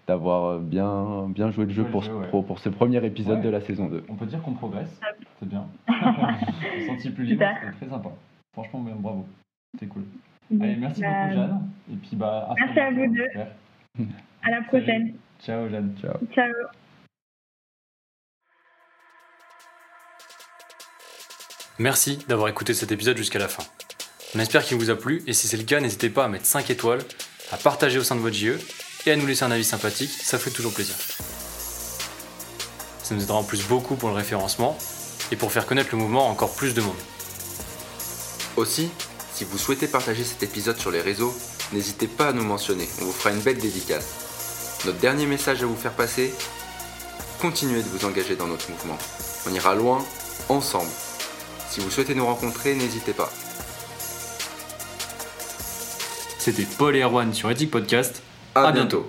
d'avoir 0.07 0.59
bien, 0.59 1.27
bien 1.27 1.51
joué 1.51 1.65
le 1.65 1.71
jeu 1.71 1.83
le 1.83 1.89
pour, 1.89 2.01
jeu, 2.01 2.11
ce, 2.13 2.15
ouais. 2.17 2.27
pour, 2.29 2.45
pour 2.45 2.59
ce 2.59 2.69
premier 2.69 3.05
épisode 3.05 3.39
Ouais. 3.39 3.43
de 3.43 3.49
la 3.49 3.59
saison 3.59 3.87
2. 3.89 4.05
On 4.07 4.15
peut 4.15 4.25
dire 4.25 4.41
qu'on 4.41 4.53
progresse, 4.53 4.97
c'est 5.37 5.49
bien. 5.49 5.65
Je 5.89 6.81
me 6.83 6.87
senti 6.87 7.09
plus 7.09 7.25
libre, 7.25 7.43
c'était 7.61 7.75
très 7.75 7.89
sympa. 7.93 8.11
Franchement, 8.53 8.79
bien, 8.79 8.95
bravo. 8.97 9.25
C'était 9.73 9.87
cool. 9.87 10.03
Allez, 10.51 10.75
merci 10.77 11.01
Bah, 11.01 11.07
beaucoup, 11.23 11.33
Jeanne. 11.35 11.69
Et 11.91 11.95
puis, 11.97 12.15
bah, 12.15 12.47
à 12.49 12.53
Merci 12.65 12.79
à 12.79 12.91
vous 12.91 13.13
deux. 13.13 13.23
espère. 13.25 13.47
À 14.43 14.49
la 14.51 14.61
prochaine. 14.63 15.13
Ciao, 15.43 15.69
Jeanne. 15.69 15.95
Ciao. 16.01 16.13
Ciao. 16.33 16.53
Merci 21.79 22.17
d'avoir 22.27 22.49
écouté 22.49 22.73
cet 22.73 22.91
épisode 22.91 23.17
jusqu'à 23.17 23.39
la 23.39 23.47
fin. 23.47 23.63
On 24.35 24.39
espère 24.39 24.63
qu'il 24.63 24.77
vous 24.77 24.89
a 24.89 24.95
plu 24.97 25.21
et 25.27 25.33
si 25.33 25.47
c'est 25.47 25.57
le 25.57 25.63
cas, 25.63 25.79
n'hésitez 25.79 26.09
pas 26.09 26.25
à 26.25 26.27
mettre 26.27 26.45
5 26.45 26.69
étoiles, 26.69 27.01
à 27.51 27.57
partager 27.57 27.99
au 27.99 28.03
sein 28.03 28.15
de 28.15 28.19
votre 28.21 28.35
JE 28.35 28.57
et 29.05 29.11
à 29.11 29.15
nous 29.15 29.25
laisser 29.27 29.43
un 29.45 29.51
avis 29.51 29.63
sympathique, 29.63 30.09
ça 30.09 30.37
fait 30.39 30.49
toujours 30.49 30.73
plaisir. 30.73 30.95
Ça 33.03 33.15
nous 33.15 33.23
aidera 33.23 33.37
en 33.37 33.43
plus 33.43 33.65
beaucoup 33.67 33.95
pour 33.95 34.09
le 34.09 34.15
référencement 34.15 34.77
et 35.31 35.35
pour 35.35 35.51
faire 35.51 35.65
connaître 35.65 35.89
le 35.93 35.97
mouvement 35.99 36.27
à 36.27 36.31
encore 36.31 36.55
plus 36.55 36.73
de 36.73 36.81
monde. 36.81 36.97
Aussi, 38.57 38.89
si 39.37 39.43
vous 39.43 39.59
souhaitez 39.59 39.85
partager 39.87 40.23
cet 40.23 40.41
épisode 40.41 40.77
sur 40.79 40.89
les 40.89 40.99
réseaux, 40.99 41.31
n'hésitez 41.71 42.07
pas 42.07 42.29
à 42.29 42.33
nous 42.33 42.43
mentionner, 42.43 42.89
on 42.99 43.05
vous 43.05 43.11
fera 43.11 43.29
une 43.29 43.39
belle 43.39 43.59
dédicace. 43.59 44.81
Notre 44.85 44.97
dernier 44.97 45.27
message 45.27 45.61
à 45.61 45.67
vous 45.67 45.75
faire 45.75 45.91
passer, 45.91 46.33
continuez 47.39 47.83
de 47.83 47.87
vous 47.87 48.03
engager 48.07 48.35
dans 48.35 48.47
notre 48.47 48.71
mouvement. 48.71 48.97
On 49.47 49.53
ira 49.53 49.75
loin, 49.75 50.03
ensemble. 50.49 50.89
Si 51.69 51.81
vous 51.81 51.91
souhaitez 51.91 52.15
nous 52.15 52.25
rencontrer, 52.25 52.73
n'hésitez 52.73 53.13
pas. 53.13 53.31
C'était 56.39 56.65
Paul 56.79 56.95
et 56.95 57.01
Erwan 57.01 57.31
sur 57.31 57.51
Ethic 57.51 57.69
Podcast. 57.69 58.23
À, 58.55 58.69
À 58.69 58.71
bientôt. 58.71 59.07